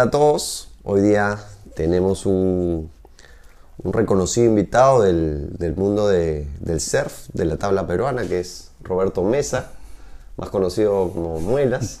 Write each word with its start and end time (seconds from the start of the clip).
Hola 0.00 0.08
a 0.08 0.10
todos, 0.12 0.68
hoy 0.82 1.02
día 1.02 1.38
tenemos 1.74 2.24
un, 2.24 2.90
un 3.82 3.92
reconocido 3.92 4.46
invitado 4.46 5.02
del, 5.02 5.52
del 5.58 5.76
mundo 5.76 6.08
de- 6.08 6.48
del 6.60 6.80
surf, 6.80 7.28
de 7.34 7.44
la 7.44 7.58
tabla 7.58 7.86
peruana, 7.86 8.26
que 8.26 8.40
es 8.40 8.70
Roberto 8.82 9.22
Mesa, 9.24 9.72
más 10.38 10.48
conocido 10.48 11.10
como 11.12 11.38
Muelas. 11.40 11.98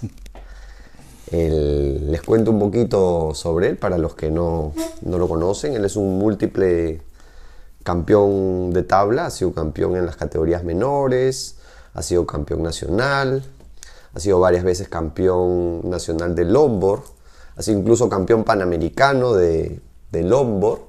El- 1.30 2.10
les 2.10 2.22
cuento 2.22 2.50
un 2.52 2.58
poquito 2.58 3.34
sobre 3.34 3.68
él 3.68 3.76
para 3.76 3.98
los 3.98 4.14
que 4.14 4.30
no, 4.30 4.72
no 5.02 5.18
lo 5.18 5.28
conocen. 5.28 5.74
Él 5.74 5.84
es 5.84 5.94
un 5.94 6.18
múltiple 6.18 7.02
campeón 7.82 8.72
de 8.72 8.82
tabla, 8.82 9.26
ha 9.26 9.30
sido 9.30 9.52
campeón 9.52 9.94
en 9.96 10.06
las 10.06 10.16
categorías 10.16 10.64
menores, 10.64 11.56
ha 11.92 12.00
sido 12.00 12.26
campeón 12.26 12.62
nacional, 12.62 13.44
ha 14.14 14.20
sido 14.20 14.40
varias 14.40 14.64
veces 14.64 14.88
campeón 14.88 15.82
nacional 15.90 16.34
de 16.34 16.46
longboard, 16.46 17.02
ha 17.56 17.62
sido 17.62 17.78
incluso 17.78 18.08
campeón 18.08 18.44
panamericano 18.44 19.34
de, 19.34 19.80
de 20.10 20.22
longboard, 20.22 20.80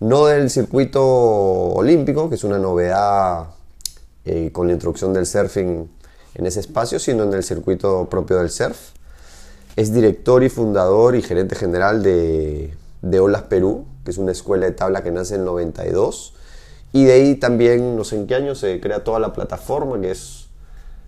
no 0.00 0.26
del 0.26 0.50
circuito 0.50 1.02
olímpico, 1.04 2.28
que 2.28 2.34
es 2.34 2.44
una 2.44 2.58
novedad 2.58 3.50
eh, 4.24 4.50
con 4.52 4.66
la 4.66 4.72
introducción 4.72 5.12
del 5.12 5.26
surfing 5.26 5.88
en 6.34 6.46
ese 6.46 6.60
espacio, 6.60 6.98
sino 6.98 7.24
en 7.24 7.34
el 7.34 7.42
circuito 7.42 8.08
propio 8.08 8.38
del 8.38 8.50
surf. 8.50 8.92
Es 9.76 9.92
director 9.92 10.42
y 10.42 10.48
fundador 10.48 11.16
y 11.16 11.22
gerente 11.22 11.54
general 11.54 12.02
de, 12.02 12.74
de 13.00 13.20
Olas 13.20 13.42
Perú, 13.42 13.86
que 14.04 14.10
es 14.10 14.18
una 14.18 14.32
escuela 14.32 14.66
de 14.66 14.72
tabla 14.72 15.02
que 15.02 15.10
nace 15.10 15.34
en 15.34 15.40
el 15.40 15.46
92. 15.46 16.34
Y 16.92 17.04
de 17.04 17.12
ahí 17.12 17.34
también, 17.36 17.96
no 17.96 18.04
sé 18.04 18.16
en 18.16 18.26
qué 18.26 18.34
año, 18.34 18.54
se 18.54 18.80
crea 18.80 19.02
toda 19.02 19.18
la 19.18 19.32
plataforma, 19.32 20.00
que 20.00 20.10
es, 20.10 20.48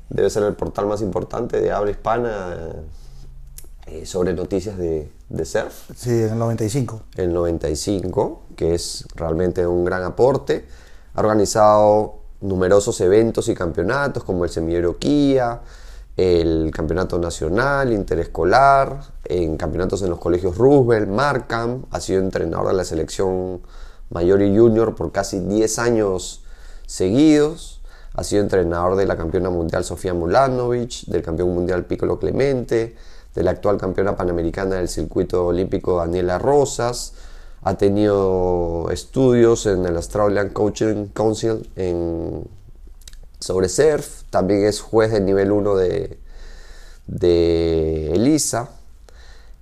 debe 0.08 0.30
ser 0.30 0.44
el 0.44 0.54
portal 0.54 0.86
más 0.86 1.02
importante 1.02 1.60
de 1.60 1.72
habla 1.72 1.90
hispana 1.90 2.56
eh, 3.86 4.06
sobre 4.06 4.32
noticias 4.32 4.78
de, 4.78 5.10
de 5.28 5.44
surf 5.44 5.90
Sí, 5.94 6.10
en 6.10 6.30
el 6.30 6.38
95. 6.38 7.02
el 7.16 7.32
95, 7.32 8.42
que 8.56 8.74
es 8.74 9.06
realmente 9.14 9.66
un 9.66 9.84
gran 9.84 10.02
aporte. 10.02 10.66
Ha 11.14 11.20
organizado 11.20 12.20
numerosos 12.40 13.00
eventos 13.00 13.48
y 13.48 13.54
campeonatos 13.54 14.24
como 14.24 14.44
el 14.44 14.50
Semillero 14.50 14.98
Kia, 14.98 15.60
el 16.16 16.70
Campeonato 16.72 17.18
Nacional, 17.18 17.92
Interescolar, 17.92 19.00
en 19.24 19.56
campeonatos 19.56 20.02
en 20.02 20.10
los 20.10 20.18
colegios 20.18 20.56
Roosevelt, 20.56 21.08
Markham, 21.08 21.86
ha 21.90 22.00
sido 22.00 22.20
entrenador 22.20 22.68
de 22.68 22.74
la 22.74 22.84
selección 22.84 23.62
mayor 24.10 24.42
y 24.42 24.56
junior 24.56 24.94
por 24.94 25.10
casi 25.10 25.40
10 25.40 25.78
años 25.78 26.44
seguidos. 26.86 27.80
Ha 28.14 28.22
sido 28.22 28.42
entrenador 28.42 28.94
de 28.96 29.06
la 29.06 29.16
campeona 29.16 29.50
mundial 29.50 29.84
Sofía 29.84 30.14
Mulanovic, 30.14 31.06
del 31.06 31.22
campeón 31.22 31.52
mundial 31.52 31.84
Piccolo 31.84 32.18
Clemente, 32.20 32.94
de 33.34 33.42
la 33.42 33.50
actual 33.52 33.78
campeona 33.78 34.16
panamericana 34.16 34.76
del 34.76 34.88
circuito 34.88 35.46
olímpico 35.46 35.96
Daniela 35.98 36.38
Rosas. 36.38 37.14
Ha 37.62 37.74
tenido 37.76 38.90
estudios 38.90 39.66
en 39.66 39.84
el 39.86 39.96
Australian 39.96 40.50
Coaching 40.50 41.06
Council 41.14 41.68
sobre 43.40 43.68
surf. 43.68 44.22
También 44.30 44.64
es 44.64 44.80
juez 44.80 45.12
de 45.12 45.20
nivel 45.20 45.52
1 45.52 45.74
de, 45.76 46.18
de 47.06 48.12
ELISA. 48.12 48.68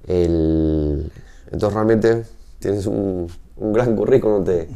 El- 0.07 1.11
entonces 1.51 1.75
realmente 1.75 2.25
tienes 2.59 2.87
un, 2.87 3.31
un 3.57 3.73
gran 3.73 3.95
currículum. 3.97 4.45
Te, 4.45 4.69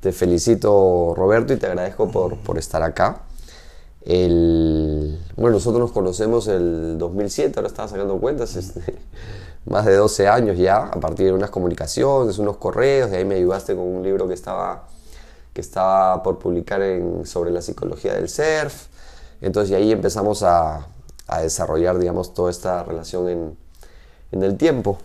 te 0.00 0.12
felicito 0.12 1.14
Roberto 1.16 1.52
y 1.52 1.56
te 1.56 1.66
agradezco 1.66 2.10
por, 2.10 2.36
por 2.38 2.58
estar 2.58 2.82
acá. 2.82 3.22
El, 4.06 5.18
bueno, 5.36 5.56
nosotros 5.56 5.80
nos 5.80 5.90
conocemos 5.90 6.46
el 6.46 6.96
2007, 6.96 7.54
ahora 7.56 7.66
estaba 7.66 7.88
sacando 7.88 8.18
cuentas, 8.18 8.54
este, 8.54 8.80
más 9.66 9.84
de 9.84 9.96
12 9.96 10.28
años 10.28 10.56
ya, 10.56 10.76
a 10.76 11.00
partir 11.00 11.26
de 11.26 11.32
unas 11.32 11.50
comunicaciones, 11.50 12.38
unos 12.38 12.56
correos, 12.56 13.10
de 13.10 13.16
ahí 13.16 13.24
me 13.24 13.34
ayudaste 13.34 13.74
con 13.74 13.84
un 13.84 14.04
libro 14.04 14.28
que 14.28 14.34
estaba, 14.34 14.86
que 15.52 15.60
estaba 15.60 16.22
por 16.22 16.38
publicar 16.38 16.82
en, 16.82 17.26
sobre 17.26 17.50
la 17.50 17.60
psicología 17.60 18.14
del 18.14 18.28
surf. 18.28 18.86
Entonces, 19.40 19.72
y 19.72 19.74
ahí 19.74 19.90
empezamos 19.90 20.44
a, 20.44 20.86
a 21.26 21.40
desarrollar, 21.42 21.98
digamos, 21.98 22.32
toda 22.32 22.52
esta 22.52 22.84
relación 22.84 23.28
en, 23.28 23.56
en 24.30 24.42
el 24.44 24.56
tiempo. 24.56 24.98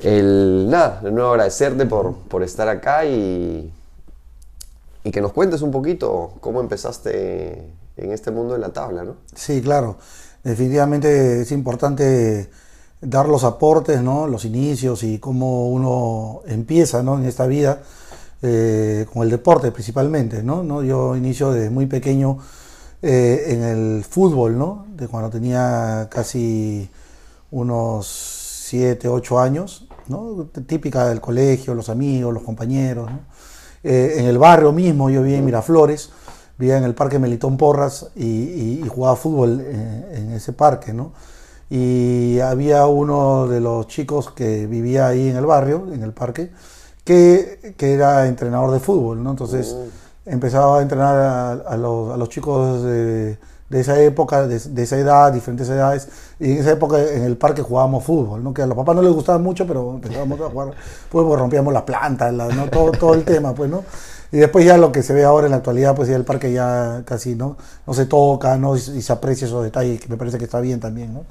El, 0.00 0.70
nada, 0.70 1.00
de 1.02 1.10
nuevo 1.10 1.30
agradecerte 1.30 1.86
por, 1.86 2.14
por 2.14 2.44
estar 2.44 2.68
acá 2.68 3.04
y, 3.04 3.72
y 5.02 5.10
que 5.10 5.20
nos 5.20 5.32
cuentes 5.32 5.60
un 5.60 5.72
poquito 5.72 6.34
cómo 6.40 6.60
empezaste 6.60 7.66
en 7.96 8.12
este 8.12 8.30
mundo 8.30 8.54
de 8.54 8.60
la 8.60 8.72
tabla, 8.72 9.04
¿no? 9.04 9.16
Sí, 9.34 9.62
claro. 9.62 9.96
Definitivamente 10.42 11.42
es 11.42 11.52
importante 11.52 12.48
dar 13.00 13.28
los 13.28 13.44
aportes, 13.44 14.00
¿no? 14.02 14.26
los 14.26 14.44
inicios 14.44 15.02
y 15.02 15.18
cómo 15.18 15.68
uno 15.68 16.42
empieza 16.46 17.02
¿no? 17.02 17.18
en 17.18 17.26
esta 17.26 17.46
vida 17.46 17.82
eh, 18.42 19.06
con 19.12 19.22
el 19.22 19.30
deporte 19.30 19.70
principalmente. 19.72 20.42
¿no? 20.42 20.62
¿No? 20.62 20.82
Yo 20.82 21.16
inicio 21.16 21.52
desde 21.52 21.70
muy 21.70 21.86
pequeño 21.86 22.38
eh, 23.02 23.44
en 23.48 23.62
el 23.62 24.04
fútbol, 24.04 24.56
¿no? 24.56 24.86
de 24.96 25.08
cuando 25.08 25.30
tenía 25.30 26.08
casi 26.10 26.88
unos 27.50 28.06
7, 28.06 29.08
8 29.08 29.38
años, 29.40 29.88
¿no? 30.08 30.48
típica 30.66 31.08
del 31.08 31.20
colegio, 31.20 31.74
los 31.74 31.88
amigos, 31.88 32.32
los 32.32 32.42
compañeros. 32.42 33.10
¿no? 33.10 33.20
Eh, 33.84 34.16
en 34.18 34.24
el 34.26 34.38
barrio 34.38 34.72
mismo, 34.72 35.10
yo 35.10 35.22
vivía 35.22 35.38
en 35.38 35.44
Miraflores, 35.44 36.10
vivía 36.58 36.78
en 36.78 36.84
el 36.84 36.94
Parque 36.94 37.18
Melitón 37.18 37.56
Porras 37.56 38.08
y, 38.16 38.24
y- 38.24 38.82
y 38.84 38.88
jugaba 38.88 39.16
fútbol 39.16 39.60
en, 39.60 40.06
en 40.12 40.32
ese 40.32 40.52
parque, 40.52 40.92
¿no? 40.92 41.12
Y 41.68 42.38
había 42.40 42.86
uno 42.86 43.48
de 43.48 43.60
los 43.60 43.88
chicos 43.88 44.30
que 44.30 44.66
vivía 44.66 45.08
ahí 45.08 45.28
en 45.28 45.36
el 45.36 45.46
barrio, 45.46 45.86
en 45.92 46.02
el 46.02 46.12
parque, 46.12 46.50
que, 47.04 47.74
que 47.76 47.92
era 47.94 48.26
entrenador 48.28 48.70
de 48.70 48.80
fútbol, 48.80 49.22
¿no? 49.22 49.30
Entonces 49.30 49.74
empezaba 50.24 50.78
a 50.78 50.82
entrenar 50.82 51.16
a, 51.16 51.52
a 51.52 51.76
los, 51.76 52.12
a 52.12 52.16
los 52.16 52.28
chicos 52.28 52.82
de, 52.84 53.38
de 53.68 53.80
esa 53.80 54.00
época, 54.00 54.46
de, 54.46 54.58
de 54.60 54.82
esa 54.82 54.96
edad, 54.96 55.32
diferentes 55.32 55.68
edades, 55.68 56.08
y 56.38 56.52
en 56.52 56.58
esa 56.58 56.72
época 56.72 57.00
en 57.02 57.22
el 57.24 57.36
parque 57.36 57.62
jugábamos 57.62 58.04
fútbol, 58.04 58.42
¿no? 58.44 58.54
Que 58.54 58.62
a 58.62 58.66
los 58.66 58.76
papás 58.76 58.94
no 58.96 59.02
les 59.02 59.12
gustaba 59.12 59.38
mucho, 59.38 59.66
pero 59.66 59.94
empezábamos 59.94 60.40
a 60.40 60.50
jugar 60.50 60.68
fútbol, 61.10 61.26
porque 61.26 61.40
rompíamos 61.40 61.72
las 61.72 61.82
plantas, 61.82 62.32
la- 62.32 62.48
¿no? 62.48 62.68
todo, 62.68 62.92
todo 62.92 63.14
el 63.14 63.24
tema, 63.24 63.54
pues, 63.54 63.68
¿no? 63.70 63.82
Y 64.36 64.38
después 64.38 64.66
ya 64.66 64.76
lo 64.76 64.92
que 64.92 65.02
se 65.02 65.14
ve 65.14 65.24
ahora 65.24 65.46
en 65.46 65.52
la 65.52 65.56
actualidad, 65.56 65.96
pues 65.96 66.10
ya 66.10 66.16
el 66.16 66.26
parque 66.26 66.52
ya 66.52 67.04
casi 67.06 67.34
no, 67.34 67.56
no 67.86 67.94
se 67.94 68.04
toca, 68.04 68.58
¿no? 68.58 68.76
Y, 68.76 68.80
y 68.80 69.00
se 69.00 69.10
aprecia 69.10 69.46
esos 69.46 69.64
detalles, 69.64 69.98
que 69.98 70.08
me 70.08 70.18
parece 70.18 70.36
que 70.36 70.44
está 70.44 70.60
bien 70.60 70.78
también, 70.78 71.14
¿no? 71.14 71.24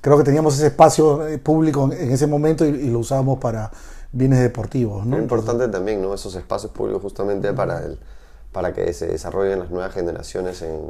Creo 0.00 0.16
que 0.16 0.22
teníamos 0.22 0.54
ese 0.54 0.68
espacio 0.68 1.26
eh, 1.26 1.38
público 1.38 1.90
en, 1.90 2.00
en 2.00 2.12
ese 2.12 2.28
momento 2.28 2.64
y, 2.64 2.68
y 2.68 2.90
lo 2.90 3.00
usábamos 3.00 3.40
para 3.40 3.72
bienes 4.12 4.38
deportivos, 4.38 5.04
¿no? 5.04 5.16
Es 5.16 5.22
importante 5.22 5.66
también, 5.66 6.00
¿no? 6.00 6.14
Esos 6.14 6.36
espacios 6.36 6.70
públicos 6.70 7.02
justamente 7.02 7.52
para, 7.52 7.80
el, 7.84 7.98
para 8.52 8.72
que 8.72 8.92
se 8.92 9.08
desarrollen 9.08 9.58
las 9.58 9.70
nuevas 9.72 9.92
generaciones 9.92 10.62
en, 10.62 10.82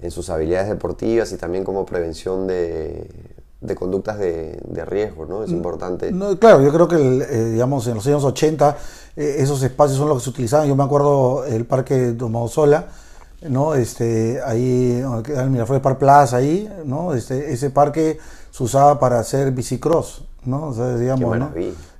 en 0.00 0.10
sus 0.10 0.30
habilidades 0.30 0.68
deportivas 0.68 1.30
y 1.30 1.36
también 1.36 1.62
como 1.62 1.86
prevención 1.86 2.48
de, 2.48 3.08
de 3.62 3.74
conductas 3.74 4.18
de, 4.18 4.58
de 4.64 4.84
riesgo, 4.84 5.24
¿no? 5.26 5.44
Es 5.44 5.50
importante. 5.50 6.10
No, 6.12 6.38
claro, 6.38 6.62
yo 6.62 6.72
creo 6.72 6.88
que, 6.88 6.96
el, 6.96 7.22
eh, 7.22 7.44
digamos, 7.52 7.86
en 7.86 7.94
los 7.94 8.06
años 8.06 8.24
80 8.24 8.76
eh, 9.16 9.36
esos 9.38 9.62
espacios 9.62 9.98
son 9.98 10.08
los 10.08 10.18
que 10.18 10.24
se 10.24 10.30
utilizaban. 10.30 10.68
Yo 10.68 10.76
me 10.76 10.84
acuerdo 10.84 11.44
el 11.44 11.64
parque 11.64 12.12
Domaosola, 12.12 12.86
¿no? 13.48 13.74
Este, 13.74 14.40
ahí, 14.44 15.02
el 15.36 15.50
Miraflores 15.50 15.82
Park 15.82 15.98
Plaza, 15.98 16.38
ahí, 16.38 16.68
¿no? 16.84 17.14
Este, 17.14 17.52
ese 17.52 17.70
parque 17.70 18.18
se 18.50 18.62
usaba 18.62 18.98
para 18.98 19.20
hacer 19.20 19.52
bicicross, 19.52 20.24
¿no? 20.44 20.68
O 20.68 20.74
sea, 20.74 20.96
digamos, 20.96 21.32
Qué 21.32 21.38
¿no? 21.38 21.50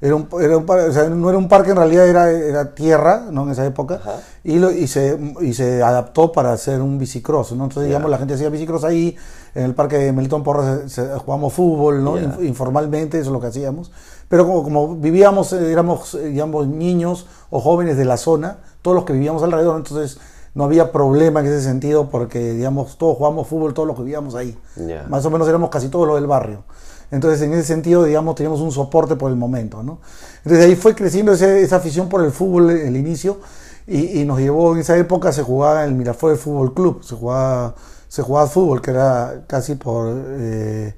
Era 0.01 0.15
un, 0.17 0.29
era 0.41 0.57
un 0.57 0.69
o 0.69 0.93
sea, 0.93 1.09
no 1.09 1.29
era 1.29 1.39
un 1.39 1.49
parque, 1.49 1.71
en 1.71 1.77
realidad 1.77 2.09
era, 2.09 2.31
era 2.31 2.75
tierra, 2.75 3.27
¿no? 3.31 3.45
En 3.45 3.51
esa 3.51 3.65
época. 3.65 4.01
Y, 4.43 4.59
lo, 4.59 4.73
y, 4.73 4.87
se, 4.87 5.19
y 5.41 5.53
se 5.55 5.83
adaptó 5.83 6.33
para 6.33 6.53
hacer 6.53 6.81
un 6.81 6.99
bicicross, 6.99 7.53
¿no? 7.53 7.65
Entonces, 7.65 7.89
digamos, 7.89 8.11
la 8.11 8.19
gente 8.19 8.35
hacía 8.35 8.49
bicicross 8.49 8.85
ahí, 8.85 9.17
en 9.55 9.65
el 9.65 9.75
parque 9.75 9.99
de 9.99 10.13
Melitón 10.13 10.43
Porras 10.43 10.91
se- 10.91 11.07
jugábamos 11.19 11.53
fútbol, 11.53 12.03
¿no? 12.05 12.17
Inf- 12.27 12.47
informalmente, 12.47 13.19
eso 13.19 13.31
es 13.31 13.33
lo 13.33 13.41
que 13.41 13.49
hacíamos. 13.49 13.91
Pero 14.29 14.47
como, 14.47 14.63
como 14.63 14.97
vivíamos, 14.97 15.53
eh, 15.53 15.71
éramos, 15.71 16.15
eh, 16.15 16.29
digamos, 16.29 16.67
niños 16.67 17.27
o 17.51 17.61
jóvenes 17.61 17.97
de 17.97 18.05
la 18.07 18.17
zona, 18.17 18.59
todos 18.81 18.95
los 18.95 19.05
que 19.05 19.13
vivíamos 19.13 19.43
alrededor, 19.43 19.77
entonces 19.77 20.19
no 20.55 20.65
había 20.65 20.93
problema 20.93 21.41
en 21.41 21.47
ese 21.47 21.63
sentido 21.63 22.09
porque, 22.11 22.53
digamos, 22.55 22.97
todos 22.99 23.17
jugábamos 23.17 23.47
fútbol, 23.49 23.75
todos 23.75 23.87
los 23.87 23.97
que 23.97 24.03
vivíamos 24.03 24.35
ahí. 24.35 24.57
Ya. 24.77 25.05
Más 25.09 25.25
o 25.27 25.31
menos 25.31 25.49
éramos 25.49 25.71
casi 25.71 25.89
todos 25.89 26.07
los 26.07 26.17
del 26.17 26.27
barrio. 26.27 26.65
Entonces, 27.11 27.43
en 27.43 27.53
ese 27.53 27.65
sentido, 27.65 28.05
digamos, 28.05 28.35
teníamos 28.37 28.61
un 28.61 28.73
soporte 28.73 29.17
por 29.17 29.31
el 29.31 29.37
momento, 29.37 29.83
¿no? 29.83 29.99
Entonces, 30.45 30.65
ahí 30.65 30.77
fue 30.77 30.95
creciendo 30.95 31.33
ese- 31.33 31.61
esa 31.63 31.77
afición 31.77 32.09
por 32.09 32.25
el 32.25 32.31
fútbol, 32.33 32.71
el 32.71 32.97
inicio, 32.97 33.39
y, 33.87 34.21
y 34.21 34.25
nos 34.25 34.39
llevó, 34.39 34.73
en 34.73 34.79
esa 34.79 34.97
época 34.97 35.31
se 35.33 35.43
jugaba 35.43 35.83
en 35.85 35.91
el 35.91 35.95
Miraflores 35.95 36.41
Fútbol 36.41 36.73
Club, 36.73 37.03
se 37.03 37.15
jugaba, 37.17 37.75
se 38.13 38.21
jugaba 38.23 38.47
fútbol, 38.47 38.83
que 38.83 38.91
era 38.91 39.45
casi 39.47 39.75
por, 39.75 40.07
eh, 40.15 40.95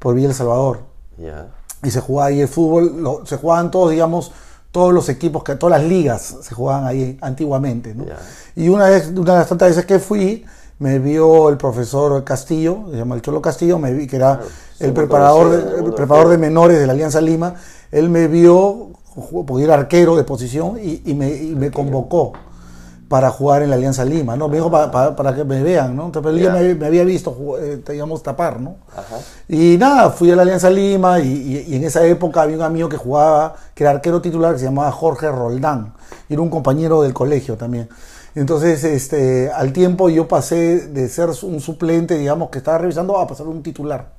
por 0.00 0.14
Villa 0.16 0.28
El 0.28 0.34
Salvador. 0.34 0.80
Y 1.84 1.90
se 1.92 2.00
jugaba 2.00 2.28
ahí 2.30 2.40
el 2.40 2.48
fútbol, 2.48 3.00
lo- 3.00 3.24
se 3.24 3.36
jugaban 3.36 3.70
todos, 3.70 3.90
digamos, 3.92 4.32
todos 4.72 4.92
los 4.92 5.08
equipos, 5.08 5.44
que 5.44 5.54
todas 5.54 5.80
las 5.80 5.88
ligas 5.88 6.36
se 6.42 6.54
jugaban 6.54 6.84
ahí 6.84 7.16
antiguamente. 7.20 7.94
Y 8.56 8.68
una 8.70 8.86
vez, 8.90 9.06
una 9.16 9.34
de 9.34 9.38
las 9.38 9.48
tantas 9.48 9.68
veces 9.68 9.86
que 9.86 10.00
fui, 10.00 10.44
me 10.80 10.98
vio 10.98 11.48
el 11.48 11.56
profesor 11.56 12.24
Castillo, 12.24 12.86
se 12.90 12.96
llama 12.96 13.14
el 13.14 13.22
Cholo 13.22 13.40
Castillo, 13.40 13.78
me 13.78 13.92
vi 13.92 14.08
que 14.08 14.16
era 14.16 14.36
Claro, 14.38 14.50
el 14.80 14.92
preparador, 14.92 15.50
de, 15.50 15.78
el 15.86 15.94
preparador 15.94 16.28
de 16.30 16.38
menores 16.38 16.78
de 16.80 16.86
la 16.86 16.92
Alianza 16.92 17.20
Lima. 17.20 17.54
Él 17.92 18.10
me 18.10 18.26
vio, 18.26 18.88
porque 19.46 19.62
era 19.64 19.74
arquero 19.74 20.16
de 20.16 20.24
posición, 20.24 20.76
y, 20.82 21.02
y 21.06 21.14
me, 21.14 21.30
y 21.30 21.54
me 21.54 21.70
convocó 21.70 22.32
para 23.08 23.30
jugar 23.30 23.62
en 23.62 23.70
la 23.70 23.76
Alianza 23.76 24.04
Lima, 24.04 24.36
¿no? 24.36 24.48
Me 24.48 24.56
dijo 24.56 24.70
pa- 24.70 24.90
pa- 24.90 25.16
para 25.16 25.34
que 25.34 25.42
me 25.44 25.62
vean, 25.62 25.96
¿no? 25.96 26.06
Entonces, 26.06 26.32
él 26.34 26.38
ya 26.40 26.54
Ya. 26.54 26.60
me, 26.60 26.74
me 26.74 26.86
había 26.86 27.04
visto, 27.04 27.34
ju- 27.34 27.58
eh, 27.58 27.82
digamos, 27.90 28.22
tapar, 28.22 28.60
¿no? 28.60 28.76
Ajá. 28.94 29.16
Y 29.48 29.76
nada, 29.78 30.10
fui 30.10 30.30
a 30.30 30.36
la 30.36 30.42
Alianza 30.42 30.68
Lima 30.68 31.18
y, 31.20 31.28
y- 31.28 31.64
y 31.72 31.76
en 31.76 31.84
esa 31.84 32.04
época 32.06 32.42
había 32.42 32.56
un 32.56 32.62
amigo 32.62 32.88
que 32.88 32.96
jugaba, 32.98 33.54
que 33.74 33.84
era 33.84 33.92
arquero 33.92 34.20
titular, 34.20 34.52
que 34.52 34.58
se 34.58 34.66
llamaba 34.66 34.92
Jorge 34.92 35.30
Roldán. 35.30 35.94
Y 36.28 36.34
era 36.34 36.42
un 36.42 36.50
compañero 36.50 37.02
del 37.02 37.14
colegio 37.14 37.56
también. 37.56 37.88
Entonces, 38.34 38.84
este, 38.84 39.50
al 39.50 39.72
tiempo 39.72 40.10
yo 40.10 40.28
pasé 40.28 40.88
de 40.88 41.08
ser 41.08 41.30
un 41.42 41.60
suplente, 41.60 42.16
digamos, 42.18 42.50
que 42.50 42.58
estaba 42.58 42.78
revisando, 42.78 43.18
a 43.18 43.26
pasar 43.26 43.46
un 43.48 43.62
titular. 43.62 44.17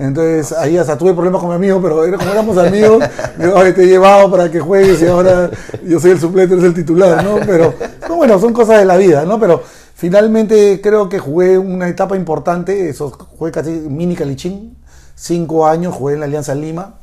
Entonces 0.00 0.56
ahí 0.56 0.78
hasta 0.78 0.96
tuve 0.96 1.12
problemas 1.12 1.42
con 1.42 1.50
mi 1.50 1.56
amigo, 1.56 1.78
pero 1.82 1.96
como 2.18 2.30
éramos 2.30 2.56
amigos, 2.56 3.04
digo, 3.38 3.58
"Ay, 3.58 3.74
te 3.74 3.82
he 3.84 3.86
llevado 3.86 4.30
para 4.30 4.50
que 4.50 4.58
juegues 4.58 5.02
y 5.02 5.06
ahora 5.06 5.50
yo 5.86 6.00
soy 6.00 6.12
el 6.12 6.18
suplente, 6.20 6.54
eres 6.54 6.64
el 6.64 6.74
titular, 6.74 7.22
¿no? 7.22 7.36
Pero 7.44 7.74
no, 8.08 8.16
bueno, 8.16 8.38
son 8.38 8.54
cosas 8.54 8.78
de 8.78 8.86
la 8.86 8.96
vida, 8.96 9.26
¿no? 9.26 9.38
Pero 9.38 9.62
finalmente 9.94 10.80
creo 10.82 11.10
que 11.10 11.18
jugué 11.18 11.58
una 11.58 11.86
etapa 11.86 12.16
importante, 12.16 12.88
eso, 12.88 13.10
jugué 13.10 13.52
casi 13.52 13.70
mini 13.72 14.16
calichín, 14.16 14.74
cinco 15.14 15.66
años, 15.66 15.94
jugué 15.94 16.14
en 16.14 16.20
la 16.20 16.26
Alianza 16.26 16.54
Lima. 16.54 16.94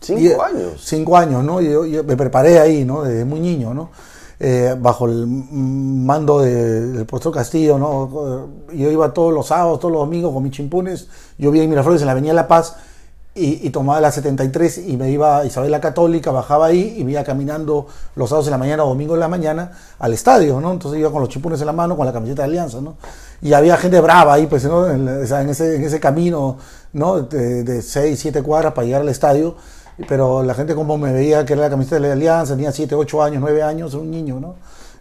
Cinco 0.00 0.20
Y, 0.20 0.28
eh, 0.28 0.36
años. 0.42 0.82
Cinco 0.82 1.18
años, 1.18 1.44
¿no? 1.44 1.60
Yo, 1.60 1.84
yo 1.84 2.02
me 2.02 2.16
preparé 2.16 2.58
ahí, 2.58 2.82
¿no? 2.86 3.02
Desde 3.02 3.26
muy 3.26 3.40
niño, 3.40 3.74
¿no? 3.74 3.90
Eh, 4.44 4.74
bajo 4.76 5.06
el 5.06 5.24
mando 5.28 6.40
de- 6.40 6.88
del 6.88 7.06
profesor 7.06 7.32
Castillo, 7.32 7.78
¿no? 7.78 8.48
Yo 8.74 8.90
iba 8.90 9.14
todos 9.14 9.32
los 9.32 9.46
sábados, 9.46 9.78
todos 9.78 9.92
los 9.92 10.00
domingos 10.00 10.32
con 10.32 10.42
mis 10.42 10.50
chimpunes. 10.50 11.06
Yo 11.38 11.52
vivía 11.52 11.62
en 11.62 11.70
Miraflores, 11.70 12.02
en 12.02 12.06
la 12.06 12.12
Avenida 12.12 12.32
La 12.32 12.48
Paz, 12.48 12.74
y, 13.36 13.70
tomaba 13.70 14.00
la 14.00 14.10
73 14.10 14.78
y 14.88 14.96
me 14.96 15.10
iba 15.10 15.38
a 15.38 15.44
Isabel 15.44 15.70
la 15.70 15.80
Católica, 15.80 16.32
bajaba 16.32 16.66
ahí 16.66 16.96
y 16.98 17.04
me 17.04 17.22
caminando 17.22 17.86
los 18.16 18.28
sábados 18.28 18.48
en 18.48 18.50
la 18.50 18.58
mañana 18.58 18.84
o 18.84 18.88
domingo 18.88 19.14
en 19.14 19.20
la 19.20 19.28
mañana 19.28 19.70
al 20.00 20.12
estadio, 20.12 20.60
¿no? 20.60 20.72
Entonces 20.72 20.98
iba 20.98 21.12
con 21.12 21.20
los 21.20 21.28
chimpunes 21.30 21.60
en 21.60 21.66
la 21.66 21.72
mano, 21.72 21.96
con 21.96 22.04
la 22.04 22.12
camiseta 22.12 22.42
de 22.42 22.48
Alianza, 22.48 22.80
¿no? 22.80 22.96
Y 23.40 23.52
había 23.52 23.76
gente 23.76 24.00
brava 24.00 24.34
ahí, 24.34 24.48
pues, 24.48 24.64
¿no? 24.64 24.88
En, 24.88 25.08
ese, 25.08 26.00
camino, 26.00 26.58
¿no? 26.92 27.20
De, 27.20 27.62
de 27.62 27.80
6, 27.80 28.18
7 28.18 28.42
cuadras 28.42 28.72
para 28.72 28.86
llegar 28.86 29.02
al 29.02 29.08
estadio. 29.08 29.54
Pero 30.08 30.42
la 30.42 30.54
gente 30.54 30.74
como 30.74 30.96
me 30.98 31.12
veía 31.12 31.44
que 31.44 31.52
era 31.52 31.62
la 31.62 31.70
camiseta 31.70 31.96
de 31.96 32.08
la 32.08 32.12
Alianza, 32.12 32.54
tenía 32.54 32.72
7, 32.72 32.94
8 32.94 33.22
años, 33.22 33.40
9 33.40 33.62
años, 33.62 33.94
un 33.94 34.10
niño, 34.10 34.40
¿no? 34.40 34.54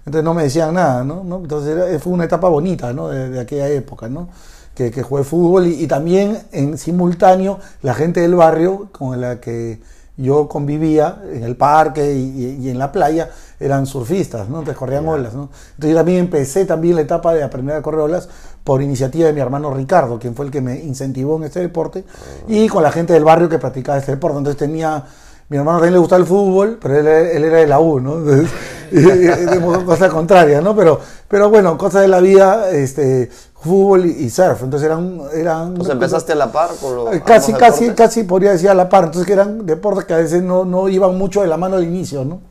Entonces 0.06 0.24
no 0.24 0.34
me 0.34 0.44
decían 0.44 0.74
nada, 0.74 1.04
¿no? 1.04 1.24
Entonces 1.38 1.76
era- 1.76 2.00
fue 2.00 2.14
una 2.14 2.26
etapa 2.26 2.50
bonita, 2.50 2.92
¿no? 2.94 3.08
De, 3.10 3.40
aquella 3.40 3.68
época, 3.70 4.10
¿no? 4.10 4.30
Que, 4.76 4.92
que 4.92 5.04
jugué 5.04 5.24
fútbol 5.24 5.68
y, 5.68 5.88
también 5.88 6.40
en 6.52 6.78
simultáneo 6.78 7.60
la 7.82 7.94
gente 7.94 8.22
del 8.22 8.36
barrio 8.36 8.90
con 8.92 9.20
la 9.20 9.40
que 9.40 9.80
yo 10.18 10.48
convivía 10.48 11.22
en 11.32 11.44
el 11.44 11.56
parque 11.56 12.14
y 12.14 12.70
en 12.70 12.78
la 12.78 12.92
playa 12.92 13.30
eran 13.62 13.86
surfistas, 13.86 14.50
¿no? 14.50 14.60
Entonces 14.60 14.78
corrían 14.78 15.08
olas, 15.08 15.34
¿no? 15.34 15.50
Entonces 15.75 15.92
yo 15.92 15.96
también 15.96 16.19
empecé 16.19 16.66
también 16.66 16.96
la 16.96 17.02
etapa 17.02 17.34
de 17.34 17.44
aprender 17.44 17.75
a 17.75 17.81
correr 17.81 18.02
olas 18.02 18.28
por 18.63 18.81
iniciativa 18.81 19.28
de 19.28 19.34
mi 19.34 19.40
hermano 19.40 19.74
Ricardo, 19.74 20.19
quien 20.19 20.36
fue 20.36 20.46
el 20.46 20.52
que 20.52 20.62
me 20.62 20.80
incentivó 20.80 21.38
en 21.38 21.44
este 21.44 21.60
deporte, 21.60 22.04
y 22.48 22.68
con 22.68 22.84
la 22.84 22.92
gente 22.92 23.13
del 23.13 23.24
barrio 23.24 23.48
que 23.50 23.60
practicaba 23.60 23.98
este 23.98 24.12
deporte. 24.12 24.40
Entonces 24.40 24.58
tenía, 24.58 25.04
mi 25.50 25.58
hermano 25.58 25.78
también 25.78 25.94
le 25.94 26.00
gustaba 26.00 26.19
el 26.19 26.28
fútbol, 26.28 26.80
pero 26.81 26.98
él, 26.98 27.08
él 27.08 27.44
era 27.44 27.58
de 27.58 27.68
la 27.68 27.80
U, 27.80 28.00
¿no? 28.00 28.18
Entonces, 28.18 28.50
cosa 29.86 30.10
contraria, 30.10 30.60
¿no? 30.62 30.75
Pero, 30.75 31.00
pero 31.28 31.50
bueno, 31.50 31.78
cosas 31.78 32.02
de 32.02 32.08
la 32.08 32.19
vida, 32.19 32.69
este, 32.72 33.30
fútbol 33.62 34.06
y, 34.08 34.10
y 34.10 34.30
surf. 34.30 34.63
Entonces 34.63 34.88
eran... 34.88 35.22
eran 35.34 35.75
Pues 35.75 35.90
empezaste 35.90 36.34
a 36.34 36.36
la 36.36 36.52
par 36.52 36.69
con 36.81 36.96
los. 36.96 37.10
Casi, 37.22 37.54
casi, 37.54 37.86
deportes. 37.86 37.94
casi 37.96 38.24
podría 38.24 38.52
decir 38.52 38.69
a 38.69 38.74
la 38.74 38.90
par. 38.90 39.06
Entonces 39.06 39.25
que 39.25 39.34
eran 39.34 39.66
deportes 39.66 40.06
que 40.06 40.13
a 40.13 40.18
veces 40.18 40.42
no, 40.42 40.66
no 40.66 40.90
iban 40.90 41.18
mucho 41.18 41.42
de 41.42 41.48
la 41.48 41.58
mano 41.58 41.78
al 41.78 41.84
inicio, 41.84 42.25
¿no? 42.25 42.50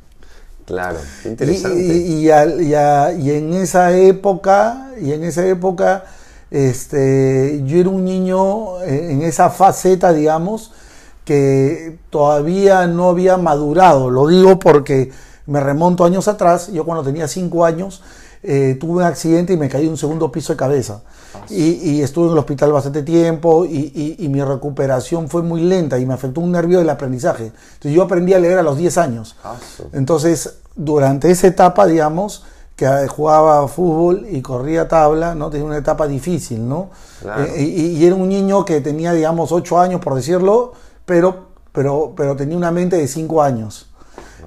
Claro, 0.70 0.98
Y, 1.24 1.28
interesante. 1.28 1.80
y- 1.82 2.12
y 2.26 2.30
al- 2.30 2.62
y 2.62 2.74
a- 2.74 3.12
y 3.12 3.32
en 3.32 3.52
esa 3.54 3.96
época, 3.96 4.92
y 5.00 5.12
en 5.12 5.24
esa 5.24 5.44
época, 5.44 6.04
este, 6.52 7.60
yo 7.66 7.78
era 7.78 7.88
un 7.88 8.04
niño 8.04 8.80
en 8.84 9.22
esa 9.22 9.50
faceta, 9.50 10.12
digamos, 10.12 10.70
que 11.24 11.98
todavía 12.10 12.86
no 12.86 13.08
había 13.08 13.36
madurado. 13.36 14.10
Lo 14.10 14.28
digo 14.28 14.60
porque 14.60 15.10
me 15.46 15.58
remonto 15.58 16.04
años 16.04 16.28
atrás. 16.28 16.70
Yo 16.72 16.84
cuando 16.84 17.02
tenía 17.02 17.26
cinco 17.26 17.64
años 17.64 18.02
eh, 18.42 18.76
tuve 18.80 18.92
un 18.98 19.02
accidente 19.02 19.52
y 19.52 19.56
me 19.56 19.68
caí 19.68 19.84
de 19.84 19.90
un 19.90 19.96
segundo 19.96 20.30
piso 20.32 20.52
de 20.52 20.56
cabeza. 20.56 21.02
Y, 21.48 21.90
y 21.90 22.02
estuve 22.02 22.26
en 22.26 22.32
el 22.32 22.38
hospital 22.38 22.72
bastante 22.72 23.02
tiempo 23.02 23.64
y, 23.64 23.92
y- 23.94 24.16
y 24.18 24.28
mi 24.28 24.42
recuperación 24.42 25.28
fue 25.28 25.42
muy 25.42 25.60
lenta 25.62 25.98
y 25.98 26.06
me 26.06 26.14
afectó 26.14 26.40
un 26.40 26.50
nervio 26.52 26.78
del 26.78 26.90
aprendizaje. 26.90 27.46
Entonces 27.46 27.92
yo 27.92 28.02
aprendí 28.02 28.34
a 28.34 28.38
leer 28.40 28.58
a 28.58 28.62
los 28.62 28.76
10 28.76 28.98
años. 28.98 29.36
Ah, 29.44 29.54
Entonces, 29.92 30.54
durante 30.74 31.30
esa 31.30 31.46
etapa, 31.46 31.86
digamos, 31.86 32.44
que 32.76 32.86
jugaba 33.08 33.68
fútbol 33.68 34.26
y 34.30 34.40
corría 34.40 34.88
tabla, 34.88 35.34
¿no? 35.34 35.50
Tenía 35.50 35.66
una 35.66 35.76
etapa 35.76 36.06
difícil, 36.08 36.66
¿no? 36.66 36.88
Claro. 37.20 37.44
Eh, 37.44 37.62
y, 37.62 37.86
y 37.98 38.04
era 38.06 38.14
un 38.16 38.28
niño 38.28 38.64
que 38.64 38.80
tenía, 38.80 39.12
digamos, 39.12 39.52
8 39.52 39.78
años, 39.78 40.00
por 40.00 40.14
decirlo, 40.14 40.72
pero, 41.04 41.48
pero, 41.72 42.14
pero 42.16 42.36
tenía 42.36 42.56
una 42.56 42.70
mente 42.70 42.96
de 42.96 43.06
5 43.06 43.42
años. 43.42 43.89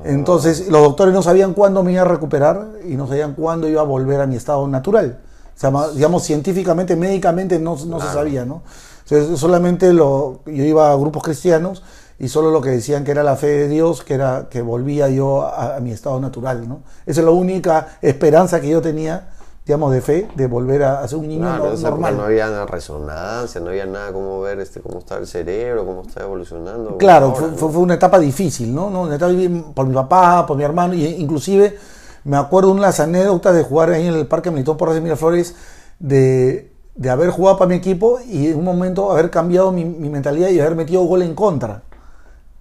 Entonces, 0.03 0.67
los 0.67 0.81
doctores 0.81 1.13
no 1.13 1.21
sabían 1.21 1.53
cuándo 1.53 1.83
me 1.83 1.93
iba 1.93 2.01
a 2.01 2.05
recuperar 2.05 2.67
y 2.87 2.95
no 2.95 3.07
sabían 3.07 3.33
cuándo 3.33 3.67
iba 3.67 3.81
a 3.81 3.85
volver 3.85 4.21
a 4.21 4.27
mi 4.27 4.35
estado 4.35 4.67
natural. 4.67 5.19
O 5.55 5.59
sea, 5.59 5.71
digamos, 5.93 6.23
científicamente, 6.23 6.95
médicamente 6.95 7.59
no, 7.59 7.77
no 7.85 7.99
se 7.99 8.07
sabía, 8.07 8.45
¿no? 8.45 8.63
Entonces, 9.03 9.39
solamente 9.39 9.93
lo, 9.93 10.39
yo 10.45 10.63
iba 10.63 10.91
a 10.91 10.95
grupos 10.95 11.23
cristianos 11.23 11.83
y 12.19 12.27
solo 12.29 12.51
lo 12.51 12.61
que 12.61 12.69
decían 12.69 13.03
que 13.03 13.11
era 13.11 13.23
la 13.23 13.35
fe 13.35 13.47
de 13.47 13.67
Dios, 13.67 14.03
que 14.03 14.13
era 14.13 14.47
que 14.49 14.61
volvía 14.61 15.09
yo 15.09 15.43
a, 15.43 15.75
a 15.75 15.79
mi 15.79 15.91
estado 15.91 16.19
natural, 16.19 16.67
¿no? 16.67 16.81
Esa 17.05 17.21
es 17.21 17.25
la 17.25 17.31
única 17.31 17.97
esperanza 18.01 18.61
que 18.61 18.69
yo 18.69 18.81
tenía, 18.81 19.29
digamos, 19.65 19.93
de 19.93 20.01
fe, 20.01 20.27
de 20.35 20.47
volver 20.47 20.83
a, 20.83 21.07
ser 21.07 21.17
un 21.19 21.27
niño 21.27 21.41
Claro, 21.41 21.71
no- 21.73 21.79
normal. 21.79 22.17
no 22.17 22.23
había 22.23 22.65
resonancia, 22.65 23.61
no 23.61 23.69
había 23.69 23.85
nada 23.85 24.11
como 24.11 24.41
ver 24.41 24.59
este, 24.59 24.81
cómo 24.81 24.99
está 24.99 25.17
el 25.17 25.25
cerebro, 25.27 25.85
cómo 25.85 26.01
está 26.01 26.23
evolucionando. 26.23 26.97
Claro, 26.97 27.27
ahora, 27.27 27.39
fue, 27.39 27.51
¿no? 27.51 27.57
fue- 27.71 27.81
una 27.81 27.93
etapa 27.93 28.19
difícil, 28.19 28.73
¿no? 28.75 28.89
¿no? 28.89 29.03
Una 29.03 29.15
etapa 29.15 29.31
difícil 29.31 29.63
por 29.73 29.87
mi 29.87 29.93
papá, 29.93 30.45
por 30.45 30.57
mi 30.57 30.63
hermano, 30.63 30.93
y 30.93 31.05
inclusive 31.05 31.77
me 32.25 32.35
acuerdo 32.37 32.69
de 32.73 32.79
unas 32.79 32.99
anécdotas 32.99 33.55
de 33.55 33.63
jugar 33.63 33.89
ahí 33.91 34.05
en 34.07 34.15
el 34.15 34.27
Parque 34.27 34.51
Militón 34.51 34.75
Porras 34.75 34.95
de 34.95 35.01
Miraflores, 35.01 35.55
de, 35.99 36.73
de 36.95 37.09
haber 37.09 37.29
jugado 37.29 37.57
para 37.57 37.69
mi 37.69 37.75
equipo 37.75 38.19
y 38.25 38.47
en 38.47 38.57
un 38.59 38.65
momento 38.65 39.11
haber 39.11 39.29
cambiado 39.29 39.71
mi, 39.71 39.85
mi 39.85 40.09
mentalidad 40.09 40.49
y 40.49 40.59
haber 40.59 40.75
metido 40.75 41.03
gol 41.03 41.21
en 41.21 41.35
contra 41.35 41.83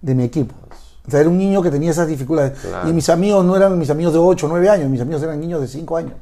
de 0.01 0.15
mi 0.15 0.23
equipo. 0.23 0.55
O 1.05 1.11
sea, 1.11 1.19
era 1.19 1.27
un 1.29 1.37
niño 1.37 1.61
que 1.61 1.69
tenía 1.69 1.91
esas 1.91 2.07
dificultades. 2.07 2.57
Claro. 2.59 2.89
Y 2.89 2.93
mis 2.93 3.09
amigos 3.09 3.43
no 3.43 3.57
eran 3.57 3.77
mis 3.77 3.89
amigos 3.89 4.13
de 4.13 4.19
8 4.19 4.45
o 4.45 4.49
9 4.49 4.69
años, 4.69 4.89
mis 4.89 5.01
amigos 5.01 5.21
eran 5.21 5.37
niños 5.41 5.59
de 5.59 5.67
5 5.67 5.97
años. 5.97 6.13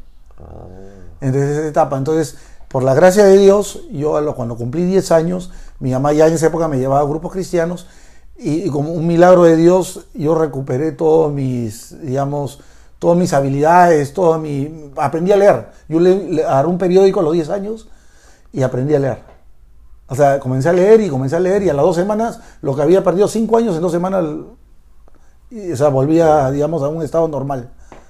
Entonces 1.21 1.57
esa 1.57 1.67
etapa. 1.67 1.97
Entonces, 1.97 2.37
por 2.67 2.83
la 2.83 2.93
gracia 2.93 3.23
de 3.25 3.37
Dios, 3.37 3.81
yo 3.91 4.33
cuando 4.35 4.55
cumplí 4.55 4.85
10 4.85 5.11
años, 5.11 5.51
mi 5.79 5.91
mamá 5.91 6.13
ya 6.13 6.27
en 6.27 6.33
esa 6.33 6.47
época 6.47 6.67
me 6.67 6.79
llevaba 6.79 7.01
a 7.01 7.05
grupos 7.05 7.31
cristianos 7.31 7.87
y, 8.37 8.69
como 8.69 8.91
un 8.93 9.05
milagro 9.05 9.43
de 9.43 9.55
Dios, 9.55 10.07
yo 10.13 10.35
recuperé 10.35 10.91
todos 10.93 11.31
mis, 11.31 12.01
digamos, 12.01 12.59
todas 12.97 13.17
mis 13.17 13.33
habilidades, 13.33 14.13
todo 14.13 14.39
mi... 14.39 14.91
Aprendí 14.95 15.31
a 15.31 15.37
leer. 15.37 15.67
Yo 15.87 15.99
le, 15.99 16.31
le- 16.31 16.43
agarré 16.45 16.67
un 16.69 16.77
periódico 16.77 17.19
a 17.19 17.23
los 17.23 17.33
10 17.33 17.49
años 17.49 17.87
y 18.51 18.63
aprendí 18.63 18.95
a 18.95 18.99
leer. 18.99 19.19
O 20.07 20.15
sea, 20.15 20.39
comencé 20.39 20.69
a 20.69 20.73
leer 20.73 21.01
y 21.01 21.09
comencé 21.09 21.35
a 21.35 21.39
leer 21.39 21.63
y 21.63 21.69
a 21.69 21.73
las 21.73 21.85
dos 21.85 21.95
semanas, 21.95 22.39
lo 22.61 22.75
que 22.75 22.81
había 22.81 23.03
perdido 23.03 23.27
5 23.27 23.57
años, 23.57 23.75
en 23.75 23.81
dos 23.81 23.91
semanas, 23.91 24.23
y, 25.49 25.71
o 25.71 25.77
sea, 25.77 25.89
volvía, 25.89 26.49
digamos, 26.51 26.81
a 26.83 26.89
un 26.89 27.01
estado 27.01 27.27
normal. 27.27 27.69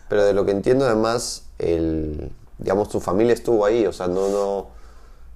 Pero 0.09 0.23
de 0.23 0.33
lo 0.33 0.45
que 0.45 0.51
entiendo 0.51 0.85
además, 0.85 1.43
el, 1.61 2.31
digamos, 2.57 2.89
tu 2.89 2.99
familia 2.99 3.33
estuvo 3.33 3.65
ahí, 3.65 3.85
o 3.85 3.93
sea, 3.93 4.07
no, 4.07 4.29
no, 4.29 4.67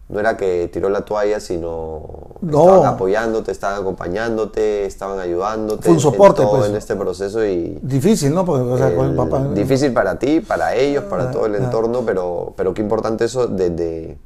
no 0.09 0.19
era 0.19 0.37
que 0.37 0.69
tiró 0.71 0.89
la 0.89 1.01
toalla, 1.01 1.39
sino 1.39 2.01
No. 2.41 2.59
estaban 2.61 2.85
apoyándote, 2.93 3.51
estaban 3.51 3.81
acompañándote, 3.81 4.85
estaban 4.85 5.19
ayudándote 5.19 5.81
Fue 5.83 5.91
un 5.91 5.97
en 5.97 6.01
soporte, 6.01 6.43
todo 6.43 6.57
pues. 6.57 6.69
en 6.69 6.75
este 6.75 6.95
proceso 6.95 7.43
y 7.45 7.79
Difícil, 7.81 8.33
¿no? 8.33 8.45
Porque, 8.45 8.61
o 8.69 8.77
sea, 8.77 8.95
con 8.95 9.07
el 9.09 9.15
papá... 9.15 9.47
difícil 9.53 9.93
para 9.93 10.19
ti, 10.19 10.41
para 10.41 10.75
ellos, 10.75 11.05
para 11.05 11.29
Ah, 11.29 11.31
todo 11.31 11.45
el 11.47 11.55
ah. 11.55 11.57
entorno, 11.57 12.03
pero, 12.05 12.53
pero 12.55 12.73
qué 12.73 12.81
importante 12.81 13.25
eso 13.25 13.47
de, 13.47 13.69
de, 13.71 14.17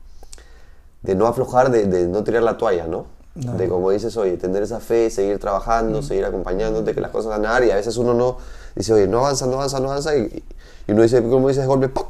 de 1.04 1.16
no 1.16 1.28
aflojar, 1.28 1.72
de, 1.72 1.86
de 1.86 2.08
no 2.08 2.24
tirar 2.24 2.44
la 2.44 2.58
toalla, 2.58 2.88
¿no? 2.88 3.06
No. 3.36 3.54
De 3.54 3.70
como 3.70 3.92
dices, 3.92 4.18
oye, 4.18 4.36
tener 4.36 4.64
esa 4.64 4.82
fe, 4.82 5.10
seguir 5.10 5.40
trabajando, 5.40 6.02
seguir 6.02 6.26
acompañándote, 6.26 6.94
que 6.94 7.00
las 7.00 7.12
cosas 7.12 7.30
van 7.30 7.46
a 7.46 7.52
dar 7.52 7.64
y 7.64 7.72
a 7.72 7.76
veces 7.76 7.96
uno 7.96 8.14
no 8.14 8.36
dice, 8.76 8.92
oye, 8.92 9.08
no 9.08 9.20
avanza, 9.20 9.46
no 9.46 9.54
avanza, 9.54 9.80
no 9.80 9.92
avanza 9.92 10.18
y, 10.18 10.44
y 10.90 10.92
uno 10.92 11.04
dice, 11.04 11.22
como 11.22 11.48
dices, 11.48 11.68
golpe, 11.68 11.88
¡pop! 11.88 12.08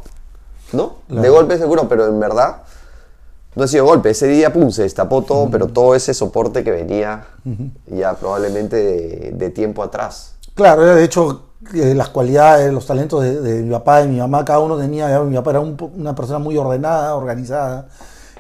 ¿No? 0.71 0.97
De 1.09 1.29
golpe 1.29 1.57
seguro, 1.57 1.89
pero 1.89 2.07
en 2.07 2.17
verdad 2.17 2.61
no 3.55 3.63
ha 3.65 3.67
sido 3.67 3.83
golpe. 3.83 4.11
Ese 4.11 4.27
día, 4.27 4.53
pum, 4.53 4.71
se 4.71 4.83
destapó 4.83 5.21
todo, 5.23 5.49
pero 5.51 5.67
todo 5.67 5.95
ese 5.95 6.13
soporte 6.13 6.63
que 6.63 6.71
venía 6.71 7.25
ya 7.87 8.13
probablemente 8.13 8.77
de, 8.77 9.31
de 9.33 9.49
tiempo 9.49 9.83
atrás. 9.83 10.35
Claro, 10.53 10.85
de 10.85 11.03
hecho, 11.03 11.49
las 11.73 12.07
cualidades, 12.09 12.71
los 12.71 12.85
talentos 12.85 13.21
de, 13.21 13.63
mi 13.63 13.71
papá 13.71 14.03
y 14.03 14.07
mi 14.07 14.19
mamá, 14.19 14.45
cada 14.45 14.59
uno 14.59 14.77
tenía, 14.77 15.19
mi 15.23 15.35
papá 15.35 15.51
era 15.51 15.59
una 15.59 16.15
persona 16.15 16.39
muy 16.39 16.57
ordenada, 16.57 17.15
organizada, 17.15 17.87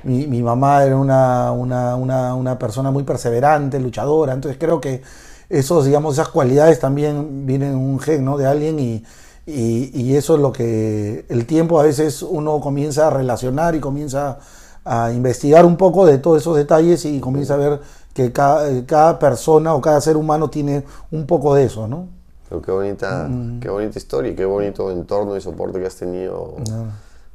mi, 0.03 0.25
mi 0.25 0.41
mamá 0.41 0.85
era 0.85 0.95
una, 0.95 1.51
una, 1.51 1.95
una, 1.95 2.33
una, 2.35 2.57
persona 2.57 2.91
muy 2.91 3.03
perseverante, 3.03 3.77
luchadora, 3.77 4.31
entonces 4.31 4.57
creo 4.57 4.79
que 4.79 5.01
esos, 5.49 5.85
digamos, 5.85 6.13
esas 6.13 6.29
cualidades 6.29 6.79
también 6.79 7.45
vienen 7.45 7.75
un 7.75 7.99
gen 7.99 8.23
¿no? 8.23 8.37
de 8.37 8.47
alguien 8.47 8.79
y, 8.79 9.03
y, 9.49 9.91
y, 9.93 10.15
eso 10.15 10.35
es 10.35 10.41
lo 10.41 10.51
que 10.51 11.25
el 11.29 11.45
tiempo 11.45 11.79
a 11.79 11.83
veces 11.83 12.21
uno 12.21 12.59
comienza 12.61 13.07
a 13.07 13.09
relacionar 13.09 13.75
y 13.75 13.79
comienza 13.79 14.39
a 14.85 15.11
investigar 15.11 15.65
un 15.65 15.77
poco 15.77 16.05
de 16.05 16.17
todos 16.17 16.41
esos 16.41 16.55
detalles 16.55 17.05
y 17.05 17.19
comienza 17.19 17.55
a 17.55 17.57
ver 17.57 17.79
que 18.13 18.31
cada, 18.31 18.85
cada 18.85 19.19
persona 19.19 19.73
o 19.73 19.81
cada 19.81 20.01
ser 20.01 20.17
humano 20.17 20.49
tiene 20.49 20.83
un 21.11 21.25
poco 21.25 21.55
de 21.55 21.65
eso, 21.65 21.87
¿no? 21.87 22.07
Pero 22.49 22.61
qué 22.61 22.71
bonita, 22.71 23.27
mm. 23.29 23.59
qué 23.59 23.69
bonita 23.69 23.97
historia 23.97 24.31
y 24.31 24.35
qué 24.35 24.45
bonito 24.45 24.91
entorno 24.91 25.37
y 25.37 25.41
soporte 25.41 25.79
que 25.79 25.85
has 25.85 25.95
tenido. 25.95 26.55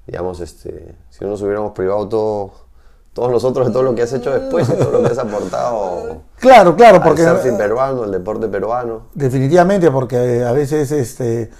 Digamos, 0.06 0.40
este, 0.40 0.94
si 1.10 1.24
no 1.24 1.30
nos 1.30 1.42
hubiéramos 1.42 1.72
privado 1.72 2.08
todo, 2.08 2.52
todos 3.12 3.30
nosotros 3.30 3.68
de 3.68 3.72
todo 3.72 3.84
lo 3.84 3.94
que 3.94 4.02
has 4.02 4.12
hecho 4.12 4.32
después, 4.32 4.68
de 4.68 4.74
todo 4.74 4.90
lo 4.90 5.02
que 5.02 5.12
has 5.12 5.18
aportado. 5.18 6.22
Claro, 6.44 6.76
claro, 6.76 7.00
porque. 7.02 7.22
El 7.22 7.28
surfing 7.28 7.56
peruano, 7.56 8.04
el 8.04 8.10
deporte 8.10 8.48
peruano. 8.48 9.04
Definitivamente, 9.14 9.90
porque 9.90 10.44
a 10.44 10.52
veces 10.52 10.92
este, 10.92 11.50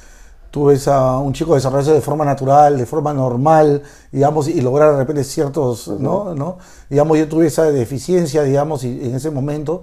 tú 0.54 0.66
ves 0.66 0.86
a 0.86 1.18
un 1.18 1.32
chico 1.32 1.56
desarrollarse 1.56 1.94
de 1.94 2.00
forma 2.00 2.24
natural, 2.24 2.78
de 2.78 2.86
forma 2.86 3.12
normal, 3.12 3.82
digamos, 4.12 4.46
y 4.46 4.60
lograr 4.60 4.92
de 4.92 4.98
repente 4.98 5.24
ciertos, 5.24 5.88
¿no? 5.88 6.32
¿no? 6.32 6.58
Digamos, 6.88 7.18
yo 7.18 7.26
tuve 7.26 7.48
esa 7.48 7.64
deficiencia, 7.64 8.44
digamos, 8.44 8.84
y, 8.84 9.04
en 9.04 9.16
ese 9.16 9.32
momento, 9.32 9.82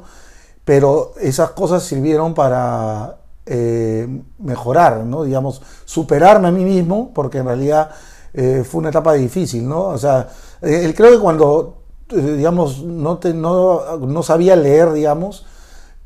pero 0.63 1.11
esas 1.19 1.49
cosas 1.49 1.83
sirvieron 1.83 2.33
para 2.33 3.17
eh, 3.45 4.07
mejorar, 4.39 5.03
¿no? 5.03 5.25
Digamos, 5.25 5.61
superarme 5.83 6.47
a 6.47 6.51
mí 6.51 6.63
mismo, 6.63 7.11
porque 7.13 7.39
en 7.39 7.47
realidad 7.47 7.89
eh, 8.33 8.63
fue 8.65 8.79
una 8.79 8.91
etapa 8.91 9.11
difícil, 9.11 9.67
¿no? 9.67 9.87
O 9.87 9.97
sea, 9.97 10.29
eh, 10.61 10.93
creo 10.95 11.11
que 11.11 11.19
cuando, 11.19 11.81
digamos, 12.09 12.81
no, 12.81 13.17
te, 13.17 13.33
no, 13.33 13.97
no 13.97 14.23
sabía 14.23 14.55
leer, 14.55 14.93
digamos, 14.93 15.45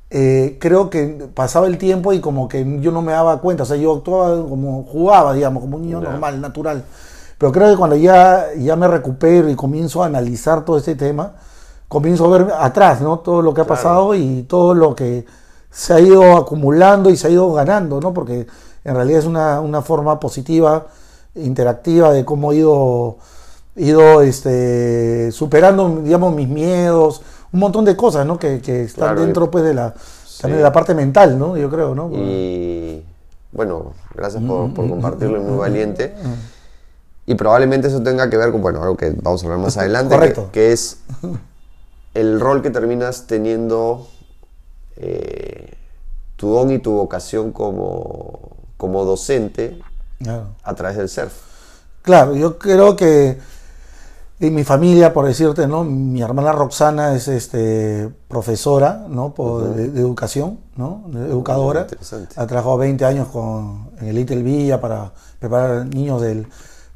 creo 0.09 0.89
que 0.89 1.27
pasaba 1.33 1.67
el 1.67 1.77
tiempo 1.77 2.13
y 2.13 2.21
como 2.21 2.47
que 2.47 2.79
yo 2.79 2.91
no 2.91 3.01
me 3.01 3.12
daba 3.12 3.41
cuenta, 3.41 3.63
o 3.63 3.65
sea, 3.65 3.77
yo 3.77 3.95
actuaba 3.95 4.47
como 4.47 4.83
jugaba, 4.83 5.33
digamos, 5.33 5.62
como 5.62 5.77
un 5.77 5.83
niño 5.83 6.01
normal, 6.01 6.39
natural. 6.39 6.83
Pero 7.38 7.51
creo 7.51 7.69
que 7.69 7.77
cuando 7.77 7.95
ya, 7.95 8.53
ya 8.57 8.75
me 8.75 8.88
recupero 8.88 9.50
y 9.50 9.55
comienzo 9.55 10.03
a 10.03 10.05
analizar 10.05 10.63
todo 10.63 10.77
este 10.77 10.95
tema, 10.95 11.33
comienzo 11.88 12.25
a 12.25 12.38
ver 12.38 12.53
atrás, 12.57 13.01
¿no? 13.01 13.19
Todo 13.19 13.41
lo 13.41 13.53
que 13.53 13.62
ha 13.62 13.67
pasado 13.67 14.15
y 14.15 14.43
todo 14.43 14.74
lo 14.74 14.95
que 14.95 15.25
se 15.69 15.93
ha 15.93 16.00
ido 16.00 16.38
acumulando 16.38 17.09
y 17.09 17.17
se 17.17 17.27
ha 17.27 17.29
ido 17.29 17.51
ganando, 17.53 18.00
¿no? 18.00 18.13
Porque 18.13 18.47
en 18.83 18.95
realidad 18.95 19.19
es 19.19 19.25
una, 19.25 19.59
una 19.59 19.81
forma 19.81 20.19
positiva, 20.19 20.88
interactiva 21.35 22.12
de 22.12 22.24
cómo 22.24 22.53
he 22.53 22.57
ido, 22.57 23.17
ido 23.75 24.21
este, 24.21 25.31
superando, 25.33 26.01
digamos, 26.03 26.33
mis 26.33 26.47
miedos, 26.47 27.21
un 27.55 27.62
montón 27.62 27.85
de 27.85 27.95
cosas, 27.95 28.25
¿no? 28.25 28.38
Que, 28.38 28.59
que 28.59 28.83
están 28.83 29.15
dentro, 29.15 29.50
pues, 29.50 29.63
de 29.63 29.74
la, 29.74 29.93
también 30.41 30.57
de 30.57 30.63
la 30.63 30.74
parte 30.74 30.93
mental, 30.93 31.39
¿no? 31.39 31.55
Yo 31.55 31.69
creo, 31.69 31.95
¿no? 31.95 32.12
Y 32.13 33.01
bueno, 33.53 33.93
gracias 34.13 34.43
por, 34.43 34.74
por 34.74 34.89
compartirlo, 34.89 35.39
muy 35.39 35.57
valiente. 35.57 36.13
Y 37.25 37.35
probablemente 37.35 37.88
eso 37.88 38.03
tenga 38.03 38.29
que 38.29 38.35
ver 38.35 38.51
con, 38.51 38.62
bueno, 38.62 38.83
algo 38.83 38.97
que 38.97 39.12
vamos 39.21 39.41
a 39.41 39.45
hablar 39.45 39.59
más 39.59 39.77
adelante, 39.77 40.13
Correcto. 40.13 40.50
que 40.51 40.74
es 40.74 40.97
el 42.13 42.41
rol 42.41 42.62
que 42.62 42.71
terminas 42.71 43.25
teniendo 43.25 44.05
eh, 44.97 45.75
tu 46.35 46.50
don 46.50 46.71
y 46.71 46.79
tu 46.79 46.91
vocación 46.91 47.53
como, 47.53 48.57
como 48.75 49.05
docente 49.05 49.79
a 50.62 50.75
través 50.75 50.97
del 50.97 51.07
surf. 51.07 51.33
Claro, 52.01 52.35
yo 52.35 52.59
creo 52.59 52.97
que 52.97 53.39
en 54.39 54.54
mi 54.54 54.63
familia, 54.63 55.13
por 55.13 55.25
decirte, 55.25 55.68
¿no? 55.68 55.84
Mi 55.84 56.22
hermana 56.22 56.51
Roxana 56.51 57.15
es 57.15 57.27
este, 57.27 58.10
profesora, 58.27 59.06
¿no? 59.08 59.34
de, 59.75 59.86
educación, 60.00 60.60
¿no? 60.75 61.06
educadora. 61.15 61.88
Ha 62.36 62.48
trabajado 62.48 62.77
20 62.77 63.06
años 63.06 63.27
con, 63.30 63.92
en 64.01 64.08
el 64.08 64.15
Little 64.15 64.44
Villa 64.44 64.82
para 64.82 65.12
preparar 65.39 65.86
niños 65.86 66.22
del, 66.22 66.48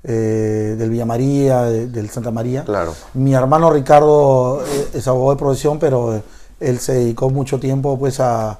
eh, 0.04 0.76
del 0.78 0.90
Villa 0.90 1.06
María, 1.06 1.64
del 1.64 2.10
Santa 2.10 2.32
María. 2.32 2.66
Claro. 2.66 2.94
Mi 3.14 3.34
hermano 3.34 3.72
Ricardo 3.72 4.62
eh, 4.66 4.90
es 4.96 5.08
abogado 5.08 5.32
de 5.32 5.38
profesión, 5.38 5.80
pero 5.80 6.22
él 6.60 6.80
se 6.80 6.94
dedicó 6.96 7.30
mucho 7.30 7.58
tiempo 7.58 7.98
pues 7.98 8.20
a 8.20 8.60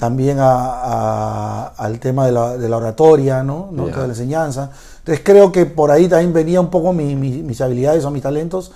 también 0.00 0.38
a, 0.40 1.74
al 1.76 2.00
tema 2.00 2.24
de 2.24 2.32
la, 2.32 2.56
de 2.56 2.70
la 2.70 2.78
oratoria, 2.78 3.42
¿no? 3.42 3.68
¿no? 3.70 3.88
de 3.88 3.92
la 3.92 4.04
enseñanza. 4.04 4.70
Entonces 5.00 5.22
creo 5.22 5.52
que 5.52 5.66
por 5.66 5.90
ahí 5.90 6.08
también 6.08 6.32
venía 6.32 6.58
un 6.58 6.70
poco 6.70 6.94
mis 6.94 7.60
habilidades 7.60 8.02
o 8.06 8.10
mis 8.10 8.22
talentos 8.22 8.72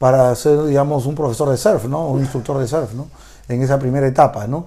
para 0.00 0.34
ser, 0.34 0.64
digamos, 0.64 1.06
un 1.06 1.14
profesor 1.14 1.48
de 1.50 1.58
surf, 1.58 1.84
¿no? 1.84 2.08
Un 2.08 2.22
instructor 2.22 2.58
de 2.58 2.66
surf, 2.66 2.92
¿no? 2.92 3.06
En 3.48 3.62
esa 3.62 3.78
primera 3.78 4.04
etapa, 4.08 4.48
¿no? 4.48 4.66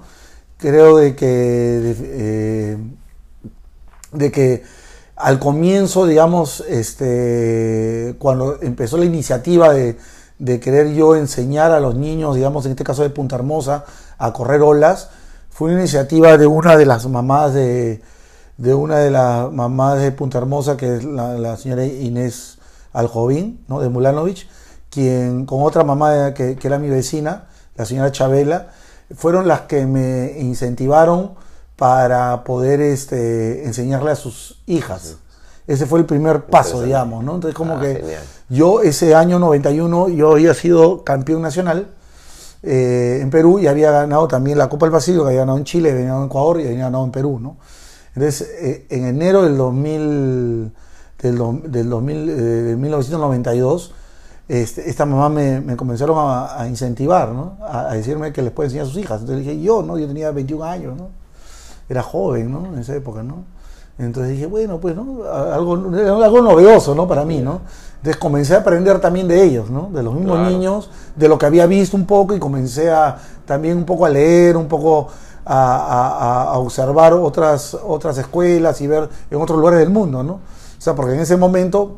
Creo 0.56 0.96
de 0.96 1.14
que, 1.14 1.26
de, 1.26 1.96
eh, 2.00 2.78
de 4.14 4.32
que 4.32 4.64
al 5.18 5.40
comienzo, 5.40 6.06
digamos, 6.06 6.64
este, 6.70 8.16
cuando 8.18 8.62
empezó 8.62 8.98
la 8.98 9.04
iniciativa 9.04 9.74
de, 9.74 9.98
de 10.40 10.62
querer 10.62 10.94
yo 10.94 11.18
enseñar 11.18 11.74
a 11.74 11.82
los 11.82 11.96
niños, 11.96 12.34
digamos, 12.38 12.66
en 12.66 12.72
este 12.72 12.86
caso 12.86 13.04
de 13.04 13.10
Punta 13.10 13.36
Hermosa, 13.36 13.84
a 14.18 14.32
correr 14.32 14.62
olas, 14.62 15.10
fue 15.58 15.72
una 15.72 15.80
iniciativa 15.80 16.38
de 16.38 16.46
una 16.46 16.78
de 16.78 16.86
las 16.86 17.08
mamás 17.08 17.52
de, 17.52 18.00
de 18.58 18.76
una 18.76 19.00
de 19.00 19.10
las 19.10 19.52
mamás 19.52 20.00
de 20.00 20.12
Punta 20.12 20.38
Hermosa, 20.38 20.78
que 20.78 20.98
es 20.98 21.04
la, 21.04 21.58
señora 21.58 21.84
Inés 21.84 22.60
Aljovín, 22.94 23.66
¿no? 23.68 23.80
de 23.80 23.90
Mulanovich, 23.90 24.48
quien 24.92 25.48
con 25.48 25.64
otra 25.64 25.84
mamá 25.84 26.36
que, 26.36 26.58
que, 26.58 26.68
era 26.68 26.78
mi 26.78 26.92
vecina, 26.92 27.48
la 27.76 27.86
señora 27.86 28.12
Chabela, 28.12 28.68
fueron 29.16 29.48
las 29.48 29.62
que 29.62 29.88
me 29.88 30.36
incentivaron 30.40 31.32
para 31.76 32.44
poder 32.44 32.80
este, 32.80 33.66
enseñarle 33.66 34.12
a 34.12 34.16
sus 34.16 34.62
hijas. 34.68 35.18
Ese 35.66 35.88
fue 35.88 35.98
el 35.98 36.06
primer 36.06 36.46
paso, 36.46 36.84
digamos, 36.84 37.24
¿no? 37.24 37.34
Entonces, 37.34 37.56
como 37.56 37.78
ah, 37.78 37.82
que 37.82 38.20
yo 38.48 38.84
ese 38.84 39.16
año 39.16 39.40
91, 39.40 40.10
yo 40.10 40.34
había 40.34 40.54
sido 40.54 41.04
campeón 41.04 41.42
nacional 41.42 41.96
eh, 42.70 43.20
en 43.22 43.30
Perú 43.30 43.60
y 43.60 43.68
había 43.68 43.92
ganado 43.92 44.28
también 44.28 44.58
la 44.58 44.68
Copa 44.68 44.86
del 44.88 44.94
Pacífico, 44.94 45.24
que 45.24 45.30
había 45.30 45.42
ganado 45.42 45.58
en 45.58 45.64
Chile, 45.64 45.92
había 45.92 46.04
ganado 46.04 46.24
en 46.24 46.28
Ecuador 46.28 46.60
y 46.60 46.68
había 46.68 46.80
ganado 46.80 47.06
en 47.06 47.12
Perú, 47.12 47.40
¿no? 47.40 47.58
Entonces, 48.14 48.50
eh, 48.60 48.88
en 48.90 49.06
enero 49.06 49.44
del 49.44 49.56
2000, 49.56 50.74
del, 51.22 51.62
del 51.72 51.90
2000, 51.90 52.28
de 52.28 52.76
1992, 52.76 53.94
este, 54.50 54.90
esta 54.90 55.06
mamá 55.06 55.30
me, 55.30 55.62
me 55.62 55.78
comenzaron 55.78 56.18
a, 56.20 56.68
incentivar, 56.68 57.30
¿no? 57.30 57.58
A, 57.62 57.92
a, 57.92 57.94
decirme 57.94 58.34
que 58.34 58.42
les 58.42 58.52
puede 58.52 58.68
enseñar 58.68 58.86
a 58.86 58.90
sus 58.90 58.98
hijas. 58.98 59.22
Entonces 59.22 59.46
dije, 59.46 59.62
yo, 59.62 59.82
¿no? 59.82 59.98
Yo 59.98 60.08
tenía 60.08 60.32
21 60.32 60.64
años, 60.66 60.98
¿no? 60.98 61.10
Era 61.88 62.04
joven, 62.04 62.52
¿no? 62.52 62.74
En 62.74 62.80
esa 62.80 62.96
época, 62.96 63.24
¿no? 63.24 63.46
Entonces 64.00 64.34
dije, 64.34 64.46
bueno, 64.46 64.78
pues, 64.80 64.96
¿no? 64.96 65.24
Algo, 65.32 65.74
algo 65.74 66.42
novedoso, 66.42 66.94
¿no? 66.94 67.08
Para 67.08 67.26
mí, 67.26 67.40
¿no? 67.40 67.62
Entonces 67.98 68.18
comencé 68.18 68.54
a 68.54 68.60
aprender 68.60 69.00
también 69.00 69.28
de 69.28 69.44
ellos, 69.44 69.72
¿no? 69.72 69.90
De 69.92 70.04
los 70.04 70.14
mismos 70.14 70.40
niños, 70.48 70.90
de 71.16 71.28
lo 71.28 71.38
que 71.38 71.48
había 71.48 71.66
visto 71.66 71.98
un 71.98 72.06
poco 72.06 72.36
y 72.36 72.40
comencé 72.40 72.92
a 72.92 73.18
también 73.46 73.78
un 73.78 73.86
poco 73.86 74.06
a 74.06 74.10
leer, 74.10 74.56
un 74.56 74.68
poco 74.68 75.08
a, 75.46 76.52
a, 76.52 76.60
observar 76.60 77.14
otras, 77.14 77.74
otras 77.74 78.18
escuelas 78.18 78.80
y 78.82 78.88
ver 78.88 79.10
en 79.32 79.42
otros 79.42 79.58
lugares 79.58 79.80
del 79.80 79.90
mundo, 79.90 80.22
¿no? 80.22 80.34
O 80.34 80.42
sea, 80.80 80.94
porque 80.94 81.14
en 81.14 81.22
ese 81.22 81.38
momento, 81.38 81.98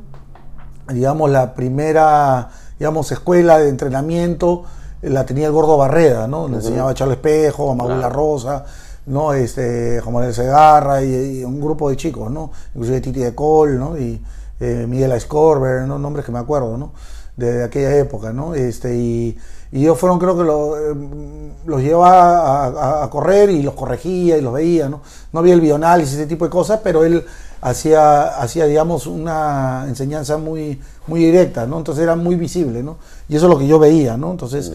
digamos, 0.88 1.30
la 1.30 1.54
primera, 1.54 2.50
digamos, 2.78 3.12
escuela 3.12 3.58
de 3.58 3.68
entrenamiento 3.68 4.64
la 5.02 5.26
tenía 5.26 5.48
el 5.48 5.54
Gordo 5.54 5.78
Barreda, 5.78 6.28
¿no? 6.28 6.48
Le 6.48 6.58
enseñaba 6.58 6.92
a 6.92 6.94
Charles 6.94 7.18
Espejo, 7.18 7.72
a 7.72 7.76
Manuela 7.76 8.10
Rosa, 8.10 8.66
¿no? 9.10 9.34
Este, 9.34 10.00
Juan 10.02 10.14
Manuel 10.14 10.34
Segarra 10.34 11.04
y, 11.04 11.44
un 11.44 11.60
grupo 11.60 11.90
de 11.90 11.98
chicos, 11.98 12.32
¿no? 12.32 12.52
Inclusive 12.74 13.02
Titi 13.02 13.20
de 13.20 13.36
Col, 13.36 13.78
¿no? 13.78 13.98
Y 13.98 14.22
eh, 14.60 14.86
Miguel 14.88 15.20
Scorber, 15.20 15.82
¿no? 15.82 15.98
Nombres 15.98 16.26
que 16.26 16.32
me 16.32 16.40
acuerdo, 16.40 16.78
¿no? 16.78 16.94
De, 17.36 17.64
aquella 17.64 17.96
época, 17.98 18.32
¿no? 18.32 18.54
Este, 18.54 18.96
y, 18.96 19.38
y 19.72 19.82
ellos 19.82 19.98
fueron, 19.98 20.20
creo 20.20 20.38
que 20.38 20.44
eh, 20.44 21.52
los 21.66 21.82
llevaba 21.82 23.04
a, 23.04 23.10
correr 23.10 23.50
y 23.50 23.64
los 23.64 23.74
corregía 23.74 24.38
y 24.38 24.42
los 24.42 24.54
veía, 24.54 24.90
¿no? 24.90 25.02
No 25.34 25.40
había 25.40 25.56
el 25.56 25.62
bioanálisis, 25.62 26.16
ese 26.16 26.28
tipo 26.28 26.46
de 26.46 26.52
cosas, 26.52 26.82
pero 26.84 27.04
él 27.04 27.26
hacía, 27.62 28.40
hacía 28.40 28.66
digamos, 28.66 29.08
una 29.08 29.86
enseñanza 29.88 30.38
muy, 30.38 30.80
muy 31.08 31.22
directa, 31.22 31.66
¿no? 31.66 31.80
Entonces 31.80 32.04
era 32.04 32.16
muy 32.16 32.36
visible, 32.36 32.84
¿no? 32.84 32.98
Y 33.28 33.36
eso 33.38 33.48
es 33.48 33.52
lo 33.52 33.58
que 33.58 33.68
yo 33.68 33.80
veía, 33.80 34.18
¿no? 34.18 34.32
Entonces 34.32 34.72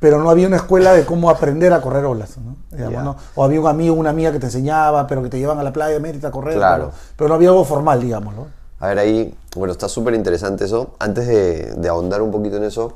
pero 0.00 0.22
no 0.22 0.30
había 0.30 0.46
una 0.46 0.56
escuela 0.56 0.92
de 0.92 1.04
cómo 1.04 1.30
aprender 1.30 1.72
a 1.72 1.80
correr 1.80 2.04
olas. 2.04 2.36
¿no? 2.38 3.16
O 3.34 3.44
había 3.44 3.60
un 3.60 3.66
amigo, 3.66 3.94
una 3.94 4.10
amiga 4.10 4.32
que 4.32 4.38
te 4.38 4.46
enseñaba, 4.46 5.06
pero 5.06 5.22
que 5.22 5.28
te 5.28 5.38
llevan 5.38 5.58
a 5.58 5.62
la 5.62 5.72
playa, 5.72 5.98
mérita 5.98 6.28
a 6.28 6.30
correr. 6.30 6.56
Claro. 6.56 6.92
Pero, 7.16 7.28
no 7.28 7.34
había 7.34 7.48
algo 7.48 7.64
formal, 7.64 8.00
digamos. 8.00 8.34
¿no? 8.34 8.46
A 8.80 8.88
ver, 8.88 8.98
ahí, 8.98 9.34
bueno, 9.56 9.72
está 9.72 9.88
súper 9.88 10.14
interesante 10.14 10.64
eso. 10.64 10.94
Antes 10.98 11.26
de, 11.26 11.88
ahondar 11.88 12.22
un 12.22 12.30
poquito 12.30 12.56
en 12.56 12.64
eso, 12.64 12.92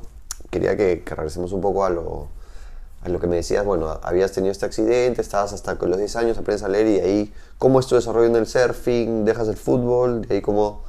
quería 0.49 0.77
que, 0.77 1.03
regresemos 1.05 1.51
un 1.51 1.59
poco 1.59 1.83
a 1.83 1.89
lo, 1.89 2.27
a 3.03 3.09
lo 3.09 3.19
que 3.19 3.27
me 3.27 3.35
decías, 3.35 3.65
bueno, 3.65 3.99
habías 4.01 4.31
tenido 4.31 4.51
este 4.51 4.65
accidente, 4.65 5.21
estabas 5.21 5.51
hasta 5.51 5.75
con 5.75 5.89
los 5.89 5.99
10 5.99 6.15
años, 6.15 6.37
aprendes 6.37 6.63
a 6.63 6.69
leer 6.69 6.87
y 6.87 6.93
de 6.93 7.01
ahí, 7.01 7.33
¿cómo 7.57 7.81
es 7.81 7.87
tu 7.87 7.95
desarrollo 7.95 8.27
en 8.27 8.35
el 8.37 8.47
surfing? 8.47 9.25
¿Dejas 9.25 9.49
el 9.49 9.57
fútbol? 9.57 10.21
¿De 10.21 10.35
ahí 10.35 10.41
cómo 10.41 10.83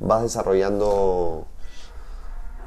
vas 0.00 0.22
desarrollando, 0.22 1.46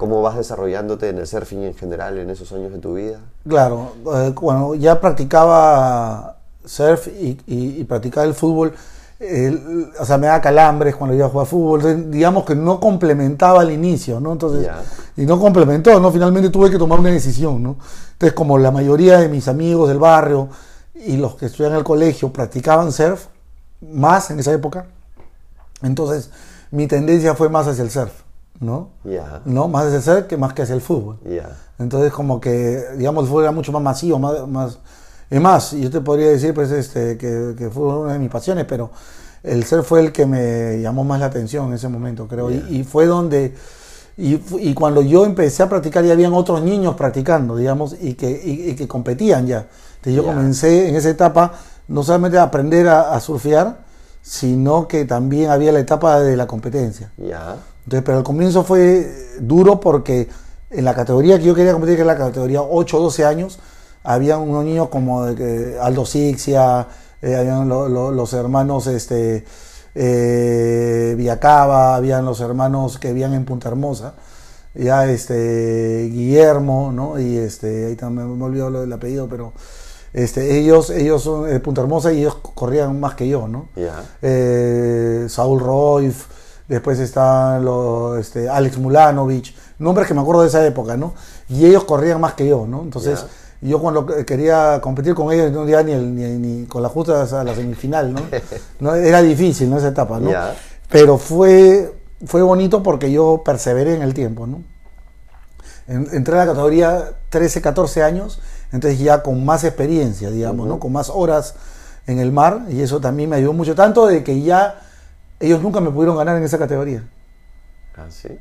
cómo 0.04 0.22
vas 0.22 0.36
desarrollándote 0.36 1.08
en 1.08 1.18
el 1.20 1.26
surfing 1.28 1.64
en 1.64 1.76
general 1.76 2.18
en 2.18 2.30
esos 2.30 2.52
años 2.52 2.74
de 2.74 2.80
tu 2.80 2.96
vida? 2.96 3.20
Claro, 3.48 3.94
eh, 4.14 4.34
cuando 4.36 4.76
ya 4.76 5.00
practicaba 5.00 6.36
surf 6.66 7.08
y, 7.08 7.40
y- 7.48 7.80
y 7.80 7.84
practicaba 7.86 8.26
el 8.26 8.34
fútbol, 8.34 8.74
el- 9.22 9.90
o 9.98 10.04
sea, 10.06 10.18
me 10.18 10.28
daba 10.28 10.42
calambres 10.42 10.98
cuando 10.98 11.16
iba 11.16 11.26
a 11.28 11.30
jugar 11.30 11.48
fútbol, 11.48 12.12
digamos 12.12 12.44
que 12.44 12.54
no 12.54 12.82
complementaba 12.82 13.62
al 13.62 13.72
inicio, 13.72 14.20
¿no? 14.20 14.34
Entonces, 14.34 14.66
y 15.16 15.26
no 15.26 15.40
complementó, 15.40 15.98
¿no? 16.02 16.12
Finalmente 16.12 16.50
tuve 16.50 16.70
que 16.70 16.78
tomar 16.78 17.00
una 17.00 17.10
decisión, 17.10 17.64
¿no? 17.64 17.78
Entonces, 18.12 18.34
como 18.34 18.58
la 18.58 18.72
mayoría 18.72 19.20
de 19.20 19.30
mis 19.30 19.48
amigos 19.48 19.88
del 19.88 20.00
barrio 20.00 20.50
y 20.96 21.16
los 21.16 21.36
que 21.36 21.46
estudiaban 21.46 21.76
en 21.76 21.80
el 21.80 21.86
colegio 21.86 22.34
practicaban 22.34 22.92
surf, 22.92 23.28
más 23.80 24.30
en 24.32 24.40
esa 24.42 24.52
época, 24.52 24.86
entonces 25.82 26.30
mi 26.72 26.88
tendencia 26.88 27.36
fue 27.36 27.48
más 27.48 27.68
hacia 27.68 27.84
el 27.84 27.90
surf, 27.92 28.12
¿no? 28.60 28.90
Ya, 29.04 29.42
¿No? 29.46 29.68
Más 29.68 29.92
el 29.94 30.02
surf 30.02 30.28
que 30.28 30.38
más 30.38 30.54
que 30.54 30.62
hacia 30.62 30.76
el 30.76 30.82
fútbol. 30.82 31.20
Entonces 31.80 32.12
como 32.14 32.40
que, 32.40 32.84
digamos, 32.98 33.24
el 33.24 33.30
fútbol 33.30 33.44
era 33.44 33.52
mucho 33.52 33.72
más 33.72 33.82
masivo, 33.82 34.20
más... 34.20 34.48
más 34.48 34.80
es 35.30 35.42
más, 35.42 35.72
yo 35.72 35.90
te 35.90 36.00
podría 36.02 36.28
decir 36.30 36.54
pues 36.54 36.70
este, 36.70 37.18
que, 37.18 37.56
que 37.58 37.70
fue 37.72 37.84
una 37.98 38.14
de 38.14 38.20
mis 38.20 38.30
pasiones, 38.30 38.66
pero 38.70 38.92
el 39.42 39.64
surf 39.66 39.88
fue 39.88 40.00
el 40.02 40.12
que 40.12 40.28
me 40.28 40.80
llamó 40.80 41.04
más 41.04 41.20
la 41.20 41.26
atención 41.26 41.68
en 41.70 41.74
ese 41.74 41.88
momento, 41.88 42.28
creo. 42.28 42.52
Y- 42.52 42.56
Yeah. 42.60 42.70
Y, 42.70 42.84
fue 42.84 43.08
donde... 43.08 43.56
Y, 44.16 44.74
cuando 44.76 45.02
yo 45.02 45.26
empecé 45.26 45.64
a 45.64 45.70
practicar 45.70 46.04
ya 46.06 46.14
habían 46.14 46.34
otros 46.34 46.62
niños 46.62 46.94
practicando, 46.96 47.56
digamos, 47.56 47.96
y 48.00 48.14
que, 48.14 48.30
y- 48.30 48.70
y 48.70 48.76
que 48.76 48.88
competían 48.88 49.48
ya. 49.48 49.66
Entonces 49.96 50.14
yo 50.14 50.22
Yeah. 50.24 50.34
comencé 50.36 50.90
en 50.90 50.96
esa 50.96 51.10
etapa 51.10 51.54
no 51.88 52.04
solamente 52.04 52.38
a 52.38 52.44
aprender 52.44 52.88
a, 52.88 53.14
a 53.16 53.20
surfear, 53.20 53.78
sino 54.22 54.88
que 54.88 55.06
también 55.06 55.50
había 55.50 55.72
la 55.72 55.80
etapa 55.80 56.20
de 56.20 56.38
la 56.38 56.46
competencia. 56.46 57.12
ya, 57.18 57.56
Entonces, 57.86 58.04
pero 58.06 58.18
al 58.20 58.24
comienzo 58.24 58.64
fue 58.64 59.12
duro 59.40 59.80
porque 59.80 60.28
en 60.70 60.86
la 60.86 60.94
categoría 60.96 61.38
que 61.38 61.46
yo 61.46 61.56
quería 61.56 61.72
competir, 61.74 61.96
que 61.96 62.02
es 62.02 62.08
la 62.08 62.18
categoría 62.18 62.62
8 62.62 62.98
o 62.98 63.02
12 63.04 63.26
años, 63.26 63.60
había 64.04 64.38
unos 64.38 64.66
niños 64.66 64.90
como 64.90 65.24
Aldo 65.24 66.06
Sixia, 66.06 66.88
eh, 67.22 67.36
habían 67.36 67.70
lo- 67.70 67.88
lo- 67.90 68.12
los 68.12 68.34
hermanos 68.34 68.88
este, 68.88 69.46
eh, 69.96 71.14
Villacaba, 71.18 71.96
habían 71.96 72.26
los 72.26 72.40
hermanos 72.42 72.98
que 72.98 73.10
vivían 73.10 73.34
en 73.34 73.46
Punta 73.46 73.70
Hermosa, 73.70 74.14
ya 74.76 75.06
este 75.10 76.10
Guillermo, 76.12 76.92
¿no? 76.94 77.20
Y 77.20 77.38
este, 77.38 77.86
ahí 77.88 77.96
también 77.96 78.36
me 78.38 78.44
olvidó 78.46 78.70
lo 78.70 78.82
del 78.82 78.92
apellido, 78.94 79.28
pero 79.30 79.54
este, 80.14 80.58
ellos, 80.60 80.90
ellos 80.90 81.22
son 81.24 81.48
de 81.48 81.60
Punta 81.60 81.82
Hermosa 81.82 82.12
y 82.12 82.20
ellos 82.20 82.36
corrían 82.56 83.00
más 83.00 83.16
que 83.16 83.28
yo, 83.28 83.48
¿no? 83.48 83.68
ya, 83.76 84.04
eh, 84.22 85.26
Saúl 85.30 85.60
Royf, 85.60 86.26
después 86.68 87.00
está 87.00 87.60
lo- 87.60 88.18
este, 88.18 88.50
Alex 88.50 88.78
Mulanovich, 88.78 89.56
nombres 89.80 90.08
que 90.08 90.14
me 90.14 90.22
acuerdo 90.22 90.42
de 90.44 90.48
esa 90.48 90.66
época, 90.66 90.96
¿no? 90.98 91.14
Y 91.50 91.66
ellos 91.66 91.84
corrían 91.84 92.20
más 92.22 92.34
que 92.34 92.48
yo, 92.48 92.66
¿no? 92.68 92.82
Entonces, 92.82 93.20
yo 93.62 93.80
cuando 93.80 94.06
que- 94.06 94.26
quería 94.26 94.80
competir 94.82 95.14
con 95.16 95.32
ellos 95.32 95.52
no 95.52 95.66
llegaba 95.66 95.84
ni, 95.84 95.96
ni, 95.96 96.24
ni 96.38 96.66
con 96.66 96.82
las 96.84 96.92
justas 96.92 97.32
a 97.34 97.44
la 97.44 97.54
semifinal, 97.56 98.14
¿no? 98.14 98.22
no 98.80 98.96
era 98.96 99.22
difícil, 99.22 99.70
¿no? 99.70 99.78
Esa 99.78 99.90
etapa, 99.90 100.20
¿no? 100.20 100.30
Pero 100.90 101.18
fue, 101.18 101.94
fue 102.26 102.42
bonito 102.42 102.82
porque 102.84 103.12
yo 103.12 103.42
perseveré 103.44 103.96
en 103.96 104.02
el 104.02 104.14
tiempo, 104.14 104.48
¿no? 104.48 104.62
En- 105.88 106.08
entré 106.14 106.36
a 106.36 106.40
la 106.40 106.46
categoría 106.48 107.12
13, 107.30 107.62
14 107.62 108.04
años, 108.04 108.40
entonces 108.72 109.00
ya 109.00 109.22
con 109.22 109.44
más 109.46 109.64
experiencia, 109.64 110.30
digamos, 110.32 110.68
¿no? 110.68 110.80
Con 110.80 110.92
más 110.94 111.10
horas 111.10 111.56
en 112.08 112.20
el 112.20 112.32
mar, 112.32 112.64
y 112.70 112.82
eso 112.82 113.00
también 113.02 113.30
me 113.30 113.36
ayudó 113.38 113.54
mucho, 113.54 113.76
tanto 113.76 114.08
de 114.08 114.24
que 114.24 114.42
ya 114.42 114.80
ellos 115.46 115.62
nunca 115.62 115.80
me 115.82 115.92
pudieron 115.92 116.18
ganar 116.18 116.38
en 116.38 116.44
esa 116.44 116.58
categoría. 116.58 117.04
ah, 117.96 118.10
sí, 118.10 118.40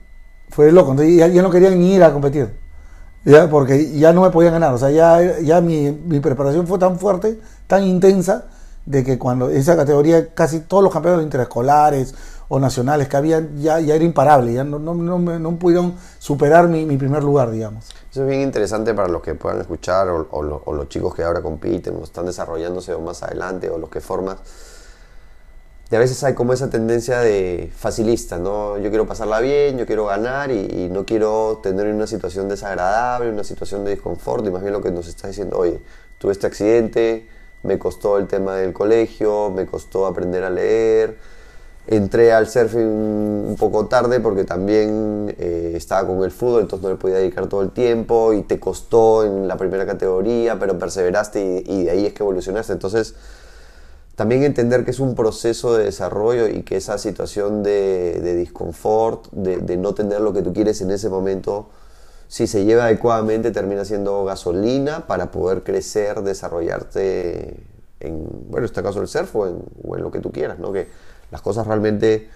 Fue 0.51 0.71
loco, 0.71 0.91
entonces 0.91 1.17
ya, 1.17 1.29
ya 1.29 1.43
no 1.43 1.51
querían 1.51 1.79
ni 1.79 1.95
ir 1.95 2.03
a 2.05 2.13
competir, 2.13 2.51
ya, 3.25 3.49
porque 3.51 3.93
ya 3.99 4.13
no 4.13 4.23
me 4.23 4.31
podían 4.31 4.55
ganar, 4.55 4.75
o 4.75 4.79
sea, 4.79 4.91
ya, 4.91 5.41
ya 5.41 5.61
mi, 5.61 5.91
mi 5.93 6.21
preparación 6.21 6.67
fue 6.67 6.79
tan 6.79 6.99
fuerte, 6.99 7.41
tan 7.67 7.85
intensa, 7.85 8.47
de 8.87 9.05
que 9.05 9.19
cuando 9.19 9.51
esa 9.51 9.77
categoría 9.77 10.35
casi 10.35 10.61
todos 10.61 10.83
los 10.85 10.93
campeonatos 10.93 11.25
interescolares 11.25 12.15
o 12.49 12.61
nacionales 12.61 13.09
que 13.09 13.17
había 13.17 13.47
ya, 13.57 13.81
ya 13.81 13.95
era 13.95 14.05
imparable, 14.05 14.53
ya 14.55 14.65
no, 14.65 14.79
no, 14.79 14.95
no, 14.95 15.19
me- 15.19 15.39
no 15.41 15.57
pudieron 15.59 15.95
superar 16.19 16.69
mi, 16.69 16.87
mi 16.87 16.97
primer 16.99 17.23
lugar, 17.25 17.51
digamos. 17.53 17.95
Eso 18.11 18.23
es 18.23 18.29
bien 18.29 18.43
interesante 18.43 18.95
para 18.95 19.09
los 19.09 19.23
que 19.23 19.35
puedan 19.35 19.61
escuchar 19.61 20.09
o, 20.09 20.29
o 20.31 20.43
lo- 20.43 20.63
o 20.67 20.73
los 20.75 20.89
chicos 20.89 21.15
que 21.15 21.23
ahora 21.23 21.41
compiten 21.43 21.97
o 21.97 22.05
están 22.05 22.27
desarrollándose 22.27 22.93
o 22.95 23.01
más 23.01 23.23
adelante 23.23 23.71
o 23.71 23.79
los 23.79 23.89
que 23.91 24.01
forman. 24.01 24.37
Y 25.93 25.95
a 25.95 25.99
veces 25.99 26.25
hay 26.25 26.33
como 26.33 26.55
esa 26.55 26.71
tendencia 26.71 27.21
de 27.21 27.71
facilista, 27.77 28.39
¿no? 28.39 28.79
Yo 28.79 28.89
quiero 28.89 29.07
pasarla 29.07 29.41
bien, 29.41 29.77
yo 29.77 29.85
quiero 29.85 30.07
ganar 30.07 30.51
y, 30.51 30.67
y 30.71 30.89
no 30.91 31.05
quiero 31.05 31.61
tener 31.63 31.87
una 31.93 32.07
situación 32.07 32.49
desagradable, 32.49 33.31
una 33.31 33.45
situación 33.45 33.85
de 33.85 33.91
desconfort 33.91 34.47
y 34.47 34.51
más 34.51 34.63
bien 34.63 34.73
lo 34.73 34.81
que 34.81 34.91
nos 34.91 35.07
está 35.07 35.29
diciendo, 35.29 35.59
oye, 35.59 35.83
tuve 36.17 36.33
este 36.33 36.47
accidente, 36.47 37.29
me 37.63 37.79
costó 37.79 38.17
el 38.17 38.27
tema 38.27 38.57
del 38.57 38.73
colegio, 38.73 39.51
me 39.51 39.67
costó 39.67 40.07
aprender 40.07 40.45
a 40.45 40.49
leer, 40.49 41.19
entré 41.87 42.33
al 42.33 42.49
surfing 42.49 42.89
un 43.51 43.57
poco 43.59 43.85
tarde 43.85 44.19
porque 44.19 44.45
también 44.45 45.35
eh, 45.39 45.75
estaba 45.77 46.09
con 46.09 46.25
el 46.25 46.31
fútbol, 46.31 46.63
entonces 46.63 46.85
no 46.85 46.89
le 46.89 46.97
podía 46.97 47.17
dedicar 47.17 47.49
todo 47.49 47.61
el 47.61 47.71
tiempo 47.71 48.33
y 48.33 48.45
te 48.45 48.59
costó 48.59 49.25
en 49.27 49.47
la 49.47 49.59
primera 49.59 49.85
categoría, 49.85 50.59
pero 50.59 50.79
perseveraste 50.79 51.65
y, 51.67 51.71
y 51.71 51.85
de 51.85 51.91
ahí 51.91 52.07
es 52.07 52.15
que 52.15 52.23
evolucionaste. 52.23 52.73
Entonces, 52.73 53.15
también 54.15 54.45
entender 54.45 54.85
que 54.85 54.91
es 54.91 55.01
un 55.01 55.15
proceso 55.15 55.77
de 55.77 55.85
desarrollo 55.85 56.49
y 56.49 56.63
que 56.63 56.77
esa 56.77 56.99
situación 56.99 57.63
de, 57.63 58.21
de 58.23 58.35
disconfort, 58.37 59.31
de, 59.33 59.59
de 59.59 59.77
no 59.77 59.95
tener 59.95 60.21
lo 60.21 60.33
que 60.33 60.43
tú 60.43 60.53
quieres 60.53 60.81
en 60.83 60.91
ese 60.91 61.09
momento, 61.09 61.71
si 62.29 62.47
se 62.47 62.65
lleva 62.65 62.85
adecuadamente, 62.85 63.51
termina 63.51 63.85
siendo 63.85 64.25
gasolina 64.25 65.07
para 65.07 65.31
poder 65.31 65.63
crecer, 65.65 66.23
desarrollarte 66.23 67.57
en, 68.01 68.27
bueno, 68.49 68.59
en 68.59 68.65
este 68.65 68.83
caso 68.83 69.01
el 69.01 69.09
surf 69.09 69.35
o 69.37 69.47
en, 69.47 69.63
o 69.87 69.97
lo 69.97 70.11
que 70.11 70.21
tú 70.21 70.33
quieras, 70.33 70.59
¿no? 70.59 70.73
Que 70.73 70.89
las 71.31 71.41
cosas 71.43 71.67
realmente, 71.67 72.29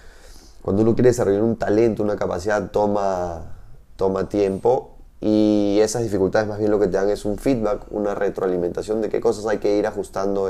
cuando 0.61 0.81
uno 0.81 0.95
quiere 0.95 1.09
desarrollar 1.09 1.43
un 1.43 1.57
talento, 1.57 2.03
una 2.03 2.15
capacidad, 2.15 2.71
toma, 2.71 3.55
toma 3.95 4.29
tiempo 4.29 4.95
y 5.19 5.79
esas 5.81 6.03
dificultades 6.03 6.47
más 6.47 6.59
bien 6.59 6.69
lo 6.71 6.79
que 6.79 6.87
te 6.87 6.97
dan 6.97 7.09
es 7.09 7.25
un 7.25 7.37
feedback, 7.37 7.85
una 7.91 8.13
retroalimentación 8.15 9.01
de 9.01 9.09
qué 9.09 9.19
cosas 9.19 9.45
hay 9.47 9.57
que 9.57 9.77
ir 9.77 9.87
ajustando 9.87 10.49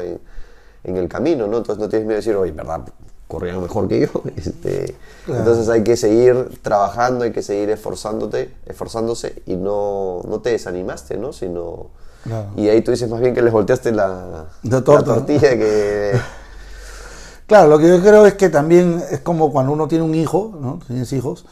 en 0.84 0.98
el 0.98 1.08
camino, 1.08 1.48
¿no? 1.48 1.58
Entonces 1.58 1.82
no 1.82 1.90
tienes 1.90 2.06
miedo 2.08 2.16
de 2.20 2.22
decir, 2.26 2.36
oye, 2.36 2.52
verdad, 2.52 2.82
corrían 3.28 3.62
mejor 3.62 3.88
que 3.88 4.02
yo. 4.02 4.22
Este, 4.36 4.96
Claro. 5.26 5.40
Entonces 5.42 5.68
hay 5.70 5.84
que 5.84 5.98
seguir 5.98 6.60
trabajando, 6.62 7.26
hay 7.26 7.32
que 7.34 7.42
seguir 7.44 7.70
esforzándote, 7.70 8.54
esforzándose 8.66 9.42
y 9.46 9.56
no, 9.58 10.22
no 10.28 10.40
te 10.40 10.52
desanimaste, 10.52 11.18
¿no? 11.18 11.34
Sino, 11.34 11.88
Claro. 12.24 12.48
Y 12.56 12.70
ahí 12.70 12.82
tú 12.82 12.92
dices 12.92 13.10
más 13.10 13.20
bien 13.20 13.34
que 13.34 13.42
les 13.42 13.52
volteaste 13.52 13.92
la, 13.92 14.46
La 14.64 14.82
torta, 14.84 15.12
¿no? 15.12 15.16
tortilla 15.18 15.58
que... 15.58 16.14
Claro, 17.48 17.70
lo 17.70 17.80
que 17.80 17.88
yo 17.88 18.02
creo 18.02 18.26
es 18.26 18.34
que 18.34 18.50
también 18.50 19.02
es 19.10 19.22
como 19.22 19.52
cuando 19.54 19.72
uno 19.72 19.88
tiene 19.88 20.04
un 20.04 20.14
hijo, 20.16 20.54
¿no? 20.60 20.80
Tienes 20.86 21.14
hijos, 21.14 21.46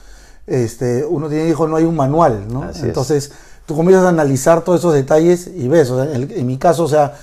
este, 0.45 1.05
uno 1.05 1.29
tiene 1.29 1.47
hijos, 1.49 1.69
no 1.69 1.77
hay 1.77 1.85
un 1.85 1.95
manual, 1.95 2.47
¿no? 2.51 2.63
Así 2.63 2.79
es. 2.79 2.85
Entonces, 2.87 3.31
tú 3.65 3.75
comienzas 3.77 4.05
a 4.05 4.09
analizar 4.09 4.61
todos 4.63 4.79
esos 4.79 4.93
detalles 4.93 5.47
y 5.47 5.69
ves, 5.69 5.89
o 5.91 5.95
sea, 6.03 6.13
en, 6.13 6.23
el- 6.23 6.31
en 6.33 6.45
mi 6.47 6.57
caso, 6.57 6.83
o 6.83 6.87
sea, 6.89 7.13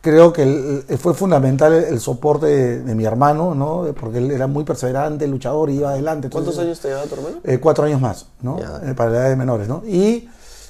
creo 0.00 0.32
que 0.32 0.42
el- 0.42 0.84
el- 0.88 0.98
fue 0.98 1.14
fundamental 1.14 1.72
el, 1.72 1.84
el 1.84 2.00
soporte 2.00 2.46
de, 2.46 2.80
de 2.82 2.94
mi 2.94 3.04
hermano, 3.04 3.54
¿no? 3.54 3.84
Porque 3.98 4.18
él 4.18 4.30
era 4.30 4.46
muy 4.46 4.64
perseverante, 4.64 5.26
luchador, 5.26 5.70
iba 5.70 5.90
adelante. 5.90 6.28
¿Cuántos 6.30 6.58
años 6.58 6.80
te 6.80 6.88
lleva 6.88 7.02
tu 7.04 7.14
hermano? 7.16 7.36
eh, 7.44 7.58
cuatro 7.58 7.84
años 7.84 8.00
más, 8.00 8.26
¿no? 8.42 8.58
Eh, 8.58 8.94
para 8.94 9.10
la 9.10 9.18
edad 9.18 9.28
de 9.30 9.36
menores, 9.36 9.68
¿no? 9.68 9.82
Y 9.86 10.28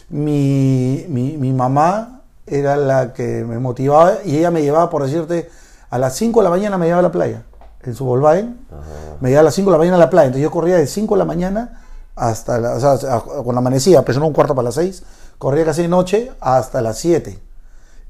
mi, 0.09 1.05
mi, 1.09 1.37
mi 1.37 1.53
mamá 1.53 2.23
era 2.47 2.77
la 2.77 3.12
que 3.12 3.45
me 3.45 3.59
motivaba 3.59 4.14
y 4.25 4.37
ella 4.38 4.51
me 4.51 4.62
llevaba, 4.62 4.90
por 4.90 5.05
decirte, 5.05 5.49
a 5.90 5.99
las 5.99 6.16
5 6.16 6.40
de 6.40 6.45
la 6.45 6.51
mañana 6.51 6.79
me 6.79 6.87
llevaba 6.87 7.01
a 7.01 7.03
la 7.03 7.12
playa, 7.12 7.43
en 7.83 7.95
su 7.95 8.05
Volkswagen, 8.05 8.59
me 9.21 9.29
llevaba 9.29 9.43
a 9.43 9.45
las 9.45 9.55
5 9.55 9.71
de 9.71 9.75
la 9.75 9.79
mañana 9.79 9.97
a 9.97 10.01
la 10.01 10.11
playa, 10.11 10.27
entonces 10.27 10.43
yo 10.43 10.51
corría 10.51 10.77
de 10.77 10.87
5 10.87 11.14
de 11.14 11.19
la 11.21 11.25
mañana 11.25 11.83
hasta, 12.16 12.59
la, 12.59 12.75
o 12.75 12.81
sea, 12.81 13.14
a- 13.16 13.21
cuando 13.21 13.59
amanecía, 13.59 14.03
pues 14.05 14.19
no 14.19 14.27
un 14.27 14.33
cuarto 14.33 14.55
para 14.55 14.66
las 14.66 14.75
6, 14.75 15.03
corría 15.38 15.64
casi 15.64 15.83
de 15.83 15.88
noche 15.88 16.33
hasta 16.40 16.83
las 16.83 16.99
7 16.99 17.38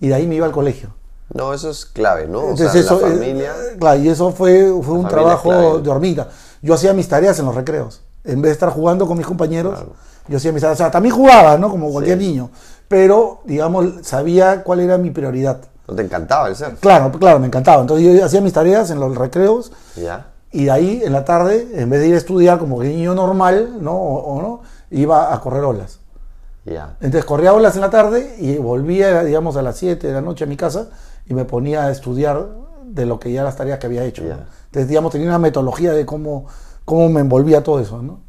y 0.01 0.09
de 0.09 0.15
ahí 0.15 0.27
me 0.27 0.37
iba 0.37 0.47
al 0.47 0.53
colegio. 0.53 0.95
No, 1.33 1.55
eso 1.55 1.71
es 1.71 1.87
clave, 1.87 2.27
¿no? 2.27 2.39
O 2.41 2.51
Entonces 2.51 2.73
sea, 2.73 2.81
eso, 2.81 3.01
la 3.01 3.09
eh, 3.09 3.11
familia... 3.13 3.53
claro, 3.79 4.01
y 4.01 4.09
eso 4.09 4.33
fue, 4.33 4.73
fue 4.83 4.95
un 4.95 5.07
trabajo 5.09 5.79
de 5.79 5.89
hormita. 5.91 6.29
Yo 6.63 6.75
hacía 6.75 6.93
mis 6.93 7.09
tareas 7.09 7.39
en 7.39 7.47
los 7.47 7.55
recreos. 7.55 8.03
En 8.25 8.43
vez 8.43 8.51
de 8.51 8.53
estar 8.55 8.71
jugando 8.71 9.07
con 9.07 9.17
mis 9.17 9.27
compañeros, 9.27 9.75
Claro. 9.75 9.93
yo 10.29 10.37
hacía 10.37 10.53
mis 10.53 10.61
tareas. 10.61 10.79
O 10.79 10.83
sea, 10.83 10.91
también 10.91 11.15
jugaba, 11.15 11.57
¿no? 11.57 11.71
Como 11.71 11.91
cualquier 11.93 12.19
Sí. 12.19 12.27
niño. 12.27 12.51
Pero, 12.89 13.41
digamos, 13.45 13.87
sabía 14.03 14.65
cuál 14.65 14.81
era 14.81 14.99
mi 14.99 15.11
prioridad. 15.11 15.61
¿No 15.87 15.95
te 15.95 16.03
encantaba 16.03 16.49
el 16.49 16.57
surf? 16.57 16.81
Claro, 16.81 17.11
claro, 17.13 17.39
me 17.39 17.47
encantaba. 17.47 17.81
Entonces 17.81 18.19
yo 18.19 18.25
hacía 18.25 18.41
mis 18.41 18.53
tareas 18.53 18.91
en 18.91 18.99
los 19.01 19.17
recreos 19.17 19.73
¿Ya? 19.97 20.27
y 20.53 20.65
de 20.65 20.71
ahí 20.73 21.03
en 21.05 21.13
la 21.13 21.25
tarde, 21.25 21.69
en 21.75 21.89
vez 21.91 22.01
de 22.01 22.09
ir 22.09 22.15
a 22.15 22.19
estudiar 22.19 22.59
como 22.59 22.83
niño 22.83 23.15
normal, 23.15 23.77
¿no? 23.81 23.93
O, 23.97 24.35
o 24.35 24.43
no, 24.43 24.61
iba 24.91 25.33
a 25.33 25.41
correr 25.41 25.63
olas. 25.65 26.01
Ya. 26.65 26.97
Entonces 27.01 27.25
corría 27.25 27.53
olas 27.55 27.75
en 27.77 27.81
la 27.81 27.91
tarde 27.91 28.37
y 28.39 28.57
volvía, 28.59 29.23
digamos, 29.25 29.57
a 29.57 29.63
las 29.63 29.77
7 29.79 30.09
de 30.09 30.13
la 30.13 30.21
noche 30.21 30.45
a 30.45 30.47
mi 30.47 30.57
casa 30.57 30.89
y 31.31 31.35
me 31.35 31.45
ponía 31.45 31.87
a 31.87 31.93
estudiar 31.93 32.49
de 32.85 33.07
lo 33.07 33.21
que 33.21 33.31
ya 33.31 33.45
las 33.45 33.57
tareas 33.57 33.79
que 33.79 33.87
había 33.87 34.05
hecho. 34.05 34.25
¿no? 34.25 34.31
Entonces, 34.31 34.89
digamos, 34.89 35.13
tenía 35.13 35.29
una 35.29 35.39
metodología 35.39 35.93
de 35.93 36.05
cómo, 36.05 36.47
cómo 36.85 37.09
me 37.09 37.21
envolvía 37.21 37.63
todo 37.63 37.79
eso, 37.79 38.03
¿no? 38.03 38.21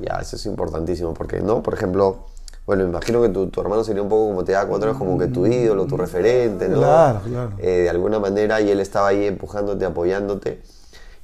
Ya, 0.00 0.20
eso 0.20 0.36
es 0.36 0.46
importantísimo, 0.46 1.12
porque, 1.12 1.40
¿no? 1.40 1.64
Por 1.64 1.74
ejemplo, 1.74 2.26
bueno, 2.64 2.84
imagino 2.84 3.20
que 3.20 3.28
tu, 3.28 3.48
tu 3.48 3.60
hermano 3.60 3.82
sería 3.82 4.02
un 4.02 4.08
poco 4.08 4.28
como 4.28 4.44
te 4.44 4.52
da 4.52 4.66
cuatro 4.66 4.88
años, 4.88 4.98
como 4.98 5.18
que 5.18 5.26
tu 5.26 5.44
ídolo, 5.44 5.86
tu 5.86 5.96
referente, 5.96 6.68
¿no? 6.68 6.78
Claro, 6.78 7.20
claro. 7.24 7.52
Eh, 7.58 7.82
de 7.82 7.90
alguna 7.90 8.20
manera, 8.20 8.60
y 8.60 8.70
él 8.70 8.78
estaba 8.78 9.08
ahí 9.08 9.26
empujándote, 9.26 9.84
apoyándote. 9.84 10.62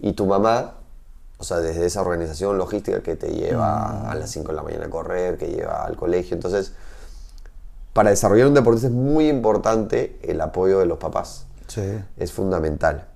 Y 0.00 0.14
tu 0.14 0.26
mamá, 0.26 0.74
o 1.38 1.44
sea, 1.44 1.58
desde 1.58 1.86
esa 1.86 2.00
organización 2.00 2.58
logística 2.58 3.00
que 3.04 3.14
te 3.14 3.28
lleva 3.28 4.10
a 4.10 4.14
las 4.16 4.30
5 4.30 4.48
de 4.48 4.56
la 4.56 4.62
mañana 4.64 4.86
a 4.86 4.90
correr, 4.90 5.38
que 5.38 5.46
lleva 5.46 5.84
al 5.84 5.96
colegio. 5.96 6.34
Entonces, 6.34 6.72
para 7.98 8.10
desarrollar 8.10 8.46
un 8.46 8.54
deportista 8.54 8.86
es 8.86 8.94
muy 8.94 9.28
importante 9.28 10.20
el 10.22 10.40
apoyo 10.40 10.78
de 10.78 10.86
los 10.86 10.98
papás. 10.98 11.46
Sí. 11.66 11.82
Es 12.16 12.30
fundamental. 12.30 13.08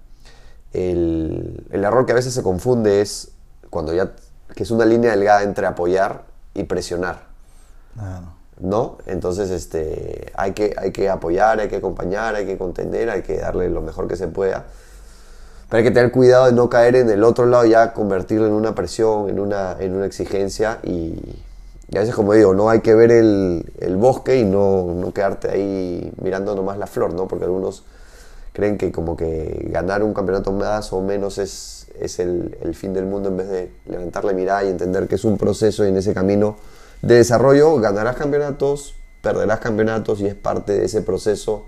El, 0.73 1.64
el 1.71 1.85
error 1.85 2.05
que 2.05 2.11
a 2.11 2.16
veces 2.16 2.35
se 2.35 2.42
confunde 2.42 3.01
es 3.01 3.31
cuando 3.71 3.95
ya, 3.95 4.11
que 4.57 4.64
es 4.64 4.73
una 4.73 4.85
línea 4.85 5.12
delgada 5.12 5.45
entre 5.45 5.68
apoyar 5.68 6.25
y 6.53 6.64
presionar. 6.64 7.29
Claro. 7.95 8.33
¿no? 8.59 8.99
Entonces 9.07 9.51
este, 9.51 10.33
hay, 10.35 10.51
que, 10.51 10.75
hay 10.77 10.90
que 10.90 11.09
apoyar, 11.09 11.61
hay 11.61 11.68
que 11.68 11.77
acompañar, 11.77 12.35
hay 12.35 12.45
que 12.45 12.59
contener, 12.59 13.09
hay 13.09 13.23
que 13.23 13.38
darle 13.38 13.71
lo 13.71 13.83
mejor 13.83 14.09
que 14.09 14.16
se 14.16 14.27
pueda. 14.27 14.64
Pero 15.68 15.79
hay 15.79 15.85
que 15.85 15.92
tener 15.92 16.11
cuidado 16.11 16.47
de 16.47 16.55
no 16.55 16.68
caer 16.68 16.97
en 16.97 17.09
el 17.09 17.23
otro 17.23 17.47
lado, 17.47 17.66
ya 17.66 17.92
convertirlo 17.92 18.49
en 18.49 18.53
una 18.53 18.75
presión, 18.75 19.29
en 19.29 19.38
una, 19.38 19.77
en 19.79 19.95
una 19.95 20.07
exigencia. 20.07 20.81
Y, 20.83 21.14
y 21.92 21.96
a 21.98 22.00
veces, 22.00 22.14
como 22.14 22.33
digo, 22.33 22.55
no 22.55 22.70
hay 22.70 22.81
que 22.81 22.94
ver 22.94 23.12
el, 23.12 23.70
el 23.78 23.96
bosque 23.98 24.38
y 24.38 24.44
no, 24.44 24.94
no 24.94 25.12
quedarte 25.12 25.50
ahí 25.50 26.11
mirando 26.22 26.55
nomás 26.55 26.78
la 26.78 26.87
flor, 26.87 27.12
¿no? 27.12 27.28
Porque 27.28 27.44
algunos 27.44 27.85
creen 28.55 28.78
que 28.78 28.90
como 28.90 29.16
que 29.16 29.68
ganar 29.70 30.02
un 30.02 30.14
campeonato 30.14 30.52
más 30.52 30.92
o 30.92 31.02
menos 31.02 31.37
es, 31.38 31.87
es 32.00 32.18
el, 32.18 32.57
el 32.62 32.74
fin 32.74 32.94
del 32.94 33.05
mundo 33.07 33.28
en 33.28 33.37
vez 33.37 33.48
de 33.48 33.72
levantar 33.87 34.24
la 34.24 34.33
mirada 34.33 34.64
y 34.64 34.68
entender 34.68 35.07
que 35.07 35.16
es 35.16 35.24
un 35.24 35.37
proceso 35.38 35.85
y 35.85 35.88
en 35.88 35.96
ese 35.98 36.14
camino 36.14 36.57
de 37.02 37.16
desarrollo 37.16 37.76
ganarás 37.76 38.16
campeonatos, 38.16 38.94
perderás 39.20 39.61
campeonatos 39.61 40.20
y 40.20 40.26
es 40.26 40.35
parte 40.35 40.72
de 40.72 40.87
ese 40.87 41.02
proceso 41.02 41.66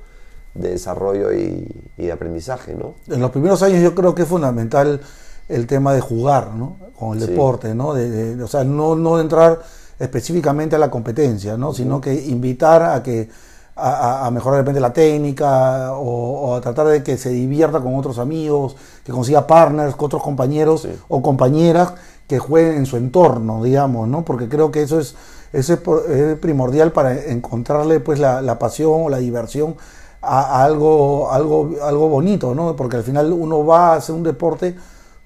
de 0.55 0.71
desarrollo 0.71 1.33
y, 1.35 1.69
y 1.99 2.07
de 2.07 2.13
aprendizaje, 2.13 2.75
¿no? 2.75 2.95
En 3.09 3.21
los 3.21 3.31
primeros 3.31 3.63
años 3.63 3.83
yo 3.83 3.95
creo 3.95 4.15
que 4.15 4.23
es 4.23 4.29
fundamental 4.29 5.01
el 5.49 5.67
tema 5.67 5.93
de 5.93 6.01
jugar, 6.01 6.53
¿no? 6.55 6.77
Con 6.99 7.19
el 7.19 7.25
Sí. 7.25 7.31
deporte, 7.31 7.75
¿no? 7.75 7.93
De, 7.93 8.09
de- 8.37 8.43
o 8.43 8.47
sea, 8.47 8.65
no, 8.65 8.95
no 8.95 9.21
entrar 9.21 9.61
específicamente 9.99 10.77
a 10.77 10.79
la 10.79 10.91
competencia, 10.91 11.57
¿no? 11.57 11.73
Sino 11.73 12.01
que 12.01 12.15
invitar 12.15 12.83
a 12.83 13.03
que 13.03 13.29
a, 13.77 14.31
mejorar 14.33 14.59
de 14.59 14.63
repente 14.63 14.81
la 14.81 14.93
técnica 14.93 15.93
o, 15.95 16.51
o 16.51 16.55
a 16.55 16.61
tratar 16.61 16.87
de 16.87 17.03
que 17.03 17.17
se 17.17 17.31
divierta 17.31 17.81
con 17.81 17.97
otros 17.97 18.19
amigos, 18.19 18.77
que 19.05 19.11
consiga 19.13 19.47
partners, 19.47 19.97
con 19.97 20.07
otros 20.07 20.23
compañeros 20.23 20.83
Sí. 20.83 20.91
o 21.09 21.23
compañeras 21.23 21.95
que 22.29 22.39
jueguen 22.39 22.79
en 22.79 22.87
su 22.87 22.97
entorno, 22.97 23.63
digamos, 23.63 24.09
¿no? 24.09 24.25
Porque 24.25 24.49
creo 24.49 24.71
que 24.71 24.83
eso 24.83 24.99
es, 25.01 25.15
eso 25.53 25.75
es 26.09 26.39
primordial 26.39 26.93
para 26.93 27.15
encontrarle 27.27 28.01
pues 28.01 28.19
la, 28.19 28.41
la 28.43 28.59
pasión 28.59 28.93
o 29.05 29.09
la 29.09 29.19
diversión 29.19 29.77
a, 30.23 30.61
a 30.61 30.65
algo, 30.65 31.31
algo, 31.33 31.71
algo 31.83 32.09
bonito, 32.09 32.55
¿no? 32.55 32.77
Porque 32.77 32.97
al 32.97 33.03
final 33.03 33.33
uno 33.33 33.65
va 33.67 33.93
a 33.93 33.97
hacer 33.97 34.15
un 34.15 34.23
deporte 34.23 34.75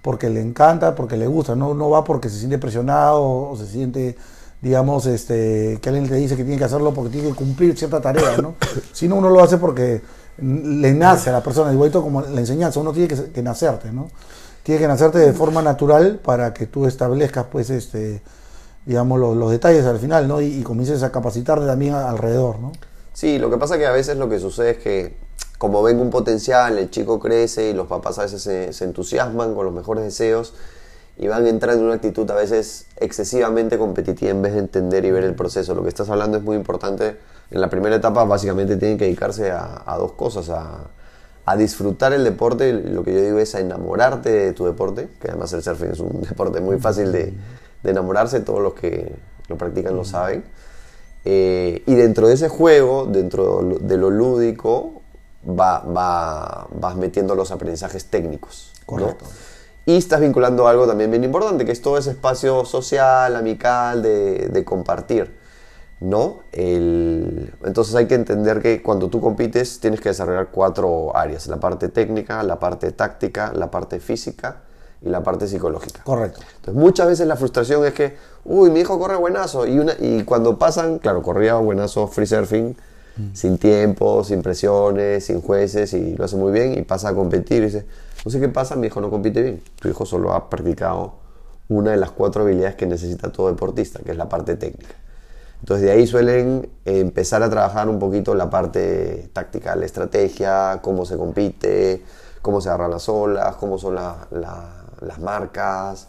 porque 0.02 0.30
le 0.30 0.40
encanta, 0.40 0.94
porque 0.94 1.16
le 1.16 1.26
gusta, 1.26 1.54
no, 1.54 1.74
no 1.74 1.90
va 1.90 2.04
porque 2.04 2.28
se 2.28 2.38
siente 2.38 2.58
presionado 2.58 3.50
o 3.50 3.56
se 3.56 3.66
siente, 3.66 4.16
digamos, 4.60 5.06
este, 5.06 5.78
que 5.80 5.88
alguien 5.88 6.08
te 6.08 6.16
dice 6.16 6.36
que 6.36 6.42
tiene 6.42 6.58
que 6.58 6.64
hacerlo 6.64 6.92
porque 6.92 7.10
tiene 7.10 7.28
que 7.28 7.34
cumplir 7.34 7.78
cierta 7.78 8.00
tarea, 8.00 8.36
¿no? 8.38 8.56
Sino 8.92 9.16
uno 9.16 9.30
lo 9.30 9.42
hace 9.42 9.58
porque 9.58 10.02
le 10.38 10.94
nace 10.94 11.30
a 11.30 11.32
la 11.34 11.42
persona, 11.42 11.72
igualito 11.72 12.02
como 12.02 12.22
la 12.22 12.40
enseñanza, 12.40 12.80
uno 12.80 12.92
tiene 12.92 13.08
que, 13.08 13.30
que 13.30 13.42
nacerte, 13.42 13.92
¿no? 13.92 14.08
Tiene 14.62 14.80
que 14.80 14.88
nacerte 14.88 15.18
de 15.18 15.32
forma 15.32 15.62
natural 15.62 16.20
para 16.22 16.52
que 16.52 16.66
tú 16.66 16.86
establezcas, 16.86 17.46
pues, 17.50 17.70
este, 17.70 18.22
digamos, 18.84 19.18
los, 19.18 19.36
los 19.36 19.50
detalles 19.50 19.84
al 19.84 19.98
final, 19.98 20.28
¿no? 20.28 20.40
Y, 20.40 20.46
y 20.46 20.62
comiences 20.62 21.02
a 21.02 21.12
capacitarte 21.12 21.66
también 21.66 21.94
alrededor, 21.94 22.58
¿no? 22.58 22.72
Sí, 23.12 23.38
lo 23.38 23.50
que 23.50 23.56
pasa 23.56 23.78
que 23.78 23.86
a 23.86 23.92
veces 23.92 24.16
lo 24.16 24.28
que 24.28 24.38
sucede 24.38 24.70
es 24.70 24.78
que 24.78 25.16
como 25.58 25.82
ven 25.82 25.98
un 25.98 26.10
potencial, 26.10 26.78
el 26.78 26.88
chico 26.90 27.18
crece 27.18 27.70
y 27.70 27.72
los 27.74 27.88
papás 27.88 28.18
a 28.20 28.22
veces 28.22 28.42
se, 28.42 28.72
se 28.72 28.84
entusiasman 28.84 29.54
con 29.54 29.64
los 29.64 29.74
mejores 29.74 30.04
deseos 30.04 30.54
y 31.18 31.26
van 31.28 31.46
entrando 31.46 31.80
en 31.80 31.86
una 31.86 31.96
actitud 31.96 32.30
a 32.30 32.34
veces 32.34 32.86
excesivamente 32.96 33.76
competitiva 33.76 34.30
en 34.30 34.40
vez 34.40 34.52
de 34.54 34.60
entender 34.60 35.04
y 35.04 35.10
ver 35.10 35.24
el 35.24 35.34
proceso. 35.34 35.74
Lo 35.74 35.82
que 35.82 35.88
estás 35.88 36.08
hablando 36.10 36.36
es 36.38 36.44
muy 36.44 36.56
importante. 36.56 37.16
En 37.50 37.60
la 37.60 37.68
primera 37.68 37.96
etapa 37.96 38.24
básicamente 38.24 38.76
tienen 38.76 38.98
que 38.98 39.04
dedicarse 39.06 39.50
a, 39.50 39.82
a 39.84 39.96
dos 39.98 40.12
cosas, 40.12 40.48
a, 40.50 40.90
a 41.44 41.56
disfrutar 41.56 42.12
el 42.12 42.22
deporte, 42.24 42.72
lo 42.72 43.02
que 43.02 43.14
yo 43.14 43.20
digo 43.20 43.38
es 43.38 43.54
a 43.54 43.60
enamorarte 43.60 44.30
de 44.30 44.52
tu 44.52 44.64
deporte, 44.66 45.08
que 45.20 45.28
además 45.28 45.52
el 45.54 45.62
surfing 45.62 45.90
es 45.90 45.98
un 46.00 46.20
deporte 46.28 46.60
muy 46.60 46.78
fácil 46.78 47.10
de, 47.10 47.34
enamorarse, 47.84 48.40
todos 48.40 48.60
los 48.60 48.74
que 48.74 49.12
lo 49.48 49.56
practican 49.56 49.96
lo 49.96 50.04
saben. 50.04 50.44
Eh, 51.24 51.82
y 51.86 51.94
dentro 51.94 52.28
de 52.28 52.34
ese 52.34 52.48
juego, 52.48 53.06
dentro 53.06 53.62
de 53.80 53.96
lo 53.96 54.10
lúdico, 54.10 55.02
va, 55.48 55.80
va- 55.80 56.68
vas 56.72 56.96
metiendo 56.96 57.34
los 57.34 57.50
aprendizajes 57.50 58.04
técnicos. 58.06 58.72
¿no? 59.08 59.16
Y 59.88 59.96
estás 59.96 60.20
vinculando 60.20 60.68
algo 60.68 60.86
también 60.86 61.10
bien 61.10 61.24
importante, 61.24 61.64
que 61.64 61.72
es 61.72 61.80
todo 61.80 61.96
ese 61.96 62.10
espacio 62.10 62.66
social, 62.66 63.34
amical, 63.34 64.02
de, 64.02 64.48
de 64.48 64.62
compartir. 64.62 65.34
¿no? 66.00 66.40
El- 66.52 67.54
entonces 67.64 67.94
hay 67.94 68.06
que 68.06 68.14
entender 68.14 68.60
que 68.60 68.82
cuando 68.82 69.08
tú 69.08 69.18
compites 69.22 69.80
tienes 69.80 70.02
que 70.02 70.10
desarrollar 70.10 70.48
cuatro 70.52 71.16
áreas, 71.16 71.46
la 71.46 71.56
parte 71.56 71.88
técnica, 71.88 72.42
la 72.42 72.58
parte 72.58 72.92
táctica, 72.92 73.50
la 73.54 73.70
parte 73.70 73.98
física 73.98 74.60
y 75.00 75.08
la 75.08 75.22
parte 75.22 75.48
psicológica. 75.48 76.02
Correcto. 76.04 76.40
Entonces 76.56 76.74
muchas 76.74 77.06
veces 77.06 77.26
la 77.26 77.36
frustración 77.36 77.86
es 77.86 77.94
que, 77.94 78.14
uy, 78.44 78.68
mi 78.70 78.80
hijo 78.80 78.98
corre 78.98 79.16
buenazo. 79.16 79.66
Y, 79.66 79.78
una, 79.78 79.94
y 79.98 80.22
cuando 80.24 80.58
pasan, 80.58 80.98
claro, 80.98 81.22
corría 81.22 81.54
buenazo 81.54 82.06
free 82.08 82.26
surfing, 82.26 82.76
sin 83.34 83.58
tiempo, 83.58 84.22
sin 84.24 84.42
presiones, 84.42 85.26
sin 85.26 85.40
jueces, 85.40 85.92
y 85.94 86.14
lo 86.16 86.24
hace 86.24 86.36
muy 86.36 86.52
bien, 86.52 86.78
y 86.78 86.82
pasa 86.82 87.08
a 87.10 87.14
competir 87.14 87.62
y 87.62 87.66
dice, 87.66 87.86
no 88.24 88.30
sé 88.30 88.40
qué 88.40 88.48
pasa, 88.48 88.76
mi 88.76 88.86
hijo 88.88 89.00
no 89.00 89.10
compite 89.10 89.42
bien. 89.42 89.62
Tu 89.80 89.88
hijo 89.88 90.04
solo 90.06 90.32
ha 90.32 90.48
practicado 90.50 91.14
una 91.68 91.90
de 91.90 91.96
las 91.96 92.10
cuatro 92.10 92.42
habilidades 92.42 92.76
que 92.76 92.86
necesita 92.86 93.30
todo 93.32 93.48
deportista, 93.48 94.00
que 94.04 94.12
es 94.12 94.16
la 94.16 94.28
parte 94.28 94.56
técnica. 94.56 94.94
Entonces 95.60 95.84
de 95.86 95.92
ahí 95.92 96.06
suelen 96.06 96.68
empezar 96.84 97.42
a 97.42 97.50
trabajar 97.50 97.88
un 97.88 97.98
poquito 97.98 98.34
la 98.34 98.48
parte 98.48 99.28
táctica, 99.32 99.74
la 99.74 99.86
estrategia, 99.86 100.78
cómo 100.82 101.04
se 101.04 101.16
compite, 101.16 102.04
cómo 102.42 102.60
se 102.60 102.68
agarran 102.68 102.92
las 102.92 103.08
olas, 103.08 103.56
cómo 103.56 103.76
son 103.78 103.96
la- 103.96 104.28
la- 104.30 104.84
las 105.00 105.18
marcas, 105.18 106.06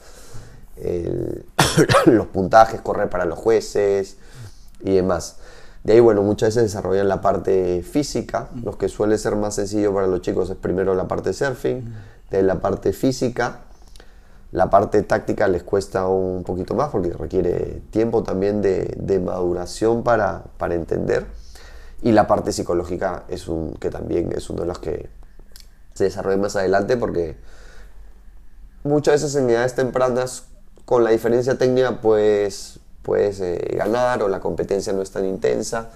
los 2.06 2.28
puntajes, 2.28 2.82
correr 2.82 3.10
para 3.10 3.26
los 3.26 3.38
jueces 3.40 4.18
y 4.84 4.96
demás. 4.96 5.38
De 5.84 5.94
ahí, 5.94 6.00
bueno, 6.00 6.24
muchas 6.24 6.50
veces 6.50 6.64
desarrollan 6.64 7.08
la 7.08 7.22
parte 7.22 7.84
física, 7.84 8.50
lo 8.64 8.78
que 8.78 8.90
suele 8.90 9.18
ser 9.18 9.36
más 9.36 9.56
sencillo 9.56 9.94
para 9.94 10.08
los 10.08 10.22
chicos 10.22 10.50
es 10.50 10.58
primero 10.58 10.94
la 10.94 11.08
parte 11.08 11.32
surfing, 11.34 11.94
de 12.30 12.44
la 12.44 12.60
parte 12.60 12.92
física, 12.92 13.62
la 14.52 14.70
parte 14.70 15.04
táctica 15.04 15.48
les 15.48 15.64
cuesta 15.64 16.08
un 16.08 16.44
poquito 16.44 16.74
más 16.74 16.90
porque 16.90 17.12
requiere 17.12 17.82
tiempo 17.92 18.24
también 18.24 18.62
de, 18.62 18.96
de 18.98 19.20
maduración 19.20 20.04
para, 20.04 20.44
para 20.58 20.76
entender. 20.76 21.26
Y 22.02 22.12
la 22.14 22.28
parte 22.28 22.52
psicológica 22.52 23.26
es 23.28 23.48
un, 23.48 23.74
que 23.74 23.90
también 23.90 24.32
es 24.36 24.50
uno 24.50 24.62
de 24.62 24.68
los 24.68 24.80
que 24.80 25.10
se 25.94 26.06
desarrolla 26.06 26.38
más 26.38 26.56
adelante 26.56 26.98
porque 26.98 27.38
muchas 28.84 29.22
veces 29.22 29.36
en 29.36 29.50
edades 29.50 29.76
tempranas 29.76 30.46
con 30.86 31.04
la 31.04 31.12
diferencia 31.12 31.58
técnica 31.58 32.02
pues 32.02 32.79
puedes 33.02 33.40
eh, 33.42 33.76
ganar 33.78 34.22
o 34.24 34.28
la 34.28 34.40
competencia 34.40 34.94
no 34.94 35.02
es 35.02 35.12
tan 35.12 35.26
intensa 35.26 35.90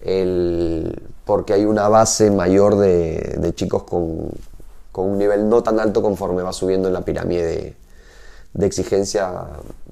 el- 0.00 1.02
porque 1.24 1.52
hay 1.54 1.64
una 1.64 1.88
base 1.88 2.30
mayor 2.30 2.76
de, 2.76 3.52
chicos 3.54 3.84
con, 3.84 4.30
con 4.92 5.06
un 5.10 5.18
nivel 5.18 5.48
no 5.48 5.62
tan 5.62 5.80
alto 5.80 6.02
conforme 6.02 6.42
va 6.42 6.52
subiendo 6.52 6.88
en 6.88 6.94
la 6.94 7.00
pirámide 7.02 7.44
de, 7.44 7.76
de 8.52 8.66
exigencia 8.66 9.32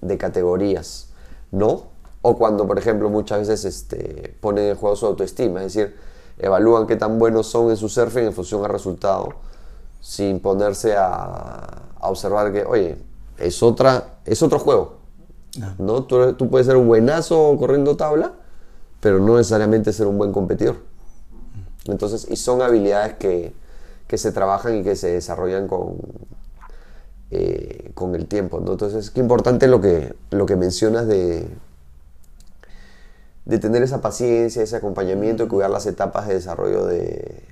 de 0.00 0.18
categorías, 0.18 1.08
¿no? 1.50 1.84
O 2.20 2.36
cuando, 2.36 2.66
por 2.66 2.78
ejemplo, 2.78 3.08
muchas 3.08 3.40
veces 3.48 3.64
este, 3.64 4.36
ponen 4.40 4.66
en 4.68 4.76
juego 4.76 4.94
su 4.94 5.06
autoestima, 5.06 5.64
es 5.64 5.74
decir, 5.74 5.96
evalúan 6.38 6.86
qué 6.86 6.96
tan 6.96 7.18
buenos 7.18 7.46
son 7.48 7.70
en 7.70 7.76
su 7.76 7.88
surfing 7.88 8.24
en 8.24 8.32
función 8.32 8.64
al 8.64 8.70
resultado, 8.70 9.30
sin 10.00 10.38
ponerse 10.40 10.94
a, 10.96 11.82
a 11.98 12.08
observar 12.10 12.52
que, 12.52 12.64
oye, 12.64 12.96
es, 13.38 13.62
otra, 13.62 14.18
es 14.24 14.42
otro 14.42 14.58
juego, 14.58 14.98
¿no? 15.78 16.04
Tú, 16.04 16.34
tú 16.34 16.48
puedes 16.48 16.66
ser 16.66 16.76
un 16.76 16.86
buenazo 16.86 17.56
corriendo 17.58 17.96
tabla, 17.96 18.32
pero 19.00 19.18
no 19.18 19.36
necesariamente 19.36 19.92
ser 19.92 20.06
un 20.06 20.18
buen 20.18 20.32
competidor. 20.32 20.76
Entonces, 21.86 22.26
y 22.30 22.36
son 22.36 22.62
habilidades 22.62 23.14
que, 23.14 23.52
que 24.06 24.18
se 24.18 24.32
trabajan 24.32 24.76
y 24.76 24.82
que 24.82 24.94
se 24.94 25.12
desarrollan 25.12 25.66
con, 25.66 25.96
eh, 27.30 27.90
con 27.94 28.14
el 28.14 28.26
tiempo. 28.26 28.60
¿no? 28.60 28.72
Entonces, 28.72 29.10
qué 29.10 29.20
importante 29.20 29.66
lo 29.66 29.80
que, 29.80 30.14
lo 30.30 30.46
que 30.46 30.56
mencionas 30.56 31.06
de, 31.06 31.48
de 33.44 33.58
tener 33.58 33.82
esa 33.82 34.00
paciencia, 34.00 34.62
ese 34.62 34.76
acompañamiento 34.76 35.44
y 35.44 35.48
cuidar 35.48 35.70
las 35.70 35.86
etapas 35.86 36.28
de 36.28 36.34
desarrollo 36.34 36.86
de, 36.86 37.42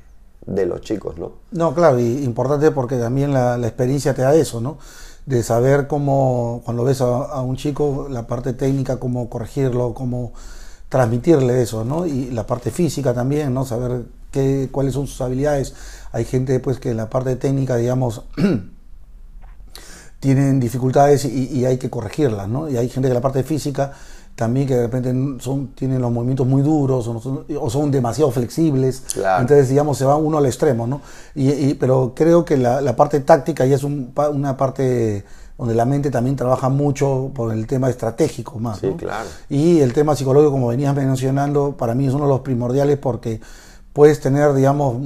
de 0.47 0.67
los 0.67 0.81
chicos, 0.83 1.19
¿no? 1.19 1.33
No, 1.51 1.75
claro, 1.75 1.99
y 1.99 2.25
importante 2.25 2.71
porque 2.71 2.97
también 2.97 3.33
la, 3.33 3.59
la 3.59 3.67
experiencia 3.67 4.15
te 4.15 4.23
da 4.23 4.35
eso, 4.35 4.61
¿no? 4.61 4.79
De 5.27 5.43
saber 5.43 5.87
cómo, 5.87 6.63
cuando 6.65 6.85
ves 6.85 7.01
a, 7.01 7.41
un 7.43 7.57
chico, 7.57 8.09
la 8.11 8.27
parte 8.27 8.53
técnica, 8.53 8.99
cómo 8.99 9.29
corregirlo, 9.29 9.95
cómo 9.95 10.33
transmitirle 10.89 11.63
eso, 11.63 11.85
¿no? 11.85 12.07
Y 12.07 12.31
la 12.31 12.47
parte 12.47 12.71
física 12.71 13.15
también, 13.15 13.55
¿no? 13.55 13.65
Saber 13.65 14.07
qué, 14.33 14.69
cuáles 14.73 14.95
son 14.95 15.07
sus 15.07 15.21
habilidades. 15.21 15.75
Hay 16.13 16.25
gente, 16.25 16.59
pues, 16.59 16.81
que 16.81 16.91
en 16.91 16.97
la 16.97 17.09
parte 17.11 17.37
técnica, 17.37 17.77
digamos, 17.77 18.25
tienen 20.21 20.59
dificultades 20.59 21.25
y, 21.25 21.49
y, 21.49 21.65
hay 21.65 21.79
que 21.79 21.91
corregirlas, 21.91 22.49
¿no? 22.49 22.69
Y 22.69 22.77
hay 22.77 22.89
gente 22.89 23.09
que 23.09 23.13
en 23.13 23.15
la 23.15 23.21
parte 23.21 23.43
física 23.43 23.93
también 24.35 24.67
que 24.67 24.75
de 24.75 24.83
repente 24.83 25.15
son, 25.43 25.69
tienen 25.69 26.01
los 26.01 26.11
movimientos 26.11 26.47
muy 26.47 26.63
duros 26.63 27.07
o, 27.07 27.21
son, 27.21 27.45
o 27.61 27.71
son 27.71 27.91
demasiado 27.91 28.31
flexibles. 28.31 29.03
Claro. 29.13 29.43
Entonces, 29.43 29.69
digamos, 29.69 29.99
se 29.99 30.05
va 30.05 30.17
uno 30.17 30.39
al 30.39 30.47
extremo, 30.47 30.87
¿no? 30.87 31.03
Y, 31.35 31.51
y 31.51 31.75
pero 31.75 32.13
creo 32.15 32.45
que 32.45 32.57
la, 32.57 32.81
la, 32.81 32.97
parte 32.97 33.21
táctica 33.21 33.67
ya 33.67 33.77
es 33.77 33.85
un, 33.85 34.13
una 34.33 34.57
parte 34.57 35.25
donde 35.59 35.75
la 35.75 35.85
mente 35.85 36.11
también 36.11 36.37
trabaja 36.37 36.71
mucho 36.71 37.31
por 37.35 37.53
el 37.53 37.67
tema 37.67 37.91
estratégico 37.91 38.59
más. 38.59 38.79
Sí, 38.79 38.87
¿no? 38.87 38.97
claro. 38.97 39.29
Y 39.51 39.81
el 39.81 39.93
tema 39.93 40.17
psicológico, 40.17 40.53
como 40.53 40.69
venías 40.69 40.95
mencionando, 40.95 41.77
para 41.77 41.95
mí 41.95 42.07
es 42.07 42.15
uno 42.15 42.25
de 42.25 42.31
los 42.31 42.41
primordiales 42.41 42.97
porque 42.97 43.43
puedes 43.93 44.21
tener, 44.21 44.55
digamos, 44.55 44.97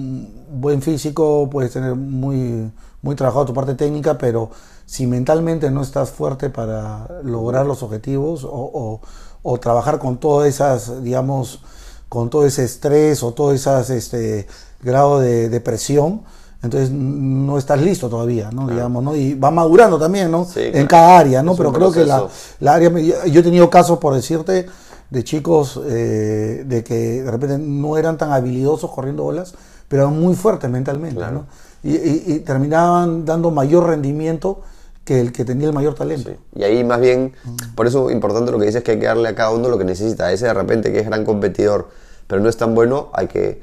buen 0.53 0.81
físico, 0.81 1.49
puedes 1.51 1.73
tener 1.73 1.97
muy, 1.97 2.71
muy 3.03 3.17
trabajado 3.17 3.47
tu 3.47 3.55
parte 3.55 3.75
técnica, 3.75 4.17
pero 4.17 4.51
si 4.87 5.07
mentalmente 5.07 5.71
no 5.71 5.83
estás 5.83 6.11
fuerte 6.11 6.51
para 6.51 7.09
lograr 7.25 7.67
los 7.67 7.83
objetivos 7.83 8.45
o, 8.45 8.51
o, 8.53 9.01
o 9.43 9.59
trabajar 9.61 9.99
con 9.99 10.19
todas 10.19 10.49
esas, 10.49 11.03
digamos, 11.03 11.63
con 12.09 12.31
todo 12.31 12.47
ese 12.47 12.65
estrés 12.65 13.23
o 13.23 13.33
todo 13.33 13.53
ese 13.53 13.97
este, 13.97 14.47
grado 14.83 15.21
de, 15.21 15.49
de, 15.49 15.61
presión, 15.61 16.23
entonces 16.63 16.91
no 16.91 17.59
estás 17.59 17.81
listo 17.81 18.09
todavía, 18.09 18.51
¿no? 18.51 18.63
Claro. 18.63 18.75
Digamos, 18.75 19.03
¿no? 19.05 19.17
Y 19.17 19.35
va 19.35 19.51
madurando 19.51 19.99
también, 19.99 20.31
¿no? 20.31 20.45
Sí, 20.45 20.61
en 20.73 20.87
cada 20.87 21.19
área, 21.19 21.43
¿no? 21.43 21.53
Es 21.53 21.59
Pero 21.59 21.73
creo 21.73 21.91
que 21.93 22.05
la, 22.05 22.27
la 22.61 22.75
área, 22.75 22.91
yo 23.27 23.41
he 23.41 23.43
tenido 23.43 23.69
casos, 23.69 23.99
por 23.99 24.15
decirte, 24.15 24.67
de 25.11 25.25
chicos 25.25 25.81
eh, 25.87 26.65
de 26.67 26.83
que 26.85 27.23
de 27.23 27.31
repente 27.31 27.59
no 27.59 27.97
eran 27.99 28.17
tan 28.17 28.33
habilidosos 28.33 28.91
corriendo 28.91 29.25
olas, 29.25 29.55
pero 29.89 30.05
eran 30.05 30.19
muy 30.19 30.35
fuertes 30.35 30.71
mentalmente, 30.71 31.17
Claro. 31.17 31.33
¿no? 31.35 31.47
Y, 31.83 31.97
y- 31.97 32.25
y 32.29 32.39
terminaban 32.41 33.25
dando 33.27 33.51
mayor 33.51 33.87
rendimiento 33.89 34.63
que 35.05 35.21
el 35.21 35.33
que 35.33 35.45
tenía 35.45 35.67
el 35.69 35.75
mayor 35.75 35.95
talento. 35.95 36.31
Sí. 36.31 36.37
Y 36.57 36.63
ahí 36.65 36.83
más 36.85 37.01
bien, 37.01 37.35
por 37.75 37.87
eso 37.87 38.11
importante 38.11 38.51
lo 38.53 38.59
que 38.59 38.67
dices 38.67 38.83
que 38.83 38.93
hay 38.93 38.99
que 38.99 39.07
darle 39.07 39.29
a 39.29 39.35
cada 39.35 39.51
uno 39.51 39.69
lo 39.69 39.77
que 39.79 39.85
necesita. 39.85 40.33
Ese 40.33 40.47
de 40.47 40.55
repente 40.55 40.93
que 40.93 41.01
es 41.01 41.07
gran 41.07 41.25
competidor, 41.25 41.89
pero 42.27 42.41
no 42.41 42.49
es 42.49 42.57
tan 42.57 42.75
bueno, 42.75 43.11
hay 43.13 43.27
que 43.27 43.61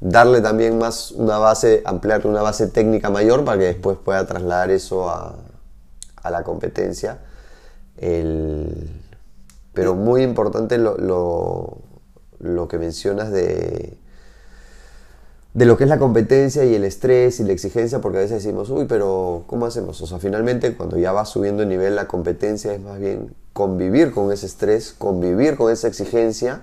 darle 0.00 0.40
también 0.40 0.78
más 0.78 1.10
una 1.12 1.36
base, 1.38 1.82
ampliarle 1.84 2.30
una 2.30 2.40
base 2.42 2.66
técnica 2.68 3.10
mayor 3.10 3.44
para 3.44 3.58
que 3.58 3.64
después 3.64 3.98
pueda 4.02 4.26
trasladar 4.26 4.70
eso 4.70 5.10
a, 5.10 5.36
a 6.22 6.30
la 6.30 6.42
competencia. 6.42 7.18
El- 7.98 8.90
pero 9.72 9.94
muy 9.94 10.22
importante 10.22 10.78
lo, 10.78 10.96
lo- 10.96 11.78
lo 12.40 12.66
que 12.68 12.78
mencionas 12.78 13.30
de, 13.30 13.98
de 15.52 15.66
lo 15.66 15.76
que 15.76 15.84
es 15.84 15.90
la 15.90 15.98
competencia 15.98 16.64
y 16.64 16.74
el 16.74 16.84
estrés 16.84 17.40
y 17.40 17.44
la 17.44 17.52
exigencia, 17.52 18.00
porque 18.00 18.18
a 18.18 18.20
veces 18.20 18.42
decimos, 18.44 18.70
uy, 18.70 18.84
pero 18.86 19.44
¿cómo 19.48 19.66
hacemos? 19.66 20.00
O 20.00 20.06
sea, 20.06 20.18
finalmente 20.18 20.76
cuando 20.76 20.96
ya 20.96 21.12
vas 21.12 21.28
subiendo 21.30 21.62
de 21.62 21.66
nivel, 21.68 21.96
la 21.96 22.06
competencia 22.06 22.72
es 22.72 22.80
más 22.80 23.00
bien 23.00 23.34
convivir 23.52 24.12
con 24.12 24.30
ese 24.32 24.46
estrés, 24.46 24.94
convivir 24.96 25.56
con 25.56 25.72
esa 25.72 25.88
exigencia, 25.88 26.60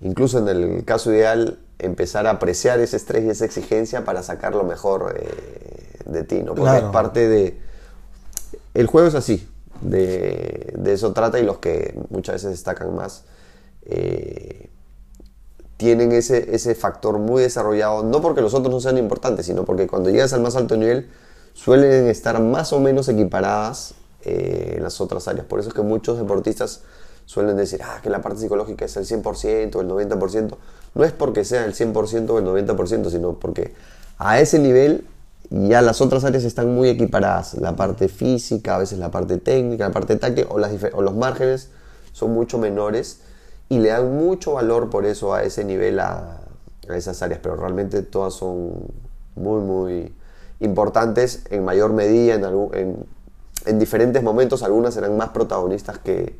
incluso 0.00 0.38
en 0.38 0.48
el 0.48 0.84
caso 0.84 1.12
ideal, 1.12 1.58
empezar 1.78 2.26
a 2.28 2.30
apreciar 2.30 2.78
ese 2.80 2.96
estrés 2.96 3.24
y 3.24 3.30
esa 3.30 3.44
exigencia 3.44 4.04
para 4.04 4.22
sacar 4.22 4.54
lo 4.54 4.62
mejor 4.62 5.16
eh, 5.18 5.28
de 6.06 6.22
ti, 6.22 6.42
¿no? 6.42 6.54
Porque 6.54 6.62
Claro. 6.70 6.86
es 6.86 6.92
parte 6.92 7.28
de... 7.28 7.58
El 8.74 8.86
juego 8.86 9.08
es 9.08 9.14
así, 9.16 9.48
de, 9.80 10.72
de 10.78 10.92
eso 10.92 11.12
trata 11.12 11.38
y 11.40 11.44
los 11.44 11.58
que 11.58 11.98
muchas 12.10 12.36
veces 12.36 12.50
destacan 12.52 12.94
más. 12.94 13.24
eh, 13.84 14.68
tienen 15.82 16.12
ese, 16.12 16.54
ese 16.54 16.76
factor 16.76 17.18
muy 17.18 17.42
desarrollado, 17.42 18.04
no 18.04 18.20
porque 18.22 18.40
los 18.40 18.54
otros 18.54 18.72
no 18.72 18.80
sean 18.80 18.98
importantes, 18.98 19.46
sino 19.46 19.64
porque 19.64 19.88
cuando 19.88 20.10
llegas 20.10 20.32
al 20.32 20.40
más 20.40 20.54
alto 20.54 20.76
nivel 20.76 21.08
suelen 21.54 22.06
estar 22.06 22.40
más 22.40 22.72
o 22.72 22.78
menos 22.78 23.08
equiparadas 23.08 23.94
eh, 24.24 24.74
en 24.76 24.84
las 24.84 25.00
otras 25.00 25.26
áreas. 25.26 25.44
Por 25.44 25.58
eso 25.58 25.70
es 25.70 25.74
que 25.74 25.82
muchos 25.82 26.18
deportistas 26.18 26.82
suelen 27.26 27.56
decir 27.56 27.80
ah, 27.82 27.98
que 28.00 28.10
la 28.10 28.22
parte 28.22 28.38
psicológica 28.38 28.84
es 28.84 28.96
el 28.96 29.06
100% 29.06 29.74
o 29.74 29.80
el 29.80 29.88
90%. 29.88 30.56
No 30.94 31.02
es 31.02 31.10
porque 31.10 31.44
sea 31.44 31.64
el 31.64 31.74
100% 31.74 32.30
o 32.30 32.38
el 32.38 32.66
90%, 32.66 33.10
sino 33.10 33.32
porque 33.32 33.74
a 34.18 34.38
ese 34.38 34.60
nivel 34.60 35.04
ya 35.50 35.82
las 35.82 36.00
otras 36.00 36.22
áreas 36.22 36.44
están 36.44 36.72
muy 36.72 36.90
equiparadas. 36.90 37.54
La 37.54 37.74
parte 37.74 38.06
física, 38.06 38.76
a 38.76 38.78
veces 38.78 39.00
la 39.00 39.10
parte 39.10 39.36
técnica, 39.38 39.88
la 39.88 39.92
parte 39.92 40.14
táctica 40.14 40.46
o, 40.48 40.60
las 40.60 40.70
o 40.92 41.02
los 41.02 41.16
márgenes 41.16 41.70
son 42.12 42.32
mucho 42.32 42.58
menores 42.58 43.18
y 43.72 43.78
le 43.78 43.88
dan 43.88 44.14
mucho 44.14 44.52
valor 44.52 44.90
por 44.90 45.06
eso 45.06 45.32
a 45.32 45.44
ese 45.44 45.64
nivel 45.64 45.98
a, 45.98 46.40
a 46.90 46.94
esas 46.94 47.22
áreas, 47.22 47.40
pero 47.42 47.56
realmente 47.56 48.02
todas 48.02 48.34
son 48.34 48.72
muy, 49.34 49.62
muy 49.62 50.14
importantes 50.60 51.44
en 51.48 51.64
mayor 51.64 51.94
medida, 51.94 52.34
en, 52.34 52.44
en, 52.74 53.06
en 53.64 53.78
diferentes 53.78 54.22
momentos, 54.22 54.62
algunas 54.62 54.92
serán 54.92 55.16
más 55.16 55.30
protagonistas 55.30 55.96
que, 55.96 56.38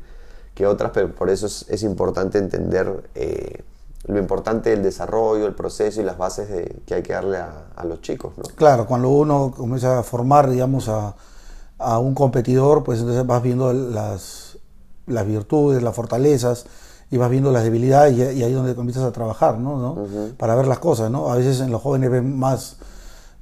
que 0.54 0.66
otras, 0.66 0.90
pero 0.92 1.14
por 1.14 1.30
eso 1.30 1.46
es, 1.46 1.82
importante 1.82 2.36
entender 2.36 3.08
eh, 3.14 3.62
lo 4.04 4.18
importante 4.18 4.68
del 4.68 4.82
desarrollo, 4.82 5.46
el 5.46 5.54
proceso 5.54 6.02
y 6.02 6.04
las 6.04 6.18
bases 6.18 6.68
que 6.84 6.94
hay 6.94 7.02
que 7.02 7.14
darle 7.14 7.38
a, 7.38 7.68
a 7.74 7.84
los 7.86 8.02
chicos. 8.02 8.34
Claro, 8.56 8.86
cuando 8.86 9.08
uno 9.08 9.54
comienza 9.56 10.00
a 10.00 10.02
formar, 10.02 10.50
digamos, 10.50 10.90
a, 10.90 11.14
a 11.78 11.98
un 11.98 12.14
competidor, 12.14 12.84
pues 12.84 13.00
entonces 13.00 13.26
vas 13.26 13.42
viendo 13.42 13.72
las, 13.72 14.58
las 15.06 15.26
virtudes, 15.26 15.82
las 15.82 15.96
fortalezas, 15.96 16.66
y 17.12 17.18
vas 17.18 17.30
viendo 17.30 17.52
las 17.52 17.62
debilidades, 17.62 18.16
y, 18.16 18.22
y 18.22 18.42
ahí 18.42 18.50
es 18.50 18.54
donde 18.54 18.74
comienzas 18.74 19.04
a 19.04 19.12
trabajar, 19.12 19.58
¿no? 19.58 19.78
¿no? 19.78 19.98
Para 20.38 20.54
ver 20.54 20.66
las 20.66 20.78
cosas, 20.78 21.10
¿no? 21.10 21.30
A 21.30 21.36
veces 21.36 21.60
en 21.60 21.70
los 21.70 21.82
jóvenes 21.82 22.10
ven 22.10 22.38
más, 22.38 22.78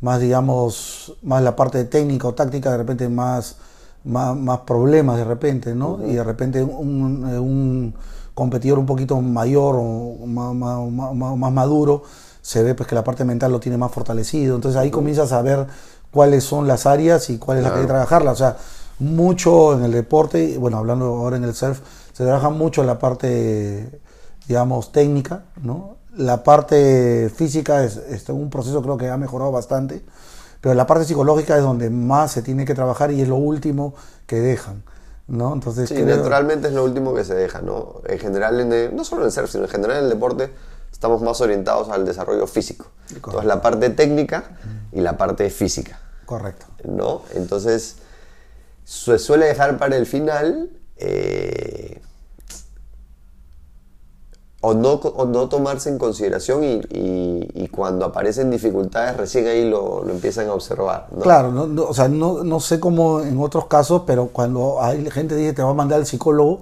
más 0.01 0.21
digamos, 0.21 1.15
más 1.23 1.41
la 1.43 1.55
parte 1.55 1.85
técnica 1.85 2.27
o 2.27 2.35
táctica, 2.35 2.73
de 2.73 2.79
repente 2.79 3.09
más, 3.09 3.57
más, 4.05 4.37
más 4.37 4.59
problemas 4.61 5.19
de 5.19 5.25
repente, 5.25 5.75
¿no? 5.75 6.01
Y 6.05 6.15
de 6.15 6.25
repente 6.25 6.63
un, 6.65 7.25
un 7.25 7.95
competidor 8.35 8.81
un 8.81 8.87
poquito 8.87 9.21
mayor 9.21 9.77
o 9.79 10.27
más, 10.27 10.53
más, 10.53 11.15
más, 11.15 11.37
más 11.37 11.53
maduro, 11.53 12.03
se 12.43 12.65
ve 12.65 12.75
pues 12.75 12.89
que 12.89 12.97
la 12.97 13.05
parte 13.05 13.25
mental 13.25 13.53
lo 13.53 13.61
tiene 13.61 13.79
más 13.79 13.93
fortalecido. 13.93 14.57
Entonces 14.57 14.81
ahí 14.81 14.91
comienzas 14.91 15.31
a 15.31 15.43
ver 15.43 15.67
cuáles 16.11 16.43
son 16.43 16.67
las 16.67 16.87
áreas 16.87 17.31
y 17.31 17.39
cuál 17.39 17.59
es 17.59 17.65
la 17.65 17.71
que 17.71 17.77
hay 17.77 17.83
que 17.83 17.89
trabajarla. 17.89 18.33
O 18.33 18.37
sea, 18.37 18.57
mucho 18.99 19.75
en 19.79 19.85
el 19.85 19.93
deporte, 19.93 20.59
bueno, 20.59 20.79
hablando 20.79 21.05
ahora 21.05 21.37
en 21.37 21.45
el 21.45 21.55
surf, 21.55 21.81
se 22.21 22.27
trabaja 22.27 22.51
mucho 22.51 22.83
en 22.83 22.87
la 22.87 22.99
parte, 22.99 23.99
digamos, 24.47 24.93
técnica, 24.93 25.45
¿no? 25.63 25.97
La 26.15 26.45
parte 26.45 27.31
física 27.35 27.83
es, 27.83 27.97
es 27.97 28.29
un 28.29 28.51
proceso 28.51 28.83
creo 28.83 28.99
que 28.99 29.09
ha 29.09 29.17
mejorado 29.17 29.51
bastante, 29.51 30.05
pero 30.61 30.75
la 30.75 30.87
parte 30.87 31.07
psicológica 31.07 31.57
es 31.57 31.63
donde 31.63 31.89
más 31.89 32.33
se 32.33 32.43
tiene 32.43 32.67
que 32.67 32.75
trabajar 32.75 33.11
y 33.11 33.23
es 33.23 33.29
lo 33.29 33.37
último 33.37 33.95
que 34.27 34.39
dejan, 34.39 34.83
¿no? 35.29 35.55
Entonces, 35.55 35.89
Sí, 35.89 35.95
creo- 35.95 36.19
naturalmente 36.19 36.69
es 36.69 36.75
lo 36.75 36.85
último 36.85 37.15
que 37.15 37.25
se 37.25 37.35
deja, 37.35 37.63
¿no? 37.63 38.03
En 38.07 38.19
general, 38.19 38.61
en 38.61 38.71
el- 38.75 38.95
no 38.95 39.03
solo 39.03 39.23
en 39.23 39.29
el 39.29 39.33
surf, 39.33 39.51
sino 39.51 39.65
en 39.65 39.71
general 39.71 39.97
en 39.97 40.05
el 40.05 40.11
deporte, 40.11 40.51
estamos 40.93 41.23
más 41.23 41.41
orientados 41.41 41.89
al 41.89 42.05
desarrollo 42.05 42.47
físico. 42.47 42.85
Entonces, 43.15 43.45
la 43.47 43.63
parte 43.63 43.89
técnica 43.89 44.59
y 44.93 45.01
la 45.01 45.17
parte 45.17 45.49
física, 45.49 45.99
correcto. 46.27 46.67
¿no? 46.85 47.23
Entonces, 47.33 47.97
se 48.85 49.19
suele 49.19 49.47
dejar 49.47 49.79
para 49.79 49.97
el 49.97 50.05
final 50.05 50.73
eh, 51.03 52.03
o, 54.63 54.75
no, 54.75 54.93
o 54.93 55.25
no 55.25 55.49
tomarse 55.49 55.89
en 55.89 55.97
consideración 55.99 56.63
y, 56.65 56.81
y- 56.91 57.49
y 57.55 57.69
cuando 57.69 58.05
aparecen 58.05 58.51
dificultades 58.51 59.17
recién 59.17 59.47
ahí 59.47 59.69
lo, 59.69 60.05
lo 60.05 60.13
empiezan 60.13 60.49
a 60.49 60.53
observar, 60.55 61.07
¿no? 61.17 61.23
Claro, 61.23 61.51
no, 61.51 61.67
no, 61.67 61.85
o 61.85 61.95
sea, 61.95 62.09
no, 62.09 62.45
no 62.45 62.61
sé 62.61 62.79
cómo 62.79 63.23
en 63.23 63.41
otros 63.41 63.67
casos, 63.67 64.03
pero 64.07 64.29
cuando 64.29 64.83
hay 64.83 65.09
gente 65.11 65.35
que 65.35 65.41
dice 65.41 65.53
te 65.55 65.63
va 65.63 65.71
a 65.71 65.75
mandar 65.75 65.99
al 66.01 66.07
psicólogo, 66.07 66.61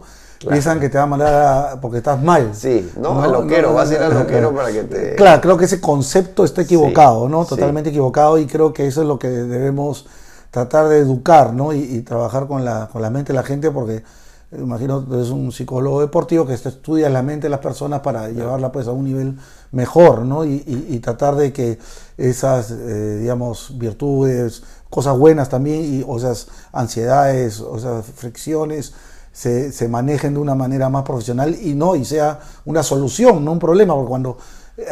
piensan 0.48 0.78
que 0.78 0.88
te 0.88 0.96
va 0.96 1.02
a 1.04 1.06
mandar 1.08 1.34
a- 1.74 1.80
porque 1.80 1.98
estás 1.98 2.22
mal. 2.22 2.50
Sí, 2.54 2.88
no, 3.00 3.20
al 3.20 3.32
loquero, 3.32 3.74
vas 3.74 3.90
a 3.90 3.94
ir 3.94 4.00
al 4.00 4.14
loquero 4.14 4.54
para 4.54 4.70
que 4.70 4.84
te... 4.84 5.16
Claro, 5.16 5.40
creo 5.40 5.56
que 5.56 5.64
ese 5.64 5.80
concepto 5.80 6.44
está 6.44 6.62
equivocado, 6.62 7.28
¿no? 7.28 7.42
sí. 7.42 7.48
Totalmente 7.50 7.90
equivocado 7.90 8.38
y 8.38 8.46
creo 8.46 8.72
que 8.72 8.86
eso 8.86 9.02
es 9.02 9.08
lo 9.08 9.18
que 9.18 9.28
debemos 9.28 10.06
tratar 10.52 10.88
de 10.88 10.98
educar, 10.98 11.52
¿no? 11.52 11.72
Y, 11.72 11.78
y 11.80 12.02
trabajar 12.02 12.46
con 12.46 12.64
la, 12.64 12.88
con 12.92 13.02
la 13.02 13.10
mente 13.10 13.32
de 13.32 13.36
la 13.38 13.42
gente 13.42 13.72
porque 13.72 14.04
imagino 14.52 15.06
que 15.08 15.20
es 15.20 15.28
un 15.30 15.52
psicólogo 15.52 16.00
deportivo 16.00 16.46
que 16.46 16.54
estu- 16.54 16.68
estudia 16.68 17.08
la 17.10 17.22
mente 17.22 17.46
de 17.46 17.50
las 17.50 17.60
personas 17.60 18.00
para 18.00 18.28
llevarla 18.30 18.72
pues 18.72 18.86
a 18.88 18.92
un 18.92 19.04
nivel 19.04 19.38
mejor, 19.72 20.24
¿no? 20.24 20.44
Y, 20.44 20.62
y- 20.66 20.86
y 20.94 20.98
tratar 21.00 21.36
de 21.36 21.52
que 21.52 21.78
esas, 22.16 22.70
eh, 22.70 23.18
digamos, 23.20 23.78
virtudes, 23.78 24.62
cosas 24.90 25.18
buenas 25.18 25.48
también, 25.50 25.82
y, 26.00 26.04
o 26.06 26.16
esas 26.16 26.48
ansiedades, 26.72 27.60
o 27.60 27.76
esas 27.76 28.06
fricciones, 28.06 28.94
se, 29.32 29.70
se, 29.72 29.86
manejen 29.88 30.34
de 30.34 30.40
una 30.40 30.54
manera 30.54 30.88
más 30.88 31.02
profesional 31.04 31.54
y 31.60 31.74
no, 31.74 31.94
y 31.94 32.04
sea 32.04 32.40
una 32.64 32.82
solución, 32.82 33.44
no 33.44 33.52
un 33.52 33.58
problema, 33.58 33.94
porque 33.94 34.08
cuando 34.08 34.38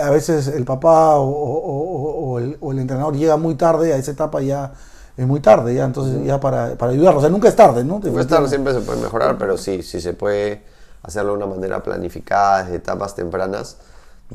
a 0.03 0.11
veces 0.11 0.49
el 0.49 0.65
papá 0.65 1.17
o, 1.19 2.39
el, 2.39 2.57
o 2.61 2.73
el, 2.73 2.79
entrenador 2.79 3.17
llega 3.17 3.37
muy 3.37 3.55
tarde 3.55 3.93
a 3.93 3.97
esa 3.97 4.11
etapa 4.13 4.41
ya 4.43 4.73
es 5.17 5.27
muy 5.27 5.41
tarde, 5.41 5.75
ya 5.75 5.85
entonces 5.85 6.25
ya 6.25 6.39
para, 6.39 6.75
para 6.75 6.93
ayudarlo, 6.93 7.19
o 7.19 7.21
sea, 7.23 7.31
nunca 7.31 7.49
es 7.49 7.57
tarde, 7.57 7.85
¿no? 7.85 8.01
Nunca 8.03 8.21
es 8.21 8.27
tarde, 8.27 8.49
siempre 8.49 8.75
se 8.75 8.81
puede 8.81 9.01
mejorar, 9.01 9.39
pero 9.39 9.57
sí, 9.57 9.83
sí 9.83 10.01
se 10.01 10.13
puede 10.13 10.63
hacerlo 11.03 11.33
de 11.33 11.39
una 11.39 11.47
manera 11.47 11.83
planificada, 11.83 12.65
desde 12.65 12.77
etapas 12.77 13.15
tempranas, 13.15 13.79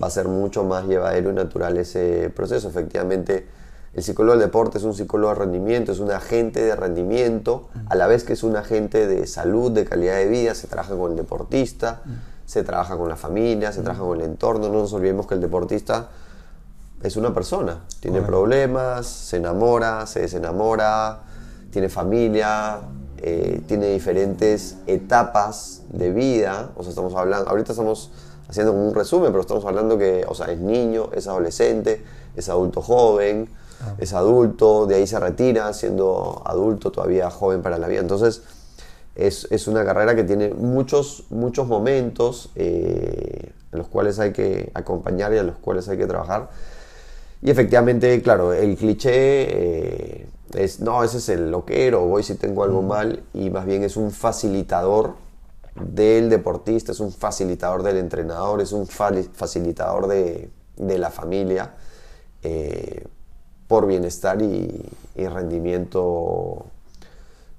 va 0.01 0.07
a 0.07 0.09
ser 0.09 0.27
mucho 0.27 0.63
más 0.63 0.85
llevadero 0.85 1.29
y 1.29 1.33
natural 1.33 1.77
ese 1.77 2.31
proceso. 2.35 2.69
Efectivamente, 2.69 3.47
el 3.93 4.03
psicólogo 4.03 4.37
del 4.37 4.47
deporte 4.47 4.77
es 4.77 4.83
un 4.85 4.93
psicólogo 4.93 5.33
de 5.33 5.39
rendimiento, 5.39 5.91
es 5.91 5.99
un 5.99 6.11
agente 6.11 6.63
de 6.63 6.75
rendimiento, 6.75 7.67
a 7.87 7.95
la 7.95 8.07
vez 8.07 8.23
que 8.23 8.33
es 8.33 8.43
un 8.43 8.55
agente 8.55 9.05
de 9.05 9.27
salud, 9.27 9.71
de 9.71 9.85
calidad 9.85 10.15
de 10.15 10.27
vida, 10.27 10.55
se 10.55 10.67
trabaja 10.67 10.95
con 10.95 11.11
el 11.11 11.17
deportista, 11.17 12.01
se 12.45 12.63
trabaja 12.63 12.97
con 12.97 13.09
la 13.09 13.17
familia, 13.17 13.71
se 13.71 13.81
trabaja 13.81 14.03
con 14.03 14.19
el 14.19 14.25
entorno, 14.25 14.69
no 14.69 14.79
nos 14.79 14.93
olvidemos 14.93 15.27
que 15.27 15.35
el 15.35 15.41
deportista 15.41 16.09
es 17.03 17.15
una 17.15 17.33
persona, 17.33 17.79
tiene 17.99 18.21
problemas, 18.21 19.07
se 19.07 19.37
enamora, 19.37 20.05
se 20.05 20.21
desenamora, 20.21 21.23
tiene 21.71 21.89
familia, 21.89 22.79
eh, 23.17 23.61
tiene 23.67 23.87
diferentes 23.87 24.77
etapas 24.87 25.83
de 25.89 26.11
vida, 26.11 26.71
o 26.75 26.83
sea, 26.83 26.89
estamos 26.89 27.15
hablando, 27.15 27.49
ahorita 27.49 27.71
estamos 27.71 28.11
haciendo 28.47 28.73
un 28.73 28.93
resumen, 28.93 29.31
pero 29.31 29.41
estamos 29.41 29.65
hablando 29.65 29.97
que, 29.97 30.25
o 30.27 30.35
sea, 30.35 30.47
es 30.47 30.59
niño, 30.59 31.09
es 31.13 31.27
adolescente, 31.27 32.03
es 32.35 32.49
adulto 32.49 32.81
joven, 32.81 33.49
ah. 33.81 33.95
es 33.97 34.13
adulto, 34.13 34.85
de 34.85 34.95
ahí 34.95 35.07
se 35.07 35.19
retira 35.19 35.71
siendo 35.73 36.41
adulto, 36.45 36.91
todavía 36.91 37.29
joven 37.29 37.61
para 37.61 37.77
la 37.77 37.87
vida. 37.87 38.01
Entonces, 38.01 38.43
es, 39.15 39.47
es 39.51 39.67
una 39.67 39.85
carrera 39.85 40.15
que 40.15 40.23
tiene 40.23 40.49
muchos, 40.49 41.25
muchos 41.29 41.67
momentos 41.67 42.49
eh, 42.55 43.51
en 43.71 43.77
los 43.77 43.87
cuales 43.87 44.19
hay 44.19 44.33
que 44.33 44.71
acompañar 44.73 45.33
y 45.33 45.37
a 45.37 45.43
los 45.43 45.55
cuales 45.57 45.87
hay 45.89 45.97
que 45.97 46.07
trabajar. 46.07 46.49
Y 47.41 47.49
efectivamente, 47.49 48.21
claro, 48.21 48.53
el 48.53 48.77
cliché 48.77 49.11
eh, 49.13 50.27
es, 50.53 50.79
no, 50.79 51.03
ese 51.03 51.17
es 51.17 51.29
el 51.29 51.49
loquero, 51.49 52.05
voy 52.05 52.23
si 52.23 52.35
tengo 52.35 52.63
algo 52.63 52.81
mal, 52.81 53.23
y 53.33 53.49
más 53.49 53.65
bien 53.65 53.83
es 53.83 53.97
un 53.97 54.11
facilitador 54.11 55.15
del 55.75 56.29
deportista, 56.29 56.91
es 56.91 56.99
un 56.99 57.11
facilitador 57.11 57.83
del 57.83 57.97
entrenador, 57.97 58.61
es 58.61 58.71
un 58.71 58.87
facilitador 58.87 60.07
de, 60.07 60.49
la 60.77 61.09
familia 61.09 61.75
eh, 62.43 63.05
por 63.67 63.87
bienestar 63.87 64.41
y, 64.41 64.85
rendimiento, 65.15 66.65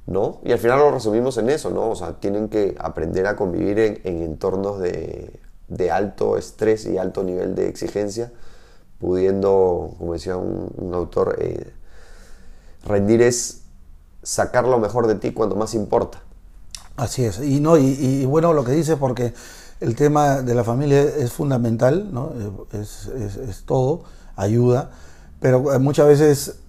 ¿no? 0.07 0.40
Y 0.45 0.53
al 0.53 0.59
final 0.59 0.81
lo 0.81 0.90
resumimos 0.90 1.38
en 1.38 1.49
eso, 1.49 1.71
¿no? 1.71 1.90
O 1.90 1.95
sea, 1.95 2.14
tienen 2.21 2.49
que 2.49 2.75
aprender 2.79 3.27
a 3.27 3.37
convivir 3.37 3.79
en, 3.79 4.23
entornos 4.23 4.81
de, 4.81 5.38
alto 5.90 6.37
estrés 6.37 6.85
y 6.87 6.99
alto 6.99 7.23
nivel 7.23 7.55
de 7.55 7.68
exigencia, 7.68 8.31
pudiendo, 9.03 9.95
como 9.99 10.12
decía 10.12 10.37
un, 10.37 10.95
autor, 10.95 11.37
eh, 11.41 11.73
rendir 12.87 13.21
es 13.21 13.62
sacar 14.23 14.65
lo 14.65 14.79
mejor 14.79 15.09
de 15.09 15.17
ti 15.17 15.33
cuando 15.33 15.57
más 15.57 15.75
importa. 15.75 16.23
Así 16.97 17.25
es, 17.25 17.41
y, 17.41 17.59
no, 17.59 17.77
y, 17.77 18.25
bueno 18.27 18.53
lo 18.53 18.65
que 18.65 18.71
dice 18.71 18.97
porque 18.97 19.35
el 19.81 19.97
tema 19.97 20.43
de 20.43 20.55
la 20.55 20.62
familia 20.62 21.03
es 21.03 21.33
fundamental, 21.33 22.15
¿no? 22.15 22.33
es, 22.73 23.09
es, 23.09 23.65
todo, 23.65 24.05
ayuda, 24.37 24.93
pero 25.41 25.81
muchas 25.81 26.07
veces 26.07 26.61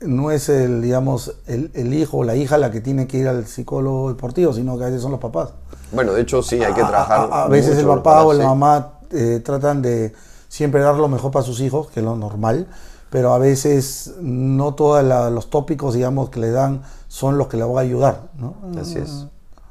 no 0.00 0.30
es 0.30 0.50
el, 0.50 0.82
digamos, 0.82 1.36
el, 1.46 1.70
el, 1.72 1.94
hijo 1.94 2.18
o 2.18 2.24
la 2.24 2.36
hija 2.36 2.58
la 2.58 2.70
que 2.70 2.82
tiene 2.82 3.06
que 3.06 3.16
ir 3.16 3.28
al 3.28 3.46
psicólogo 3.46 4.10
deportivo, 4.10 4.52
sino 4.52 4.76
que 4.76 4.84
a 4.84 4.86
veces 4.88 5.00
son 5.00 5.12
los 5.12 5.20
papás. 5.20 5.54
Bueno, 5.92 6.12
de 6.12 6.20
hecho 6.20 6.42
sí, 6.42 6.62
hay 6.62 6.74
que 6.74 6.82
trabajar. 6.82 7.30
A, 7.32 7.48
veces 7.48 7.78
el 7.78 7.86
papá 7.86 8.24
o 8.24 8.34
la 8.34 8.44
mamá 8.44 8.98
eh, 9.10 9.40
tratan 9.42 9.80
de 9.80 10.12
siempre 10.56 10.80
dar 10.80 10.94
lo 10.94 11.08
mejor 11.08 11.32
para 11.32 11.44
sus 11.44 11.60
hijos, 11.60 11.88
que 11.88 12.00
es 12.00 12.06
lo 12.06 12.16
normal, 12.16 12.66
pero 13.10 13.34
a 13.34 13.38
veces 13.38 14.14
no 14.22 14.74
todos 14.74 15.04
los 15.30 15.50
tópicos, 15.50 15.92
digamos, 15.92 16.30
que 16.30 16.40
le 16.40 16.50
dan 16.50 16.82
son 17.08 17.36
los 17.36 17.48
que 17.48 17.58
le 17.58 17.64
van 17.64 17.76
a 17.76 17.80
ayudar. 17.80 18.22
¿no? 18.38 18.56
Así 18.80 18.96
es. 18.96 19.26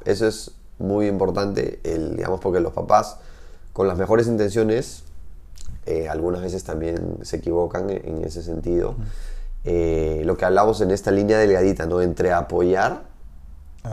Eso 0.06 0.28
es 0.28 0.52
muy 0.78 1.08
importante, 1.08 1.80
el, 1.84 2.16
digamos, 2.16 2.40
porque 2.40 2.60
los 2.60 2.72
papás, 2.72 3.18
con 3.74 3.88
las 3.88 3.98
mejores 3.98 4.28
intenciones, 4.28 5.02
eh, 5.88 6.08
algunas 6.08 6.44
veces 6.44 6.64
también 6.64 7.18
se 7.24 7.38
equivocan 7.38 7.90
en, 7.90 8.24
ese 8.24 8.44
sentido. 8.44 8.94
Eh, 9.64 10.22
lo 10.24 10.38
que 10.38 10.46
hablamos 10.46 10.82
en 10.82 10.92
esta 10.92 11.10
línea 11.10 11.40
delgadita, 11.40 11.88
¿no? 11.88 12.00
Entre 12.00 12.32
apoyar 12.32 13.06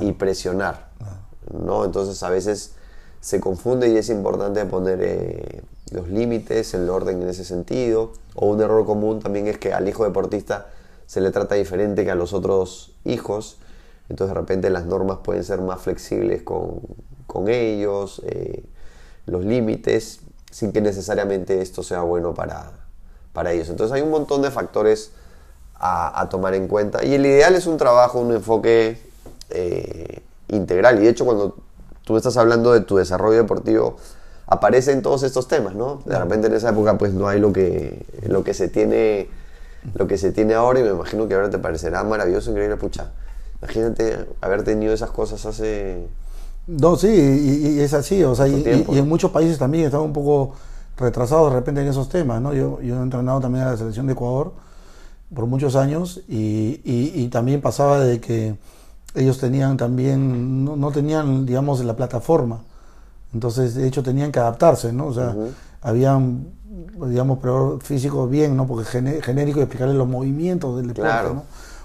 y 0.02 0.10
ah. 0.10 0.14
presionar, 0.18 0.90
ah. 1.00 1.20
¿no? 1.58 1.86
Entonces 1.86 2.22
a 2.22 2.28
veces 2.28 2.74
se 3.22 3.40
confunde 3.40 3.88
y 3.88 3.96
es 3.96 4.10
importante 4.10 4.62
poner 4.66 4.98
eh, 5.00 5.62
los 5.92 6.08
límites, 6.08 6.74
el 6.74 6.88
orden 6.90 7.22
en 7.22 7.28
ese 7.28 7.44
sentido. 7.44 8.12
O 8.34 8.46
un 8.46 8.60
error 8.60 8.84
común 8.86 9.20
también 9.20 9.46
es 9.46 9.58
que 9.58 9.72
al 9.72 9.88
hijo 9.88 10.04
deportista 10.04 10.68
se 11.06 11.20
le 11.20 11.30
trata 11.30 11.54
diferente 11.54 12.04
que 12.04 12.10
a 12.10 12.14
los 12.14 12.32
otros 12.32 12.94
hijos. 13.04 13.58
Entonces 14.08 14.34
de 14.34 14.40
repente 14.40 14.70
las 14.70 14.86
normas 14.86 15.18
pueden 15.22 15.44
ser 15.44 15.60
más 15.60 15.80
flexibles 15.80 16.42
con, 16.42 16.80
con 17.26 17.48
ellos, 17.48 18.22
eh, 18.26 18.64
los 19.26 19.44
límites, 19.44 20.20
sin 20.50 20.72
que 20.72 20.80
necesariamente 20.80 21.62
esto 21.62 21.82
sea 21.82 22.02
bueno 22.02 22.34
para, 22.34 22.72
para 23.32 23.52
ellos. 23.52 23.68
Entonces 23.68 23.94
hay 23.94 24.02
un 24.02 24.10
montón 24.10 24.42
de 24.42 24.50
factores 24.50 25.12
a, 25.84 26.28
tomar 26.30 26.54
en 26.54 26.68
cuenta. 26.68 27.04
Y 27.04 27.14
el 27.14 27.26
ideal 27.26 27.54
es 27.56 27.66
un 27.66 27.76
trabajo, 27.76 28.20
un 28.20 28.32
enfoque 28.32 28.98
eh, 29.50 30.22
integral. 30.48 31.00
Y 31.00 31.04
de 31.04 31.08
hecho 31.08 31.24
cuando 31.24 31.56
tú 32.04 32.16
estás 32.16 32.36
hablando 32.36 32.72
de 32.72 32.82
tu 32.82 32.96
desarrollo 32.96 33.38
deportivo, 33.38 33.96
aparecen 34.52 35.02
todos 35.02 35.22
estos 35.22 35.48
temas, 35.48 35.74
¿no? 35.74 36.02
De 36.04 36.18
repente 36.18 36.48
en 36.48 36.54
esa 36.54 36.70
época 36.70 36.98
pues 36.98 37.12
no 37.12 37.28
hay 37.28 37.40
lo 37.40 37.52
que, 37.52 38.04
lo 38.26 38.44
que 38.44 38.54
se 38.54 38.68
tiene 38.68 39.28
lo 39.94 40.06
que 40.06 40.16
se 40.16 40.30
tiene 40.32 40.54
ahora 40.54 40.80
y 40.80 40.82
me 40.84 40.90
imagino 40.90 41.26
que 41.26 41.34
ahora 41.34 41.50
te 41.50 41.58
parecerá 41.58 42.04
maravilloso, 42.04 42.50
increíble, 42.50 42.76
pucha. 42.76 43.10
Imagínate 43.60 44.26
haber 44.40 44.62
tenido 44.62 44.92
esas 44.92 45.10
cosas 45.10 45.44
hace... 45.44 46.06
No, 46.66 46.96
sí, 46.96 47.08
y, 47.08 47.80
es 47.80 47.92
así, 47.92 48.22
o 48.22 48.34
sea, 48.36 48.46
y, 48.46 48.62
en 48.88 49.08
muchos 49.08 49.32
países 49.32 49.58
también 49.58 49.86
están 49.86 50.00
un 50.00 50.12
poco 50.12 50.54
retrasados 50.96 51.50
de 51.50 51.58
repente 51.58 51.80
en 51.80 51.88
esos 51.88 52.08
temas, 52.08 52.40
¿no? 52.40 52.54
Yo, 52.54 52.80
yo 52.80 52.96
he 52.96 53.02
entrenado 53.02 53.40
también 53.40 53.64
a 53.64 53.72
la 53.72 53.76
selección 53.76 54.06
de 54.06 54.12
Ecuador 54.12 54.52
por 55.34 55.46
muchos 55.46 55.74
años 55.74 56.20
y, 56.28 57.28
también 57.28 57.60
pasaba 57.60 58.00
de 58.00 58.20
que 58.20 58.54
ellos 59.14 59.38
tenían 59.38 59.76
también, 59.76 60.64
no, 60.64 60.92
tenían, 60.92 61.46
digamos, 61.46 61.84
la 61.84 61.96
plataforma. 61.96 62.60
Entonces, 63.34 63.74
de 63.74 63.86
hecho, 63.86 64.02
tenían 64.02 64.30
que 64.30 64.38
adaptarse, 64.38 64.92
¿no? 64.92 65.06
O 65.06 65.14
sea, 65.14 65.34
habían, 65.80 66.48
digamos, 67.06 67.38
pero 67.40 67.78
físicos 67.82 68.28
bien, 68.30 68.56
¿no? 68.56 68.66
Porque 68.66 68.84
genérico 69.22 69.58
y 69.58 69.62
explicarles 69.62 69.96
los 69.96 70.08
movimientos 70.08 70.76
del 70.76 70.88
deporte, 70.88 71.34
¿no? 71.34 71.44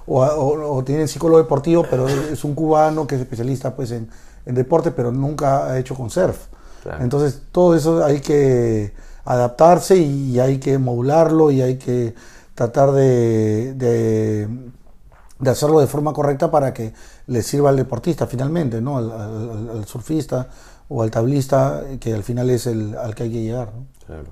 O, 0.09 0.23
o, 0.23 0.83
tienen 0.83 1.07
psicólogo 1.07 1.39
deportivo, 1.39 1.85
pero 1.89 2.07
es 2.07 2.43
un 2.45 2.55
cubano 2.55 3.05
que 3.05 3.15
es 3.15 3.21
especialista, 3.21 3.75
pues, 3.75 3.91
en, 3.91 4.09
deporte, 4.45 4.91
pero 4.91 5.11
nunca 5.11 5.67
ha 5.67 5.79
hecho 5.79 5.95
con 5.95 6.09
surf. 6.09 6.37
Entonces, 6.99 7.41
todo 7.51 7.75
eso 7.75 8.03
hay 8.05 8.21
que 8.21 8.93
adaptarse 9.25 9.97
y 9.97 10.39
hay 10.39 10.57
que 10.57 10.77
modularlo 10.77 11.51
y 11.51 11.61
hay 11.61 11.77
que 11.77 12.15
tratar 12.55 12.93
de 12.93 14.47
de 15.39 15.49
hacerlo 15.49 15.79
de 15.79 15.87
forma 15.87 16.13
correcta 16.13 16.49
para 16.49 16.73
que 16.73 16.93
le 17.27 17.41
sirva 17.41 17.69
al 17.69 17.77
deportista 17.77 18.25
finalmente, 18.27 18.81
¿no? 18.81 18.97
Al, 18.97 19.85
surfista 19.85 20.47
o 20.89 21.03
al 21.03 21.11
tablista, 21.11 21.83
que 21.99 22.13
al 22.13 22.23
final 22.23 22.49
es 22.49 22.67
el 22.67 22.95
al 22.97 23.15
que 23.15 23.23
hay 23.23 23.31
que 23.31 23.41
llegar. 23.41 23.71
Claro. 24.05 24.29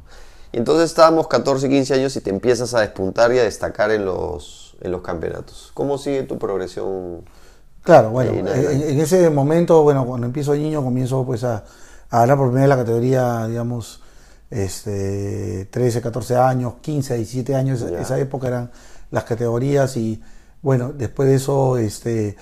Y 0.51 0.57
entonces 0.57 0.85
estábamos 0.85 1.27
14, 1.27 1.67
15 1.67 1.93
años 1.95 2.15
y 2.15 2.21
te 2.21 2.29
empiezas 2.29 2.73
a 2.73 2.79
despuntar 2.79 3.33
y 3.33 3.39
a 3.39 3.43
destacar 3.43 3.91
en 3.91 4.05
los, 4.05 4.77
en 4.81 4.91
los 4.91 5.01
campeonatos. 5.01 5.71
¿Cómo 5.73 5.97
sigue 5.97 6.23
tu 6.23 6.37
progresión? 6.37 7.25
Claro, 7.83 8.11
bueno, 8.11 8.31
en, 8.31 8.99
ese 8.99 9.29
momento, 9.29 9.83
bueno, 9.83 10.05
cuando 10.05 10.25
empiezo 10.25 10.55
niño 10.55 10.81
comienzo 10.81 11.23
pues 11.25 11.43
a, 11.43 11.65
a 12.09 12.19
ganar 12.19 12.37
por 12.37 12.47
primera 12.47 12.67
vez 12.67 12.77
la 12.77 12.83
categoría, 12.83 13.47
digamos, 13.47 14.01
este, 14.49 15.67
13, 15.69 16.01
14 16.01 16.37
años, 16.37 16.75
15, 16.81 17.15
17 17.15 17.55
años, 17.55 17.81
esa 17.81 18.17
época 18.17 18.47
eran 18.47 18.71
las 19.11 19.25
categorías 19.25 19.97
y 19.97 20.21
bueno, 20.61 20.93
después 20.93 21.27
de 21.29 21.35
eso 21.35 21.77
este, 21.77 22.37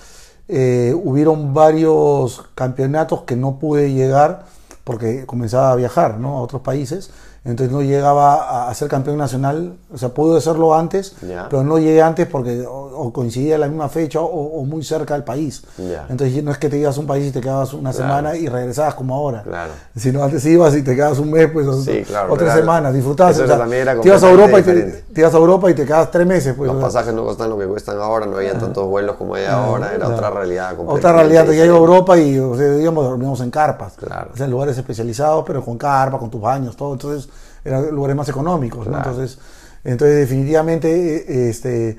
eh, 0.48 0.94
hubieron 0.94 1.54
varios 1.54 2.44
campeonatos 2.54 3.22
que 3.22 3.36
no 3.36 3.58
pude 3.58 3.92
llegar 3.92 4.44
porque 4.84 5.24
comenzaba 5.24 5.72
a 5.72 5.76
viajar 5.76 6.18
¿no? 6.18 6.36
a 6.36 6.42
otros 6.42 6.62
países, 6.62 7.10
entonces 7.44 7.70
no 7.70 7.82
llegaba 7.82 8.68
a, 8.68 8.74
ser 8.74 8.88
campeón 8.88 9.18
nacional, 9.18 9.74
o 9.92 9.98
sea, 9.98 10.08
pude 10.10 10.38
hacerlo 10.38 10.74
antes, 10.74 11.14
pero 11.50 11.62
no 11.62 11.78
llegué 11.78 12.00
antes 12.00 12.26
porque 12.26 12.64
o 12.66 13.12
coincidía 13.12 13.56
en 13.56 13.60
la 13.60 13.68
misma 13.68 13.88
fecha 13.88 14.20
o, 14.20 14.26
o 14.26 14.64
muy 14.64 14.82
cerca 14.82 15.14
del 15.14 15.24
país. 15.24 15.62
Entonces 16.08 16.42
no 16.42 16.50
es 16.50 16.58
que 16.58 16.68
te 16.68 16.78
ibas 16.78 16.96
a 16.96 17.00
un 17.00 17.06
país 17.06 17.26
y 17.26 17.32
te 17.32 17.40
quedabas 17.40 17.72
una 17.74 17.90
Claro. 17.92 18.06
semana 18.06 18.36
y 18.36 18.48
regresabas 18.48 18.94
como 18.94 19.14
ahora. 19.14 19.42
Claro. 19.42 19.72
Sino 19.94 20.22
antes 20.22 20.44
ibas 20.46 20.74
y 20.74 20.82
te 20.82 20.94
quedabas 20.94 21.18
un 21.18 21.30
mes, 21.30 21.50
pues, 21.52 21.66
o, 21.66 21.80
Sí, 21.82 22.02
claro, 22.06 22.32
o 22.32 22.36
tres 22.36 22.54
semanas, 22.54 22.94
disfrutabas. 22.94 23.34
eso 23.36 23.44
o 23.44 23.46
sea, 23.46 23.58
también 23.58 23.82
era 23.82 24.00
te 24.00 24.08
ibas 24.08 24.22
a 24.22 24.30
Europa 24.30 24.58
y 24.58 24.62
te, 24.62 24.82
te 25.12 25.20
ibas 25.20 25.34
a 25.34 25.36
Europa 25.36 25.70
y 25.70 25.74
te 25.74 25.84
quedabas 25.84 26.10
tres 26.10 26.26
meses, 26.26 26.54
pues. 26.56 26.68
Los 26.68 26.78
o 26.78 26.80
pasajes 26.80 27.12
no 27.12 27.24
costan 27.24 27.50
lo 27.50 27.58
que 27.58 27.66
cuestan 27.66 27.98
ahora, 28.00 28.26
no 28.26 28.36
había 28.36 28.58
tantos 28.58 28.86
vuelos 28.86 29.16
como 29.16 29.34
hay 29.34 29.44
ahora, 29.44 29.94
era 29.94 30.08
otra 30.08 30.30
realidad 30.30 30.74
Otra 30.86 31.12
realidad, 31.12 31.44
te 31.46 31.54
iba 31.54 31.64
a. 31.64 31.68
Europa 31.68 32.16
y, 32.18 32.38
o 32.38 32.56
digamos, 32.56 33.04
dormíamos 33.04 33.40
en 33.40 33.50
carpas. 33.50 33.94
Claro. 33.96 34.30
O 34.32 34.36
sea, 34.36 34.46
en 34.46 34.52
lugares 34.52 34.78
especializados, 34.78 35.44
pero 35.46 35.64
con 35.64 35.76
carpa, 35.76 36.18
con 36.18 36.30
tus 36.30 36.40
baños, 36.40 36.76
todo. 36.76 36.92
Entonces, 36.94 37.28
eran 37.64 37.90
lugares 37.90 38.16
más 38.16 38.28
económicos, 38.28 38.86
¿no? 38.86 38.92
Claro. 38.92 39.10
Entonces, 39.10 39.38
entonces, 39.84 40.16
definitivamente, 40.16 41.16
eh, 41.16 41.50
este, 41.50 41.98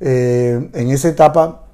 eh, 0.00 0.70
en 0.72 0.90
esa 0.90 1.08
etapa 1.08 1.66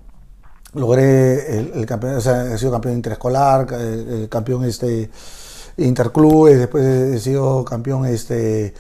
logré 0.75 1.59
el, 1.59 1.73
el 1.75 1.87
campeón, 1.87 2.17
o 2.17 2.21
sea, 2.21 2.53
he 2.55 2.59
sido 2.59 2.73
campeón 2.73 2.95
interescolar, 2.95 3.67
eh, 3.73 4.27
campeón 4.31 4.65
este 4.65 5.11
interclubes, 5.77 6.59
después 6.59 6.85
he 6.85 7.19
sido 7.19 7.65
campeón 7.65 8.07
este 8.07 8.75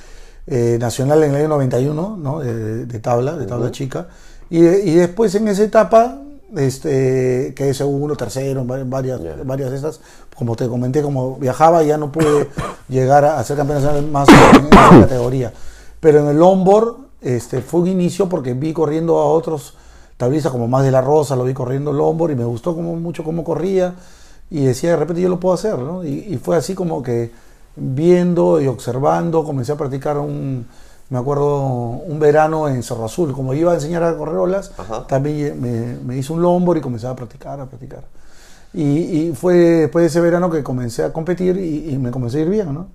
eh, 0.46 0.76
nacional 0.80 1.22
en 1.22 1.30
el 1.30 1.36
año 1.36 1.48
91, 1.48 2.16
¿no? 2.18 2.40
De, 2.40 2.86
de 2.86 2.98
tabla, 2.98 3.36
de 3.36 3.46
tabla 3.46 3.70
chica. 3.70 4.08
Y, 4.50 4.64
y 4.64 4.94
después 4.94 5.34
en 5.34 5.48
esa 5.48 5.62
etapa 5.62 6.20
este 6.56 7.52
quedé 7.54 7.74
segundo, 7.74 8.16
tercero, 8.16 8.64
varias, 8.64 9.20
varias 9.44 9.70
de 9.70 9.76
estas. 9.76 10.00
Como 10.36 10.56
te 10.56 10.68
comenté, 10.68 11.02
como 11.02 11.36
viajaba, 11.36 11.82
ya 11.82 11.96
no 11.96 12.12
pude 12.12 12.48
llegar 12.88 13.24
a, 13.24 13.42
ser 13.44 13.56
campeón 13.56 13.82
nacional 13.82 14.10
más 14.10 14.28
en 14.28 14.66
esa 14.66 14.90
categoría. 15.00 15.52
Pero 16.00 16.20
en 16.20 16.28
el 16.28 16.38
longboard 16.38 16.96
este, 17.20 17.60
fue 17.60 17.80
un 17.80 17.88
inicio 17.88 18.28
porque 18.28 18.54
vi 18.54 18.72
corriendo 18.72 19.18
a 19.18 19.26
otros 19.26 19.74
tablistas 20.16 20.52
como 20.52 20.68
más 20.68 20.84
de 20.84 20.90
la 20.90 21.00
Rosa, 21.00 21.36
lo 21.36 21.44
vi 21.44 21.54
corriendo 21.54 21.92
longboard 21.92 22.32
y 22.32 22.36
me 22.36 22.44
gustó 22.44 22.74
como, 22.74 22.96
mucho 22.96 23.24
cómo 23.24 23.44
corría 23.44 23.94
y 24.50 24.64
decía 24.64 24.90
de 24.90 24.96
repente 24.96 25.22
yo 25.22 25.28
lo 25.28 25.40
puedo 25.40 25.54
hacer, 25.54 25.78
¿no? 25.78 26.04
Y, 26.04 26.26
y 26.28 26.36
fue 26.36 26.56
así 26.56 26.74
como 26.74 27.02
que 27.02 27.32
viendo 27.76 28.60
y 28.60 28.66
observando, 28.66 29.44
comencé 29.44 29.72
a 29.72 29.76
practicar 29.76 30.18
un, 30.18 30.66
me 31.12 31.18
acuerdo, 31.18 31.60
un 31.62 32.18
verano 32.18 32.68
en 32.68 32.82
Cerro 32.82 33.04
Azul, 33.04 33.32
como 33.32 33.52
iba 33.54 33.70
a 33.72 33.74
enseñar 33.74 34.02
a 34.02 34.16
correr 34.16 34.36
olas, 34.36 34.72
Ajá. 34.78 35.06
también 35.06 35.60
me, 35.60 35.96
me 36.04 36.16
hice 36.16 36.32
un 36.32 36.40
longboard 36.42 36.78
y 36.78 36.80
comencé 36.80 37.06
a 37.06 37.14
practicar, 37.14 37.60
a 37.60 37.66
practicar. 37.66 38.04
Y, 38.74 38.82
y 39.28 39.32
fue 39.34 39.54
después 39.54 40.02
de 40.04 40.06
ese 40.08 40.20
verano 40.20 40.50
que 40.50 40.62
comencé 40.62 41.04
a 41.04 41.12
competir 41.12 41.58
y, 41.58 41.90
y 41.90 41.98
me 41.98 42.10
comencé 42.10 42.38
a 42.38 42.40
ir 42.40 42.48
bien, 42.48 42.72
¿no? 42.72 42.86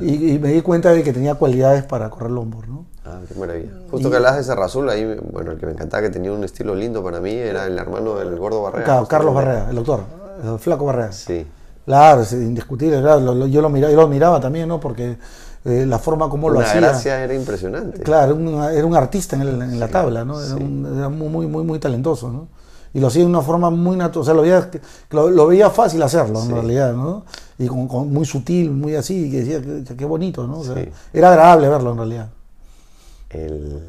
Y, 0.00 0.32
y 0.34 0.38
me 0.38 0.48
di 0.48 0.60
cuenta 0.62 0.92
de 0.92 1.02
que 1.02 1.12
tenía 1.12 1.34
cualidades 1.36 1.84
para 1.84 2.10
correr 2.10 2.30
longboard, 2.30 2.68
¿no? 2.68 2.84
Ah, 3.04 3.18
qué 3.26 3.34
maravilla. 3.38 3.70
Justo 3.90 4.10
que 4.10 4.16
hablas 4.16 4.36
de 4.36 4.44
Serra 4.44 4.66
Azul, 4.66 4.88
ahí, 4.90 5.04
bueno, 5.32 5.52
el 5.52 5.58
que 5.58 5.66
me 5.66 5.72
encantaba 5.72 6.02
que 6.02 6.10
tenía 6.10 6.32
un 6.32 6.44
estilo 6.44 6.74
lindo 6.74 7.02
para 7.02 7.20
mí 7.20 7.32
era 7.32 7.66
el 7.66 7.78
hermano 7.78 8.14
del 8.16 8.36
gordo 8.38 8.62
Barrea. 8.62 8.84
Ca- 8.84 9.06
Carlos. 9.06 9.34
Barrea, 9.34 9.68
el 9.70 9.76
doctor, 9.76 10.00
el 10.44 10.58
flaco 10.58 10.84
Barrea. 10.86 11.12
Sí, 11.12 11.46
Claro, 11.86 12.20
es 12.22 12.32
indiscutible, 12.32 13.00
claro, 13.00 13.46
yo, 13.46 13.60
lo 13.62 13.68
miraba, 13.70 13.92
yo 13.92 14.00
lo 14.00 14.06
miraba 14.08 14.38
también, 14.40 14.68
¿no? 14.68 14.78
Porque 14.78 15.16
eh, 15.64 15.84
la 15.86 15.98
forma 15.98 16.28
como 16.28 16.48
lo 16.50 16.58
una 16.58 16.66
hacía. 16.66 16.80
gracia 16.80 17.22
era 17.22 17.34
impresionante. 17.34 18.00
Claro, 18.02 18.32
era 18.32 18.34
un, 18.34 18.62
era 18.72 18.86
un 18.86 18.96
artista 18.96 19.36
en, 19.36 19.42
el- 19.42 19.62
en 19.62 19.78
la 19.80 19.88
tabla, 19.88 20.24
¿no? 20.24 20.42
Era, 20.42 20.54
un- 20.56 20.94
era 20.98 21.08
muy, 21.08 21.46
muy, 21.46 21.64
muy, 21.64 21.78
talentoso, 21.78 22.30
¿no? 22.30 22.48
Y 22.92 22.98
lo 23.00 23.06
hacía 23.06 23.22
de 23.22 23.28
una 23.28 23.40
forma 23.42 23.70
muy 23.70 23.96
natural, 23.96 24.22
o 24.22 24.24
sea, 24.24 24.34
lo 24.34 24.42
veía, 24.42 24.68
lo, 25.10 25.30
lo 25.30 25.46
veía 25.46 25.70
fácil 25.70 26.02
hacerlo, 26.02 26.42
en 26.42 26.50
realidad, 26.50 26.92
¿no? 26.94 27.24
Y 27.58 27.66
con, 27.68 27.86
con- 27.86 28.12
muy 28.12 28.24
sutil, 28.26 28.70
muy 28.72 28.96
así, 28.96 29.26
y 29.26 29.30
que 29.30 29.36
decía, 29.44 29.60
qué, 29.86 29.96
qué 29.96 30.04
bonito, 30.04 30.46
¿no? 30.46 30.58
O 30.60 30.64
sea. 30.64 30.74
Era 31.12 31.28
agradable 31.30 31.68
verlo, 31.68 31.92
en 31.92 31.96
realidad. 31.98 32.28
El- 33.30 33.80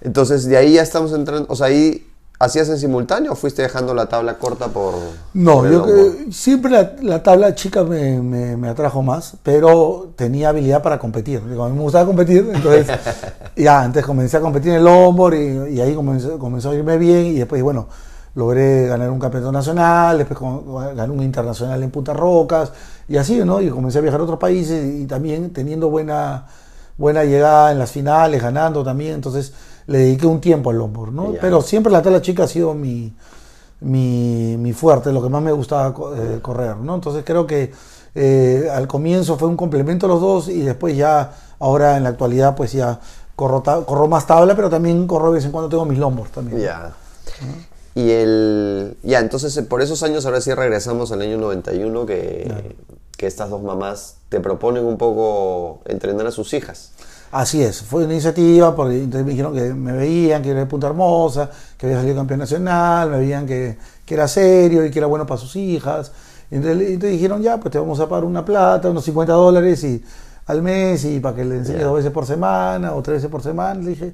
Entonces, 0.00 0.44
de 0.46 0.56
ahí 0.56 0.74
ya 0.74 0.82
estamos 0.82 1.12
entrando, 1.12 1.46
o 1.50 1.56
sea, 1.56 1.66
ahí 1.66 2.06
hacías 2.44 2.68
en 2.68 2.78
simultáneo 2.78 3.32
o 3.32 3.34
fuiste 3.36 3.62
dejando 3.62 3.94
la 3.94 4.06
tabla 4.06 4.38
corta 4.38 4.68
por... 4.68 4.94
No, 5.32 5.56
por 5.58 5.70
yo 5.70 5.84
que- 5.84 6.32
siempre 6.32 6.70
la, 6.70 6.92
la 7.02 7.22
tabla 7.22 7.54
chica 7.54 7.82
me, 7.84 8.20
me- 8.20 8.56
me 8.56 8.68
atrajo 8.68 9.02
más, 9.02 9.34
pero 9.42 10.12
tenía 10.16 10.50
habilidad 10.50 10.82
para 10.82 10.98
competir. 10.98 11.42
Digo, 11.48 11.64
a 11.64 11.68
mí 11.68 11.76
me 11.76 11.82
gustaba 11.82 12.06
competir, 12.06 12.48
entonces 12.54 12.86
ya, 13.56 13.82
antes 13.82 14.04
comencé 14.04 14.36
a 14.36 14.40
competir 14.40 14.70
en 14.72 14.78
el 14.78 14.84
longboard 14.84 15.34
y, 15.34 15.74
y 15.74 15.80
ahí 15.80 15.94
comenzó, 15.94 16.38
comenzó 16.38 16.70
a 16.70 16.74
irme 16.74 16.98
bien 16.98 17.26
y 17.26 17.34
después, 17.34 17.62
bueno, 17.62 17.88
logré 18.34 18.86
ganar 18.86 19.10
un 19.10 19.20
campeonato 19.20 19.52
nacional, 19.52 20.18
después 20.18 20.38
gané 20.96 21.12
un 21.12 21.22
internacional 21.22 21.82
en 21.82 21.90
Punta 21.90 22.12
Rocas 22.12 22.72
y 23.08 23.16
así, 23.16 23.38
¿no? 23.44 23.60
Y 23.60 23.68
comencé 23.70 23.98
a 23.98 24.00
viajar 24.00 24.20
a 24.20 24.24
otros 24.24 24.38
países 24.38 24.84
y 25.02 25.06
también 25.06 25.52
teniendo 25.52 25.88
buena, 25.88 26.46
buena 26.98 27.24
llegada 27.24 27.70
en 27.72 27.78
las 27.78 27.90
finales, 27.92 28.42
ganando 28.42 28.82
también, 28.82 29.14
entonces 29.14 29.52
le 29.86 29.98
dediqué 29.98 30.26
un 30.26 30.40
tiempo 30.40 30.70
al 30.70 30.78
longboard, 30.78 31.12
¿no? 31.12 31.32
Ya. 31.34 31.40
Pero 31.40 31.62
siempre 31.62 31.92
la 31.92 32.02
tabla 32.02 32.22
chica 32.22 32.44
ha 32.44 32.48
sido 32.48 32.74
mi, 32.74 33.12
mi, 33.80 34.56
mi 34.58 34.72
fuerte, 34.72 35.12
lo 35.12 35.22
que 35.22 35.28
más 35.28 35.42
me 35.42 35.52
gustaba 35.52 35.94
eh, 36.16 36.38
correr, 36.40 36.76
¿no? 36.76 36.94
Entonces 36.94 37.22
creo 37.24 37.46
que 37.46 37.72
eh, 38.14 38.68
al 38.72 38.86
comienzo 38.86 39.36
fue 39.36 39.48
un 39.48 39.56
complemento 39.56 40.06
los 40.06 40.20
dos 40.20 40.48
y 40.48 40.60
después 40.60 40.96
ya, 40.96 41.32
ahora 41.58 41.96
en 41.96 42.04
la 42.04 42.10
actualidad, 42.10 42.54
pues 42.54 42.72
ya 42.72 43.00
corro, 43.36 43.62
corro 43.62 44.08
más 44.08 44.26
tabla, 44.26 44.54
pero 44.54 44.70
también 44.70 45.06
corro 45.06 45.28
de 45.28 45.34
vez 45.34 45.44
en 45.44 45.52
cuando 45.52 45.68
tengo 45.68 45.84
mis 45.84 45.98
longboards 45.98 46.32
también. 46.32 46.60
Ya. 46.60 46.92
Y 47.94 48.10
el... 48.10 48.96
Ya, 49.02 49.20
entonces 49.20 49.56
eh, 49.56 49.62
por 49.62 49.82
esos 49.82 50.02
años 50.02 50.26
ahora 50.26 50.40
sí 50.40 50.52
regresamos 50.52 51.12
al 51.12 51.22
año 51.22 51.38
91 51.38 52.06
que, 52.06 52.76
que 53.16 53.26
estas 53.26 53.50
dos 53.50 53.62
mamás 53.62 54.16
te 54.28 54.40
proponen 54.40 54.84
un 54.84 54.96
poco 54.96 55.80
entrenar 55.84 56.26
a 56.26 56.30
sus 56.30 56.54
hijas. 56.54 56.92
Así 57.36 57.60
es, 57.64 57.82
fue 57.82 58.04
una 58.04 58.12
iniciativa 58.12 58.76
porque 58.76 59.02
entonces 59.02 59.24
me 59.26 59.32
dijeron 59.32 59.52
que 59.54 59.74
me 59.74 59.90
veían, 59.92 60.40
que 60.40 60.50
era 60.50 60.60
de 60.60 60.66
Punta 60.66 60.86
Hermosa, 60.86 61.50
que 61.76 61.86
había 61.86 61.98
salido 61.98 62.14
campeón 62.14 62.38
nacional, 62.38 63.10
me 63.10 63.18
veían 63.18 63.44
que, 63.44 63.76
que 64.06 64.14
era 64.14 64.28
serio 64.28 64.86
y 64.86 64.90
que 64.92 65.00
era 65.00 65.08
bueno 65.08 65.26
para 65.26 65.40
sus 65.40 65.56
hijas. 65.56 66.12
Y 66.48 66.54
entonces, 66.56 66.90
entonces 66.90 67.10
dijeron, 67.10 67.42
ya, 67.42 67.58
pues 67.58 67.72
te 67.72 67.78
vamos 67.80 67.98
a 67.98 68.08
pagar 68.08 68.24
una 68.24 68.44
plata, 68.44 68.88
unos 68.88 69.04
50 69.04 69.32
dólares 69.32 69.82
y, 69.82 70.00
al 70.46 70.62
mes 70.62 71.04
y 71.06 71.18
para 71.18 71.34
que 71.34 71.44
le 71.44 71.56
enseñes 71.56 71.80
Ya. 71.80 71.86
dos 71.86 71.96
veces 71.96 72.12
por 72.12 72.24
semana 72.24 72.94
o 72.94 73.02
tres 73.02 73.16
veces 73.16 73.30
por 73.30 73.42
semana. 73.42 73.80
Le 73.80 73.90
dije, 73.90 74.12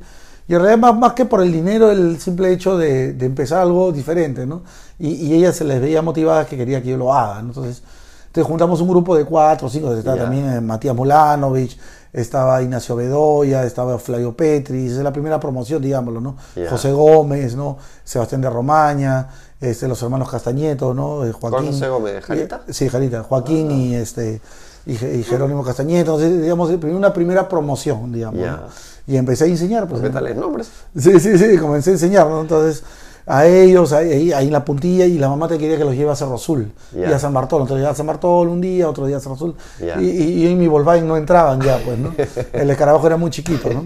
y 0.49 0.55
en 0.55 0.61
realidad 0.61 0.79
más, 0.79 0.97
más 0.99 1.13
que 1.13 1.27
por 1.27 1.43
el 1.43 1.53
dinero, 1.53 1.91
el 1.91 2.19
simple 2.19 2.51
hecho 2.53 2.79
de, 2.79 3.13
de 3.13 3.27
empezar 3.27 3.61
algo 3.61 3.93
diferente, 3.93 4.47
¿no? 4.47 4.63
Y, 4.99 5.09
y 5.27 5.35
ellas 5.35 5.57
se 5.57 5.65
les 5.65 5.79
veía 5.79 6.01
motivadas 6.01 6.47
que 6.47 6.57
quería 6.57 6.83
que 6.83 6.89
yo 6.89 6.97
lo 6.97 7.13
haga, 7.13 7.43
¿no? 7.43 7.49
Entonces, 7.49 7.83
entonces 8.31 8.49
juntamos 8.49 8.81
un 8.81 8.89
grupo 8.89 9.17
de 9.17 9.25
cuatro 9.25 9.67
o 9.67 9.71
cinco, 9.71 9.93
estaba 9.93 10.17
también 10.17 10.49
eh, 10.53 10.61
Matías 10.61 10.95
Mulanovich, 10.95 11.77
estaba 12.13 12.63
Ignacio 12.63 12.95
Bedoya, 12.95 13.65
estaba 13.65 13.99
Flavio 13.99 14.37
Petris, 14.37 14.93
es 14.93 14.99
la 15.03 15.13
primera 15.13 15.41
promoción, 15.41 15.83
digámoslo, 15.83 16.21
¿no? 16.21 16.37
José 16.69 16.93
Gómez, 16.93 17.57
¿no? 17.57 17.77
Sebastián 18.05 18.41
de 18.41 18.49
Romaña, 18.51 19.29
este, 19.61 19.89
los 19.89 20.01
hermanos 20.03 20.31
Castañeto, 20.31 20.95
¿no? 20.95 21.25
Eh, 21.25 21.33
Joaquín. 21.33 21.59
¿Cuál 21.59 21.67
José 21.67 21.89
Gómez? 21.89 22.25
¿Jarita? 22.25 22.63
Sí, 22.71 22.89
Jarita, 22.89 23.23
Joaquín 23.25 23.71
y 23.73 23.95
este 23.97 24.41
y, 24.87 24.95
Je- 24.95 25.15
y 25.19 25.23
Jerónimo 25.25 25.63
Castañeto, 25.65 26.15
entonces, 26.21 26.41
digamos, 26.41 26.71
una 26.71 27.13
primera 27.13 27.49
promoción, 27.49 28.13
digamos. 28.13 28.41
¿no? 28.41 28.59
Y 29.07 29.17
empecé 29.17 29.45
a 29.45 29.47
enseñar, 29.49 29.89
pues. 29.89 30.01
¿Qué 30.03 30.11
tal 30.11 30.27
es 30.29 30.37
nombres? 30.37 30.71
Sí, 30.97 31.19
sí, 31.21 31.37
sí, 31.37 31.59
comencé 31.59 31.91
a 31.91 31.93
enseñar, 31.95 32.27
¿no? 32.29 32.41
Entonces, 32.41 32.83
a 33.27 33.47
ellos, 33.47 33.93
ahí, 33.93 34.33
ahí, 34.33 34.47
en 34.47 34.53
la 34.53 34.65
puntilla, 34.65 35.07
y 35.07 35.19
la 35.19 35.29
mamá 35.29 35.49
te 35.49 35.59
quería 35.59 35.77
que 35.77 35.85
los 35.85 35.95
lleve 35.95 36.11
a 36.11 36.17
Cerro 36.17 36.35
Azul 36.35 36.73
y 36.95 37.05
a 37.05 37.19
San 37.19 37.33
Bartolo. 37.33 37.65
Entonces, 37.65 37.87
a 37.87 37.95
San 37.95 38.07
Bartolo 38.07 38.51
un 38.51 38.61
día, 38.61 38.89
otro 38.89 39.07
día 39.07 39.19
a 39.19 39.21
Cerro 39.21 39.35
Azul. 39.35 39.55
Y, 39.99 40.05
y, 40.05 40.47
y 40.49 40.55
mi 40.55 40.67
Volkswagen 40.67 41.07
no 41.07 41.17
entraban 41.17 41.61
ya, 41.61 41.79
pues, 41.85 41.99
¿no? 41.99 42.15
El 42.53 42.71
escarabajo 42.71 43.07
era 43.07 43.17
muy 43.17 43.31
chiquito, 43.31 43.71
¿no? 43.71 43.85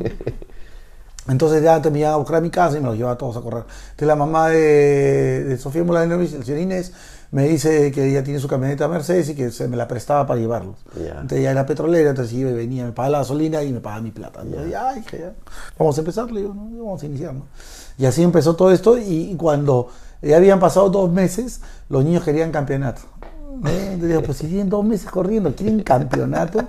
Entonces 1.27 1.63
ya 1.63 1.81
te 1.81 1.91
me 1.91 2.01
iban 2.01 2.13
a 2.13 2.17
buscar 2.17 2.37
a 2.37 2.41
mi 2.41 2.51
casa 2.51 2.77
y 2.77 2.81
me 2.81 2.87
los 2.87 2.97
llevaba 2.97 3.15
a 3.15 3.19
todos 3.19 3.37
a 3.37 3.41
correr. 3.41 3.65
Entonces 3.85 4.09
la 4.09 4.17
mamá 4.17 4.51
de, 4.51 5.45
de 5.45 5.57
Sofía 5.57 5.83
Mulanovich, 5.83 6.35
el 6.35 6.45
señor 6.45 6.61
Inés, 6.61 6.93
me 7.31 7.49
dice 7.49 7.91
que 7.91 8.11
ella 8.11 8.23
tiene 8.23 8.39
su 8.39 8.47
camioneta 8.47 8.87
Mercedes 8.89 9.31
y 9.31 9.35
que 9.35 9.51
se 9.51 9.67
me 9.67 9.77
la 9.77 9.89
prestaba 9.89 10.27
para 10.27 10.39
llevarlos. 10.39 10.77
Entonces 10.95 11.43
ya 11.43 11.51
era 11.51 11.67
petrolera, 11.67 12.11
entonces 12.11 12.33
iba 12.35 12.51
y 12.51 12.55
venía, 12.55 12.85
me 12.85 12.93
pagaba 12.93 13.11
la 13.11 13.19
gasolina 13.19 13.63
y 13.63 13.73
me 13.73 13.81
pagaba 13.81 14.03
mi 14.03 14.11
plata. 14.11 14.45
Y 14.45 14.53
yo, 14.53 14.65
dije, 14.65 15.19
ya, 15.19 15.35
vamos 15.79 15.97
a 15.97 16.01
empezar, 16.01 16.31
le 16.31 16.43
digo, 16.43 16.55
¿no? 16.55 16.85
vamos 16.85 17.03
a 17.03 17.07
iniciar, 17.07 17.35
¿no? 17.35 17.47
Y 17.99 18.07
así 18.07 18.23
empezó 18.23 18.57
todo 18.57 18.73
esto 18.73 18.99
y 18.99 19.35
cuando 19.37 19.89
ya 20.23 20.37
habían 20.37 20.59
pasado 20.59 20.89
dos 20.91 21.11
meses, 21.11 21.61
los 21.89 22.05
niños 22.05 22.25
querían 22.25 22.51
campeonato. 22.51 23.03
Entonces 23.63 24.09
digo, 24.09 24.23
pues 24.23 24.39
si 24.39 24.47
tienen 24.47 24.69
dos 24.69 24.85
meses 24.85 25.11
corriendo, 25.11 25.55
quieren 25.55 25.83
campeonato. 25.83 26.65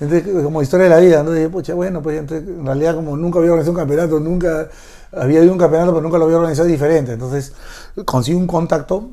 Entonces, 0.00 0.44
como 0.44 0.62
historia 0.62 0.84
de 0.84 0.90
la 0.90 1.00
vida, 1.00 1.22
¿no? 1.22 1.32
Dije, 1.32 1.48
pucha, 1.48 1.74
bueno, 1.74 2.02
pues 2.02 2.18
entonces, 2.18 2.46
en 2.48 2.66
realidad 2.66 2.94
como 2.94 3.16
nunca 3.16 3.38
había 3.38 3.52
organizado 3.52 3.72
un 3.72 3.78
campeonato, 3.78 4.20
nunca 4.20 4.68
había 5.12 5.38
habido 5.38 5.52
un 5.52 5.58
campeonato, 5.58 5.92
pero 5.92 6.02
nunca 6.02 6.18
lo 6.18 6.24
había 6.24 6.36
organizado 6.36 6.68
diferente. 6.68 7.12
Entonces, 7.12 7.52
conseguí 8.04 8.36
un 8.36 8.46
contacto 8.46 9.10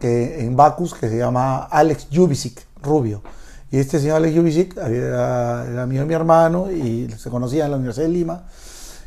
que, 0.00 0.44
en 0.44 0.56
Bacus 0.56 0.94
que 0.94 1.08
se 1.08 1.18
llama 1.18 1.64
Alex 1.64 2.08
Jubicic, 2.12 2.66
rubio. 2.82 3.22
Y 3.70 3.78
este 3.78 3.98
señor 3.98 4.16
Alex 4.16 4.36
Jubicic 4.36 4.76
era, 4.76 5.66
era 5.66 5.82
amigo 5.82 6.02
de 6.02 6.06
mi 6.06 6.14
hermano 6.14 6.70
y 6.70 7.10
se 7.16 7.30
conocía 7.30 7.64
en 7.66 7.70
la 7.70 7.76
Universidad 7.76 8.06
de 8.06 8.12
Lima. 8.12 8.44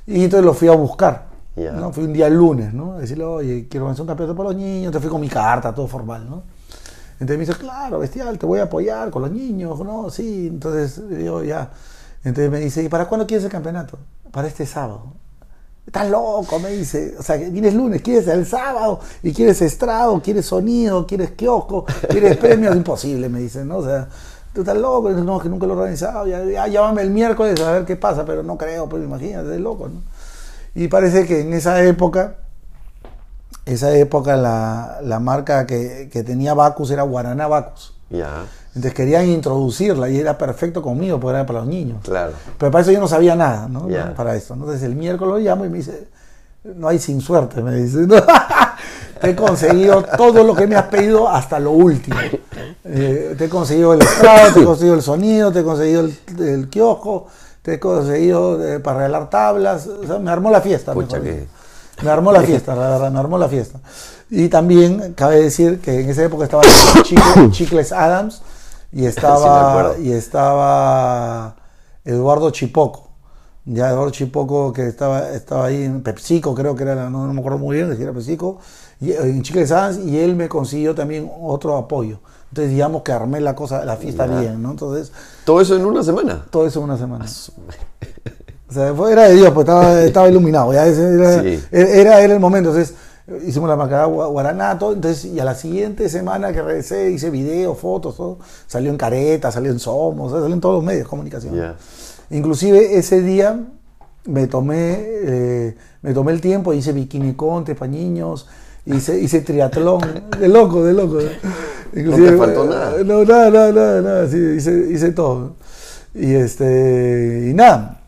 Y 0.08 0.24
entonces 0.24 0.46
lo 0.46 0.54
fui 0.54 0.68
a 0.68 0.74
buscar. 0.74 1.35
¿No? 1.56 1.94
Fui 1.94 2.04
un 2.04 2.14
día 2.14 2.28
el 2.28 2.34
lunes, 2.34 2.74
¿no? 2.74 2.98
Decirle, 2.98 3.24
oye, 3.24 3.68
quiero 3.70 3.86
organizar 3.86 4.04
un 4.04 4.08
campeonato 4.08 4.36
para 4.36 4.50
los 4.50 4.58
niños. 4.58 4.88
Entonces 4.88 5.02
fui 5.02 5.12
con 5.12 5.22
mi 5.22 5.30
carta, 5.30 5.74
todo 5.74 5.88
formal, 5.88 6.30
¿no? 6.30 6.44
Entonces 7.20 7.38
me 7.38 7.46
dice, 7.46 7.58
claro, 7.58 8.00
bestial, 8.00 8.38
te 8.38 8.46
voy 8.46 8.60
a 8.60 8.64
apoyar 8.64 9.10
con 9.10 9.22
los 9.22 9.32
niños, 9.32 9.80
¿no? 9.80 10.10
Sí, 10.10 10.48
entonces 10.48 11.02
digo, 11.10 11.44
ya. 11.44 11.72
Entonces 12.24 12.52
me 12.52 12.60
dice, 12.60 12.84
¿y 12.84 12.90
para 12.90 13.08
cuándo 13.08 13.26
quieres 13.26 13.46
el 13.46 13.52
campeonato? 13.52 13.98
Para 14.32 14.48
este 14.48 14.66
sábado. 14.66 15.14
Estás 15.86 16.10
loco, 16.10 16.60
me 16.60 16.72
dice. 16.72 17.16
O 17.18 17.24
sea, 17.24 17.38
vienes 17.38 17.74
lunes, 17.74 18.02
quieres 18.02 18.28
el 18.28 18.46
sábado, 18.46 19.00
y 19.24 19.32
quieres 19.34 19.62
estrado, 19.62 20.22
quieres 20.22 20.46
sonido, 20.46 21.08
quieres 21.08 21.32
kiosco, 21.32 21.86
quieres 22.10 22.36
premios, 22.42 22.76
imposible, 22.76 23.30
me 23.30 23.40
dice, 23.40 23.64
¿no? 23.64 23.78
O 23.78 23.86
sea, 23.86 24.10
tú 24.54 24.62
estás 24.62 24.78
loco, 24.78 25.10
no, 25.12 25.40
que 25.40 25.48
nunca 25.48 25.68
lo 25.68 25.74
he 25.74 25.78
organizado, 25.78 26.28
ya, 26.28 26.44
ya 26.44 26.68
llámame 26.68 27.04
el 27.04 27.12
miércoles 27.12 27.62
a 27.62 27.72
ver 27.72 27.86
qué 27.86 27.96
pasa, 27.96 28.26
pero 28.26 28.44
no 28.44 28.58
creo, 28.58 28.90
pues 28.90 29.04
imagínate, 29.04 29.54
es 29.54 29.62
loco, 29.62 29.88
¿no? 29.88 30.02
Y 30.76 30.88
parece 30.90 31.26
que 31.26 31.42
en 31.42 31.54
esa 31.54 31.82
época, 31.84 32.36
esa 33.66 33.96
época 33.96 34.36
la, 34.36 35.00
la 35.02 35.20
marca 35.20 35.66
que, 35.66 36.10
que 36.12 36.24
tenía 36.24 36.54
Bacus 36.54 36.92
era 36.92 37.04
Guaraná 37.04 37.48
Bacus. 37.48 37.94
Ya. 38.10 38.44
Entonces 38.76 38.94
querían 38.94 39.26
introducirla 39.28 40.10
y 40.10 40.20
era 40.20 40.38
perfecto 40.38 40.82
conmigo 40.82 41.20
porque 41.20 41.38
era 41.38 41.46
para 41.46 41.60
los 41.60 41.68
niños. 41.70 42.00
Claro. 42.04 42.34
Pero 42.58 42.72
para 42.72 42.82
eso 42.82 42.92
yo 42.92 43.00
no 43.00 43.08
sabía 43.08 43.36
nada, 43.36 43.68
¿no? 43.70 43.90
Ya. 43.90 44.14
Para 44.14 44.36
esto. 44.36 44.54
Entonces 44.54 44.84
el 44.84 44.96
miércoles 44.96 45.34
lo 45.34 45.40
llamo 45.40 45.66
y 45.66 45.70
me 45.70 45.78
dice, 45.78 46.10
no 46.76 46.90
hay 46.90 47.00
sin 47.00 47.22
suerte, 47.22 47.62
me 47.62 47.74
dice. 47.76 48.00
"No, 48.00 48.16
te 49.22 49.30
he 49.30 49.36
conseguido 49.36 50.04
todo 50.18 50.44
lo 50.44 50.54
que 50.54 50.68
me 50.68 50.76
has 50.76 50.88
pedido 50.88 51.30
hasta 51.30 51.58
lo 51.58 51.72
último. 51.72 52.18
Eh, 52.84 53.36
te 53.38 53.46
he 53.46 53.50
conseguido 53.50 53.94
el 53.94 54.02
estrado, 54.02 54.54
te 54.54 54.60
he 54.60 54.66
conseguido 54.66 54.96
el 54.96 55.02
sonido, 55.02 55.52
te 55.52 55.62
he 55.62 55.64
conseguido 55.64 56.02
el, 56.02 56.18
el 56.40 56.70
kiosco, 56.70 57.28
te 57.66 57.74
he 57.74 57.80
conseguido 57.80 58.64
eh, 58.64 58.80
para 58.80 59.00
regalar 59.00 59.28
tablas. 59.32 59.88
O 59.88 60.06
sea, 60.06 60.20
me 60.20 60.30
armó 60.30 60.52
la 60.52 60.62
fiesta. 60.62 60.94
Pucha 60.94 61.20
que-. 61.20 61.48
Me 62.04 62.12
armó 62.12 62.32
la 62.32 62.42
fiesta, 62.50 62.76
la 62.76 62.90
verdad, 62.92 63.12
me 63.12 63.20
armó 63.20 63.40
la 63.40 63.50
fiesta. 63.50 63.80
Y 64.30 64.50
también 64.50 65.14
cabe 65.16 65.42
decir 65.42 65.82
que 65.82 66.02
en 66.02 66.10
esa 66.10 66.24
época 66.24 66.44
estaba 66.44 66.62
Chicle- 66.64 67.50
Chicles 67.52 67.92
Adams 67.92 68.44
y 68.92 69.06
estaba, 69.06 69.96
y 69.98 70.12
estaba 70.12 71.56
Eduardo 72.06 72.52
Chipoco. 72.52 73.10
Ya 73.66 73.90
Eduardo 73.90 74.12
Chipoco 74.12 74.72
que 74.72 74.86
estaba, 74.88 75.32
estaba 75.32 75.66
ahí 75.66 75.84
en 75.84 76.04
PepsiCo, 76.04 76.54
creo 76.54 76.76
que 76.76 76.84
era, 76.84 76.94
la- 76.94 77.10
no, 77.10 77.26
no 77.26 77.34
me 77.34 77.40
acuerdo 77.40 77.58
muy 77.58 77.78
bien 77.78 77.96
si 77.98 78.04
era 78.04 78.14
PepsiCo, 78.14 78.60
y, 79.02 79.12
en 79.12 79.42
Chicles 79.42 79.72
Adams 79.72 79.98
y 80.06 80.20
él 80.20 80.36
me 80.36 80.48
consiguió 80.48 80.94
también 80.94 81.32
otro 81.42 81.76
apoyo. 81.76 82.20
Entonces 82.56 82.72
digamos 82.72 83.02
que 83.02 83.12
armé 83.12 83.42
la 83.42 83.54
cosa, 83.54 83.84
la 83.84 83.98
fiesta 83.98 84.26
Ya. 84.28 84.40
bien, 84.40 84.64
¿no? 84.64 84.72
Entonces 84.72 85.12
Todo 85.44 85.60
eso 85.60 85.76
en 85.76 85.86
una 85.86 86.04
semana. 86.04 86.46
todo 86.50 86.66
eso 86.66 86.80
en 86.80 86.86
una 86.86 86.98
semana. 86.98 87.26
O 88.70 88.74
sea, 88.74 88.94
era 89.12 89.24
de 89.28 89.36
Dios, 89.36 89.52
pues 89.54 89.66
estaba, 89.68 90.02
estaba 90.04 90.30
iluminado. 90.30 90.72
Ya 90.74 90.86
era, 90.88 91.44
Sí. 91.44 91.62
era, 91.72 92.22
era 92.22 92.34
el 92.34 92.40
momento. 92.40 92.70
Entonces, 92.70 92.96
hicimos 93.46 93.68
la 93.70 93.76
macabra 93.76 94.06
guaranato. 94.06 94.94
Entonces, 94.94 95.26
y 95.26 95.40
a 95.40 95.44
la 95.44 95.54
siguiente 95.54 96.08
semana 96.08 96.54
que 96.54 96.62
regresé, 96.62 97.12
hice 97.12 97.30
videos, 97.30 97.78
fotos, 97.78 98.16
todo. 98.16 98.40
Salió 98.68 98.90
en 98.90 98.98
Careta, 98.98 99.52
salió 99.52 99.70
en 99.72 99.80
Somos, 99.80 100.32
salió 100.32 100.54
en 100.54 100.62
todos 100.62 100.76
los 100.76 100.84
medios 100.86 101.04
de 101.04 101.10
comunicación. 101.10 101.56
Ya. 101.56 101.76
Inclusive 102.32 102.98
ese 102.98 103.22
día 103.22 103.60
me 104.26 104.48
tomé, 104.48 104.96
eh, 104.98 105.76
me 106.02 106.14
tomé 106.14 106.32
el 106.32 106.40
tiempo, 106.42 106.74
hice 106.74 106.94
bikini 106.94 107.34
conte 107.34 107.76
para 107.76 107.92
niños, 107.92 108.48
hice, 108.86 109.20
hice 109.20 109.42
triatlón, 109.42 110.02
de 110.40 110.48
loco, 110.48 110.84
de 110.84 110.94
loco. 110.94 111.18
te 111.94 112.38
faltó 112.38 112.66
nada. 112.66 113.04
No, 113.04 113.24
nada, 113.24 113.50
nada, 113.50 113.72
nada, 113.72 114.02
nada, 114.02 114.28
sí, 114.28 114.38
hice, 114.58 114.88
hice 114.92 115.12
todo. 115.12 115.54
Y 116.14 116.34
este, 116.34 117.48
y 117.50 117.54
nada, 117.54 118.02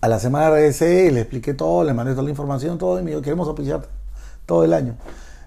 a 0.00 0.08
la 0.08 0.18
semana 0.20 0.50
regresé 0.50 1.06
y 1.06 1.10
le 1.10 1.20
expliqué 1.20 1.54
todo, 1.54 1.82
le 1.84 1.92
mandé 1.92 2.12
toda 2.12 2.22
la 2.24 2.30
información, 2.30 2.78
todo, 2.78 3.00
y 3.00 3.02
me 3.02 3.10
dijo, 3.10 3.22
queremos 3.22 3.48
auspiciarte 3.48 3.88
todo 4.46 4.64
el 4.64 4.72
año. 4.72 4.94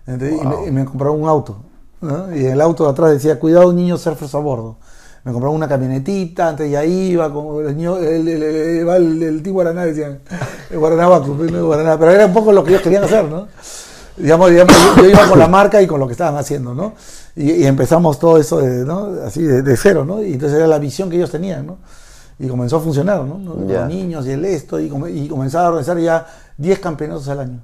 Entonces, 0.07 0.39
y, 0.41 0.43
Wow. 0.45 0.61
me, 0.61 0.67
y 0.67 0.71
me 0.71 0.85
compraron 0.85 1.21
un 1.21 1.29
auto. 1.29 1.63
¿no? 2.01 2.35
Y 2.35 2.45
el 2.45 2.59
auto 2.61 2.85
de 2.85 2.91
atrás 2.91 3.11
decía, 3.11 3.39
cuidado 3.39 3.71
niños 3.73 4.01
surfers 4.01 4.33
a 4.35 4.39
bordo. 4.39 4.77
Me 5.23 5.31
compraron 5.33 5.55
una 5.55 5.67
camionetita, 5.67 6.47
antes 6.49 6.71
ya 6.71 6.83
iba, 6.85 7.31
con 7.31 7.65
el, 7.67 7.75
niño- 7.77 7.97
el, 7.97 8.27
el, 8.27 8.41
el, 8.43 9.23
el, 9.23 9.43
Team 9.43 9.53
Guaraná, 9.53 9.85
decían, 9.85 10.19
el 10.69 10.79
Guaraná 10.79 11.07
Bacu, 11.07 11.35
pues, 11.35 11.51
no, 11.51 11.65
Guaraná, 11.65 11.97
pero 11.99 12.11
era 12.11 12.25
un 12.25 12.33
poco 12.33 12.51
lo 12.53 12.63
que 12.63 12.71
ellos 12.71 12.81
querían 12.81 13.03
hacer, 13.03 13.25
¿no? 13.25 13.47
Digamos, 14.19 14.49
digamos, 14.51 14.73
yo, 14.97 15.03
yo 15.03 15.09
iba 15.09 15.27
con 15.27 15.39
la 15.39 15.47
marca 15.47 15.81
y 15.81 15.87
con 15.87 15.99
lo 15.99 16.05
que 16.07 16.11
estaban 16.13 16.35
haciendo, 16.37 16.73
¿no? 16.75 16.93
Y, 17.35 17.51
y 17.51 17.65
empezamos 17.65 18.19
todo 18.19 18.37
eso, 18.37 18.59
de, 18.59 18.85
¿no? 18.85 19.09
Así, 19.25 19.41
de, 19.41 19.61
de 19.61 19.77
cero, 19.77 20.03
¿no? 20.05 20.21
Y 20.21 20.33
entonces 20.33 20.57
era 20.57 20.67
la 20.67 20.77
visión 20.79 21.09
que 21.09 21.15
ellos 21.15 21.31
tenían, 21.31 21.65
¿no? 21.65 21.77
Y 22.37 22.47
comenzó 22.47 22.77
a 22.77 22.79
funcionar, 22.81 23.23
¿no? 23.23 23.39
Los 23.67 23.87
niños 23.87 24.25
y 24.27 24.31
el 24.31 24.45
esto, 24.45 24.79
y, 24.79 24.89
come- 24.89 25.11
y 25.11 25.27
comenzaba 25.27 25.65
a 25.65 25.69
organizar 25.69 25.97
ya 25.99 26.27
10 26.57 26.79
campeonatos 26.79 27.27
al 27.29 27.39
año. 27.39 27.59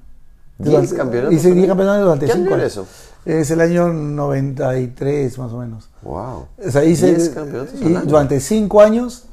10 0.57 0.71
Durante- 0.71 0.95
campeonatos 0.95 1.33
Hice 1.35 1.47
al 1.49 1.53
10 1.53 1.63
año. 1.63 1.71
campeonatos 1.71 2.03
durante 2.03 2.25
¿Qué 2.25 2.31
5 2.33 2.45
año 2.45 2.55
era 2.55 2.63
años. 2.63 2.71
eso? 2.73 2.87
Es 3.25 3.51
el 3.51 3.61
año 3.61 3.87
93, 3.91 5.37
más 5.39 5.51
o 5.51 5.57
menos. 5.57 5.89
Wow. 6.03 6.47
O 6.65 6.71
sea, 6.71 6.83
hice 6.85 7.07
10 7.15 7.29
campeonatos 7.29 7.81
al 7.81 7.87
año. 7.87 8.01
durante 8.05 8.39
5 8.39 8.81
años, 8.81 9.23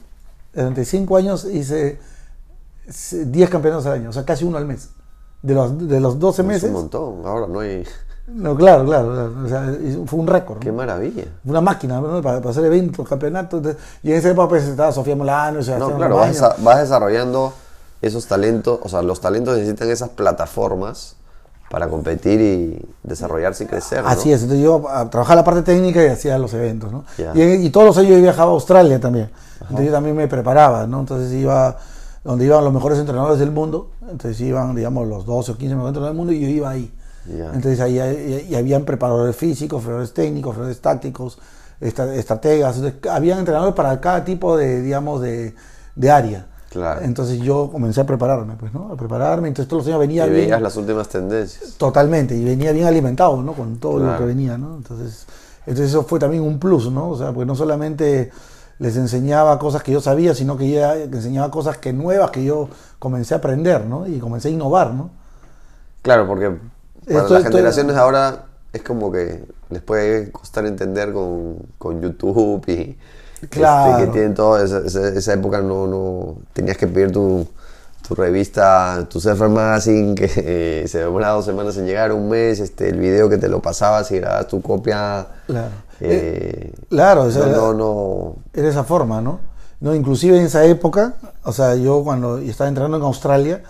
durante 0.54 0.84
5 0.84 1.16
años 1.16 1.44
hice 1.44 1.98
10 3.12 3.50
campeonatos 3.50 3.86
al 3.86 3.92
año, 3.94 4.10
o 4.10 4.12
sea, 4.12 4.24
casi 4.24 4.44
uno 4.44 4.58
al 4.58 4.66
mes. 4.66 4.88
De 5.42 5.54
los, 5.54 5.88
de 5.88 5.98
los 6.00 6.18
12 6.18 6.42
Es 6.42 6.48
meses. 6.48 6.64
un 6.68 6.72
montón. 6.74 7.14
Ahora 7.24 7.46
no 7.48 7.60
hay. 7.60 7.84
No, 8.28 8.54
claro, 8.56 8.84
claro, 8.84 9.32
o 9.44 9.48
sea, 9.48 9.74
fue 10.06 10.20
un 10.20 10.26
récord. 10.28 10.56
¿no? 10.56 10.60
Qué 10.60 10.70
maravilla. 10.72 11.24
Una 11.44 11.60
máquina 11.60 12.00
¿no? 12.00 12.22
para, 12.22 12.38
para 12.38 12.50
hacer 12.50 12.64
eventos, 12.64 13.06
campeonatos. 13.08 13.60
y 14.02 14.12
en 14.12 14.16
esa 14.16 14.30
época 14.30 14.48
pues, 14.48 14.62
estaba 14.64 14.92
Sofía 14.92 15.16
Molano, 15.16 15.58
No, 15.78 15.96
claro, 15.96 16.16
vas, 16.16 16.30
desa- 16.40 16.54
vas 16.58 16.78
desarrollando 16.80 17.52
esos 18.00 18.26
talentos. 18.26 18.78
O 18.82 18.88
sea, 18.88 19.02
los 19.02 19.20
talentos 19.20 19.56
necesitan 19.58 19.90
esas 19.90 20.08
plataformas 20.10 21.16
para 21.68 21.88
competir 21.88 22.40
y 22.40 22.88
desarrollarse 23.02 23.64
y 23.64 23.66
crecer. 23.66 24.02
¿no? 24.02 24.08
Así 24.08 24.32
es, 24.32 24.42
entonces 24.42 24.62
yo 24.64 24.82
trabajaba 25.10 25.36
la 25.36 25.44
parte 25.44 25.62
técnica 25.62 26.04
y 26.04 26.08
hacía 26.08 26.38
los 26.38 26.52
eventos, 26.54 26.92
¿no? 26.92 27.04
Y 27.34 27.70
todos 27.70 27.86
los 27.86 27.98
años 27.98 28.10
yo 28.12 28.18
viajaba 28.20 28.50
a 28.50 28.54
Australia 28.54 29.00
también. 29.00 29.30
Entonces 29.62 29.86
yo 29.86 29.92
también 29.92 30.14
me 30.16 30.28
preparaba, 30.28 30.86
¿no? 30.86 31.00
Entonces 31.00 31.32
iba 31.32 31.76
donde 32.24 32.44
iban 32.44 32.64
los 32.64 32.72
mejores 32.72 32.98
entrenadores 32.98 33.38
del 33.38 33.50
mundo, 33.50 33.90
entonces 34.02 34.40
iban, 34.40 34.74
digamos, 34.74 35.08
los 35.08 35.26
12 35.26 35.52
o 35.52 35.56
15 35.56 35.74
mejores 35.74 35.90
entrenadores 35.90 36.16
del 36.16 36.16
mundo 36.18 36.32
y 36.32 36.40
yo 36.40 36.48
iba 36.48 36.70
ahí. 36.70 36.92
Ya. 37.26 37.46
Entonces 37.54 37.80
ahí 37.80 37.98
y, 38.48 38.52
y 38.52 38.54
habían 38.56 38.84
preparadores 38.84 39.36
físicos, 39.36 39.78
preparadores 39.80 40.12
técnicos, 40.12 40.50
preparadores 40.50 40.80
tácticos, 40.80 41.38
estra- 41.80 42.14
estrategas, 42.14 42.76
entonces, 42.76 43.00
habían 43.10 43.38
entrenadores 43.40 43.74
para 43.74 44.00
cada 44.00 44.24
tipo 44.24 44.56
de, 44.56 44.82
digamos, 44.82 45.20
de, 45.20 45.54
de 45.94 46.10
área. 46.10 46.46
Claro. 46.70 47.02
Entonces 47.02 47.38
yo 47.40 47.68
comencé 47.70 48.00
a 48.00 48.06
prepararme, 48.06 48.54
pues, 48.58 48.72
¿no? 48.72 48.90
A 48.92 48.96
prepararme, 48.96 49.48
entonces 49.48 49.68
todos 49.68 49.82
los 49.82 49.88
años 49.88 50.00
venía 50.00 50.26
Y 50.26 50.30
bien. 50.30 50.42
veías 50.44 50.62
las 50.62 50.74
últimas 50.76 51.06
tendencias. 51.08 51.74
Totalmente, 51.76 52.34
y 52.34 52.42
venía 52.44 52.72
bien 52.72 52.86
alimentado, 52.86 53.42
¿no? 53.42 53.52
Con 53.52 53.76
todo 53.78 53.98
lo 53.98 54.04
Claro. 54.04 54.18
que 54.20 54.24
venía, 54.24 54.56
¿no? 54.56 54.76
Entonces, 54.78 55.26
entonces 55.66 55.90
eso 55.90 56.02
fue 56.04 56.18
también 56.18 56.42
un 56.42 56.58
plus, 56.58 56.90
¿no? 56.90 57.10
O 57.10 57.18
sea, 57.18 57.30
porque 57.32 57.44
no 57.46 57.54
solamente 57.54 58.30
les 58.78 58.96
enseñaba 58.96 59.58
cosas 59.58 59.82
que 59.82 59.92
yo 59.92 60.00
sabía, 60.00 60.34
sino 60.34 60.56
que 60.56 60.68
ya 60.70 60.96
enseñaba 60.96 61.50
cosas 61.50 61.78
que 61.78 61.92
nuevas 61.92 62.30
que 62.30 62.44
yo 62.44 62.68
comencé 62.98 63.34
a 63.34 63.38
aprender, 63.38 63.84
¿no? 63.86 64.06
Y 64.06 64.18
comencé 64.18 64.48
a 64.48 64.50
innovar, 64.50 64.92
¿no? 64.94 65.10
Claro, 66.02 66.26
porque 66.26 66.50
para 67.06 67.28
las 67.28 67.42
generaciones 67.44 67.96
ahora 67.96 68.44
es 68.72 68.82
como 68.82 69.12
que 69.12 69.44
les 69.70 69.82
puede 69.82 70.30
costar 70.32 70.66
entender 70.66 71.12
con, 71.12 71.58
con 71.78 72.00
YouTube 72.00 72.64
y 72.68 72.96
este, 73.34 73.48
Claro. 73.48 73.98
que 74.04 74.06
tienen 74.12 74.34
toda 74.34 74.64
esa, 74.64 74.78
esa- 74.80 75.08
esa 75.08 75.32
época 75.34 75.60
no, 75.60 75.86
no 75.86 76.36
tenías 76.52 76.76
que 76.76 76.86
pedir 76.86 77.10
tu, 77.12 77.46
tu 78.06 78.14
revista, 78.14 79.06
tu 79.10 79.20
Surfer 79.20 79.48
Magazine 79.48 80.14
que 80.14 80.30
eh, 80.36 80.88
se 80.88 80.98
demoraba 80.98 81.34
dos 81.36 81.44
semanas 81.44 81.76
en 81.76 81.86
llegar, 81.86 82.12
un 82.12 82.28
mes, 82.28 82.60
este, 82.60 82.88
el 82.88 82.98
video 82.98 83.28
que 83.28 83.38
te 83.38 83.48
lo 83.48 83.60
pasabas 83.60 84.10
y 84.12 84.18
grababas 84.20 84.48
tu 84.48 84.60
copia. 84.62 85.26
Claro. 85.46 85.70
Eh, 86.00 86.72
Claro, 86.88 87.22
o 87.22 87.30
sea, 87.30 87.46
no, 87.46 87.72
no, 87.72 87.74
no, 87.74 88.36
era 88.52 88.68
esa 88.68 88.84
forma, 88.84 89.20
¿no? 89.20 89.40
no 89.80 89.94
inclusive 89.94 90.38
en 90.38 90.44
esa 90.46 90.64
época, 90.64 91.14
o 91.44 91.52
sea, 91.52 91.74
yo 91.74 92.02
cuando 92.04 92.38
estaba 92.38 92.68
entrenando 92.68 92.96
en 92.98 93.02
Australia, 93.02 93.62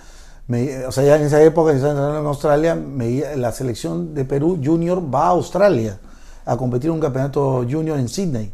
me- 0.46 0.84
o 0.86 0.92
sea, 0.92 1.04
ya 1.04 1.16
en 1.16 1.22
esa 1.22 1.42
época 1.42 1.72
estaba 1.72 1.92
entrenando 1.92 2.20
en 2.20 2.26
Australia, 2.26 2.74
me- 2.74 3.36
la 3.36 3.50
selección 3.52 4.14
de 4.14 4.24
Perú 4.26 4.58
junior 4.62 5.02
va 5.14 5.24
a 5.26 5.28
Australia 5.28 5.98
a 6.44 6.56
competir 6.56 6.88
en 6.90 6.94
un 6.96 7.00
campeonato 7.00 7.64
junior 7.70 7.98
en 7.98 8.08
Sydney. 8.08 8.52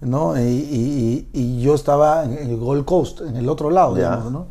¿no? 0.00 0.38
Y, 0.38 0.42
y- 0.42 1.28
y- 1.32 1.60
yo 1.60 1.74
estaba 1.74 2.24
en 2.24 2.32
el 2.38 2.56
Gold 2.56 2.84
Coast, 2.84 3.20
en 3.22 3.36
el 3.36 3.48
otro 3.48 3.68
lado, 3.68 3.96
digamos, 3.96 4.30
¿no? 4.32 4.46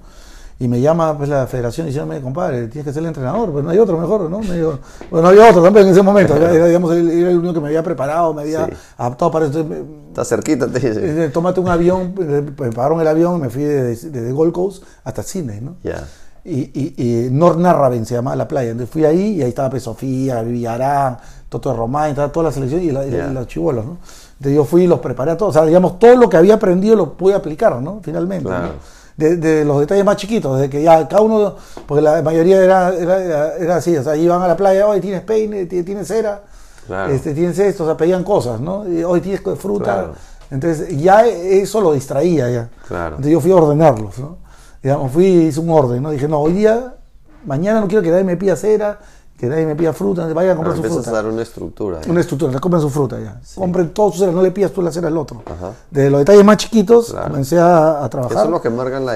Y 0.59 0.67
me 0.67 0.81
llama 0.81 1.15
pues, 1.15 1.29
la 1.29 1.45
federación 1.45 1.85
y 1.85 1.91
dice, 1.91 2.03
"Mire, 2.03 2.19
compadre, 2.21 2.67
tienes 2.67 2.85
que 2.85 2.91
ser 2.91 3.03
el 3.03 3.09
entrenador, 3.09 3.51
pues 3.51 3.63
no 3.63 3.69
hay 3.69 3.77
otro 3.77 3.95
mejor, 3.99 4.27
¿no? 4.29 4.39
Me 4.39 4.59
bueno, 4.63 4.79
no 5.11 5.27
había 5.27 5.49
otro 5.51 5.61
tampoco 5.61 5.85
en 5.85 5.91
ese 5.91 6.01
momento, 6.01 6.35
era, 6.35 6.65
digamos, 6.65 6.91
el, 6.95 7.09
era 7.11 7.29
el 7.29 7.37
único 7.37 7.53
que 7.53 7.59
me 7.59 7.67
había 7.67 7.83
preparado, 7.83 8.33
me 8.33 8.41
había 8.41 8.65
Sí. 8.65 8.71
adaptado 8.97 9.29
para 9.31 9.45
eso. 9.45 9.63
Está 10.09 10.25
cerquita, 10.25 10.65
te 10.67 10.79
dice. 10.79 11.25
eh, 11.25 11.29
tómate 11.29 11.59
un 11.59 11.69
avión, 11.69 12.15
eh, 12.19 12.43
me 12.59 12.71
pagaron 12.71 12.99
el 12.99 13.07
avión, 13.07 13.39
me 13.39 13.49
fui 13.51 13.63
desde, 13.63 14.09
desde 14.09 14.31
Gold 14.31 14.51
Coast 14.51 14.83
hasta 15.03 15.21
Sydney, 15.21 15.61
¿no? 15.61 15.75
Ya. 15.83 16.03
Y, 16.43 16.71
y, 16.73 16.93
y 17.27 17.29
North 17.29 17.59
Narrabeen 17.59 18.05
se 18.07 18.15
llamaba 18.15 18.35
la 18.35 18.47
playa. 18.47 18.71
Entonces 18.71 18.91
fui 18.91 19.05
ahí 19.05 19.33
y 19.35 19.41
ahí 19.43 19.49
estaba 19.49 19.69
pues, 19.69 19.83
Sofía, 19.83 20.41
Villarán, 20.41 21.17
Toto 21.49 21.71
Román, 21.75 22.09
estaba 22.11 22.31
toda 22.31 22.45
la 22.45 22.51
selección 22.51 22.81
y, 22.81 22.89
la- 22.91 23.05
y 23.05 23.11
Ya. 23.11 23.27
los 23.27 23.45
chivolos, 23.47 23.85
¿no? 23.85 23.97
Entonces 24.37 24.55
yo 24.55 24.63
fui 24.63 24.83
y 24.83 24.87
los 24.87 24.99
preparé 25.01 25.31
a 25.31 25.37
todos. 25.37 25.55
O 25.55 25.59
sea, 25.59 25.67
digamos, 25.67 25.99
todo 25.99 26.15
lo 26.15 26.29
que 26.29 26.37
había 26.37 26.55
aprendido 26.55 26.95
lo 26.95 27.13
pude 27.13 27.33
aplicar, 27.35 27.79
¿no? 27.81 27.99
Finalmente. 28.01 28.45
Claro. 28.47 28.67
¿no? 28.67 28.96
De, 29.17 29.35
de 29.35 29.65
los 29.65 29.79
detalles 29.79 30.05
más 30.05 30.15
chiquitos, 30.15 30.59
de 30.61 30.69
que 30.69 30.83
ya 30.83 31.07
cada 31.07 31.21
uno, 31.23 31.55
porque 31.87 32.03
la 32.03 32.21
mayoría 32.21 32.63
era, 32.63 32.93
era, 32.95 33.75
así, 33.75 33.97
o 33.97 34.03
sea, 34.03 34.15
iban 34.15 34.41
a 34.43 34.47
la 34.47 34.55
playa, 34.55 34.85
hoy 34.87 35.01
tienes 35.01 35.21
peine, 35.21 35.65
ti- 35.65 35.81
tienes 35.81 36.07
cera, 36.07 36.43
Claro. 36.85 37.11
este, 37.11 37.33
tienes 37.33 37.57
esto, 37.57 37.83
o 37.83 37.87
sea, 37.87 37.97
pedían 37.97 38.23
cosas, 38.23 38.61
¿no? 38.61 38.87
Y 38.87 39.03
hoy 39.03 39.19
tienes 39.21 39.41
fruta. 39.57 39.83
Claro. 39.83 40.13
Entonces 40.51 40.95
ya 41.01 41.25
eso 41.25 41.81
lo 41.81 41.93
distraía 41.93 42.47
ya. 42.49 42.69
Claro. 42.87 43.15
Entonces 43.15 43.33
yo 43.33 43.41
fui 43.41 43.51
a 43.51 43.55
ordenarlos, 43.55 44.19
¿no? 44.19 44.37
Digamos, 44.83 45.11
fui 45.11 45.25
hice 45.25 45.59
un 45.59 45.69
orden, 45.71 46.01
¿no? 46.03 46.11
Dije, 46.11 46.27
no, 46.27 46.39
hoy 46.39 46.53
día 46.53 46.93
mañana 47.43 47.81
no 47.81 47.87
quiero 47.87 48.03
que 48.03 48.11
nadie 48.11 48.23
me 48.23 48.37
pida 48.37 48.55
cera, 48.55 48.99
que 49.37 49.45
nadie 49.47 49.65
me 49.67 49.75
pida 49.75 49.93
fruta, 49.93 50.25
vayan 50.33 50.53
a 50.53 50.55
comprar 50.55 50.75
Claro, 50.75 50.89
su 50.89 50.95
fruta. 50.95 51.09
a 51.11 51.13
dar 51.13 51.25
una 51.27 51.41
estructura. 51.43 51.99
Una 52.09 52.21
estructura, 52.21 52.51
te 52.51 52.59
compren 52.59 52.81
su 52.81 52.89
fruta 52.89 53.19
ya. 53.19 53.39
Compren 53.55 53.89
todos 53.93 54.13
sus 54.13 54.19
ceras, 54.21 54.33
no 54.33 54.41
le 54.41 54.51
pidas 54.51 54.71
tú 54.71 54.81
la 54.81 54.91
cera 54.91 55.09
al 55.09 55.17
otro. 55.17 55.43
Ajá. 55.45 55.73
De 55.91 56.09
los 56.09 56.19
detalles 56.19 56.43
más 56.43 56.57
chiquitos 56.57 57.11
Claro. 57.11 57.27
comencé 57.29 57.59
a, 57.59 57.97
a 57.97 57.99
Eso 58.01 58.09
trabajar. 58.09 58.45
es 58.45 58.51
lo 58.51 58.61
que 58.61 58.69
marcan 58.71 59.05
la, 59.05 59.13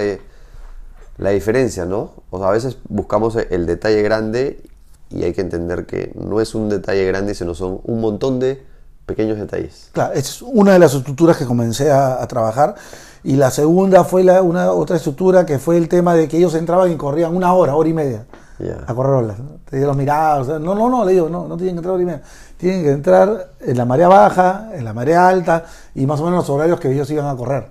la 1.17 1.29
diferencia, 1.31 1.85
¿no? 1.85 2.11
O 2.29 2.37
sea, 2.39 2.49
a 2.49 2.51
veces 2.51 2.77
buscamos 2.87 3.35
el 3.35 3.65
detalle 3.65 4.01
grande 4.03 4.63
y 5.09 5.23
hay 5.23 5.33
que 5.33 5.41
entender 5.41 5.85
que 5.85 6.11
no 6.15 6.39
es 6.39 6.53
un 6.55 6.69
detalle 6.69 7.03
grande, 7.05 7.33
sino 7.33 7.53
son 7.55 7.81
un 7.83 7.99
montón 7.99 8.39
de 8.39 8.63
pequeños 9.07 9.37
detalles. 9.39 9.89
Claro, 9.91 10.13
es 10.13 10.41
una 10.43 10.73
de 10.73 10.79
las 10.79 10.93
estructuras 10.93 11.35
que 11.37 11.45
comencé 11.45 11.91
a, 11.91 12.21
a 12.21 12.27
trabajar. 12.27 12.75
Y 13.23 13.35
la 13.37 13.51
segunda 13.51 14.03
fue 14.03 14.23
la, 14.23 14.41
una 14.41 14.71
otra 14.71 14.95
estructura 14.97 15.45
que 15.45 15.59
fue 15.59 15.77
el 15.77 15.89
tema 15.89 16.13
de 16.15 16.27
que 16.27 16.37
ellos 16.37 16.53
entraban 16.55 16.91
y 16.91 16.95
corrían 16.95 17.35
una 17.35 17.53
hora, 17.53 17.75
hora 17.75 17.89
y 17.89 17.93
media 17.93 18.25
A 18.87 18.93
correr 18.93 19.13
olas. 19.13 19.39
¿no? 19.39 19.57
Te 19.69 19.79
los 19.81 19.95
miraba, 19.95 20.41
o 20.41 20.45
sea, 20.45 20.59
no, 20.59 20.75
no, 20.75 20.89
no, 20.89 21.03
le 21.05 21.13
digo, 21.13 21.29
no, 21.29 21.47
no 21.47 21.57
tienen 21.57 21.75
que 21.75 21.79
entrar 21.79 21.93
hora 21.93 22.03
y 22.03 22.05
media. 22.05 22.21
Tienen 22.57 22.83
que 22.83 22.91
entrar 22.91 23.51
en 23.59 23.77
la 23.77 23.85
marea 23.85 24.07
baja, 24.07 24.69
en 24.73 24.85
la 24.85 24.93
marea 24.93 25.27
alta 25.27 25.65
y 25.95 26.05
más 26.05 26.19
o 26.19 26.25
menos 26.25 26.39
los 26.39 26.49
horarios 26.49 26.79
que 26.79 26.91
ellos 26.91 27.09
iban 27.09 27.27
a 27.27 27.35
correr. 27.35 27.65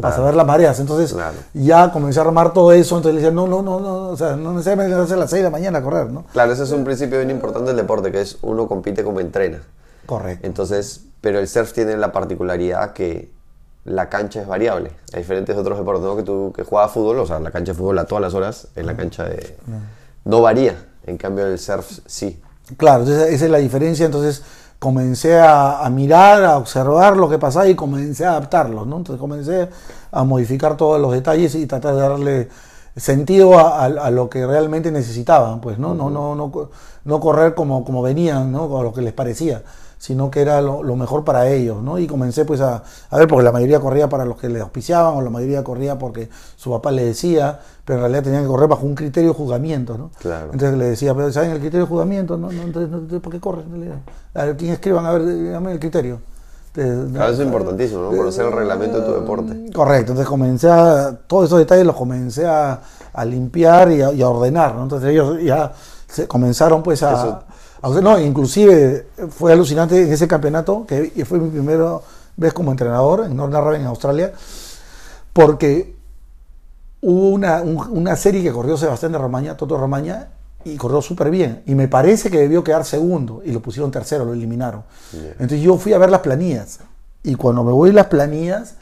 Para 0.00 0.14
saber 0.14 0.36
las 0.36 0.46
mareas. 0.46 0.78
Entonces 0.78 1.12
Claro. 1.12 1.36
ya 1.54 1.90
comencé 1.90 2.20
a 2.20 2.22
armar 2.22 2.52
todo 2.52 2.70
eso. 2.72 2.96
Entonces 2.96 3.16
le 3.16 3.20
decía, 3.20 3.34
no, 3.34 3.48
no, 3.48 3.62
no, 3.62 3.80
no, 3.80 3.96
o 4.10 4.16
sea, 4.16 4.36
no 4.36 4.52
necesariamente 4.52 4.94
a 4.94 5.16
las 5.16 5.30
6 5.30 5.40
de 5.40 5.42
la 5.42 5.50
mañana 5.50 5.78
a 5.80 5.82
correr, 5.82 6.12
¿no? 6.12 6.24
Claro, 6.32 6.52
ese 6.52 6.62
es 6.62 6.70
un 6.70 6.84
principio 6.84 7.18
bien 7.18 7.30
importante 7.30 7.68
del 7.68 7.76
deporte, 7.78 8.12
que 8.12 8.20
es 8.20 8.38
uno 8.42 8.68
compite 8.68 9.02
como 9.02 9.18
entrena. 9.18 9.58
Correcto. 10.06 10.46
Entonces, 10.46 11.00
pero 11.20 11.40
el 11.40 11.48
surf 11.48 11.72
tiene 11.72 11.96
la 11.96 12.12
particularidad 12.12 12.92
que 12.92 13.32
la 13.84 14.08
cancha 14.08 14.40
es 14.42 14.46
variable, 14.46 14.92
a 15.14 15.18
diferentes 15.18 15.56
otros 15.56 15.76
deportes, 15.78 16.04
¿no? 16.04 16.14
Que 16.14 16.22
tú 16.22 16.52
que 16.54 16.62
juegas 16.62 16.92
fútbol, 16.92 17.18
o 17.18 17.26
sea, 17.26 17.40
la 17.40 17.50
cancha 17.50 17.72
de 17.72 17.78
fútbol 17.78 17.98
a 17.98 18.04
todas 18.04 18.22
las 18.22 18.34
horas, 18.34 18.68
en 18.76 18.86
la 18.86 18.96
cancha 18.96 19.24
de... 19.24 19.56
No 20.28 20.42
varía, 20.42 20.76
en 21.06 21.16
cambio 21.16 21.46
el 21.46 21.58
surf 21.58 22.00
sí. 22.06 22.38
Claro, 22.76 23.00
entonces 23.04 23.32
esa 23.32 23.46
es 23.46 23.50
la 23.50 23.58
diferencia. 23.58 24.04
Entonces 24.04 24.42
comencé 24.78 25.38
a, 25.40 25.84
a 25.84 25.88
mirar, 25.90 26.44
a 26.44 26.56
observar 26.58 27.16
lo 27.16 27.28
que 27.30 27.38
pasaba 27.38 27.66
y 27.66 27.74
comencé 27.74 28.26
a 28.26 28.30
adaptarlos, 28.32 28.86
¿no? 28.86 28.98
Entonces 28.98 29.18
comencé 29.18 29.68
a 30.12 30.24
modificar 30.24 30.76
todos 30.76 31.00
los 31.00 31.12
detalles 31.12 31.54
y 31.54 31.66
tratar 31.66 31.94
de 31.94 32.00
darle 32.00 32.48
sentido 32.94 33.58
a, 33.58 33.84
a- 33.84 33.86
a 33.86 34.10
lo 34.10 34.28
que 34.28 34.46
realmente 34.46 34.92
necesitaban, 34.92 35.60
pues, 35.60 35.78
¿no? 35.78 35.94
No, 35.94 36.10
no, 36.10 36.34
no, 36.34 36.52
co- 36.52 36.70
no 37.04 37.20
correr 37.20 37.54
como, 37.54 37.82
como 37.84 38.02
venían, 38.02 38.52
¿no? 38.52 38.68
Con 38.68 38.84
lo 38.84 38.92
que 38.92 39.00
les 39.02 39.14
parecía, 39.14 39.62
sino 39.98 40.30
que 40.30 40.40
era 40.40 40.60
lo, 40.62 40.82
lo 40.82 40.94
mejor 40.96 41.24
para 41.24 41.48
ellos, 41.48 41.82
¿no? 41.82 41.98
Y 41.98 42.06
comencé 42.06 42.44
pues 42.44 42.60
a, 42.60 42.82
a 43.10 43.18
ver, 43.18 43.26
porque 43.28 43.42
la 43.44 43.52
mayoría 43.52 43.80
corría 43.80 44.08
para 44.08 44.24
los 44.24 44.36
que 44.38 44.48
les 44.48 44.62
auspiciaban 44.62 45.14
o 45.16 45.20
la 45.20 45.30
mayoría 45.30 45.64
corría 45.64 45.98
porque 45.98 46.28
su 46.56 46.70
papá 46.70 46.92
le 46.92 47.04
decía, 47.04 47.58
pero 47.84 47.98
en 47.98 48.02
realidad 48.02 48.22
tenían 48.22 48.42
que 48.42 48.48
correr 48.48 48.68
bajo 48.68 48.86
un 48.86 48.94
criterio 48.94 49.30
de 49.30 49.36
juzgamiento, 49.36 49.98
¿no? 49.98 50.10
Claro. 50.20 50.50
Entonces 50.52 50.78
le 50.78 50.84
decía, 50.86 51.14
pero 51.14 51.32
¿saben 51.32 51.50
el 51.50 51.58
criterio 51.58 51.80
de 51.80 51.88
juzgamiento? 51.90 52.36
No, 52.36 52.52
no, 52.52 52.62
entonces, 52.62 52.90
no, 53.12 53.20
¿por 53.20 53.32
qué 53.32 53.40
corren? 53.40 53.92
A 54.34 54.44
ver, 54.44 54.56
¿quién 54.56 54.72
escriban? 54.72 55.04
A 55.04 55.12
ver, 55.12 55.26
dígame 55.26 55.72
el 55.72 55.80
criterio. 55.80 56.20
Claro, 56.72 57.32
eso 57.32 57.42
es 57.42 57.46
importantísimo, 57.46 58.02
¿no? 58.02 58.16
Conocer 58.16 58.46
el 58.46 58.52
reglamento 58.52 59.00
de 59.00 59.06
tu 59.06 59.12
deporte. 59.14 59.72
Correcto, 59.74 60.12
entonces 60.12 60.26
comencé 60.28 60.70
a, 60.70 61.18
todos 61.26 61.46
esos 61.46 61.58
detalles 61.58 61.84
los 61.84 61.96
comencé 61.96 62.46
a, 62.46 62.80
a 63.12 63.24
limpiar 63.24 63.90
y 63.90 64.02
a, 64.02 64.12
y 64.12 64.22
a 64.22 64.28
ordenar, 64.28 64.76
¿no? 64.76 64.84
Entonces 64.84 65.10
ellos 65.10 65.42
ya 65.42 65.72
se 66.06 66.28
comenzaron 66.28 66.84
pues 66.84 67.02
a... 67.02 67.12
Eso- 67.12 67.28
a- 67.30 67.44
no, 68.02 68.18
inclusive 68.18 69.06
fue 69.30 69.52
alucinante 69.52 70.02
en 70.02 70.12
ese 70.12 70.26
campeonato, 70.28 70.84
que 70.86 71.24
fue 71.24 71.38
mi 71.38 71.48
primera 71.50 71.98
vez 72.36 72.52
como 72.52 72.70
entrenador 72.70 73.24
en 73.24 73.36
Northern 73.36 73.64
Raven 73.64 73.80
en 73.82 73.86
Australia, 73.86 74.32
porque 75.32 75.96
hubo 77.00 77.30
una, 77.30 77.62
un- 77.62 77.88
una 77.90 78.16
serie 78.16 78.42
que 78.42 78.52
corrió 78.52 78.76
Sebastián 78.76 79.12
de 79.12 79.18
Romaña, 79.18 79.56
Toto 79.56 79.76
Romaña, 79.78 80.28
y 80.64 80.76
corrió 80.76 81.00
súper 81.00 81.30
bien. 81.30 81.62
Y 81.66 81.74
me 81.74 81.86
parece 81.88 82.30
que 82.30 82.38
debió 82.38 82.64
quedar 82.64 82.84
segundo, 82.84 83.42
y 83.44 83.52
lo 83.52 83.60
pusieron 83.60 83.90
tercero, 83.90 84.24
lo 84.24 84.32
eliminaron. 84.32 84.82
Entonces 85.32 85.60
yo 85.60 85.76
fui 85.78 85.92
a 85.92 85.98
ver 85.98 86.10
las 86.10 86.20
planillas, 86.20 86.80
y 87.22 87.34
cuando 87.36 87.62
me 87.64 87.72
voy 87.72 87.90
a 87.90 87.92
las 87.92 88.06
planillas, 88.06 88.74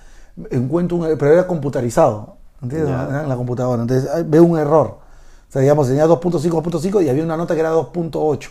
encuentro 0.51 0.97
un 0.99 1.18
pero 1.18 1.32
era 1.32 1.47
computarizado, 1.47 2.36
¿entiendes? 2.62 2.90
En 3.22 3.28
la 3.28 3.36
computadora. 3.36 3.82
Entonces 3.82 4.09
ah, 4.12 4.22
veo 4.26 4.44
un 4.44 4.59
error. 4.59 4.99
O 5.49 5.53
sea, 5.53 5.62
digamos, 5.62 5.86
tenía 5.86 6.07
2.5, 6.07 6.51
2.5 6.62 7.05
y 7.05 7.09
había 7.09 7.22
una 7.22 7.36
nota 7.36 7.55
que 7.55 7.61
era 7.61 7.72
2.8. 7.72 8.49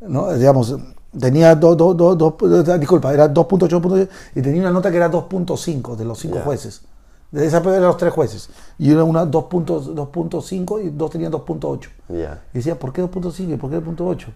¿no? 0.00 0.32
Digamos, 0.34 0.76
tenía 1.18 1.54
dos, 1.54 1.76
dos, 1.76 1.96
dos, 1.96 2.18
dos- 2.18 2.80
disculpa, 2.80 3.12
era 3.12 3.32
2.8 3.32 3.80
2.8, 3.80 4.08
y 4.34 4.42
tenía 4.42 4.60
una 4.62 4.70
nota 4.70 4.90
que 4.90 4.96
era 4.96 5.10
2.5 5.10 5.96
de 5.96 6.04
los 6.04 6.18
cinco 6.18 6.38
jueces. 6.40 6.82
De 7.30 7.44
esa 7.46 7.58
eran 7.58 7.82
los 7.82 7.96
tres 7.96 8.12
jueces. 8.12 8.48
Y 8.78 8.92
una, 8.92 9.04
una 9.04 9.24
2.5 9.24 9.94
2.5 9.94 10.84
y 10.84 10.90
dos 10.90 11.10
tenían 11.10 11.32
2.8. 11.32 11.90
Ya. 12.08 12.42
Y 12.52 12.58
decía, 12.58 12.78
¿por 12.78 12.92
qué 12.92 13.02
2.5 13.02 13.54
y 13.54 13.56
por 13.56 13.70
qué 13.70 13.76
2.8? 13.78 14.32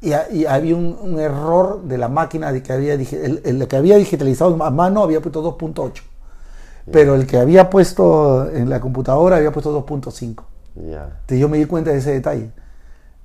Y, 0.00 0.10
y 0.36 0.46
había 0.46 0.76
un, 0.76 0.96
un 1.00 1.18
error 1.18 1.82
de 1.84 1.98
la 1.98 2.08
máquina 2.08 2.52
de 2.52 2.62
que 2.62 2.72
había, 2.72 2.94
el, 2.94 3.40
el 3.44 3.66
que 3.68 3.76
había 3.76 3.96
digitalizado 3.96 4.62
a 4.62 4.70
mano 4.70 5.02
había 5.02 5.20
puesto 5.20 5.42
2.8. 5.42 6.02
Pero 6.90 7.14
el 7.14 7.26
que 7.26 7.38
había 7.38 7.70
puesto 7.70 8.48
en 8.50 8.68
la 8.70 8.80
computadora 8.80 9.36
había 9.36 9.52
puesto 9.52 9.72
2.5. 9.72 10.44
Ya. 10.74 11.04
Entonces 11.22 11.38
yo 11.40 11.48
me 11.48 11.58
di 11.58 11.64
cuenta 11.66 11.90
de 11.90 11.98
ese 11.98 12.12
detalle. 12.12 12.50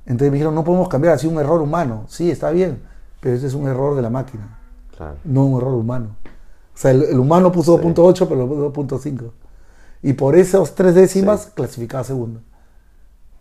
Entonces 0.09 0.31
me 0.31 0.35
dijeron, 0.37 0.53
no 0.55 0.63
podemos 0.65 0.89
cambiar 0.89 1.13
así 1.13 1.27
un 1.27 1.39
error 1.39 1.61
humano. 1.61 2.03
Sí, 2.09 2.29
está 2.29 2.49
bien, 2.51 2.81
pero 3.21 3.35
ese 3.35 3.47
es 3.47 3.53
un 3.53 3.67
error 3.67 3.95
de 3.95 4.01
la 4.01 4.09
máquina, 4.09 4.59
Claro. 4.97 5.15
no 5.23 5.45
un 5.45 5.57
error 5.61 5.73
humano. 5.75 6.07
O 6.25 6.77
sea, 6.81 6.91
el, 6.91 7.03
el 7.03 7.19
humano 7.19 7.51
puso 7.51 7.79
2.8, 7.79 8.27
pero 8.27 8.35
lo 8.35 8.71
puso 8.73 8.99
2.5. 8.99 9.31
Y 10.01 10.13
por 10.13 10.35
esas 10.35 10.75
tres 10.75 10.95
décimas 10.95 11.51
clasificaba 11.53 12.03
segundo. 12.03 12.41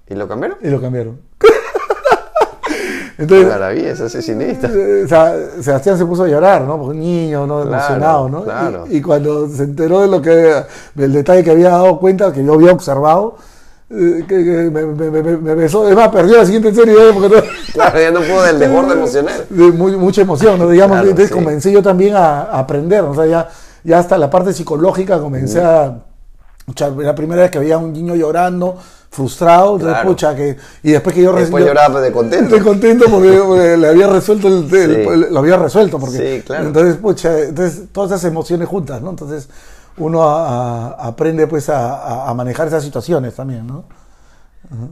¿Y 0.08 0.14
lo 0.14 0.26
cambiaron? 0.28 0.58
Y 0.62 0.68
lo 0.68 0.80
cambiaron. 0.80 1.20
Qué 3.16 3.22
Entonces, 3.22 3.48
maravilla, 3.48 3.90
es 3.92 4.00
asesinista. 4.00 4.68
eh, 4.70 5.02
o 5.04 5.08
sea, 5.08 5.34
Sebastián 5.60 5.98
se 5.98 6.04
puso 6.06 6.22
a 6.24 6.28
llorar, 6.28 6.62
¿no? 6.62 6.76
Porque 6.78 6.92
un 6.92 7.00
niño, 7.00 7.46
¿no? 7.46 7.62
Claro, 7.62 7.74
Emocionado, 7.76 8.28
¿no? 8.28 8.44
claro. 8.44 8.84
Y, 8.88 8.98
y 8.98 9.02
cuando 9.02 9.48
se 9.48 9.64
enteró 9.64 10.00
de 10.02 10.08
lo 10.08 10.22
que, 10.22 10.62
del 10.94 11.12
detalle 11.12 11.42
que 11.42 11.50
había 11.50 11.70
dado 11.70 11.98
cuenta, 11.98 12.32
que 12.32 12.44
yo 12.44 12.54
había 12.54 12.72
observado, 12.72 13.36
que, 13.88 14.26
que 14.26 14.70
me, 14.70 14.84
me- 14.84 15.36
me- 15.38 15.54
besó, 15.54 15.88
es 15.88 15.96
más, 15.96 16.08
perdió 16.10 16.36
la 16.36 16.44
siguiente 16.44 16.74
serie, 16.74 16.92
¿eh? 16.94 17.10
porque 17.14 17.34
no- 17.36 17.42
Claro, 17.72 18.00
ya 18.00 18.10
no 18.10 18.20
pudo 18.20 18.42
del 18.42 18.58
desborde 18.58 18.92
emocional. 18.92 19.44
de 19.48 19.72
muy- 19.72 19.96
mucha 19.96 20.20
emoción, 20.22 20.58
¿no? 20.58 20.68
Digamos, 20.68 20.96
Claro, 20.96 21.08
entonces 21.10 21.28
sí. 21.30 21.34
comencé 21.34 21.72
yo 21.72 21.82
también 21.82 22.14
a, 22.14 22.42
a 22.42 22.58
aprender, 22.58 23.02
o 23.02 23.14
sea, 23.14 23.26
ya, 23.26 23.48
ya 23.84 23.98
hasta 23.98 24.18
la 24.18 24.28
parte 24.28 24.52
psicológica 24.52 25.18
comencé 25.18 25.62
a... 25.62 25.86
o 26.66 26.72
sea, 26.76 26.90
la 26.90 27.14
primera 27.14 27.42
vez 27.42 27.50
que 27.50 27.58
veía 27.58 27.76
a 27.76 27.78
un 27.78 27.92
niño 27.94 28.14
llorando, 28.14 28.76
frustrado, 29.10 29.78
Claro. 29.78 30.06
pucha, 30.06 30.36
que, 30.36 30.54
y 30.82 30.90
después 30.92 31.14
que 31.14 31.22
yo 31.22 31.32
Después 31.32 31.62
yo- 31.64 31.68
lloraba 31.68 31.98
de 32.02 32.12
contento. 32.12 32.54
de 32.54 32.62
contento 32.62 33.06
porque, 33.10 33.40
porque 33.46 33.76
le 33.78 33.88
había 33.88 34.06
resuelto 34.06 34.48
el, 34.48 34.68
el- 34.70 34.96
Sí. 35.06 35.26
lo 35.30 35.38
había 35.38 35.56
resuelto 35.56 35.98
porque 35.98 36.36
Sí, 36.36 36.42
claro. 36.44 36.66
entonces 36.66 36.96
pucha 36.96 37.38
entonces 37.40 37.84
todas 37.90 38.10
esas 38.10 38.30
emociones 38.30 38.68
juntas 38.68 39.00
no 39.00 39.08
entonces 39.10 39.48
uno 39.98 40.22
a- 40.22 40.88
a- 40.88 41.06
aprende 41.08 41.46
pues 41.46 41.68
a, 41.68 42.32
manejar 42.34 42.68
esas 42.68 42.82
situaciones 42.84 43.34
también 43.34 43.66
no 43.66 43.84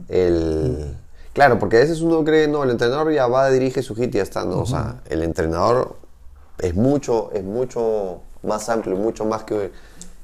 El... 0.09 0.95
Claro, 1.33 1.59
porque 1.59 1.77
a 1.77 1.81
veces 1.81 2.01
uno 2.01 2.23
cree, 2.23 2.47
no, 2.47 2.63
el 2.63 2.71
entrenador 2.71 3.11
ya 3.13 3.27
va, 3.27 3.49
dirige 3.51 3.83
su 3.83 3.93
hit 3.93 4.13
y 4.15 4.17
ya 4.17 4.23
está, 4.23 4.43
¿no? 4.43 4.57
O 4.59 4.65
sea, 4.65 5.01
el 5.07 5.21
entrenador 5.21 5.95
es 6.57 6.73
mucho, 6.73 7.29
es 7.31 7.43
mucho 7.43 8.21
más 8.41 8.69
amplio, 8.69 8.95
mucho 8.95 9.23
más 9.23 9.43
que, 9.43 9.71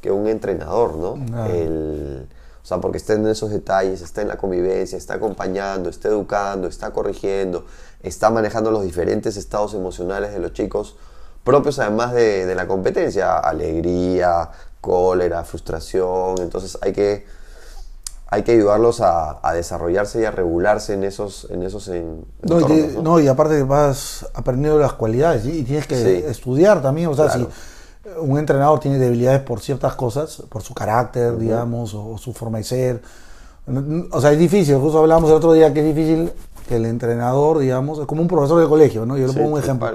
que 0.02 0.10
un 0.10 0.28
entrenador, 0.28 0.96
¿no? 0.96 1.16
El- 1.48 2.28
o 2.64 2.66
sea, 2.66 2.80
porque 2.80 2.98
está 2.98 3.14
en 3.14 3.28
esos 3.28 3.52
detalles, 3.52 4.02
está 4.02 4.22
en 4.24 4.30
la 4.30 4.38
convivencia, 4.38 4.98
está 4.98 5.16
acompañando, 5.16 5.90
está 5.90 6.08
educando, 6.08 6.68
está 6.68 6.90
corrigiendo, 6.92 7.66
está 8.02 8.32
manejando 8.32 8.72
los 8.72 8.82
diferentes 8.84 9.38
estados 9.38 9.74
emocionales 9.76 10.32
de 10.32 10.40
los 10.40 10.54
chicos, 10.54 10.96
propios 11.44 11.78
además 11.78 12.14
de, 12.14 12.46
de 12.48 12.56
la 12.56 12.66
competencia, 12.68 13.38
alegría, 13.38 14.50
cólera, 14.84 15.44
frustración, 15.46 16.36
entonces 16.40 16.78
hay 16.82 16.92
que 16.94 17.26
hay 18.30 18.42
que 18.42 18.52
ayudarlos 18.54 19.00
a, 19.00 19.40
a 19.48 19.54
desarrollarse 19.54 20.22
y 20.22 20.26
a 20.26 20.32
regularse 20.32 20.94
en 20.96 21.04
esos, 21.04 21.48
en 21.52 21.62
esos 21.62 21.88
en- 21.88 22.26
No, 22.42 22.60
y, 22.62 22.64
te- 22.66 22.88
¿no? 22.96 23.02
no, 23.04 23.20
y 23.20 23.28
aparte 23.28 23.62
vas 23.62 24.26
aprendiendo 24.34 24.80
las 24.80 24.94
cualidades 24.94 25.46
y, 25.46 25.62
tienes 25.64 25.86
que 25.86 25.96
Sí. 25.96 26.24
estudiar 26.28 26.82
también. 26.82 27.10
O 27.10 27.14
sea, 27.16 27.26
Claro. 27.28 27.50
si 28.04 28.10
un 28.20 28.40
entrenador 28.40 28.80
tiene 28.80 28.98
debilidades 28.98 29.42
por 29.42 29.60
ciertas 29.62 29.94
cosas, 29.96 30.42
por 30.50 30.64
su 30.64 30.74
carácter, 30.74 31.38
digamos, 31.38 31.94
o, 31.94 32.18
su 32.18 32.34
forma 32.34 32.58
de 32.58 32.64
ser. 32.64 33.02
O 34.12 34.20
sea, 34.20 34.32
es 34.32 34.40
difícil. 34.40 34.78
Justo 34.78 34.98
hablábamos 35.00 35.30
el 35.30 35.36
otro 35.38 35.54
día 35.54 35.72
que 35.72 35.82
es 35.88 35.96
difícil 35.96 36.32
que 36.68 36.78
el 36.78 36.86
entrenador, 36.86 37.60
digamos, 37.60 38.00
es 38.00 38.06
como 38.08 38.22
un 38.24 38.28
profesor 38.28 38.60
de 38.60 38.68
colegio, 38.68 39.06
¿no? 39.06 39.16
Yo 39.16 39.28
le 39.28 39.34
Sí, 39.34 39.38
pongo 39.40 39.54
un 39.56 39.60
ejemplo. 39.60 39.92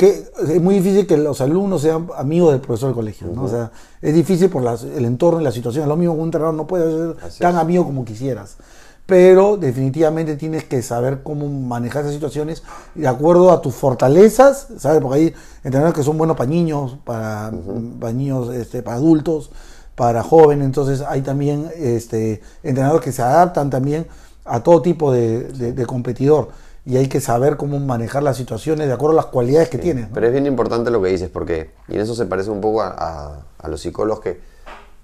Que 0.00 0.24
es 0.48 0.62
muy 0.62 0.76
difícil 0.76 1.06
que 1.06 1.18
los 1.18 1.42
alumnos 1.42 1.82
sean 1.82 2.08
amigos 2.16 2.52
del 2.52 2.60
profesor 2.62 2.88
del 2.88 2.94
colegio, 2.94 3.26
¿no? 3.34 3.44
O 3.44 3.48
sea, 3.48 3.70
es 4.00 4.14
difícil 4.14 4.48
por 4.48 4.62
las- 4.62 4.82
el 4.82 5.04
entorno 5.04 5.42
y 5.42 5.44
la 5.44 5.52
situación. 5.52 5.82
Es 5.82 5.88
lo 5.88 5.96
mismo 5.96 6.14
que 6.14 6.20
un 6.20 6.26
entrenador 6.28 6.54
no 6.54 6.66
puede 6.66 6.90
ser 6.90 7.16
Así 7.22 7.38
tan 7.40 7.54
es. 7.56 7.60
amigo 7.60 7.84
como 7.84 8.02
quisieras. 8.06 8.56
Pero 9.04 9.58
definitivamente 9.58 10.36
tienes 10.36 10.64
que 10.64 10.80
saber 10.82 11.22
cómo 11.22 11.48
manejar 11.48 12.02
esas 12.02 12.14
situaciones 12.14 12.62
de 12.94 13.08
acuerdo 13.08 13.50
a 13.50 13.60
tus 13.60 13.74
fortalezas, 13.74 14.68
¿sabes? 14.78 15.02
Porque 15.02 15.18
hay 15.18 15.34
entrenadores 15.64 15.94
que 15.94 16.02
son 16.02 16.16
buenos 16.16 16.36
para 16.36 16.48
niños, 16.48 16.96
para, 17.04 17.52
para 18.00 18.12
niños, 18.14 18.54
este, 18.54 18.82
para 18.82 18.96
adultos, 18.96 19.50
para 19.96 20.22
jóvenes, 20.22 20.64
entonces 20.64 21.02
hay 21.06 21.20
también 21.20 21.68
este, 21.76 22.40
entrenadores 22.62 23.04
que 23.04 23.12
se 23.12 23.20
adaptan 23.20 23.68
también 23.68 24.06
a 24.46 24.62
todo 24.62 24.80
tipo 24.80 25.12
de, 25.12 25.42
de 25.72 25.84
competidor 25.86 26.48
y 26.86 26.96
hay 26.96 27.08
que 27.08 27.20
saber 27.20 27.56
cómo 27.56 27.78
manejar 27.78 28.22
las 28.22 28.36
situaciones 28.36 28.86
de 28.86 28.92
acuerdo 28.92 29.12
a 29.12 29.22
las 29.22 29.26
cualidades 29.26 29.68
que 29.68 29.78
tienes. 29.78 30.08
Pero 30.12 30.26
es 30.26 30.32
bien 30.32 30.46
importante 30.46 30.90
lo 30.90 31.02
que 31.02 31.10
dices, 31.10 31.28
porque, 31.28 31.72
y 31.88 31.94
en 31.94 32.00
eso 32.00 32.14
se 32.14 32.26
parece 32.26 32.50
un 32.50 32.60
poco 32.60 32.82
a, 32.82 33.44
a, 33.58 33.68
los 33.68 33.82
psicólogos, 33.82 34.20
que 34.22 34.40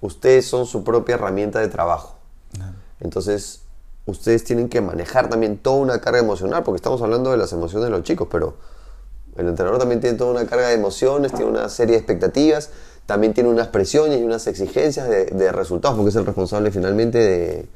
ustedes 0.01 0.47
son 0.47 0.65
su 0.65 0.83
propia 0.83 1.15
herramienta 1.15 1.59
de 1.59 1.67
trabajo. 1.67 2.15
Entonces, 2.99 3.61
ustedes 4.05 4.43
tienen 4.43 4.69
que 4.69 4.81
manejar 4.81 5.29
también 5.29 5.57
toda 5.57 5.77
una 5.77 6.01
carga 6.01 6.19
emocional, 6.19 6.63
porque 6.63 6.77
estamos 6.77 7.01
hablando 7.01 7.31
de 7.31 7.37
las 7.37 7.53
emociones 7.53 7.85
de 7.85 7.91
los 7.91 8.03
chicos, 8.03 8.27
pero 8.31 8.55
el 9.35 9.47
entrenador 9.47 9.79
también 9.79 10.01
tiene 10.01 10.17
toda 10.17 10.31
una 10.31 10.47
carga 10.47 10.69
de 10.69 10.73
emociones, 10.73 11.31
tiene 11.31 11.51
una 11.51 11.69
serie 11.69 11.93
de 11.93 11.99
expectativas, 11.99 12.71
también 13.05 13.35
tiene 13.35 13.49
unas 13.49 13.67
presiones 13.67 14.19
y 14.19 14.23
unas 14.23 14.47
exigencias 14.47 15.07
de, 15.07 15.25
de 15.25 15.51
resultados, 15.51 15.95
porque 15.95 16.09
es 16.09 16.15
el 16.15 16.25
responsable 16.25 16.71
finalmente 16.71 17.19
de, 17.19 17.67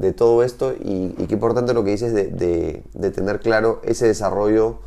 de 0.00 0.14
todo 0.14 0.42
esto 0.42 0.72
y, 0.72 1.10
qué 1.28 1.34
importante 1.34 1.74
lo 1.74 1.84
que 1.84 1.90
dices 1.90 2.14
de, 2.14 2.82
de, 2.94 3.10
tener 3.10 3.38
claro 3.40 3.82
ese 3.84 4.06
desarrollo 4.06 4.78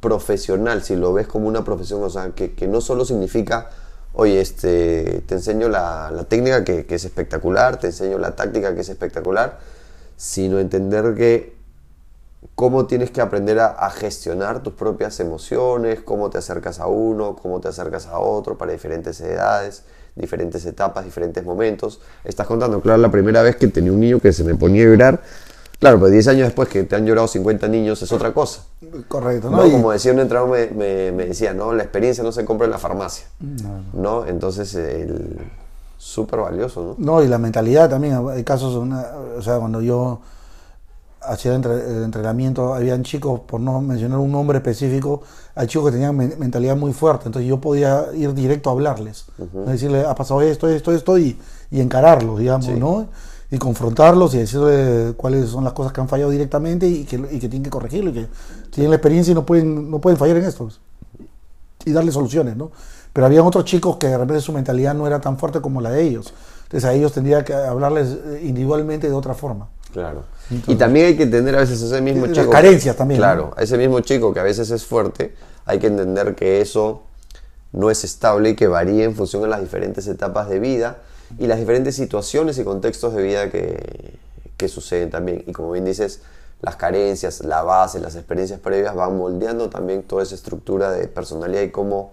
profesional, 0.00 0.84
si 0.84 0.94
lo 0.94 1.12
ves 1.12 1.26
como 1.26 1.48
una 1.48 1.64
profesión, 1.64 2.04
o 2.04 2.08
sea, 2.08 2.30
que, 2.30 2.68
no 2.68 2.80
solo 2.80 3.04
significa, 3.04 3.70
oye, 4.12 4.40
este, 4.40 5.24
te 5.26 5.34
enseño 5.34 5.68
la, 5.68 6.24
técnica 6.28 6.62
que, 6.62 6.86
que, 6.86 6.94
es 6.94 7.04
espectacular, 7.04 7.80
te 7.80 7.88
enseño 7.88 8.16
la 8.18 8.36
táctica 8.36 8.76
que 8.76 8.82
es 8.82 8.88
espectacular, 8.88 9.58
sino 10.16 10.60
entender 10.60 11.16
que 11.16 11.56
cómo 12.54 12.86
tienes 12.86 13.10
que 13.10 13.20
aprender 13.20 13.58
a, 13.58 13.66
a 13.66 13.90
gestionar 13.90 14.62
tus 14.62 14.74
propias 14.74 15.18
emociones, 15.18 15.98
cómo 16.00 16.30
te 16.30 16.38
acercas 16.38 16.78
a 16.78 16.86
uno, 16.86 17.34
cómo 17.34 17.60
te 17.60 17.66
acercas 17.66 18.06
a 18.06 18.20
otro 18.20 18.56
para 18.56 18.70
diferentes 18.70 19.20
edades 19.20 19.82
diferentes 20.16 20.64
etapas, 20.66 21.04
diferentes 21.04 21.44
momentos. 21.44 22.00
Estás 22.24 22.46
contando, 22.46 22.80
claro, 22.80 22.98
la 23.00 23.10
primera 23.10 23.42
vez 23.42 23.56
que 23.56 23.68
tenía 23.68 23.92
un 23.92 24.00
niño 24.00 24.20
que 24.20 24.32
se 24.32 24.44
me 24.44 24.54
ponía 24.54 24.82
a 24.84 24.86
llorar. 24.86 25.22
Claro, 25.78 25.98
pero 25.98 26.10
10 26.10 26.28
años 26.28 26.46
después 26.46 26.68
que 26.68 26.84
te 26.84 26.96
han 26.96 27.04
llorado 27.04 27.28
50 27.28 27.68
niños 27.68 28.00
es 28.00 28.10
otra 28.12 28.32
cosa. 28.32 28.62
Correcto, 29.08 29.50
¿no? 29.50 29.60
Como 29.70 29.92
decía 29.92 30.12
un 30.12 30.20
entrenador, 30.20 30.50
me, 30.74 31.12
me, 31.12 31.26
decía, 31.26 31.52
¿no? 31.52 31.72
La 31.72 31.82
experiencia 31.82 32.24
no 32.24 32.32
se 32.32 32.44
compra 32.44 32.64
en 32.64 32.70
la 32.70 32.78
farmacia. 32.78 33.26
No. 33.92 34.24
Entonces, 34.26 34.74
el... 34.76 35.36
súper 35.98 36.40
valioso, 36.40 36.96
¿no? 36.98 37.04
No, 37.18 37.22
y 37.22 37.28
la 37.28 37.38
mentalidad 37.38 37.90
también. 37.90 38.18
Hay 38.30 38.44
casos, 38.44 38.74
o 38.74 39.42
sea, 39.42 39.58
cuando 39.58 39.82
yo 39.82 40.20
hacía 41.26 41.54
el 41.54 42.04
entrenamiento, 42.04 42.74
habían 42.74 43.02
chicos, 43.02 43.40
por 43.40 43.60
no 43.60 43.80
mencionar 43.80 44.18
un 44.18 44.32
nombre 44.32 44.58
específico, 44.58 45.22
hay 45.54 45.66
chicos 45.66 45.86
que 45.86 45.92
tenían 45.92 46.16
mentalidad 46.16 46.76
muy 46.76 46.92
fuerte, 46.92 47.26
entonces 47.26 47.48
yo 47.48 47.60
podía 47.60 48.06
ir 48.14 48.34
directo 48.34 48.70
a 48.70 48.72
hablarles, 48.72 49.26
decirle, 49.66 50.04
ha 50.04 50.14
pasado 50.14 50.42
esto, 50.42 50.68
esto, 50.68 50.92
esto, 50.92 51.18
y, 51.18 51.38
y 51.70 51.80
encararlos, 51.80 52.38
digamos, 52.38 52.68
¿no? 52.68 53.06
Y 53.50 53.58
confrontarlos 53.58 54.34
y 54.34 54.38
decirle 54.38 55.14
cuáles 55.16 55.48
son 55.50 55.64
las 55.64 55.72
cosas 55.72 55.92
que 55.92 56.00
han 56.00 56.08
fallado 56.08 56.30
directamente 56.30 56.86
y 56.88 57.04
que, 57.04 57.16
y 57.16 57.38
que 57.38 57.48
tienen 57.48 57.62
que 57.62 57.70
corregirlo, 57.70 58.10
y 58.10 58.14
que 58.14 58.26
tienen 58.70 58.90
la 58.90 58.96
experiencia 58.96 59.32
y 59.32 59.34
no 59.34 59.46
pueden, 59.46 59.90
no 59.90 60.00
pueden 60.00 60.18
fallar 60.18 60.36
en 60.38 60.44
esto. 60.44 60.68
Y 61.84 61.92
darle 61.92 62.10
soluciones, 62.10 62.56
¿no? 62.56 62.70
Pero 63.12 63.26
había 63.26 63.44
otros 63.44 63.64
chicos 63.64 63.96
que 63.96 64.08
de 64.08 64.18
repente 64.18 64.40
su 64.40 64.52
mentalidad 64.52 64.92
no 64.94 65.06
era 65.06 65.20
tan 65.20 65.38
fuerte 65.38 65.60
como 65.60 65.80
la 65.80 65.90
de 65.90 66.02
ellos. 66.02 66.34
Entonces 66.64 66.84
a 66.84 66.92
ellos 66.92 67.12
tendría 67.12 67.44
que 67.44 67.54
hablarles 67.54 68.08
eh, 68.08 68.40
individualmente 68.44 69.08
de 69.08 69.14
otra 69.14 69.34
forma. 69.34 69.68
Claro. 69.92 70.24
Y 70.50 70.76
también 70.76 71.06
hay 71.06 71.16
que 71.16 71.22
entender 71.22 71.56
a 71.56 71.60
veces 71.60 71.80
ese 71.80 72.00
mismo 72.00 72.26
chico. 72.26 72.50
carencias 72.50 72.96
también. 72.96 73.18
Claro, 73.18 73.54
a 73.56 73.62
ese 73.62 73.78
mismo 73.78 74.00
chico 74.00 74.32
que 74.34 74.40
a 74.40 74.42
veces 74.42 74.70
es 74.70 74.84
fuerte, 74.84 75.34
hay 75.64 75.78
que 75.78 75.86
entender 75.86 76.34
que 76.34 76.60
eso 76.60 77.02
no 77.72 77.90
es 77.90 78.04
estable 78.04 78.50
y 78.50 78.56
que 78.56 78.68
varía 78.68 79.04
en 79.04 79.14
función 79.14 79.42
de 79.42 79.48
las 79.48 79.60
diferentes 79.60 80.06
etapas 80.06 80.48
de 80.48 80.58
vida 80.60 80.98
y 81.38 81.46
las 81.46 81.58
diferentes 81.58 81.96
situaciones 81.96 82.58
y 82.58 82.64
contextos 82.64 83.14
de 83.14 83.22
vida 83.22 83.50
que, 83.50 84.18
que 84.56 84.68
suceden 84.68 85.10
también. 85.10 85.42
Y 85.46 85.52
como 85.52 85.72
bien 85.72 85.84
dices, 85.84 86.20
las 86.60 86.76
carencias, 86.76 87.44
la 87.44 87.62
base, 87.62 87.98
las 88.00 88.14
experiencias 88.14 88.60
previas 88.60 88.94
van 88.94 89.16
moldeando 89.16 89.70
también 89.70 90.02
toda 90.02 90.22
esa 90.22 90.34
estructura 90.34 90.90
de 90.92 91.08
personalidad 91.08 91.62
y 91.62 91.70
cómo 91.70 92.12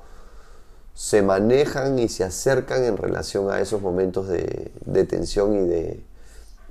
se 0.93 1.21
manejan 1.21 1.99
y 1.99 2.09
se 2.09 2.23
acercan 2.23 2.83
en 2.83 2.97
relación 2.97 3.49
a 3.51 3.61
esos 3.61 3.81
momentos 3.81 4.27
de, 4.27 4.71
de 4.85 5.05
tensión 5.05 5.53
y 5.53 5.67
de, 5.67 6.03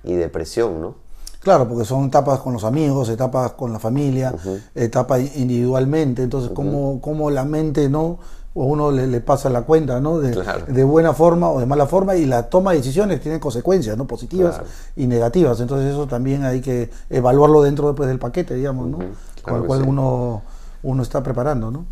y 0.05 0.15
depresión, 0.15 0.81
¿no? 0.81 0.95
Claro, 1.41 1.67
porque 1.67 1.87
son 1.87 2.05
etapas 2.07 2.41
con 2.41 2.53
los 2.53 2.65
amigos, 2.65 3.09
etapas 3.09 3.53
con 3.53 3.73
la 3.73 3.79
familia, 3.79 4.35
etapas 4.75 5.37
individualmente, 5.37 6.23
entonces 6.23 6.51
cómo, 6.55 7.01
cómo, 7.01 7.31
la 7.31 7.45
mente, 7.45 7.89
¿no? 7.89 8.19
O 8.53 8.65
uno 8.65 8.91
le, 8.91 9.21
pasa 9.21 9.49
la 9.49 9.63
cuenta, 9.63 10.01
¿no? 10.01 10.19
De, 10.19 10.37
de, 10.69 10.85
buena 10.85 11.15
forma 11.15 11.49
o 11.51 11.59
de 11.59 11.65
mala 11.65 11.87
forma 11.87 12.15
y 12.17 12.27
la 12.27 12.51
toma 12.51 12.73
de 12.73 12.79
decisiones 12.79 13.23
tiene 13.23 13.41
consecuencias, 13.41 13.97
¿no? 13.97 14.07
Positivas 14.07 14.61
y 14.97 15.07
negativas, 15.07 15.61
entonces 15.61 15.93
eso 15.93 16.07
también 16.07 16.45
hay 16.45 16.61
que 16.61 16.91
evaluarlo 17.09 17.63
dentro 17.63 17.89
después 17.89 18.09
del 18.09 18.19
paquete, 18.19 18.55
digamos, 18.55 18.89
¿no? 18.89 18.99
con 19.43 19.57
el 19.57 19.63
cual 19.63 19.83
uno, 19.83 20.43
uno 20.83 21.03
está 21.03 21.23
preparando, 21.23 21.71
¿no? 21.71 21.87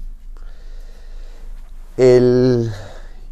El... 1.96 2.70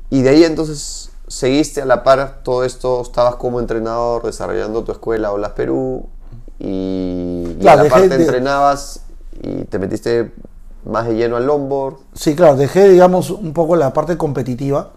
Y 0.09 0.23
de 0.23 0.31
ahí 0.31 0.45
entonces 0.45 1.11
seguiste 1.29 1.83
a 1.83 1.85
la 1.85 2.03
par 2.03 2.41
todo 2.43 2.65
esto, 2.65 3.03
estabas 3.03 3.37
como 3.37 3.61
entrenador 3.61 4.25
desarrollando 4.25 4.85
tu 4.85 4.93
escuela 4.93 5.33
Olas 5.33 5.53
Perú 5.53 6.07
y, 6.59 7.57
a 7.67 7.77
la 7.77 7.89
parte 7.89 8.15
entrenabas 8.15 9.01
y 9.43 9.65
te 9.65 9.79
metiste 9.79 10.33
más 10.85 11.07
de 11.07 11.15
lleno 11.15 11.37
al 11.37 11.47
longboard. 11.47 11.97
Sí, 12.15 12.37
claro, 12.37 12.57
dejé, 12.57 12.89
digamos, 12.89 13.31
un 13.31 13.53
poco 13.53 13.77
la 13.77 13.93
parte 13.93 14.17
competitiva 14.17 14.93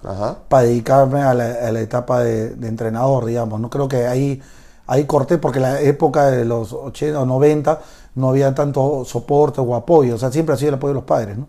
para 0.47 0.63
dedicarme 0.63 1.21
a 1.23 1.34
la, 1.34 1.80
etapa 1.80 2.23
de, 2.23 2.53
entrenador, 2.67 3.25
digamos. 3.25 3.59
No 3.59 3.69
creo 3.69 3.88
que 3.88 4.05
ahí, 4.05 4.39
ahí 4.86 5.05
corté 5.05 5.39
porque 5.39 5.59
la 5.59 5.82
época 5.82 6.27
de 6.27 6.45
los 6.45 6.73
80 6.73 7.19
o 7.19 7.25
90 7.25 7.82
no 8.15 8.30
había 8.30 8.53
tanto 8.53 9.03
soporte 9.03 9.61
o 9.61 9.75
apoyo, 9.75 10.15
o 10.15 10.17
sea, 10.17 10.32
siempre 10.32 10.53
ha 10.53 10.57
sido 10.57 10.69
el 10.69 10.75
apoyo 10.75 10.89
de 10.89 10.99
los 10.99 11.05
padres, 11.05 11.38
¿no? 11.38 11.47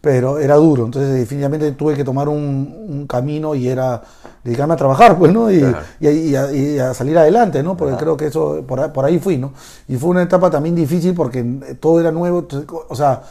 pero 0.00 0.38
era 0.38 0.56
duro. 0.56 0.84
Entonces, 0.86 1.12
definitivamente 1.14 1.72
tuve 1.72 1.94
que 1.94 2.04
tomar 2.04 2.28
un, 2.28 3.06
camino 3.08 3.54
y 3.54 3.68
era 3.68 4.02
dedicarme 4.42 4.74
a 4.74 4.76
trabajar, 4.76 5.18
pues, 5.18 5.32
¿no? 5.32 5.50
Y, 5.50 5.62
a, 6.34 6.94
salir 6.94 7.18
adelante, 7.18 7.62
¿no? 7.62 7.76
Porque 7.76 7.96
creo 7.96 8.16
que 8.16 8.26
eso, 8.26 8.62
por, 8.66 9.04
ahí 9.04 9.18
fui, 9.18 9.36
¿no? 9.36 9.52
Y 9.88 9.96
fue 9.96 10.10
una 10.10 10.22
etapa 10.22 10.50
también 10.50 10.74
difícil 10.74 11.14
porque 11.14 11.42
todo 11.78 12.00
era 12.00 12.10
nuevo, 12.10 12.46
o 12.88 12.96
sea, 12.96 13.22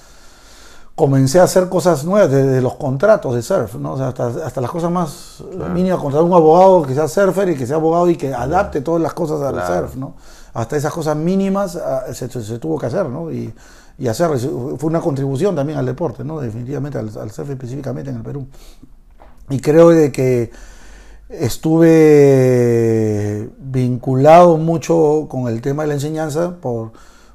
comencé 0.95 1.39
a 1.39 1.43
hacer 1.43 1.69
cosas 1.69 2.03
nuevas, 2.03 2.29
desde 2.29 2.61
los 2.61 2.75
contratos 2.75 3.33
de 3.33 3.41
surf, 3.41 3.75
¿no? 3.75 3.93
O 3.93 3.97
sea, 3.97 4.09
hasta, 4.09 4.61
las 4.61 4.69
cosas 4.69 4.91
más 4.91 5.43
mínimas, 5.73 5.99
contratar 5.99 6.27
un 6.27 6.33
abogado 6.33 6.83
que 6.83 6.93
sea 6.93 7.07
surfer 7.07 7.49
y 7.49 7.55
que 7.55 7.65
sea 7.65 7.77
abogado 7.77 8.09
y 8.09 8.15
que 8.15 8.33
adapte 8.33 8.81
todas 8.81 9.01
las 9.01 9.13
cosas 9.13 9.41
al 9.41 9.65
surf, 9.65 9.95
¿no? 9.95 10.15
Hasta 10.53 10.77
esas 10.77 10.91
cosas 10.91 11.15
mínimas 11.15 11.75
ah, 11.75 12.03
se, 12.11 12.27
se, 12.29 12.59
tuvo 12.59 12.77
que 12.77 12.87
hacer, 12.87 13.07
¿no? 13.07 13.31
Y, 13.31 13.53
y 13.99 14.07
hacer, 14.07 14.29
fue 14.37 14.89
una 14.89 15.01
contribución 15.01 15.55
también 15.55 15.77
al 15.77 15.85
deporte, 15.85 16.23
¿no? 16.23 16.39
definitivamente 16.39 16.97
al, 16.97 17.09
al 17.17 17.31
surf 17.31 17.49
específicamente 17.49 18.09
en 18.09 18.17
el 18.17 18.23
Perú. 18.23 18.47
Y 19.49 19.59
creo 19.59 19.89
de 19.89 20.11
que 20.11 20.51
estuve 21.29 22.29
vinculado 23.59 24.57
mucho 24.57 25.27
con 25.29 25.47
el 25.47 25.61
tema 25.61 25.83
de 25.83 25.89
la 25.89 25.93
enseñanza 25.93 26.55
por, 26.59 26.91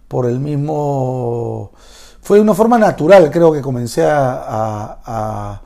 por 0.09 0.27
el 0.27 0.41
mismo... 0.41 1.71
Fue 2.21 2.41
una 2.41 2.55
forma 2.55 2.79
natural, 2.79 3.31
creo 3.31 3.53
que 3.53 3.61
comencé 3.61 4.05
a, 4.05 4.99
a, 5.05 5.63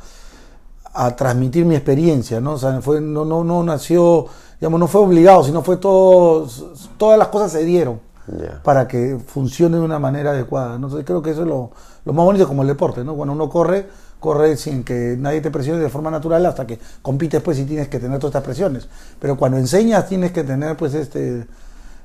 a, 0.93 1.16
transmitir 1.16 1.64
mi 1.64 1.76
experiencia, 1.76 2.41
¿no? 2.41 2.55
O 2.55 2.59
sea, 2.59 2.83
fue, 2.83 3.01
no, 3.01 3.24
no, 3.24 3.45
no 3.45 3.62
nació, 3.62 4.26
digamos, 4.61 4.81
no 4.81 4.89
fue 4.89 5.01
obligado, 5.03 5.45
sino 5.45 5.62
fue 5.62 5.76
todo, 5.76 6.49
todas 6.97 7.16
las 7.16 7.29
cosas 7.29 7.53
se 7.53 7.64
dieron 7.64 8.01
para 8.62 8.87
que 8.87 9.18
funcione 9.24 9.76
de 9.76 9.83
una 9.83 9.99
manera 9.99 10.31
adecuada. 10.31 10.79
¿no? 10.79 10.89
creo 11.05 11.22
que 11.22 11.31
eso 11.31 11.43
es 11.43 11.49
lo, 11.49 11.70
más 12.05 12.24
bonito 12.24 12.47
como 12.47 12.62
el 12.62 12.68
deporte, 12.68 13.05
¿no? 13.05 13.14
Cuando 13.14 13.35
uno 13.35 13.49
corre, 13.49 13.87
corre 14.21 14.57
sin 14.57 14.85
que 14.85 15.16
nadie 15.19 15.41
te 15.41 15.51
presione 15.51 15.81
de 15.81 15.89
forma 15.89 16.11
natural 16.11 16.45
hasta 16.47 16.66
que 16.66 16.79
compites 17.03 17.41
pues 17.43 17.59
y 17.59 17.64
tienes 17.64 17.89
que 17.89 17.99
tener 17.99 18.19
todas 18.19 18.31
estas 18.31 18.45
presiones. 18.45 18.89
Pero 19.21 19.37
cuando 19.37 19.59
enseñas 19.59 20.09
tienes 20.09 20.33
que 20.33 20.45
tener 20.45 20.77
pues 20.77 20.95
este 20.95 21.47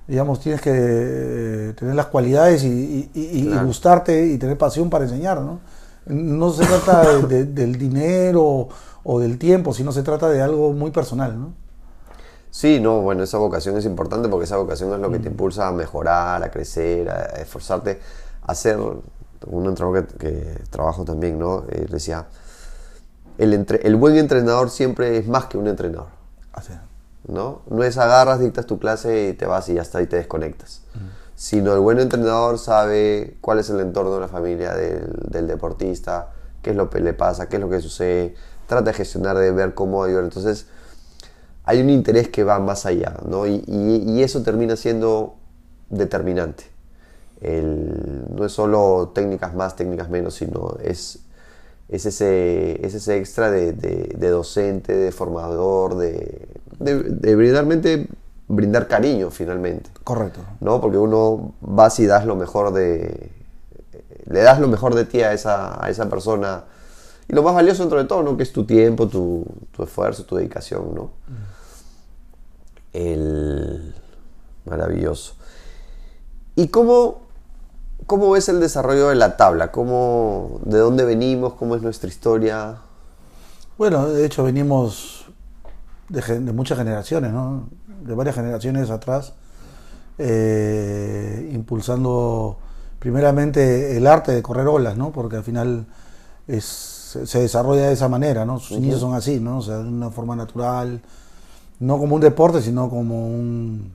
digamos, 0.08 0.40
tienes 0.40 0.62
que 0.62 0.72
eh, 0.74 1.74
tener 1.74 1.96
las 1.96 2.08
cualidades 2.08 2.64
y, 2.64 3.10
gustarte 3.66 4.26
y 4.28 4.38
tener 4.38 4.58
pasión 4.58 4.90
para 4.90 5.06
enseñar, 5.06 5.42
¿no? 5.42 5.60
No 6.06 6.52
se 6.52 6.66
trata 6.66 7.20
del 7.20 7.78
dinero 7.78 8.68
o 9.04 9.20
del 9.20 9.38
tiempo, 9.38 9.74
sino 9.74 9.92
se 9.92 10.04
trata 10.04 10.30
de 10.30 10.42
algo 10.42 10.74
muy 10.74 10.92
personal, 10.92 11.40
¿no? 11.40 11.54
Sí, 12.52 12.80
no, 12.80 13.02
bueno, 13.02 13.24
esa 13.24 13.38
vocación 13.38 13.78
es 13.78 13.86
importante 13.86 14.30
porque 14.30 14.44
esa 14.44 14.58
vocación 14.58 14.94
es 14.94 15.00
lo 15.00 15.10
que 15.10 15.18
te 15.18 15.30
mm. 15.30 15.32
impulsa 15.32 15.70
a 15.70 15.72
mejorar, 15.72 16.44
a 16.44 16.52
crecer, 16.52 17.10
a 17.10 17.42
esforzarte, 17.42 18.00
a 18.44 18.54
ser 18.54 18.78
un 19.48 19.66
entrenador 19.66 20.08
que, 20.08 20.62
trabajo 20.70 21.06
también, 21.06 21.40
¿no? 21.40 21.66
Eh, 21.70 21.88
decía, 21.90 22.28
el, 23.38 23.54
el 23.54 23.96
buen 23.96 24.16
entrenador 24.16 24.70
siempre 24.70 25.18
es 25.18 25.28
más 25.28 25.46
que 25.46 25.58
un 25.58 25.68
entrenador. 25.68 26.08
Así. 26.54 26.74
¿no? 27.28 27.62
No 27.70 27.84
es 27.84 27.98
agarras, 27.98 28.40
dictas 28.40 28.66
tu 28.66 28.80
clase 28.80 29.30
y 29.30 29.34
te 29.34 29.46
vas 29.46 29.70
y 29.70 29.76
ya 29.76 29.82
está 29.82 30.02
y 30.02 30.08
te 30.08 30.18
desconectas. 30.18 30.82
Sino 31.36 31.74
el 31.74 31.80
buen 31.80 32.00
entrenador 32.00 32.60
sabe 32.60 33.38
cuál 33.42 33.60
es 33.60 33.70
el 33.70 33.80
entorno 33.80 34.14
de 34.14 34.20
la 34.22 34.28
familia 34.28 34.74
del, 34.76 35.12
del, 35.30 35.48
deportista, 35.48 36.30
qué 36.62 36.72
es 36.72 36.76
lo 36.76 36.90
que 36.90 37.00
le 37.00 37.14
pasa, 37.14 37.50
qué 37.50 37.56
es 37.56 37.62
lo 37.62 37.70
que 37.70 37.82
sucede, 37.82 38.36
trata 38.68 38.92
de 38.92 38.94
gestionar, 38.94 39.38
de 39.38 39.52
ver 39.52 39.74
cómo 39.74 40.04
ayudar. 40.04 40.24
Entonces, 40.26 40.68
hay 41.64 41.82
un 41.82 41.90
interés 41.90 42.28
que 42.30 42.44
va 42.44 42.60
más 42.60 42.86
allá, 42.86 43.16
¿no? 43.26 43.48
Y, 43.48 43.64
y- 43.68 44.04
y 44.06 44.24
eso 44.24 44.44
termina 44.44 44.76
siendo 44.76 45.36
determinante. 45.90 46.66
El- 47.44 48.24
no 48.34 48.46
es 48.46 48.54
solo 48.54 49.12
técnicas 49.14 49.54
más, 49.54 49.76
técnicas 49.76 50.10
menos, 50.10 50.36
sino 50.36 50.78
es, 50.82 51.20
es, 51.90 52.06
ese, 52.06 52.86
es 52.86 52.94
ese 52.94 53.18
extra 53.18 53.52
de, 53.52 53.74
de- 53.74 54.16
de 54.18 54.30
docente, 54.30 54.96
de 54.96 55.12
formador, 55.12 55.96
de, 55.98 56.48
de, 56.80 57.36
brindarmente 57.36 58.08
brindar 58.48 58.88
cariño 58.88 59.30
finalmente. 59.30 59.90
Correcto. 60.06 60.40
¿no? 60.62 60.80
Porque 60.80 60.98
uno 60.98 61.54
vas 61.60 62.00
y 62.00 62.06
das 62.06 62.26
lo 62.26 62.36
mejor 62.38 62.72
de... 62.74 63.30
Le 64.26 64.40
das 64.42 64.62
lo 64.62 64.70
mejor 64.70 64.96
de 64.96 65.04
ti 65.04 65.22
a 65.22 65.34
esa, 65.34 65.84
a 65.84 65.90
esa 65.90 66.08
persona. 66.10 66.64
Y 67.28 67.34
lo 67.34 67.44
más 67.44 67.54
valioso 67.56 67.84
dentro 67.84 67.98
de 68.00 68.06
todo, 68.06 68.24
¿no? 68.24 68.38
Que 68.38 68.44
es 68.44 68.54
tu 68.54 68.64
tiempo, 68.66 69.08
tu, 69.10 69.46
tu 69.76 69.84
esfuerzo, 69.84 70.24
tu 70.24 70.38
dedicación, 70.38 70.96
¿no? 70.96 71.10
El... 72.94 73.94
Maravilloso. 74.66 75.34
¿Y 76.56 76.68
cómo, 76.70 77.23
cómo 78.06 78.32
ves 78.32 78.50
el 78.50 78.60
desarrollo 78.60 79.10
de 79.10 79.16
la 79.16 79.38
tabla? 79.38 79.72
¿Cómo, 79.72 80.60
¿De 80.66 80.78
dónde 80.78 81.06
venimos? 81.06 81.54
¿Cómo 81.54 81.76
es 81.76 81.82
nuestra 81.82 82.10
historia? 82.10 82.78
Bueno, 83.78 84.08
de 84.08 84.26
hecho 84.26 84.44
venimos 84.44 85.26
de, 86.10 86.54
muchas 86.54 86.78
generaciones, 86.78 87.32
¿no? 87.32 87.70
De 88.06 88.14
varias 88.14 88.36
generaciones 88.36 88.90
atrás, 88.90 89.34
eh, 90.18 91.50
impulsando 91.54 92.58
primeramente 93.00 93.98
el 93.98 94.08
arte 94.08 94.32
de 94.32 94.42
correr 94.42 94.68
olas, 94.68 94.96
¿no? 94.98 95.12
Porque 95.12 95.38
al 95.38 95.44
final 95.44 95.86
es, 96.48 97.18
se 97.26 97.40
desarrolla 97.40 97.88
de 97.88 97.94
esa 97.94 98.08
manera, 98.08 98.46
¿no? 98.46 98.60
Sus 98.60 98.78
inicios 98.78 99.02
son 99.02 99.14
así, 99.14 99.40
¿no? 99.40 99.58
O 99.58 99.62
sea, 99.62 99.78
de 99.78 99.90
una 99.90 100.10
forma 100.10 100.36
natural, 100.36 101.02
no 101.80 101.98
como 101.98 102.16
un 102.16 102.22
deporte, 102.22 102.62
sino 102.62 102.90
como 102.90 103.28
un, 103.28 103.94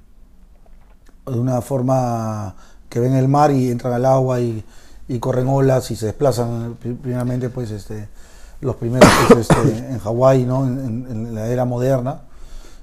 de 1.27 1.39
una 1.39 1.61
forma 1.61 2.55
que 2.89 3.01
ven 3.01 3.15
el 3.15 3.29
mar 3.29 3.51
y 3.51 3.71
entran 3.71 3.93
al 3.93 4.05
agua 4.07 4.41
y, 4.41 4.65
y 5.09 5.19
corren 5.19 5.49
olas 5.49 5.91
y 5.91 5.97
se 5.97 6.07
desplazan 6.07 6.77
pri- 6.81 6.95
primeramente 6.95 7.49
pues 7.51 7.71
este 7.71 8.09
los 8.61 8.77
primeros 8.77 9.09
pues, 9.29 9.49
este, 9.51 9.79
en 9.93 9.99
Hawái 9.99 10.45
¿no? 10.45 10.67
en, 10.67 11.35
la 11.35 11.47
era 11.49 11.65
moderna 11.65 12.23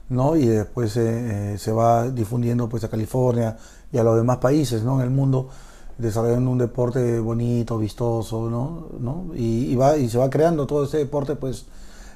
¿no? 0.09 0.35
y 0.35 0.45
después 0.45 0.95
eh, 0.97 1.53
eh, 1.53 1.57
se 1.57 1.71
va 1.71 2.09
difundiendo 2.09 2.69
pues 2.69 2.83
a 2.83 2.89
California 2.89 3.57
y 3.91 3.97
a 3.97 4.03
los 4.03 4.15
demás 4.15 4.37
países 4.37 4.83
¿no? 4.83 4.97
en 4.97 5.01
el 5.03 5.09
mundo 5.09 5.49
desarrollando 5.97 6.51
un 6.51 6.57
deporte 6.57 7.19
bonito, 7.21 7.77
vistoso, 7.77 8.49
¿no? 8.49 8.87
¿no? 8.99 9.33
Y, 9.33 9.71
y 9.71 9.75
va, 9.77 9.95
y 9.97 10.09
se 10.09 10.17
va 10.17 10.29
creando 10.29 10.67
todo 10.67 10.83
ese 10.83 10.97
deporte 10.97 11.37
pues 11.37 11.67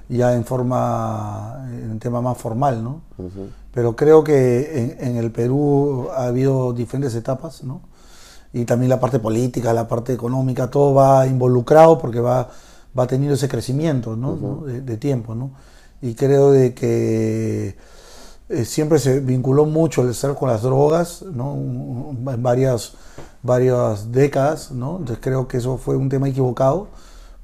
ya 0.09 0.33
en 0.35 0.43
forma, 0.43 1.65
en 1.71 1.97
tema 1.99 2.19
más 2.19 2.37
formal, 2.37 2.83
¿no? 2.83 3.01
Pero 3.74 3.95
creo 3.95 4.24
que 4.24 4.97
en, 4.99 5.07
en 5.09 5.17
el 5.17 5.32
Perú 5.32 6.09
ha 6.15 6.26
habido 6.26 6.74
diferentes 6.74 7.15
etapas, 7.15 7.63
¿no? 7.63 7.82
Y 8.51 8.65
también 8.65 8.89
la 8.89 8.99
parte 8.99 9.20
política, 9.20 9.74
la 9.74 9.88
parte 9.88 10.13
económica, 10.13 10.72
todo 10.72 10.93
va 10.93 11.28
involucrado 11.28 11.99
porque 11.99 12.20
va, 12.20 12.49
va 12.97 13.07
teniendo 13.07 13.36
ese 13.36 13.47
crecimiento, 13.47 14.15
¿no? 14.15 14.63
De, 14.65 14.82
de 14.82 14.97
tiempo, 14.97 15.36
¿no? 15.36 15.51
Y 16.01 16.15
creo 16.15 16.51
de 16.51 16.74
que 16.74 17.76
eh, 18.49 18.65
siempre 18.65 18.97
se 18.97 19.20
vinculó 19.20 19.65
mucho 19.65 20.01
el 20.01 20.09
estar 20.09 20.34
con 20.34 20.49
las 20.49 20.63
drogas, 20.63 21.22
¿no? 21.22 21.53
En 21.53 22.41
varias, 22.41 22.93
varias 23.43 24.11
décadas, 24.11 24.72
¿no? 24.72 24.97
Entonces 24.97 25.20
creo 25.22 25.47
que 25.47 25.57
eso 25.57 25.78
fue 25.78 25.95
un 25.95 26.09
tema 26.09 26.28
equivocado, 26.28 26.88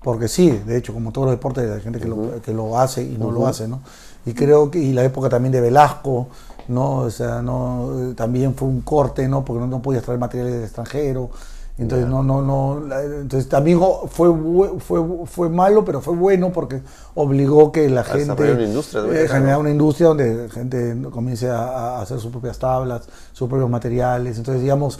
porque 0.02 0.28
sí, 0.28 0.50
de 0.50 0.78
hecho, 0.78 0.94
como 0.94 1.12
todos 1.12 1.28
los 1.28 1.36
deportes, 1.36 1.70
hay 1.70 1.82
gente 1.82 2.00
que, 2.00 2.08
lo, 2.08 2.42
que 2.42 2.54
lo 2.54 2.80
hace 2.80 3.04
y 3.04 3.18
no 3.20 3.30
lo 3.30 3.46
hace, 3.46 3.68
¿no? 3.68 3.82
Y 4.26 4.34
creo 4.34 4.72
que, 4.72 4.80
y 4.80 4.94
la 4.94 5.04
época 5.04 5.30
también 5.30 5.52
de 5.52 5.62
Velasco, 5.62 6.28
¿no? 6.68 6.98
O 7.00 7.10
sea, 7.10 7.42
no, 7.42 8.14
también 8.16 8.56
fue 8.56 8.68
un 8.68 8.82
corte, 8.82 9.28
¿no? 9.28 9.46
Porque 9.46 9.62
no, 9.62 9.68
no 9.68 9.82
podías 9.82 10.04
traer 10.04 10.20
materiales 10.20 10.54
del 10.54 10.64
extranjero. 10.64 11.30
Entonces, 11.78 12.08
no, 12.08 12.24
no, 12.24 12.42
no, 12.42 12.96
entonces 13.04 13.50
también 13.50 13.82
fue, 14.08 14.34
fue, 14.80 15.26
fue 15.26 15.50
malo, 15.50 15.84
pero 15.84 16.00
fue 16.00 16.16
bueno 16.16 16.54
porque 16.54 16.82
obligó 17.16 17.74
que 17.74 17.90
la 17.90 18.06
gente 18.06 18.20
desarrollar 18.20 18.56
una 18.56 18.64
industria 18.64 19.02
eh, 19.12 19.28
generar 19.28 19.60
una 19.60 19.72
industria 19.72 20.08
donde 20.08 20.44
la 20.44 20.50
gente 20.50 20.96
comience 21.12 21.50
a, 21.50 21.98
a 21.98 22.02
hacer 22.02 22.20
sus 22.22 22.32
propias 22.32 22.60
tablas, 22.60 23.10
sus 23.34 23.50
propios 23.50 23.70
materiales. 23.70 24.38
Entonces, 24.38 24.62
digamos, 24.64 25.00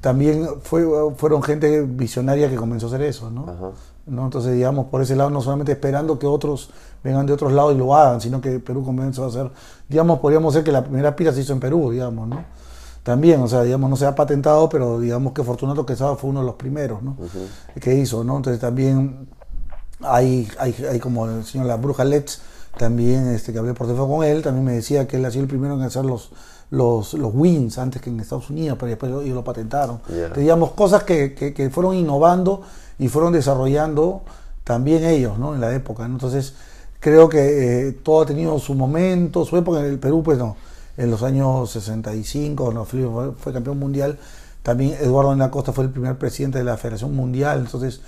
también 0.00 0.48
fue, 0.62 0.84
fueron 1.16 1.44
gente 1.44 1.82
visionaria 1.82 2.50
que 2.50 2.56
comenzó 2.56 2.86
a 2.86 2.88
hacer 2.88 3.02
eso, 3.02 3.30
¿no? 3.30 3.42
Ajá. 3.42 3.70
¿no? 4.06 4.24
Entonces, 4.24 4.54
digamos, 4.54 4.86
por 4.86 5.02
ese 5.02 5.16
lado, 5.16 5.30
no 5.30 5.40
solamente 5.40 5.72
esperando 5.72 6.18
que 6.18 6.26
otros 6.26 6.70
vengan 7.06 7.26
de 7.26 7.32
otros 7.32 7.52
lados 7.52 7.74
y 7.74 7.78
lo 7.78 7.94
hagan, 7.94 8.20
sino 8.20 8.40
que 8.40 8.58
Perú 8.60 8.84
comenzó 8.84 9.24
a 9.24 9.28
hacer, 9.28 9.50
digamos, 9.88 10.18
podríamos 10.18 10.52
decir 10.52 10.64
que 10.64 10.72
la 10.72 10.82
primera 10.82 11.14
pira 11.14 11.32
se 11.32 11.40
hizo 11.40 11.52
en 11.52 11.60
Perú, 11.60 11.90
digamos, 11.90 12.28
¿no? 12.28 12.44
También, 13.02 13.40
o 13.40 13.46
sea, 13.46 13.62
digamos, 13.62 13.88
no 13.88 13.96
se 13.96 14.04
ha 14.04 14.16
patentado, 14.16 14.68
pero 14.68 14.98
digamos 14.98 15.32
que 15.32 15.44
Fortunato 15.44 15.86
Quesada 15.86 16.16
fue 16.16 16.30
uno 16.30 16.40
de 16.40 16.46
los 16.46 16.56
primeros, 16.56 17.02
¿no? 17.02 17.16
Que 17.80 17.94
hizo, 17.94 18.24
¿no? 18.24 18.36
Entonces 18.36 18.60
también 18.60 19.28
hay, 20.00 20.48
hay, 20.58 20.74
hay 20.90 20.98
como 20.98 21.26
el 21.26 21.44
señor 21.44 21.68
La 21.68 21.76
Bruja 21.76 22.04
Letts, 22.04 22.40
también 22.76 23.28
este, 23.28 23.52
que 23.52 23.58
hablé 23.58 23.74
por 23.74 23.86
teléfono 23.86 24.16
con 24.16 24.24
él, 24.24 24.42
también 24.42 24.64
me 24.64 24.72
decía 24.72 25.06
que 25.06 25.16
él 25.16 25.24
ha 25.24 25.30
sido 25.30 25.44
el 25.44 25.48
primero 25.48 25.74
en 25.74 25.82
hacer 25.82 26.04
los, 26.04 26.32
los, 26.70 27.14
los 27.14 27.32
wins 27.32 27.78
antes 27.78 28.02
que 28.02 28.10
en 28.10 28.18
Estados 28.18 28.50
Unidos, 28.50 28.76
pero 28.78 28.90
después 28.90 29.12
ellos 29.12 29.34
lo 29.34 29.44
patentaron. 29.44 30.00
Entonces, 30.08 30.38
digamos, 30.38 30.72
cosas 30.72 31.04
que, 31.04 31.34
que, 31.34 31.54
que 31.54 31.70
fueron 31.70 31.94
innovando 31.94 32.62
y 32.98 33.08
fueron 33.08 33.32
desarrollando 33.32 34.22
también 34.64 35.04
ellos, 35.04 35.38
¿no? 35.38 35.54
En 35.54 35.60
la 35.60 35.72
época, 35.72 36.08
¿no? 36.08 36.14
Entonces, 36.14 36.54
creo 37.00 37.28
que 37.28 37.88
eh, 37.88 37.92
todo 37.92 38.22
ha 38.22 38.26
tenido 38.26 38.58
su 38.58 38.74
momento, 38.74 39.44
su 39.44 39.56
época 39.56 39.80
en 39.80 39.86
el 39.86 39.98
Perú, 39.98 40.22
pues 40.22 40.38
no. 40.38 40.56
En 40.96 41.10
los 41.10 41.22
años 41.22 41.70
65, 41.70 42.64
cuando 42.64 42.84
Felipe 42.84 43.10
fue, 43.10 43.32
fue 43.32 43.52
campeón 43.52 43.78
mundial, 43.78 44.18
también 44.62 44.96
Eduardo 45.00 45.32
en 45.32 45.38
la 45.38 45.50
Costa 45.50 45.72
fue 45.72 45.84
el 45.84 45.90
primer 45.90 46.16
presidente 46.18 46.58
de 46.58 46.64
la 46.64 46.76
Federación 46.76 47.14
Mundial, 47.14 47.60
entonces, 47.60 48.00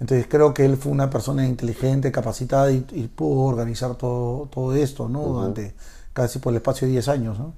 entonces 0.00 0.26
creo 0.28 0.54
que 0.54 0.64
él 0.64 0.76
fue 0.76 0.90
una 0.92 1.10
persona 1.10 1.46
inteligente, 1.46 2.10
capacitada 2.10 2.70
y, 2.72 2.84
y 2.92 3.08
pudo 3.08 3.40
organizar 3.42 3.94
todo, 3.96 4.48
todo 4.50 4.74
esto, 4.74 5.08
¿no? 5.08 5.22
Durante 5.24 5.74
casi 6.12 6.38
por 6.38 6.52
el 6.52 6.56
espacio 6.56 6.86
de 6.86 6.92
10 6.92 7.08
años, 7.08 7.38
¿no? 7.38 7.52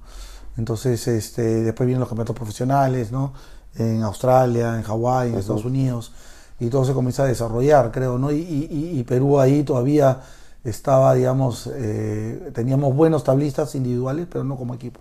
Entonces, 0.57 1.07
este, 1.07 1.63
después 1.63 1.87
vienen 1.87 2.01
los 2.01 2.09
campeonatos 2.09 2.35
profesionales, 2.35 3.11
¿no? 3.11 3.33
En 3.75 4.03
Australia, 4.03 4.75
en 4.77 4.83
Hawái, 4.83 5.29
en 5.31 5.39
Estados 5.39 5.65
Unidos, 5.65 6.11
y 6.59 6.67
todo 6.69 6.85
se 6.85 6.93
comienza 6.93 7.23
a 7.23 7.27
desarrollar, 7.27 7.91
creo, 7.91 8.19
¿no? 8.19 8.31
Y, 8.31 8.35
y- 8.37 8.99
y 8.99 9.03
Perú 9.03 9.39
ahí 9.39 9.63
todavía 9.63 10.19
estaba, 10.63 11.13
digamos, 11.13 11.69
eh, 11.73 12.51
teníamos 12.53 12.95
buenos 12.95 13.23
tablistas 13.23 13.75
individuales, 13.75 14.27
pero 14.29 14.43
no 14.43 14.55
como 14.55 14.73
equipo. 14.73 14.99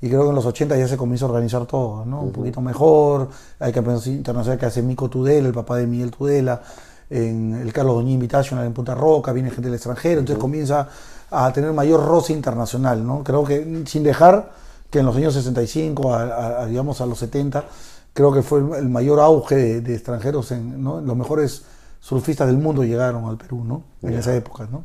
Y 0.00 0.08
creo 0.08 0.22
que 0.24 0.28
en 0.30 0.34
los 0.34 0.46
80 0.46 0.76
ya 0.76 0.88
se 0.88 0.96
comienza 0.96 1.26
a 1.26 1.28
organizar 1.28 1.64
todo, 1.66 2.04
¿no? 2.04 2.22
Un 2.22 2.32
poquito 2.32 2.60
mejor. 2.60 3.28
Hay 3.60 3.72
campeonatos 3.72 4.08
internacionales 4.08 4.58
que 4.58 4.66
hace 4.66 4.82
Mico 4.82 5.08
Tudela, 5.08 5.46
el 5.46 5.54
papá 5.54 5.76
de 5.76 5.86
Miguel 5.86 6.10
Tudela, 6.10 6.60
en 7.08 7.54
el 7.54 7.72
Carlos 7.72 7.94
Doñí 7.96 8.14
Invitational 8.14 8.66
en 8.66 8.72
Punta 8.72 8.94
Roca, 8.94 9.32
viene 9.32 9.50
gente 9.50 9.68
del 9.68 9.74
extranjero, 9.74 10.20
entonces 10.20 10.40
comienza 10.40 10.88
a 11.30 11.52
tener 11.52 11.72
mayor 11.72 12.04
roce 12.04 12.32
internacional, 12.32 13.06
¿no? 13.06 13.22
Creo 13.22 13.44
que 13.44 13.84
sin 13.86 14.02
dejar 14.02 14.50
que 14.90 14.98
en 15.00 15.06
los 15.06 15.14
años 15.16 15.34
65, 15.34 16.12
a, 16.14 16.22
a- 16.24 16.62
a, 16.62 16.66
digamos 16.66 17.00
a 17.00 17.06
los 17.06 17.18
70, 17.18 17.64
creo 18.12 18.32
que 18.32 18.42
fue 18.42 18.58
el 18.78 18.88
mayor 18.88 19.20
auge 19.20 19.54
de, 19.56 19.80
de 19.82 19.94
extranjeros, 19.94 20.50
en, 20.52 20.82
¿no? 20.82 21.00
Los 21.00 21.16
mejores 21.16 21.62
surfistas 22.02 22.48
del 22.48 22.58
mundo 22.58 22.84
llegaron 22.84 23.26
al 23.26 23.38
Perú, 23.38 23.64
¿no? 23.64 23.84
En 24.04 24.16
esa 24.16 24.36
época, 24.36 24.68
¿no? 24.70 24.84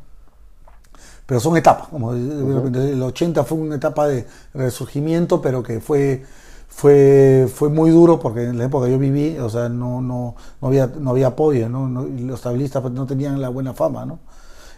pero 1.26 1.40
son 1.40 1.58
etapas, 1.58 1.88
como 1.90 2.14
el 2.14 3.02
80 3.04 3.44
fue 3.44 3.58
una 3.58 3.76
etapa 3.76 4.08
de 4.08 4.26
resurgimiento, 4.54 5.42
pero 5.42 5.62
que 5.64 5.80
fue 5.80 6.24
fue 6.70 7.50
fue 7.54 7.70
muy 7.70 7.90
duro 7.92 8.20
porque 8.20 8.44
en 8.44 8.58
la 8.58 8.66
época 8.66 8.86
que 8.86 8.92
yo 8.94 9.00
viví, 9.00 9.38
o 9.40 9.50
sea, 9.50 9.68
no 9.70 10.02
no 10.02 10.36
no 10.62 10.68
había 10.68 10.88
no 10.88 11.12
había 11.12 11.28
apoyo, 11.28 11.70
¿no? 11.70 11.88
No- 11.90 12.08
y 12.08 12.20
los 12.22 12.42
tablistas 12.42 12.82
pues, 12.82 12.94
no 12.94 13.06
tenían 13.06 13.42
la 13.42 13.50
buena 13.50 13.74
fama, 13.74 14.06
¿no? 14.06 14.20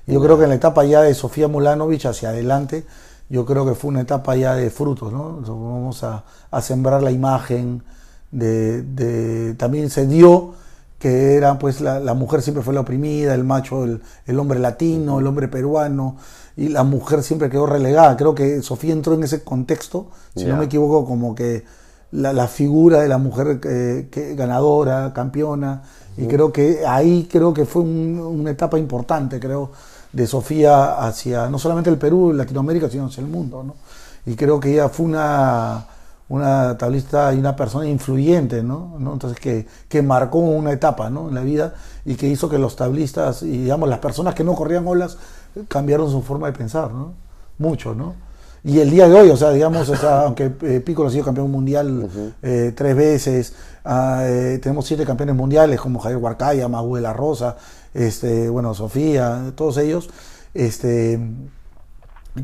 Y 0.08 0.14
yo 0.14 0.22
creo 0.22 0.38
que 0.38 0.44
en 0.46 0.50
la 0.50 0.56
etapa 0.56 0.84
ya 0.86 1.02
de 1.02 1.14
Sofía 1.14 1.48
Mulanovich 1.48 2.06
hacia 2.06 2.30
adelante, 2.30 2.86
yo 3.30 3.46
creo 3.46 3.66
que 3.66 3.76
fue 3.76 3.90
una 3.90 4.02
etapa 4.02 4.36
ya 4.36 4.56
de 4.56 4.70
frutos, 4.72 5.14
¿no? 5.14 5.42
Vamos 5.42 6.04
a, 6.04 6.24
a 6.52 6.62
sembrar 6.62 7.04
la 7.04 7.12
imagen 7.12 7.84
de, 8.32 8.84
de- 8.84 9.54
también 9.56 9.90
se 9.90 10.08
dio 10.08 10.54
que 11.00 11.36
era 11.36 11.58
pues 11.58 11.82
la, 11.82 12.00
la 12.00 12.14
mujer 12.14 12.42
siempre 12.42 12.62
fue 12.64 12.74
la 12.74 12.82
oprimida, 12.82 13.34
el 13.34 13.44
macho, 13.46 13.84
el, 13.86 14.02
el 14.28 14.40
hombre 14.40 14.60
latino, 14.60 15.20
el 15.20 15.28
hombre 15.28 15.48
peruano, 15.48 16.18
y 16.58 16.68
la 16.68 16.84
mujer 16.84 17.24
siempre 17.24 17.50
quedó 17.50 17.66
relegada. 17.66 18.18
Creo 18.18 18.36
que 18.36 18.62
Sofía 18.62 18.92
entró 18.94 19.14
en 19.14 19.24
ese 19.24 19.44
contexto, 19.44 20.08
si 20.36 20.44
no 20.46 20.58
me 20.58 20.66
equivoco, 20.66 21.06
como 21.06 21.34
que 21.34 21.64
la, 22.12 22.34
la 22.34 22.48
figura 22.48 23.00
de 23.02 23.08
la 23.08 23.18
mujer 23.18 23.62
eh, 23.64 24.08
que, 24.12 24.36
ganadora, 24.36 25.14
campeona, 25.14 25.84
y 26.18 26.28
creo 26.28 26.52
que 26.52 26.86
ahí 26.86 27.30
creo 27.32 27.54
que 27.54 27.66
fue 27.66 27.82
un- 27.84 28.20
una 28.20 28.52
etapa 28.52 28.78
importante, 28.78 29.40
creo, 29.40 29.72
de 30.12 30.28
Sofía 30.28 31.00
hacia 31.08 31.48
no 31.50 31.58
solamente 31.60 31.90
el 31.90 31.98
Perú, 31.98 32.34
Latinoamérica, 32.34 32.90
sino 32.90 33.06
hacia 33.06 33.22
el 33.22 33.28
mundo, 33.30 33.64
¿no? 33.64 33.76
Y 34.26 34.36
creo 34.36 34.60
que 34.60 34.74
ella 34.74 34.90
fue 34.90 35.06
una 35.06 35.86
una 36.30 36.78
tablista 36.78 37.34
y 37.34 37.40
una 37.40 37.56
persona 37.56 37.88
influyente, 37.88 38.64
¿no? 38.64 38.96
¿no? 39.00 39.14
Entonces 39.14 39.40
que, 39.40 39.68
que 39.88 40.02
marcó 40.02 40.40
una 40.40 40.72
etapa, 40.72 41.10
¿no? 41.10 41.30
En 41.30 41.36
la 41.36 41.42
vida 41.42 41.74
y 42.06 42.16
que 42.16 42.28
hizo 42.28 42.50
que 42.50 42.58
los 42.58 42.76
tablistas 42.76 43.44
y 43.44 43.64
digamos 43.64 43.90
las 43.90 44.00
personas 44.00 44.36
que 44.36 44.44
no 44.44 44.56
corrían 44.56 44.88
olas 44.88 45.18
cambiaron 45.68 46.10
su 46.10 46.22
forma 46.22 46.48
de 46.48 46.54
pensar, 46.54 46.92
¿no? 46.92 47.14
mucho, 47.60 47.94
¿no? 47.94 48.16
Y 48.64 48.80
el 48.80 48.90
día 48.90 49.08
de 49.08 49.14
hoy, 49.14 49.30
o 49.30 49.38
sea, 49.38 49.52
digamos, 49.52 49.88
o 49.88 49.96
sea, 49.96 50.22
aunque 50.22 50.52
eh, 50.64 50.82
Piccolo 50.82 51.08
ha 51.08 51.12
sido 51.12 51.24
campeón 51.24 51.50
mundial 51.50 52.10
eh, 52.42 52.74
tres 52.76 52.96
veces, 52.96 53.54
ah, 53.86 54.24
eh, 54.26 54.60
tenemos 54.62 54.86
siete 54.86 55.06
campeones 55.06 55.36
mundiales 55.36 55.80
como 55.80 56.00
Javier 56.00 56.22
Huarcaya, 56.22 56.68
Mahuel 56.68 57.04
La 57.04 57.14
Rosa, 57.14 57.56
este, 57.94 58.50
bueno, 58.50 58.74
Sofía, 58.74 59.54
todos 59.56 59.78
ellos, 59.78 60.10
este, 60.54 61.20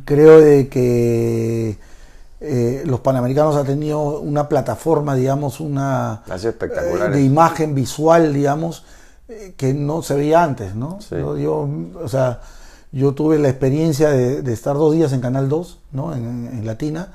creo 0.05 0.39
de 0.39 0.69
que 0.69 1.77
los 2.39 2.99
Panamericanos 2.99 3.55
han 3.55 3.65
tenido 3.65 4.19
una 4.19 4.49
plataforma, 4.49 5.15
digamos, 5.15 5.59
una 5.59 6.23
de 7.11 7.21
imagen 7.21 7.73
visual, 7.73 8.33
digamos, 8.33 8.83
que 9.57 9.73
no 9.73 10.01
se 10.01 10.15
veía 10.15 10.43
antes, 10.43 10.75
¿no? 10.75 10.99
Yo, 11.09 11.67
o 12.01 12.07
sea, 12.07 12.41
yo 12.91 13.13
tuve 13.13 13.39
la 13.39 13.49
experiencia 13.49 14.09
de, 14.09 14.53
estar 14.53 14.75
dos 14.75 14.93
días 14.93 15.13
en 15.13 15.21
Canal 15.21 15.49
2, 15.49 15.79
¿no? 15.93 16.13
en, 16.13 16.65
Latina, 16.65 17.13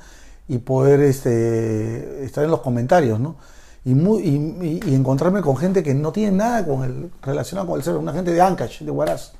y 0.48 0.58
poder 0.58 1.00
este, 1.00 2.24
estar 2.24 2.44
en 2.44 2.50
los 2.50 2.60
comentarios, 2.60 3.20
¿no? 3.20 3.36
Y, 3.84 3.92
y, 3.92 4.94
encontrarme 4.94 5.40
con 5.40 5.56
gente 5.56 5.82
que 5.82 5.94
no 5.94 6.12
tiene 6.12 6.36
nada 6.36 6.66
con 6.66 6.84
el, 6.84 7.10
relacionado 7.22 7.66
con 7.66 7.78
el 7.78 7.84
ser, 7.84 7.96
una 7.96 8.12
gente 8.12 8.32
de 8.32 8.42
Ancash, 8.42 8.82
de 8.82 8.90
Huaraz. 8.90 9.32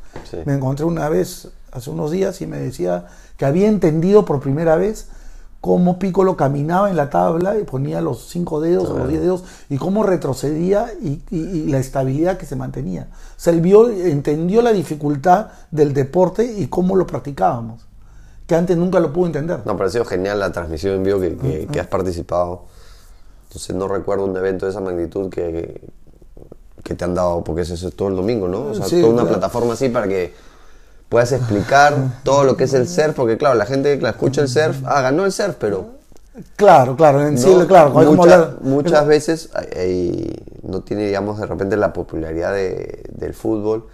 Me 0.46 0.54
encontré 0.54 0.86
una 0.86 1.08
vez, 1.10 1.48
hace 1.72 1.90
unos 1.90 2.10
días, 2.10 2.40
y 2.40 2.46
me 2.46 2.58
decía 2.58 3.06
que 3.36 3.44
había 3.44 3.68
entendido 3.68 4.24
por 4.24 4.40
primera 4.40 4.76
vez 4.76 5.08
cómo 5.60 5.98
Piccolo 5.98 6.36
caminaba 6.36 6.88
en 6.88 6.96
la 6.96 7.10
tabla 7.10 7.58
y 7.58 7.64
ponía 7.64 8.00
los 8.00 8.28
cinco 8.28 8.60
dedos 8.60 8.88
o 8.88 8.98
los 8.98 9.08
diez 9.08 9.20
dedos 9.20 9.44
y 9.68 9.76
cómo 9.76 10.02
retrocedía 10.02 10.92
y, 11.00 11.20
la 11.70 11.78
estabilidad 11.78 12.38
que 12.38 12.46
se 12.46 12.56
mantenía. 12.56 13.08
O 13.12 13.40
sea, 13.40 13.52
él 13.52 13.60
vio, 13.60 13.88
entendió 13.90 14.62
la 14.62 14.72
dificultad 14.72 15.48
del 15.70 15.92
deporte 15.92 16.44
y 16.44 16.66
cómo 16.68 16.96
lo 16.96 17.06
practicábamos, 17.06 17.86
que 18.46 18.54
antes 18.54 18.76
nunca 18.76 19.00
lo 19.00 19.12
pudo 19.12 19.26
entender. 19.26 19.60
No, 19.64 19.76
pero 19.76 19.88
ha 19.88 19.92
sido 19.92 20.04
genial 20.04 20.40
la 20.40 20.50
transmisión 20.50 20.94
en 20.94 21.04
vivo 21.04 21.20
que, 21.20 21.80
has 21.80 21.86
participado. 21.86 22.64
Entonces 23.48 23.76
no 23.76 23.86
recuerdo 23.86 24.24
un 24.24 24.36
evento 24.36 24.64
de 24.64 24.70
esa 24.70 24.80
magnitud 24.80 25.28
que, 25.28 25.80
que, 26.82 26.94
te 26.94 27.04
han 27.04 27.14
dado, 27.14 27.44
porque 27.44 27.62
es 27.62 27.70
eso 27.70 27.90
todo 27.90 28.08
el 28.08 28.16
domingo, 28.16 28.48
¿no? 28.48 28.68
O 28.68 28.74
sea, 28.74 28.86
toda 28.86 29.12
una 29.12 29.24
plataforma 29.26 29.74
así 29.74 29.88
para 29.90 30.08
que 30.08 30.32
puedas 31.10 31.32
explicar 31.32 31.94
todo 32.22 32.44
lo 32.44 32.56
que 32.56 32.64
es 32.64 32.72
el 32.72 32.88
surf, 32.88 33.14
porque 33.14 33.36
claro, 33.36 33.56
la 33.56 33.66
gente 33.66 33.98
que 33.98 34.08
escucha 34.08 34.40
el 34.40 34.48
surf, 34.48 34.78
ah, 34.86 35.02
ganó 35.02 35.26
el 35.26 35.32
surf, 35.32 35.56
pero... 35.58 35.98
Claro, 36.56 36.96
claro, 36.96 37.26
en 37.26 37.36
sí, 37.36 37.52
claro. 37.66 37.90
muchas 38.62 39.06
veces 39.06 39.50
no 40.62 40.80
tiene, 40.82 41.06
digamos, 41.06 41.38
de 41.38 41.46
repente 41.46 41.76
la 41.76 41.92
popularidad 41.92 42.54
del 42.54 43.34
fútbol, 43.34 43.88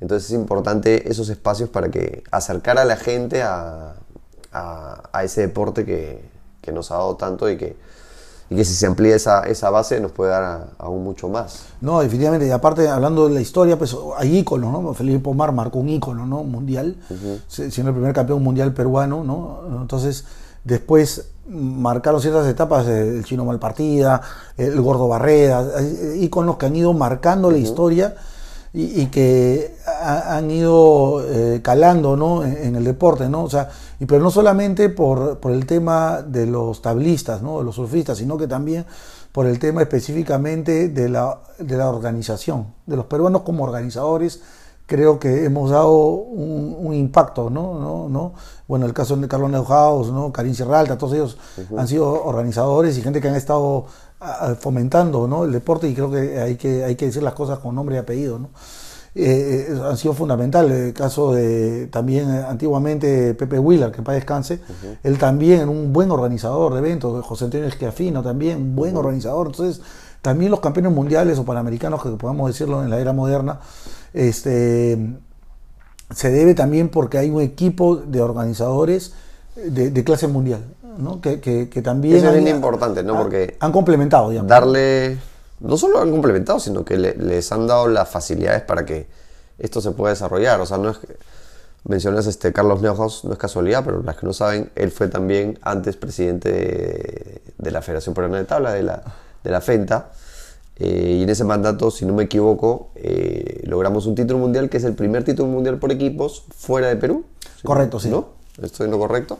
entonces 0.00 0.30
es 0.30 0.34
importante 0.34 1.08
esos 1.08 1.28
espacios 1.28 1.68
para 1.68 1.90
que 1.90 2.24
acercar 2.30 2.78
a 2.78 2.86
la 2.86 2.96
gente 2.96 3.42
a, 3.42 3.94
a, 4.50 5.22
ese 5.22 5.42
deporte 5.42 5.84
que, 5.84 6.24
que 6.62 6.72
nos 6.72 6.90
ha 6.90 6.94
dado 6.94 7.16
tanto 7.16 7.50
y 7.50 7.58
que, 7.58 7.76
y 8.52 8.56
que 8.56 8.64
si 8.64 8.74
se 8.74 8.86
amplía 8.86 9.16
esa, 9.16 9.44
esa 9.44 9.70
base 9.70 9.98
nos 9.98 10.12
puede 10.12 10.30
dar 10.30 10.68
aún 10.78 11.02
mucho 11.02 11.28
más. 11.28 11.64
No, 11.80 12.00
definitivamente, 12.00 12.46
y 12.46 12.50
aparte 12.50 12.86
hablando 12.86 13.28
de 13.28 13.34
la 13.34 13.40
historia, 13.40 13.78
pues 13.78 13.96
hay 14.18 14.38
íconos, 14.38 14.70
¿no? 14.70 14.92
Felipe 14.92 15.20
Pomar 15.20 15.52
marcó 15.52 15.78
un 15.78 15.88
ícono, 15.88 16.26
¿no? 16.26 16.44
Mundial, 16.44 16.96
siendo 17.48 17.90
el 17.90 17.94
primer 17.94 18.12
campeón 18.12 18.42
mundial 18.42 18.74
peruano, 18.74 19.24
¿no? 19.24 19.80
Entonces, 19.80 20.24
después 20.64 21.28
marcaron 21.48 22.20
ciertas 22.20 22.46
etapas, 22.46 22.86
el 22.86 23.24
chino 23.24 23.46
Malpartida, 23.46 24.20
el 24.58 24.80
gordo 24.82 25.08
Barreda, 25.08 25.66
íconos 26.16 26.58
que 26.58 26.66
han 26.66 26.76
ido 26.76 26.92
marcando 26.92 27.50
la 27.50 27.58
historia 27.58 28.14
y, 28.74 29.06
que 29.06 29.76
han 29.84 30.50
ido 30.50 31.22
eh, 31.26 31.60
calando 31.62 32.16
¿no? 32.16 32.42
en, 32.42 32.74
el 32.74 32.84
deporte, 32.84 33.28
¿no? 33.28 33.44
O 33.44 33.50
sea, 33.50 33.68
y, 34.00 34.06
pero 34.06 34.22
no 34.22 34.30
solamente 34.30 34.88
por, 34.88 35.38
por, 35.40 35.52
el 35.52 35.66
tema 35.66 36.22
de 36.22 36.46
los 36.46 36.80
tablistas, 36.80 37.42
¿no? 37.42 37.58
de 37.58 37.64
los 37.64 37.74
surfistas, 37.74 38.16
sino 38.16 38.38
que 38.38 38.48
también 38.48 38.86
por 39.30 39.46
el 39.46 39.58
tema 39.58 39.82
específicamente 39.82 40.88
de 40.88 41.08
la, 41.10 41.40
de 41.58 41.76
la 41.76 41.88
organización, 41.90 42.68
de 42.86 42.96
los 42.96 43.06
peruanos 43.06 43.42
como 43.42 43.64
organizadores, 43.64 44.40
creo 44.86 45.18
que 45.18 45.44
hemos 45.44 45.70
dado 45.70 45.92
un, 45.92 46.94
impacto, 46.94 47.48
¿no? 47.48 47.78
¿no? 47.78 48.08
¿no? 48.08 48.34
Bueno, 48.68 48.86
el 48.86 48.92
caso 48.92 49.16
de 49.16 49.28
Carlos 49.28 49.50
Neuhaus, 49.50 50.10
¿no? 50.10 50.32
Karin 50.32 50.54
Sierralta, 50.54 50.98
todos 50.98 51.14
ellos 51.14 51.38
han 51.76 51.88
sido 51.88 52.24
organizadores 52.24 52.96
y 52.98 53.02
gente 53.02 53.20
que 53.20 53.28
han 53.28 53.34
estado 53.34 53.86
fomentando 54.60 55.26
¿no? 55.26 55.44
el 55.44 55.52
deporte 55.52 55.88
y 55.88 55.94
creo 55.94 56.10
que 56.10 56.38
hay, 56.40 56.56
que 56.56 56.84
hay 56.84 56.94
que 56.94 57.06
decir 57.06 57.22
las 57.22 57.34
cosas 57.34 57.58
con 57.58 57.74
nombre 57.74 57.96
y 57.96 57.98
apellido. 57.98 58.38
¿no? 58.38 58.50
Eh, 59.14 59.66
eh, 59.68 59.80
han 59.84 59.96
sido 59.96 60.14
fundamentales. 60.14 60.88
El 60.88 60.94
caso 60.94 61.32
de 61.32 61.88
también 61.88 62.30
eh, 62.30 62.44
antiguamente 62.48 63.34
Pepe 63.34 63.58
Wheeler, 63.58 63.92
que 63.92 64.02
para 64.02 64.16
descanse, 64.16 64.60
él 65.02 65.18
también 65.18 65.68
un 65.68 65.92
buen 65.92 66.10
organizador 66.10 66.72
de 66.72 66.78
eventos, 66.78 67.24
José 67.24 67.44
Antonio 67.44 67.66
Esquiafino 67.66 68.22
también, 68.22 68.58
un 68.58 68.76
buen 68.76 68.96
organizador. 68.96 69.48
Entonces, 69.48 69.82
también 70.22 70.50
los 70.50 70.60
campeones 70.60 70.92
mundiales 70.92 71.38
o 71.38 71.44
panamericanos, 71.44 72.02
que 72.02 72.10
podemos 72.10 72.46
decirlo 72.48 72.82
en 72.82 72.90
la 72.90 73.00
era 73.00 73.12
moderna, 73.12 73.60
este, 74.14 74.98
se 76.14 76.30
debe 76.30 76.54
también 76.54 76.88
porque 76.88 77.18
hay 77.18 77.30
un 77.30 77.40
equipo 77.40 77.96
de 77.96 78.20
organizadores 78.20 79.14
de 79.54 80.04
clase 80.04 80.26
mundial. 80.26 80.64
Que, 81.22 81.82
también... 81.82 82.16
Eso 82.16 82.30
es 82.30 82.48
importante, 82.48 83.02
¿no? 83.02 83.16
Porque... 83.16 83.56
Han 83.60 83.72
complementado, 83.72 84.30
digamos. 84.30 84.48
Darle... 84.48 85.18
No 85.60 85.76
solo 85.76 86.00
han 86.00 86.10
complementado, 86.10 86.58
sino 86.58 86.84
que 86.84 86.96
les 86.96 87.52
han 87.52 87.66
dado 87.66 87.86
las 87.86 88.08
facilidades 88.08 88.62
para 88.62 88.84
que 88.84 89.06
esto 89.58 89.80
se 89.80 89.92
pueda 89.92 90.12
desarrollar. 90.12 90.60
O 90.60 90.66
sea, 90.66 90.78
no 90.78 90.90
es 90.90 90.98
que... 90.98 91.16
Mencionas 91.84 92.28
este 92.28 92.52
Carlos 92.52 92.80
Neuhaus, 92.80 93.24
no 93.24 93.32
es 93.32 93.38
casualidad, 93.38 93.84
pero 93.84 94.04
las 94.04 94.16
que 94.16 94.24
no 94.24 94.32
saben, 94.32 94.70
él 94.76 94.92
fue 94.92 95.08
también 95.08 95.58
antes 95.62 95.96
presidente 95.96 97.42
de, 97.58 97.70
la 97.72 97.82
Federación 97.82 98.14
Peruana 98.14 98.38
de 98.38 98.44
Tabla, 98.44 98.72
de 98.72 98.84
la, 98.84 99.02
de 99.42 99.50
la 99.50 99.60
FENTA. 99.60 100.12
Eh, 100.76 101.16
y 101.18 101.22
en 101.22 101.28
ese 101.28 101.44
mandato, 101.44 101.90
si 101.90 102.04
no 102.04 102.14
me 102.14 102.24
equivoco, 102.24 102.90
eh, 102.96 103.62
logramos 103.66 104.06
un 104.06 104.14
título 104.14 104.38
mundial 104.38 104.68
que 104.68 104.78
es 104.78 104.84
el 104.84 104.94
primer 104.94 105.24
título 105.24 105.48
mundial 105.48 105.78
por 105.78 105.92
equipos 105.92 106.44
fuera 106.56 106.88
de 106.88 106.96
Perú. 106.96 107.24
Correcto, 107.62 108.00
sí. 108.00 108.08
¿No? 108.08 108.28
¿Estoy 108.62 108.86
en 108.86 108.90
lo 108.92 108.98
correcto? 108.98 109.38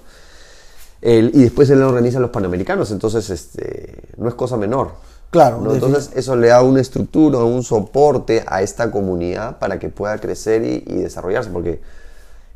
y 1.04 1.42
después 1.42 1.68
él 1.68 1.82
organiza 1.82 2.20
los 2.20 2.30
Panamericanos, 2.30 2.92
entonces 2.92 3.28
este, 3.28 3.98
no 4.18 4.28
es 4.28 4.34
cosa 4.34 4.56
menor. 4.56 4.92
Claro. 5.32 5.72
Entonces 5.72 6.10
eso 6.14 6.36
le 6.36 6.48
da 6.48 6.62
una 6.62 6.82
estructura, 6.82 7.38
un 7.38 7.62
soporte 7.62 8.44
a 8.46 8.60
esta 8.60 8.90
comunidad 8.90 9.58
para 9.58 9.78
que 9.78 9.88
pueda 9.88 10.18
crecer 10.18 10.62
y, 10.62 10.80
desarrollarse, 10.80 11.48
porque 11.48 11.80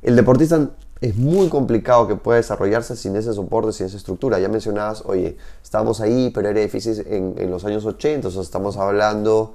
el 0.02 0.14
deportista 0.14 0.68
es 1.00 1.16
muy 1.16 1.48
complicado 1.48 2.08
que 2.08 2.16
pueda 2.16 2.36
desarrollarse 2.36 2.96
sin 2.96 3.16
ese 3.16 3.32
soporte, 3.32 3.72
sin 3.72 3.86
esa 3.86 3.96
estructura. 3.96 4.38
Ya 4.38 4.48
mencionabas, 4.48 5.02
oye, 5.06 5.36
estábamos 5.62 6.00
ahí, 6.00 6.30
pero 6.34 6.48
era 6.48 6.60
difícil 6.60 7.04
en, 7.08 7.50
los 7.50 7.64
años 7.64 7.84
80, 7.84 8.28
o 8.28 8.30
sea, 8.30 8.42
estamos 8.42 8.76
hablando 8.76 9.54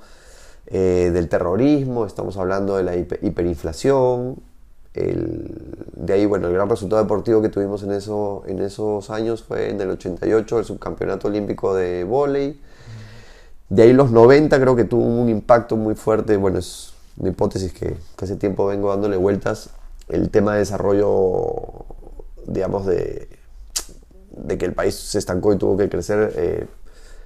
eh, 0.68 1.10
del 1.14 1.30
terrorismo, 1.30 2.06
estamos 2.06 2.38
hablando 2.38 2.78
de 2.78 2.84
la 2.84 2.96
hiperinflación, 2.96 4.38
de 4.94 6.14
ahí, 6.14 6.26
bueno, 6.26 6.48
el 6.48 6.54
gran 6.54 6.70
resultado 6.70 7.02
deportivo 7.02 7.42
que 7.42 7.48
tuvimos 7.48 7.82
en, 7.84 7.92
eso, 7.92 8.44
en 8.46 8.60
esos 8.60 9.10
años 9.10 9.42
fue 9.42 9.70
en 9.70 9.80
el 9.80 9.92
88, 9.92 10.60
el 10.60 10.66
subcampeonato 10.66 11.30
olímpico 11.30 11.74
de 11.74 12.04
vóley. 12.04 12.60
De 13.70 13.84
ahí 13.84 13.94
los 13.94 14.12
90 14.12 14.60
creo 14.60 14.76
que 14.76 14.84
tuvo 14.84 15.06
un 15.06 15.30
impacto 15.30 15.78
muy 15.78 15.96
fuerte, 15.96 16.36
bueno, 16.36 16.60
es 16.60 16.94
una 17.18 17.30
hipótesis 17.30 17.72
que, 17.72 17.96
hace 18.22 18.36
tiempo 18.36 18.66
vengo 18.68 18.90
dándole 18.90 19.16
vueltas, 19.16 19.70
el 20.12 20.30
tema 20.30 20.54
de 20.54 20.60
desarrollo, 20.60 21.86
digamos, 22.46 22.86
de, 22.86 23.30
de 24.32 24.58
que 24.58 24.66
el 24.66 24.74
país 24.74 24.96
se 24.96 25.20
estancó 25.20 25.54
y 25.54 25.58
tuvo 25.58 25.78
que 25.78 25.90
crecer 25.90 26.34
eh, 26.36 26.68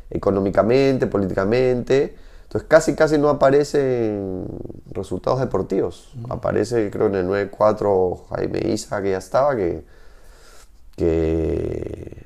económicamente, 0.10 1.08
políticamente 1.08 2.16
entonces 2.46 2.70
casi 2.70 2.96
casi 2.96 3.18
no 3.18 3.28
aparecen 3.28 4.48
resultados 4.92 5.40
deportivos. 5.40 6.14
Aparece 6.30 6.90
creo 6.90 7.08
en 7.08 7.16
el 7.16 7.28
9-4 7.28 8.28
Jaime 8.30 8.60
Isa 8.70 9.02
que 9.02 9.12
ya 9.12 9.18
estaba, 9.18 9.56
que, 9.56 9.84
que, 10.96 12.26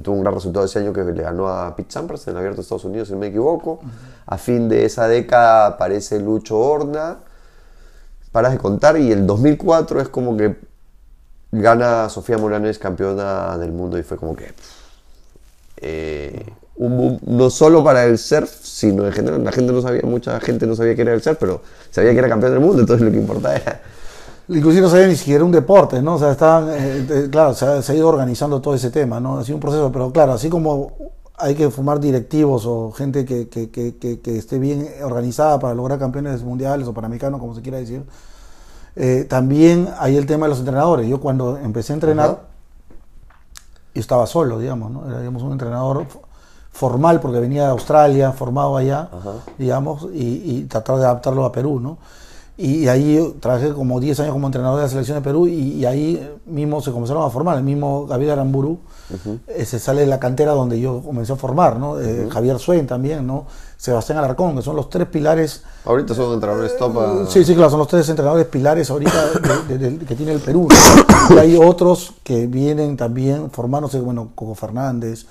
tuvo 0.00 0.14
un 0.14 0.22
gran 0.22 0.34
resultado 0.34 0.64
ese 0.66 0.78
año 0.78 0.92
que 0.92 1.02
le 1.02 1.20
ganó 1.20 1.48
a 1.48 1.74
Pete 1.74 1.90
Sampras 1.90 2.28
en 2.28 2.34
el 2.34 2.38
Abierto 2.38 2.58
de 2.58 2.62
Estados 2.62 2.84
Unidos, 2.84 3.08
si 3.08 3.14
no 3.14 3.20
me 3.20 3.26
equivoco. 3.26 3.80
A 4.26 4.38
fin 4.38 4.68
de 4.68 4.84
esa 4.84 5.08
década 5.08 5.66
aparece 5.66 6.20
Lucho 6.20 6.56
Horna. 6.56 7.18
Paras 8.32 8.52
de 8.52 8.58
contar 8.58 8.98
y 8.98 9.10
el 9.10 9.26
2004 9.26 10.00
es 10.00 10.08
como 10.08 10.36
que 10.36 10.56
gana 11.50 12.08
Sofía 12.08 12.38
Moranes 12.38 12.78
campeona 12.78 13.56
del 13.58 13.72
mundo 13.72 13.98
y 13.98 14.02
fue 14.02 14.16
como 14.16 14.36
que... 14.36 14.52
Eh, 15.80 16.44
no 16.78 17.50
solo 17.50 17.82
para 17.82 18.04
el 18.04 18.18
surf, 18.18 18.50
sino 18.62 19.04
en 19.06 19.12
general. 19.12 19.42
La 19.42 19.50
gente 19.50 19.72
no 19.72 19.82
sabía, 19.82 20.02
mucha 20.04 20.38
gente 20.40 20.66
no 20.66 20.76
sabía 20.76 20.94
que 20.94 21.02
era 21.02 21.12
el 21.12 21.22
surf, 21.22 21.36
pero 21.38 21.60
sabía 21.90 22.12
que 22.12 22.18
era 22.18 22.28
campeón 22.28 22.52
del 22.52 22.60
mundo, 22.60 22.80
entonces 22.80 23.04
lo 23.04 23.10
que 23.10 23.18
importaba 23.18 23.56
era... 23.56 23.80
Inclusive 24.48 24.82
no 24.82 24.88
sabía 24.88 25.08
ni 25.08 25.16
siquiera 25.16 25.44
un 25.44 25.52
deporte, 25.52 26.00
¿no? 26.00 26.14
O 26.14 26.18
sea, 26.18 26.32
estaban, 26.32 26.70
eh, 26.70 27.28
claro, 27.30 27.52
se 27.52 27.66
ha, 27.66 27.94
ido 27.94 28.08
organizando 28.08 28.62
todo 28.62 28.74
ese 28.74 28.90
tema, 28.90 29.20
¿no? 29.20 29.38
Ha 29.38 29.44
sido 29.44 29.56
un 29.56 29.60
proceso, 29.60 29.92
pero 29.92 30.10
claro, 30.10 30.32
así 30.32 30.48
como 30.48 30.96
hay 31.38 31.54
que 31.54 31.70
formar 31.70 32.00
directivos 32.00 32.64
o 32.66 32.92
gente 32.92 33.24
que, 33.24 33.48
que, 33.48 33.70
que, 33.70 33.96
que 34.20 34.38
esté 34.38 34.58
bien 34.58 34.88
organizada 35.02 35.58
para 35.58 35.74
lograr 35.74 35.98
campeones 35.98 36.42
mundiales 36.42 36.86
o 36.88 36.92
panamericanos, 36.92 37.40
como 37.40 37.54
se 37.54 37.62
quiera 37.62 37.78
decir, 37.78 38.02
Eh, 39.00 39.26
también 39.28 39.88
hay 40.00 40.16
el 40.16 40.26
tema 40.26 40.46
de 40.46 40.50
los 40.50 40.58
entrenadores. 40.58 41.06
Yo 41.08 41.20
cuando 41.20 41.56
empecé 41.56 41.92
a 41.92 41.94
entrenar, 41.94 42.30
Ajá. 42.30 42.38
yo 43.94 44.00
estaba 44.00 44.26
solo, 44.26 44.58
digamos, 44.58 44.90
¿no? 44.90 45.06
Era, 45.08 45.20
digamos, 45.20 45.42
un 45.42 45.52
entrenador 45.52 46.04
formal 46.72 47.20
porque 47.20 47.38
venía 47.38 47.62
de 47.62 47.70
Australia, 47.70 48.32
formado 48.32 48.76
allá, 48.76 49.08
Ajá. 49.12 49.34
digamos, 49.56 50.08
y, 50.12 50.42
y 50.50 50.64
tratar 50.64 50.96
de 50.96 51.04
adaptarlo 51.04 51.44
a 51.44 51.52
Perú, 51.52 51.78
¿no? 51.78 51.98
Y 52.60 52.88
ahí 52.88 53.36
trabajé 53.38 53.72
como 53.72 54.00
10 54.00 54.18
años 54.18 54.32
como 54.32 54.48
entrenador 54.48 54.78
de 54.78 54.82
la 54.82 54.88
selección 54.88 55.16
de 55.18 55.22
Perú 55.22 55.46
y, 55.46 55.52
y 55.74 55.86
ahí 55.86 56.28
mismo 56.44 56.80
se 56.82 56.90
comenzaron 56.90 57.22
a 57.22 57.30
formar. 57.30 57.56
El 57.56 57.62
mismo 57.62 58.04
Gabriel 58.06 58.32
Aramburu 58.32 58.80
eh, 59.46 59.64
se 59.64 59.78
sale 59.78 60.00
de 60.00 60.08
la 60.08 60.18
cantera 60.18 60.52
donde 60.52 60.80
yo 60.80 61.00
comencé 61.00 61.32
a 61.32 61.36
formar, 61.36 61.78
¿no? 61.78 62.00
Eh, 62.00 62.26
Javier 62.28 62.58
Suen 62.58 62.86
también, 62.88 63.24
¿no? 63.24 63.46
Sebastián 63.76 64.18
Alarcón, 64.18 64.56
que 64.56 64.62
son 64.62 64.74
los 64.74 64.90
tres 64.90 65.06
pilares 65.06 65.62
Ahorita 65.84 66.14
son 66.16 66.34
entrenadores 66.34 66.76
top. 66.76 66.98
a- 66.98 67.26
Sí, 67.28 67.44
sí, 67.44 67.54
claro, 67.54 67.70
son 67.70 67.78
los 67.78 67.86
tres 67.86 68.08
entrenadores 68.08 68.46
pilares 68.46 68.90
ahorita 68.90 69.26
de- 69.68 69.78
de- 69.78 69.90
de- 69.92 70.04
que 70.04 70.16
tiene 70.16 70.32
el 70.32 70.40
Perú. 70.40 70.66
¿no? 71.30 71.36
Y 71.36 71.38
hay 71.38 71.56
otros 71.56 72.12
que 72.24 72.48
vienen 72.48 72.96
también 72.96 73.52
formándose, 73.52 74.00
bueno, 74.00 74.30
Coco 74.34 74.56
Fernández, 74.56 75.26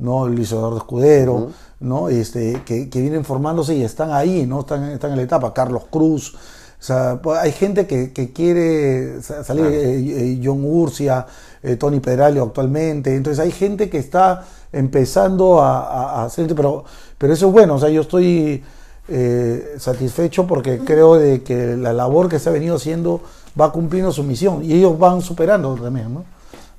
¿no? 0.00 0.26
Luis 0.26 0.50
Eduardo 0.50 0.78
Escudero, 0.78 1.50
¿no? 1.78 2.08
Este, 2.08 2.60
que, 2.66 2.90
que 2.90 3.00
vienen 3.00 3.24
formándose 3.24 3.76
y 3.76 3.84
están 3.84 4.10
ahí, 4.12 4.46
¿no? 4.48 4.60
Están, 4.60 4.82
están 4.90 5.12
en 5.12 5.18
la 5.18 5.22
etapa. 5.22 5.54
Carlos 5.54 5.84
Cruz. 5.88 6.34
O 6.82 6.84
sea, 6.84 7.20
pues, 7.22 7.38
hay 7.38 7.52
gente 7.52 7.86
que, 7.86 8.12
que 8.12 8.32
quiere 8.32 9.22
sa- 9.22 9.44
salir, 9.44 9.66
Claro. 9.66 9.76
eh, 9.78 10.32
eh, 10.34 10.40
John 10.42 10.64
Urcia, 10.64 11.24
eh, 11.62 11.76
Tony 11.76 12.00
Pedralio 12.00 12.42
actualmente. 12.42 13.14
Entonces 13.14 13.38
hay 13.38 13.52
gente 13.52 13.88
que 13.88 13.98
está 13.98 14.42
empezando 14.72 15.62
a, 15.62 15.78
a- 16.22 16.24
hacer, 16.24 16.52
pero, 16.56 16.82
pero 17.18 17.34
eso 17.34 17.46
es 17.46 17.52
bueno. 17.52 17.76
O 17.76 17.78
sea, 17.78 17.88
yo 17.88 18.00
estoy 18.00 18.64
eh, 19.06 19.74
satisfecho 19.78 20.44
porque 20.48 20.80
creo 20.80 21.14
de 21.14 21.44
que 21.44 21.76
la 21.76 21.92
labor 21.92 22.28
que 22.28 22.40
se 22.40 22.48
ha 22.48 22.52
venido 22.52 22.74
haciendo 22.74 23.20
va 23.60 23.70
cumpliendo 23.70 24.10
su 24.10 24.24
misión 24.24 24.64
y 24.64 24.72
ellos 24.72 24.98
van 24.98 25.22
superando 25.22 25.76
también, 25.76 26.12
¿no? 26.12 26.24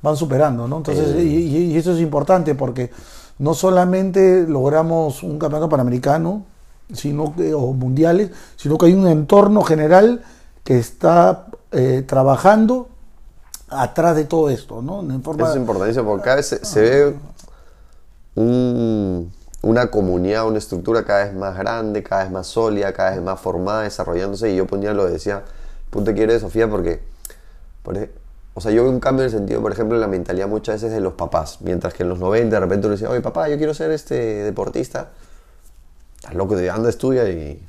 Van 0.01 0.17
superando, 0.17 0.67
¿no? 0.67 0.77
Entonces, 0.79 1.15
y 1.23 1.77
eso 1.77 1.93
es 1.93 2.01
importante 2.01 2.55
porque 2.55 2.89
no 3.39 3.53
solamente 3.53 4.45
logramos 4.49 5.23
un 5.23 5.39
campeonato 5.39 5.69
panamericano, 5.69 6.43
sino 6.93 7.35
que, 7.35 7.53
o 7.53 7.73
mundiales, 7.73 8.31
sino 8.55 8.77
que 8.77 8.85
hay 8.87 8.93
un 8.93 9.07
entorno 9.07 9.61
general 9.63 10.23
que 10.63 10.77
está 10.79 11.47
eh, 11.71 12.03
trabajando 12.07 12.87
atrás 13.69 14.15
de 14.15 14.25
todo 14.25 14.49
esto, 14.49 14.81
¿no? 14.81 15.01
En 15.01 15.21
forma- 15.23 15.43
Eso 15.45 15.53
es 15.53 15.59
importantísimo 15.59 16.05
porque 16.05 16.23
cada 16.23 16.35
vez 16.37 16.45
se, 16.47 16.63
se 16.63 16.81
ve 16.81 17.15
un- 18.35 19.31
una 19.61 19.87
comunidad, 19.87 20.45
una 20.47 20.57
estructura 20.57 21.03
cada 21.05 21.25
vez 21.25 21.33
más 21.33 21.57
grande, 21.57 22.03
cada 22.03 22.23
vez 22.23 22.31
más 22.31 22.47
sólida, 22.47 22.91
cada 22.93 23.11
vez 23.11 23.21
más 23.21 23.39
formada, 23.39 23.83
desarrollándose. 23.83 24.51
Y 24.51 24.55
yo 24.57 24.67
ponía 24.67 24.93
lo 24.93 25.05
decía, 25.05 25.43
punto 25.89 26.13
quiere 26.13 26.39
Sofía 26.39 26.69
porque, 26.69 27.01
por 27.81 27.97
ej- 27.97 28.11
o 28.55 28.61
sea, 28.61 28.71
yo 28.71 28.83
veo 28.83 28.91
un 28.91 28.99
cambio 28.99 29.23
en 29.23 29.31
el 29.31 29.31
sentido, 29.31 29.61
por 29.61 29.71
ejemplo, 29.71 29.95
en 29.95 30.01
la 30.01 30.07
mentalidad 30.07 30.47
muchas 30.47 30.75
veces 30.75 30.91
de 30.91 30.99
los 30.99 31.13
papás. 31.13 31.59
Mientras 31.61 31.93
que 31.93 32.03
en 32.03 32.09
los 32.09 32.19
90 32.19 32.55
de 32.55 32.59
repente 32.59 32.85
uno 32.87 32.93
decía, 32.95 33.09
oye 33.09 33.21
papá, 33.21 33.47
yo 33.49 33.57
quiero 33.57 33.73
ser 33.73 33.89
este 33.91 34.15
deportista. 34.43 35.09
Estás 36.23 36.35
loco, 36.35 36.55
de 36.55 36.69
anda, 36.69 36.89
estudia 36.89 37.27
y... 37.29 37.61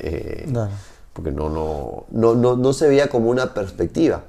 eh, 0.00 0.52
porque 1.12 1.30
no, 1.30 1.48
no, 1.48 2.04
no, 2.10 2.34
no, 2.34 2.56
no 2.56 2.72
se 2.72 2.88
veía 2.88 3.08
como 3.08 3.30
una 3.30 3.54
perspectiva. 3.54 4.24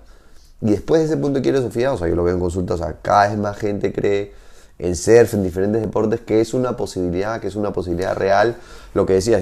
Y 0.61 0.69
después 0.69 1.01
de 1.01 1.07
ese 1.07 1.17
punto 1.17 1.39
de 1.39 1.41
quiere 1.41 1.59
Sofía, 1.59 1.91
o 1.91 1.97
sea, 1.97 2.07
yo 2.07 2.15
lo 2.15 2.23
veo 2.23 2.35
en 2.35 2.39
consultas, 2.39 2.79
o 2.79 2.83
sea, 2.83 2.97
cada 3.01 3.29
vez 3.29 3.37
más 3.39 3.57
gente 3.57 3.91
cree 3.91 4.31
en 4.77 4.95
surf, 4.95 5.33
en 5.33 5.41
diferentes 5.41 5.81
deportes, 5.81 6.21
que 6.21 6.39
es 6.39 6.53
una 6.53 6.77
posibilidad, 6.77 7.41
que 7.41 7.47
es 7.47 7.55
una 7.55 7.73
posibilidad 7.73 8.15
real. 8.15 8.57
Lo 8.93 9.07
que 9.07 9.13
decías, 9.13 9.41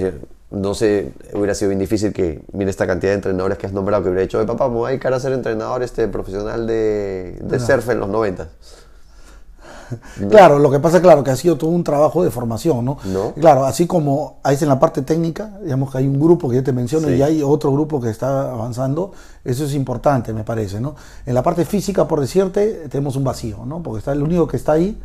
no 0.50 0.72
sé, 0.72 1.12
hubiera 1.34 1.54
sido 1.54 1.68
bien 1.68 1.80
difícil 1.80 2.14
que, 2.14 2.40
mire 2.54 2.70
esta 2.70 2.86
cantidad 2.86 3.12
de 3.12 3.16
entrenadores 3.16 3.58
que 3.58 3.66
has 3.66 3.74
nombrado, 3.74 4.02
que 4.02 4.08
hubiera 4.08 4.22
dicho, 4.22 4.46
papá, 4.46 4.66
me 4.68 4.76
voy 4.76 4.86
a 4.86 4.90
dedicar 4.92 5.12
a 5.12 5.20
ser 5.20 5.34
entrenador 5.34 5.82
este, 5.82 6.08
profesional 6.08 6.66
de, 6.66 7.38
de 7.38 7.60
surf 7.60 7.90
en 7.90 8.00
los 8.00 8.08
90. 8.08 8.48
Claro, 10.28 10.58
lo 10.58 10.70
que 10.70 10.78
pasa, 10.80 11.00
claro, 11.00 11.22
que 11.24 11.30
ha 11.30 11.36
sido 11.36 11.56
todo 11.56 11.70
un 11.70 11.84
trabajo 11.84 12.22
de 12.22 12.30
formación, 12.30 12.84
¿no? 12.84 12.98
¿No? 13.04 13.32
Claro, 13.34 13.64
así 13.64 13.86
como 13.86 14.36
hay 14.42 14.56
en 14.60 14.68
la 14.68 14.78
parte 14.78 15.02
técnica, 15.02 15.58
digamos 15.62 15.90
que 15.90 15.98
hay 15.98 16.06
un 16.06 16.20
grupo 16.20 16.48
que 16.48 16.56
yo 16.56 16.64
te 16.64 16.72
menciono 16.72 17.08
Sí. 17.08 17.14
y 17.14 17.22
hay 17.22 17.42
otro 17.42 17.72
grupo 17.72 18.00
que 18.00 18.10
está 18.10 18.52
avanzando, 18.52 19.12
eso 19.44 19.64
es 19.64 19.74
importante, 19.74 20.32
me 20.32 20.44
parece, 20.44 20.80
¿no? 20.80 20.94
En 21.26 21.34
la 21.34 21.42
parte 21.42 21.64
física, 21.64 22.06
por 22.06 22.20
decirte, 22.20 22.88
tenemos 22.90 23.16
un 23.16 23.24
vacío, 23.24 23.64
¿no? 23.66 23.82
Porque 23.82 23.98
está 23.98 24.12
el 24.12 24.22
único 24.22 24.46
que 24.46 24.56
está 24.56 24.72
ahí 24.72 25.00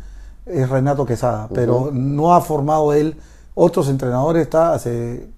es 0.46 0.68
Renato 0.68 1.04
Quesada, 1.04 1.48
pero 1.52 1.90
no 1.92 2.34
ha 2.34 2.40
formado 2.40 2.92
él 2.92 3.16
otros 3.54 3.88
entrenadores, 3.88 4.42
está 4.42 4.72
hace 4.72 5.28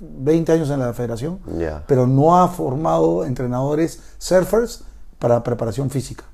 20 0.00 0.52
años 0.52 0.70
en 0.70 0.80
la 0.80 0.92
federación, 0.92 1.38
pero 1.86 2.06
no 2.06 2.36
ha 2.40 2.48
formado 2.48 3.24
entrenadores 3.24 4.00
surfers 4.18 4.84
para 5.18 5.42
preparación 5.42 5.90
física. 5.90 6.24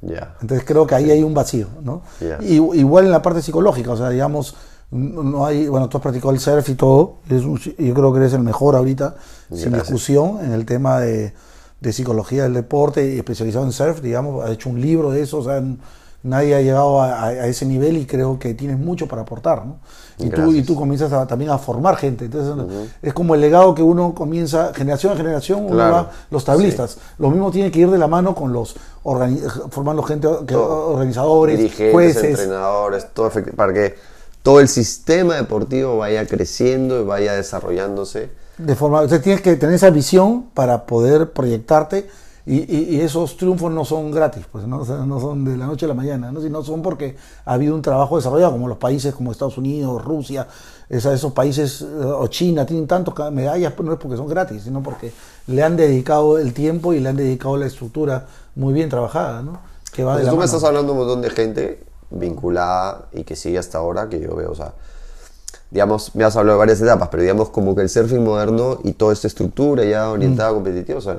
Ya. 0.00 0.36
Entonces 0.40 0.64
creo 0.66 0.86
que 0.86 0.94
ahí 0.94 1.10
hay 1.10 1.22
un 1.22 1.34
vacío, 1.34 1.66
¿no? 1.82 2.02
Y, 2.40 2.54
igual 2.54 3.06
en 3.06 3.10
la 3.10 3.20
parte 3.22 3.42
psicológica, 3.42 3.90
o 3.92 3.96
sea, 3.96 4.10
digamos, 4.10 4.54
no 4.90 5.44
hay, 5.44 5.68
bueno, 5.68 5.88
tú 5.88 5.98
has 5.98 6.02
practicado 6.02 6.30
el 6.32 6.40
surf 6.40 6.68
y 6.68 6.74
todo, 6.74 7.16
un- 7.30 7.58
yo 7.58 7.94
creo 7.94 8.12
que 8.12 8.18
eres 8.20 8.32
el 8.32 8.40
mejor 8.42 8.76
ahorita, 8.76 9.16
sin 9.58 9.72
discusión, 9.82 10.38
en 10.42 10.52
el 10.52 10.64
tema 10.64 11.00
de, 11.00 11.34
de 11.80 11.92
psicología 11.92 12.44
del 12.44 12.54
deporte 12.54 13.14
y 13.14 13.18
especializado 13.18 13.64
en 13.64 13.72
surf, 13.72 14.00
digamos, 14.00 14.44
ha 14.44 14.50
hecho 14.52 14.70
un 14.70 14.80
libro 14.80 15.10
de 15.10 15.22
eso, 15.22 15.38
o 15.38 15.44
sea, 15.44 15.62
nadie 16.22 16.54
ha 16.56 16.60
llegado 16.62 17.00
a, 17.02 17.20
a- 17.20 17.26
a 17.28 17.46
ese 17.46 17.66
nivel 17.66 17.96
y 17.96 18.06
creo 18.06 18.38
que 18.38 18.54
tienes 18.54 18.78
mucho 18.78 19.08
para 19.08 19.22
aportar, 19.22 19.66
¿no? 19.66 19.78
Y 20.20 20.30
tú, 20.30 20.52
y 20.52 20.62
tú 20.62 20.74
comienzas 20.74 21.12
a- 21.12 21.26
también 21.26 21.50
a 21.50 21.58
formar 21.58 21.96
gente, 21.96 22.24
entonces 22.24 22.54
es 23.02 23.12
como 23.14 23.34
el 23.36 23.40
legado 23.40 23.74
que 23.74 23.82
uno 23.82 24.14
comienza, 24.14 24.72
generación 24.74 25.12
a 25.12 25.16
generación, 25.16 25.60
uno 25.60 25.74
Claro. 25.74 25.92
va, 25.94 26.10
los 26.30 26.44
tablistas, 26.44 26.98
lo 27.18 27.30
mismo 27.30 27.50
tiene 27.52 27.70
que 27.70 27.78
ir 27.80 27.90
de 27.90 27.98
la 27.98 28.08
mano 28.08 28.34
con 28.34 28.52
los, 28.52 28.74
formando 29.70 30.02
gente, 30.02 30.28
que- 30.46 30.54
organizadores, 30.56 31.56
dirigentes, 31.58 31.92
jueces, 31.92 32.24
entrenadores, 32.24 33.06
todo 33.14 33.30
para 33.56 33.72
que 33.72 33.94
todo 34.42 34.60
el 34.60 34.68
sistema 34.68 35.34
deportivo 35.36 35.98
vaya 35.98 36.26
creciendo 36.26 37.00
y 37.00 37.04
vaya 37.04 37.34
desarrollándose. 37.34 38.30
de 38.58 38.74
forma, 38.74 39.02
o 39.02 39.08
sea, 39.08 39.22
tienes 39.22 39.40
que 39.40 39.54
tener 39.54 39.76
esa 39.76 39.90
visión 39.90 40.46
para 40.52 40.84
poder 40.84 41.30
proyectarte 41.30 42.08
y, 42.48 42.56
y- 42.76 42.96
y 42.96 43.00
esos 43.00 43.36
triunfos 43.36 43.70
no 43.70 43.84
son 43.84 44.10
gratis, 44.10 44.44
pues 44.50 44.66
¿no? 44.66 44.78
O 44.80 44.84
sea, 44.84 44.96
no 44.98 45.20
son 45.20 45.44
de 45.44 45.56
la 45.56 45.66
noche 45.66 45.84
a 45.84 45.88
la 45.88 45.94
mañana, 45.94 46.32
¿no? 46.32 46.40
sino 46.40 46.62
son 46.64 46.80
porque 46.82 47.14
ha 47.44 47.52
habido 47.54 47.74
un 47.74 47.82
trabajo 47.82 48.16
desarrollado, 48.16 48.52
como 48.52 48.68
los 48.68 48.78
países 48.78 49.14
como 49.14 49.30
Estados 49.32 49.58
Unidos, 49.58 50.02
Rusia, 50.04 50.46
esa- 50.88 51.12
esos 51.12 51.32
países, 51.32 51.82
eh, 51.82 51.86
o 52.04 52.26
China, 52.28 52.64
tienen 52.64 52.86
tantas 52.86 53.30
medallas, 53.32 53.72
pero 53.76 53.84
no 53.84 53.92
es 53.92 53.98
porque 54.00 54.16
son 54.16 54.26
gratis, 54.28 54.62
sino 54.62 54.82
porque 54.82 55.12
le 55.48 55.62
han 55.62 55.76
dedicado 55.76 56.38
el 56.38 56.54
tiempo 56.54 56.94
y 56.94 57.00
le 57.00 57.10
han 57.10 57.16
dedicado 57.16 57.56
la 57.58 57.66
estructura 57.66 58.26
muy 58.56 58.72
bien 58.72 58.88
trabajada, 58.88 59.42
¿no? 59.42 59.60
Que 59.92 60.02
va 60.04 60.16
de 60.16 60.22
Entonces 60.22 60.24
la 60.26 60.30
tú 60.30 60.36
me 60.36 60.38
mano. 60.40 60.44
estás 60.46 60.64
hablando 60.64 60.92
un 60.92 60.98
montón 60.98 61.20
de 61.22 61.30
gente 61.30 61.84
vinculada 62.10 63.08
y 63.12 63.24
que 63.24 63.36
sigue 63.36 63.58
hasta 63.58 63.78
ahora, 63.78 64.08
que 64.08 64.20
yo 64.20 64.34
veo, 64.34 64.50
o 64.50 64.54
sea, 64.54 64.72
digamos, 65.70 66.14
me 66.14 66.24
has 66.24 66.36
hablado 66.36 66.56
de 66.56 66.60
varias 66.60 66.80
etapas, 66.80 67.08
pero 67.10 67.22
digamos 67.22 67.50
como 67.50 67.74
que 67.74 67.82
el 67.82 67.88
surfing 67.90 68.24
moderno 68.24 68.78
y 68.84 68.92
toda 68.92 69.12
esta 69.12 69.26
estructura 69.26 69.84
ya 69.84 70.08
orientada 70.10 70.50
a 70.50 70.54
competitivo, 70.54 70.98
o 70.98 71.02
sea, 71.02 71.18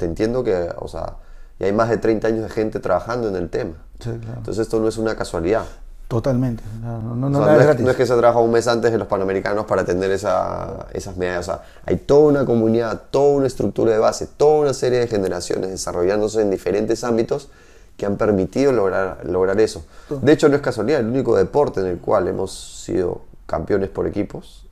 te 0.00 0.06
entiendo 0.06 0.42
que, 0.42 0.68
o 0.78 0.88
sea, 0.88 1.16
ya 1.58 1.66
hay 1.66 1.72
más 1.72 1.90
de 1.90 1.98
30 1.98 2.26
años 2.28 2.42
de 2.44 2.48
gente 2.48 2.80
trabajando 2.80 3.28
en 3.28 3.36
el 3.36 3.50
tema. 3.50 3.74
Sí, 4.00 4.10
claro. 4.18 4.38
Entonces 4.38 4.62
esto 4.62 4.80
no 4.80 4.88
es 4.88 4.96
una 4.96 5.14
casualidad. 5.14 5.64
Totalmente, 6.08 6.64
no, 6.82 7.00
no, 7.14 7.28
no, 7.30 7.38
O 7.38 7.44
sea, 7.44 7.54
es, 7.70 7.80
no 7.80 7.90
es 7.90 7.96
que 7.96 8.04
se 8.06 8.16
trabaja 8.16 8.40
un 8.40 8.50
mes 8.50 8.66
antes 8.66 8.90
de 8.90 8.98
los 8.98 9.06
Panamericanos 9.06 9.66
para 9.66 9.84
tener 9.84 10.10
esa- 10.10 10.86
esas 10.92 11.16
medallas. 11.16 11.48
O 11.48 11.52
sea, 11.52 11.62
hay 11.86 11.96
toda 11.98 12.22
una 12.30 12.44
comunidad, 12.44 13.02
toda 13.12 13.36
una 13.36 13.46
estructura 13.46 13.92
de 13.92 13.98
base, 13.98 14.26
toda 14.26 14.60
una 14.62 14.72
serie 14.74 14.98
de 15.00 15.06
generaciones 15.06 15.70
desarrollándose 15.70 16.40
en 16.40 16.50
diferentes 16.50 17.04
ámbitos 17.04 17.48
que 17.96 18.06
han 18.06 18.16
permitido 18.16 18.72
lograr, 18.72 19.20
lograr 19.24 19.60
eso. 19.60 19.84
De 20.22 20.32
hecho, 20.32 20.48
no 20.48 20.56
es 20.56 20.62
casualidad, 20.62 20.98
el 21.00 21.06
único 21.06 21.36
deporte 21.36 21.78
en 21.80 21.86
el 21.86 21.98
cual 21.98 22.26
hemos 22.26 22.82
sido 22.84 23.20
campeones 23.46 23.90
por 23.90 24.06
equipos 24.08 24.66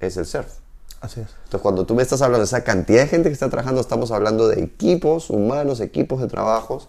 es 0.00 0.16
el 0.16 0.24
surf. 0.24 0.54
Así 1.00 1.20
es. 1.20 1.28
Entonces, 1.44 1.60
cuando 1.62 1.86
tú 1.86 1.94
me 1.94 2.02
estás 2.02 2.22
hablando 2.22 2.40
de 2.40 2.46
esa 2.46 2.64
cantidad 2.64 3.02
de 3.02 3.06
gente 3.08 3.28
que 3.28 3.32
está 3.32 3.48
trabajando, 3.48 3.80
estamos 3.80 4.10
hablando 4.10 4.48
de 4.48 4.62
equipos 4.62 5.30
humanos, 5.30 5.80
equipos 5.80 6.20
de 6.20 6.26
trabajos, 6.26 6.88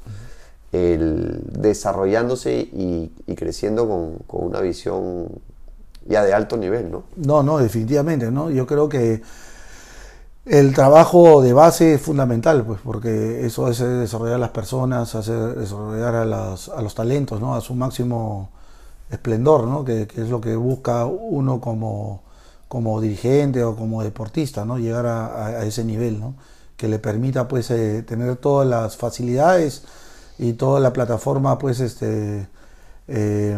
el, 0.72 1.42
desarrollándose 1.52 2.54
y, 2.60 3.12
y 3.28 3.36
creciendo 3.36 3.88
con, 3.88 4.18
con 4.28 4.46
una 4.46 4.62
visión 4.62 5.30
ya 6.08 6.24
de 6.24 6.34
alto 6.34 6.58
nivel, 6.58 6.92
¿no? 6.92 7.04
No, 7.18 7.44
no, 7.44 7.60
definitivamente, 7.60 8.32
¿no? 8.32 8.50
Yo 8.52 8.68
creo 8.68 8.90
que 8.90 9.22
el 10.46 10.74
trabajo 10.74 11.42
de 11.42 11.54
base 11.54 11.94
es 11.96 12.02
fundamental, 12.02 12.66
pues, 12.66 12.80
porque 12.84 13.46
eso 13.46 13.68
es 13.70 13.80
desarrollar 13.80 14.36
a 14.36 14.40
las 14.40 14.50
personas, 14.50 15.14
hacer 15.16 15.56
desarrollar 15.56 16.16
a, 16.16 16.26
las- 16.26 16.70
a 16.70 16.82
los 16.82 16.96
talentos, 16.96 17.40
¿no? 17.40 17.56
A 17.56 17.62
su 17.62 17.76
máximo 17.76 18.50
esplendor, 19.12 19.66
¿no? 19.68 19.86
Que, 19.86 20.08
que 20.08 20.22
es 20.22 20.30
lo 20.30 20.42
que 20.42 20.56
busca 20.56 21.06
uno 21.06 21.62
como, 21.62 22.22
como 22.70 23.02
dirigente 23.02 23.64
o 23.66 23.76
como 23.78 24.04
deportista, 24.04 24.66
¿no? 24.66 24.80
Llegar 24.80 25.08
a, 25.08 25.66
ese 25.66 25.86
nivel, 25.86 26.20
¿no? 26.22 26.36
Que 26.78 26.90
le 26.90 27.00
permita, 27.00 27.50
pues, 27.50 27.72
eh, 27.72 28.04
tener 28.04 28.38
todas 28.38 28.68
las 28.70 28.98
facilidades 28.98 29.84
y 30.40 30.54
toda 30.56 30.82
la 30.82 30.94
plataforma, 30.94 31.60
pues, 31.60 31.82
este, 31.82 32.48
eh, 33.10 33.58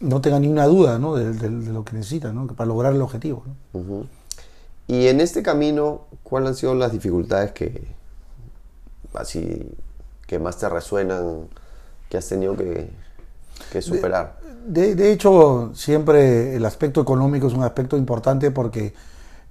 no 0.00 0.20
tenga 0.20 0.38
ni 0.40 0.48
una 0.48 0.66
duda, 0.66 0.98
¿no? 0.98 1.14
De, 1.16 1.32
de- 1.32 1.50
de 1.50 1.72
lo 1.72 1.84
que 1.84 1.94
necesita, 1.94 2.32
¿no? 2.32 2.46
Para 2.48 2.68
lograr 2.68 2.94
el 2.94 3.02
objetivo. 3.02 3.44
Y 4.88 5.08
en 5.08 5.20
este 5.20 5.42
camino, 5.42 6.02
¿cuáles 6.22 6.50
han 6.50 6.56
sido 6.56 6.74
las 6.74 6.92
dificultades 6.92 7.52
que, 7.52 7.88
así 9.14 9.72
que 10.26 10.38
más 10.38 10.58
te 10.58 10.68
resuenan, 10.68 11.48
que 12.10 12.18
has 12.18 12.28
tenido 12.28 12.56
que, 12.56 12.90
que 13.70 13.82
superar? 13.82 14.38
De, 14.66 14.94
de, 14.94 15.12
hecho, 15.12 15.70
siempre 15.74 16.56
el 16.56 16.64
aspecto 16.64 17.00
económico 17.00 17.46
es 17.46 17.52
un 17.52 17.62
aspecto 17.62 17.96
importante 17.96 18.50
porque 18.50 18.94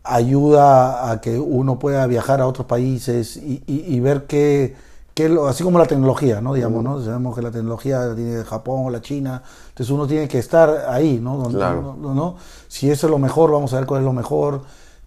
ayuda 0.03 1.11
a 1.11 1.21
que 1.21 1.39
uno 1.39 1.79
pueda 1.79 2.05
viajar 2.05 2.41
a 2.41 2.47
otros 2.47 2.67
países 2.67 3.37
y, 3.37 3.63
y, 3.65 3.95
y 3.95 3.99
ver 3.99 4.25
qué, 4.25 4.75
qué, 5.13 5.35
así 5.47 5.63
como 5.63 5.79
la 5.79 5.85
tecnología, 5.85 6.41
¿no? 6.41 6.53
Digamos, 6.53 6.83
¿no? 6.83 7.01
Sabemos 7.01 7.35
que 7.35 7.41
la 7.41 7.51
tecnología 7.51 7.99
la 7.99 8.15
tiene 8.15 8.43
Japón 8.43 8.85
o 8.85 8.89
la 8.89 9.01
China, 9.01 9.41
entonces 9.69 9.89
uno 9.89 10.05
tiene 10.05 10.27
que 10.27 10.37
estar 10.37 10.85
ahí, 10.89 11.19
¿no? 11.21 11.49
Claro. 11.49 11.95
¿no? 11.99 12.13
¿no? 12.13 12.35
Si 12.67 12.91
eso 12.91 13.07
es 13.07 13.11
lo 13.11 13.17
mejor, 13.17 13.51
vamos 13.51 13.73
a 13.73 13.77
ver 13.77 13.85
cuál 13.85 14.01
es 14.01 14.05
lo 14.05 14.13
mejor, 14.13 14.61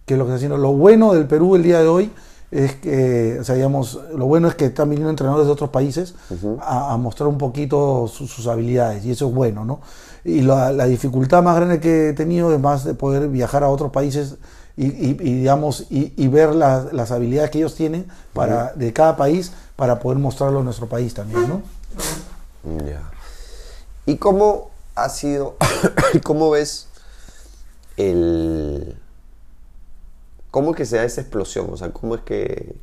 qué 0.05 0.15
es 0.15 0.17
lo 0.17 0.25
que 0.25 0.31
está 0.31 0.37
haciendo. 0.37 0.57
Lo 0.57 0.73
bueno 0.73 1.13
del 1.13 1.27
Perú 1.27 1.55
el 1.55 1.63
día 1.63 1.79
de 1.79 1.87
hoy 1.87 2.11
es 2.51 2.75
que, 2.75 3.37
o 3.39 3.43
sea, 3.43 3.55
digamos, 3.55 3.99
lo 4.15 4.25
bueno 4.25 4.47
es 4.47 4.55
que 4.55 4.65
están 4.65 4.89
viniendo 4.89 5.09
entrenadores 5.09 5.45
de 5.45 5.53
otros 5.53 5.69
países 5.69 6.15
uh 6.31 6.33
-huh. 6.33 6.57
a, 6.61 6.93
a, 6.93 6.97
mostrar 6.97 7.27
un 7.29 7.37
poquito 7.37 8.07
su, 8.07 8.27
sus 8.27 8.47
habilidades 8.47 9.05
y 9.05 9.11
eso 9.11 9.27
es 9.27 9.33
bueno, 9.33 9.65
¿no? 9.65 9.81
Y 10.23 10.41
la, 10.41 10.71
la, 10.71 10.85
dificultad 10.85 11.43
más 11.43 11.55
grande 11.55 11.79
que 11.79 12.09
he 12.09 12.13
tenido 12.13 12.53
es 12.53 12.59
más 12.59 12.83
de 12.83 12.93
poder 12.95 13.29
viajar 13.29 13.63
a 13.63 13.69
otros 13.69 13.91
países 13.91 14.35
y, 14.75 14.87
y, 14.87 15.17
y 15.19 15.33
digamos, 15.35 15.85
y, 15.89 16.13
y 16.17 16.27
ver 16.27 16.55
las, 16.55 16.91
las, 16.91 17.11
habilidades 17.11 17.51
que 17.51 17.59
ellos 17.59 17.75
tienen 17.75 18.07
para, 18.33 18.55
uh 18.55 18.67
-huh. 18.67 18.73
de 18.75 18.93
cada 18.93 19.15
país 19.15 19.51
para 19.75 19.99
poder 19.99 20.17
mostrarlo 20.17 20.59
en 20.59 20.65
nuestro 20.65 20.87
país 20.87 21.13
también, 21.13 21.47
¿no? 21.47 21.61
Ya. 22.85 23.09
¿Y 24.05 24.17
cómo 24.17 24.71
ha 24.95 25.09
sido, 25.09 25.55
cómo 26.23 26.49
ves 26.49 26.87
el 27.95 28.97
¿Cómo 30.51 30.71
es 30.71 30.77
que 30.77 30.85
se 30.85 30.97
da 30.97 31.03
esa 31.03 31.21
explosión? 31.21 31.67
O 31.71 31.77
sea, 31.77 31.91
¿cómo 31.91 32.15
es 32.15 32.21
que, 32.21 32.75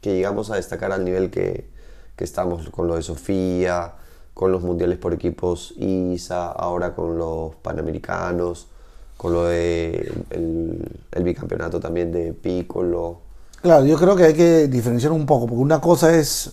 que 0.00 0.14
llegamos 0.14 0.50
a 0.50 0.56
destacar 0.56 0.92
al 0.92 1.04
nivel 1.04 1.30
que, 1.30 1.68
que, 2.16 2.24
estamos 2.24 2.70
con 2.70 2.86
lo 2.86 2.96
de 2.96 3.02
Sofía, 3.02 3.92
con 4.32 4.50
los 4.50 4.62
mundiales 4.62 4.98
por 4.98 5.12
equipos 5.12 5.74
ISA, 5.76 6.50
ahora 6.50 6.94
con 6.94 7.18
los 7.18 7.54
panamericanos, 7.56 8.68
con 9.16 9.32
lo 9.32 9.44
de 9.44 10.12
el, 10.30 11.02
el 11.12 11.22
bicampeonato 11.22 11.78
también 11.78 12.10
de 12.10 12.32
Piccolo? 12.32 13.18
Claro, 13.60 13.84
yo 13.84 13.96
creo 13.98 14.16
que 14.16 14.24
hay 14.24 14.34
que 14.34 14.68
diferenciar 14.68 15.12
un 15.12 15.26
poco, 15.26 15.46
porque 15.46 15.60
una 15.60 15.80
cosa 15.80 16.14
es 16.14 16.52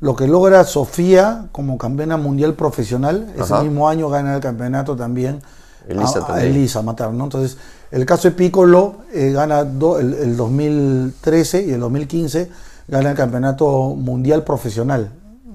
lo 0.00 0.16
que 0.16 0.26
logra 0.26 0.64
Sofía 0.64 1.48
como 1.52 1.78
campeona 1.78 2.16
mundial 2.16 2.54
profesional, 2.54 3.32
ese 3.34 3.54
Ajá. 3.54 3.62
mismo 3.62 3.88
año 3.88 4.08
gana 4.08 4.34
el 4.34 4.40
campeonato 4.40 4.96
también 4.96 5.42
Elisa, 5.88 6.20
a, 6.26 6.34
a 6.36 6.44
Elisa 6.44 6.82
Matar, 6.82 7.12
¿no? 7.12 7.24
Entonces, 7.24 7.56
el 7.90 8.06
caso 8.06 8.28
de 8.28 8.34
Piccolo 8.34 8.96
eh, 9.12 9.32
gana 9.32 9.64
do, 9.64 9.98
el, 9.98 10.14
el, 10.14 10.36
2013 10.36 11.66
y 11.66 11.70
el 11.72 11.80
2015 11.80 12.50
gana 12.88 13.10
el 13.10 13.16
campeonato 13.16 13.94
mundial 13.94 14.44
profesional, 14.44 15.10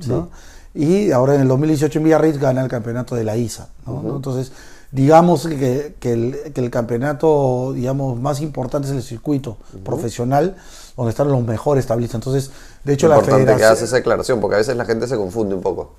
¿no? 0.07 0.29
Sí. 0.73 0.79
Y 0.79 1.11
ahora 1.11 1.35
en 1.35 1.41
el 1.41 1.47
2018 1.47 1.97
en 1.99 2.05
Villarreal 2.05 2.37
gana 2.37 2.61
el 2.61 2.67
campeonato 2.69 3.15
de 3.15 3.23
la 3.23 3.35
ISA, 3.35 3.69
¿no? 3.85 3.93
Uh 3.93 4.03
-huh. 4.03 4.15
Entonces, 4.17 4.51
digamos 4.91 5.47
que, 5.47 5.95
que, 5.99 6.13
el, 6.13 6.53
que, 6.53 6.61
el, 6.61 6.69
campeonato 6.69 7.73
digamos 7.73 8.19
más 8.19 8.41
importante 8.41 8.87
es 8.87 8.93
el 8.93 9.01
circuito 9.03 9.57
uh 9.73 9.77
-huh. 9.77 9.83
profesional 9.83 10.55
donde 10.95 11.09
están 11.11 11.29
los 11.31 11.43
mejores 11.43 11.85
tablistas. 11.87 12.15
Entonces, 12.15 12.51
de 12.83 12.93
hecho, 12.93 13.07
Importante 13.07 13.31
la 13.31 13.37
federación. 13.37 13.59
que 13.59 13.65
hagas 13.65 13.81
esa 13.81 13.95
declaración, 13.95 14.39
porque 14.39 14.55
a 14.55 14.57
veces 14.59 14.75
la 14.77 14.85
gente 14.85 15.07
se 15.07 15.15
confunde 15.17 15.55
un 15.55 15.61
poco. 15.61 15.95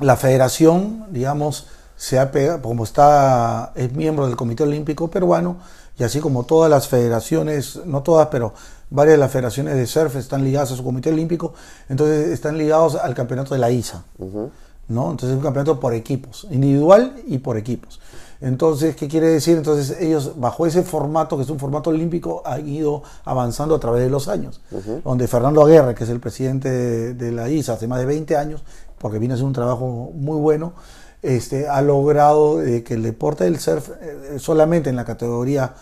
La 0.00 0.16
federación, 0.16 1.06
digamos, 1.10 1.66
se 1.96 2.18
ha 2.18 2.30
pegado, 2.30 2.62
como 2.62 2.84
está, 2.84 3.72
es 3.74 3.92
miembro 3.92 4.26
del 4.26 4.36
Comité 4.36 4.62
Olímpico 4.62 5.08
Peruano, 5.08 5.56
y 5.98 6.04
así 6.04 6.20
como 6.20 6.44
todas 6.44 6.70
las 6.70 6.88
federaciones, 6.88 7.80
no 7.86 8.02
todas, 8.02 8.28
pero 8.28 8.52
varias 8.90 9.14
de 9.14 9.18
las 9.18 9.32
federaciones 9.32 9.76
de 9.76 9.86
surf 9.86 10.14
están 10.16 10.44
ligadas 10.44 10.72
a 10.72 10.76
su 10.76 10.84
Comité 10.84 11.10
Olímpico, 11.10 11.54
entonces 11.88 12.28
están 12.28 12.58
ligados 12.58 12.96
al 12.96 13.14
campeonato 13.14 13.54
de 13.54 13.60
la 13.60 13.70
ISA. 13.70 14.04
Uh 14.18 14.26
-huh. 14.26 14.50
¿no? 14.88 15.10
Entonces 15.10 15.30
es 15.30 15.36
un 15.36 15.42
campeonato 15.42 15.80
por 15.80 15.94
equipos, 15.94 16.46
individual 16.50 17.14
y 17.26 17.38
por 17.38 17.56
equipos. 17.56 18.00
Entonces, 18.40 18.94
¿qué 18.94 19.08
quiere 19.08 19.28
decir? 19.28 19.56
Entonces 19.56 19.96
ellos, 19.98 20.32
bajo 20.36 20.66
ese 20.66 20.82
formato, 20.82 21.36
que 21.36 21.42
es 21.42 21.50
un 21.50 21.58
formato 21.58 21.90
olímpico, 21.90 22.42
han 22.44 22.68
ido 22.68 23.02
avanzando 23.24 23.74
a 23.74 23.80
través 23.80 24.02
de 24.02 24.10
los 24.10 24.28
años. 24.28 24.60
Uh 24.70 24.76
-huh. 24.76 25.02
Donde 25.02 25.26
Fernando 25.26 25.62
Aguirre, 25.64 25.94
que 25.94 26.04
es 26.04 26.10
el 26.10 26.20
presidente 26.20 26.70
de, 26.70 27.14
de, 27.14 27.32
la 27.32 27.48
ISA 27.48 27.72
hace 27.72 27.88
más 27.88 27.98
de 27.98 28.04
20 28.06 28.36
años, 28.36 28.62
porque 28.98 29.18
viene 29.18 29.34
a 29.34 29.36
hacer 29.36 29.46
un 29.46 29.54
trabajo 29.54 30.10
muy 30.14 30.38
bueno, 30.38 30.74
este, 31.22 31.68
ha 31.68 31.82
logrado 31.82 32.62
eh, 32.62 32.82
que 32.82 32.94
el 32.94 33.02
deporte 33.02 33.44
del 33.44 33.58
surf, 33.58 33.90
eh, 34.00 34.38
solamente 34.38 34.90
en 34.90 34.96
la 34.96 35.04
categoría 35.04 35.74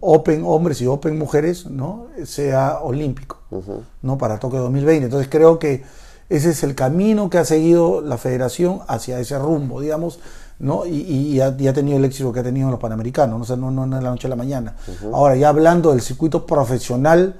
Open 0.00 0.42
hombres 0.44 0.80
y 0.80 0.86
Open 0.86 1.18
mujeres, 1.18 1.66
¿no? 1.66 2.06
sea 2.24 2.80
olímpico, 2.82 3.38
uh 3.50 3.60
-huh. 3.60 3.80
¿no? 4.02 4.18
para 4.18 4.38
Tokio 4.38 4.60
2020. 4.60 5.04
Entonces 5.04 5.28
creo 5.30 5.58
que 5.58 5.84
ese 6.28 6.50
es 6.50 6.62
el 6.62 6.74
camino 6.74 7.30
que 7.30 7.38
ha 7.38 7.44
seguido 7.44 8.00
la 8.00 8.18
federación 8.18 8.80
hacia 8.88 9.20
ese 9.20 9.38
rumbo, 9.38 9.80
digamos, 9.80 10.18
¿no? 10.58 10.86
Y, 10.86 11.02
y, 11.02 11.40
ha, 11.40 11.54
y, 11.58 11.68
ha, 11.68 11.72
tenido 11.72 11.98
el 11.98 12.04
éxito 12.04 12.32
que 12.32 12.40
ha 12.40 12.42
tenido 12.42 12.68
en 12.68 12.72
los 12.72 12.80
Panamericanos, 12.80 13.36
¿no? 13.36 13.42
O 13.42 13.46
sea, 13.46 13.56
no, 13.56 13.70
no, 13.70 13.86
no 13.86 13.96
de 13.96 14.02
la 14.02 14.10
noche 14.10 14.28
a 14.28 14.30
la 14.30 14.36
mañana. 14.36 14.74
Uh 14.86 14.90
-huh. 14.90 15.14
Ahora, 15.14 15.36
ya 15.36 15.50
hablando 15.50 15.90
del 15.90 16.00
circuito 16.00 16.46
profesional, 16.46 17.34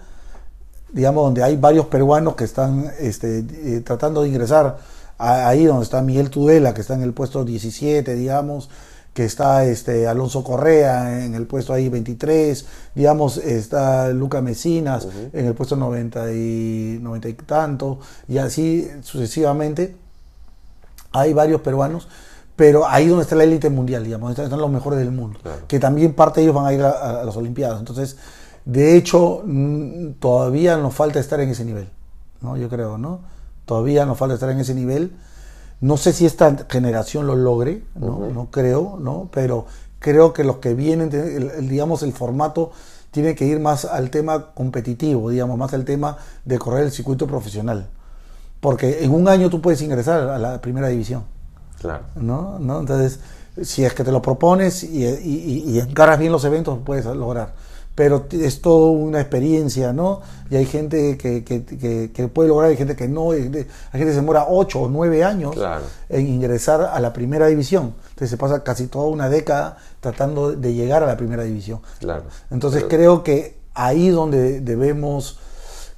digamos, 0.92 1.24
donde 1.24 1.42
hay 1.42 1.56
varios 1.56 1.86
peruanos 1.86 2.36
que 2.36 2.44
están 2.44 2.92
este, 3.00 3.38
eh, 3.38 3.80
tratando 3.80 4.22
de 4.22 4.28
ingresar 4.28 4.76
ahí 5.22 5.64
donde 5.64 5.84
está 5.84 6.02
Miguel 6.02 6.30
Tudela, 6.30 6.74
que 6.74 6.80
está 6.80 6.94
en 6.94 7.02
el 7.02 7.12
puesto 7.12 7.44
17, 7.44 8.14
digamos, 8.14 8.68
que 9.14 9.24
está 9.24 9.64
este 9.64 10.06
Alonso 10.08 10.42
Correa 10.42 11.24
en 11.24 11.34
el 11.34 11.46
puesto 11.46 11.72
ahí 11.72 11.88
23, 11.88 12.66
digamos, 12.94 13.36
está 13.36 14.08
Luca 14.08 14.40
Mesinas 14.40 15.04
uh 15.04 15.08
-huh. 15.08 15.30
en 15.34 15.46
el 15.46 15.54
puesto 15.54 15.76
90 15.76 16.32
y, 16.32 16.98
90 17.00 17.28
y 17.28 17.32
tanto, 17.34 17.98
y 18.28 18.38
así 18.38 18.88
sucesivamente. 19.02 19.96
Hay 21.14 21.34
varios 21.34 21.60
peruanos, 21.60 22.08
pero 22.56 22.88
ahí 22.88 23.06
donde 23.06 23.24
está 23.24 23.36
la 23.36 23.44
élite 23.44 23.68
mundial, 23.68 24.02
digamos, 24.02 24.30
están, 24.30 24.46
están 24.46 24.60
los 24.60 24.70
mejores 24.70 24.98
del 24.98 25.12
mundo, 25.12 25.38
claro. 25.42 25.66
que 25.68 25.78
también 25.78 26.14
parte 26.14 26.40
de 26.40 26.44
ellos 26.44 26.54
van 26.54 26.66
a 26.66 26.72
ir 26.72 26.82
a, 26.82 27.20
a 27.20 27.24
las 27.24 27.36
Olimpiadas. 27.36 27.78
Entonces, 27.78 28.16
de 28.64 28.96
hecho, 28.96 29.44
todavía 30.20 30.78
nos 30.78 30.94
falta 30.94 31.20
estar 31.20 31.38
en 31.40 31.50
ese 31.50 31.66
nivel, 31.66 31.90
¿no? 32.40 32.56
Yo 32.56 32.70
creo, 32.70 32.96
¿no? 32.96 33.20
Todavía 33.64 34.06
nos 34.06 34.18
falta 34.18 34.34
estar 34.34 34.51
en 34.51 34.60
ese 34.60 34.74
nivel 34.74 35.12
no 35.82 35.97
sé 35.97 36.12
si 36.12 36.24
esta 36.24 36.56
generación 36.70 37.26
lo 37.26 37.34
logre, 37.34 37.82
no, 37.97 38.06
uh 38.06 38.28
-huh. 38.28 38.32
no 38.32 38.51
creo, 38.52 38.98
¿no? 39.01 39.28
pero 39.32 39.66
creo 39.98 40.32
que 40.32 40.44
los 40.44 40.59
que 40.59 40.74
vienen, 40.74 41.10
digamos, 41.68 42.05
el 42.05 42.12
formato 42.12 42.70
tiene 43.10 43.34
que 43.34 43.47
ir 43.47 43.59
más 43.59 43.84
al 43.84 44.09
tema 44.09 44.52
competitivo, 44.55 45.28
digamos, 45.28 45.59
más 45.59 45.74
al 45.74 45.84
tema 45.84 46.18
de 46.44 46.59
correr 46.60 46.84
el 46.84 46.93
circuito 46.93 47.26
profesional. 47.26 47.89
Porque 48.60 49.05
en 49.05 49.12
un 49.12 49.26
año 49.26 49.51
tú 49.51 49.60
puedes 49.60 49.82
ingresar 49.82 50.28
a 50.28 50.39
la 50.39 50.60
primera 50.60 50.86
división. 50.86 51.24
Claro. 51.80 52.05
¿no? 52.14 52.60
¿No? 52.60 52.78
Entonces, 52.78 53.18
si 53.62 53.84
es 53.84 53.93
que 53.93 54.05
te 54.05 54.12
lo 54.12 54.22
propones 54.22 54.84
y, 54.84 55.05
y, 55.05 55.64
y 55.66 55.80
encaras 55.80 56.16
bien 56.20 56.30
los 56.30 56.44
eventos, 56.44 56.78
puedes 56.84 57.06
lograr 57.06 57.55
pero 57.94 58.27
es 58.31 58.62
toda 58.62 58.90
una 58.90 59.20
experiencia, 59.20 59.93
¿no? 59.93 60.23
Y 60.51 60.56
hay 60.56 60.64
gente 60.64 61.19
que, 61.19 61.44
que, 61.44 61.64
que, 61.64 62.10
que 62.12 62.28
puede 62.28 62.48
lograr, 62.48 62.70
hay 62.70 62.77
gente 62.77 62.97
que 62.97 63.06
no, 63.06 63.32
hay 63.32 63.43
gente 63.43 63.69
que 63.90 64.10
se 64.10 64.16
demora 64.16 64.47
8 64.48 64.81
o 64.81 64.89
9 64.89 65.24
años 65.24 65.55
claro. 65.55 65.85
en 66.09 66.27
ingresar 66.27 66.81
a 66.81 66.98
la 67.01 67.12
primera 67.12 67.47
división. 67.47 67.94
Entonces 68.10 68.31
se 68.31 68.36
pasa 68.39 68.62
casi 68.62 68.86
toda 68.86 69.06
una 69.09 69.28
década 69.28 69.77
tratando 70.01 70.52
de 70.52 70.73
llegar 70.74 71.02
a 71.02 71.06
la 71.06 71.16
primera 71.16 71.43
división. 71.43 71.81
Claro. 72.01 72.24
Entonces 72.51 72.85
pero... 72.85 72.97
creo 72.97 73.23
que 73.23 73.59
ahí 73.74 74.09
donde 74.09 74.60
debemos, 74.60 75.39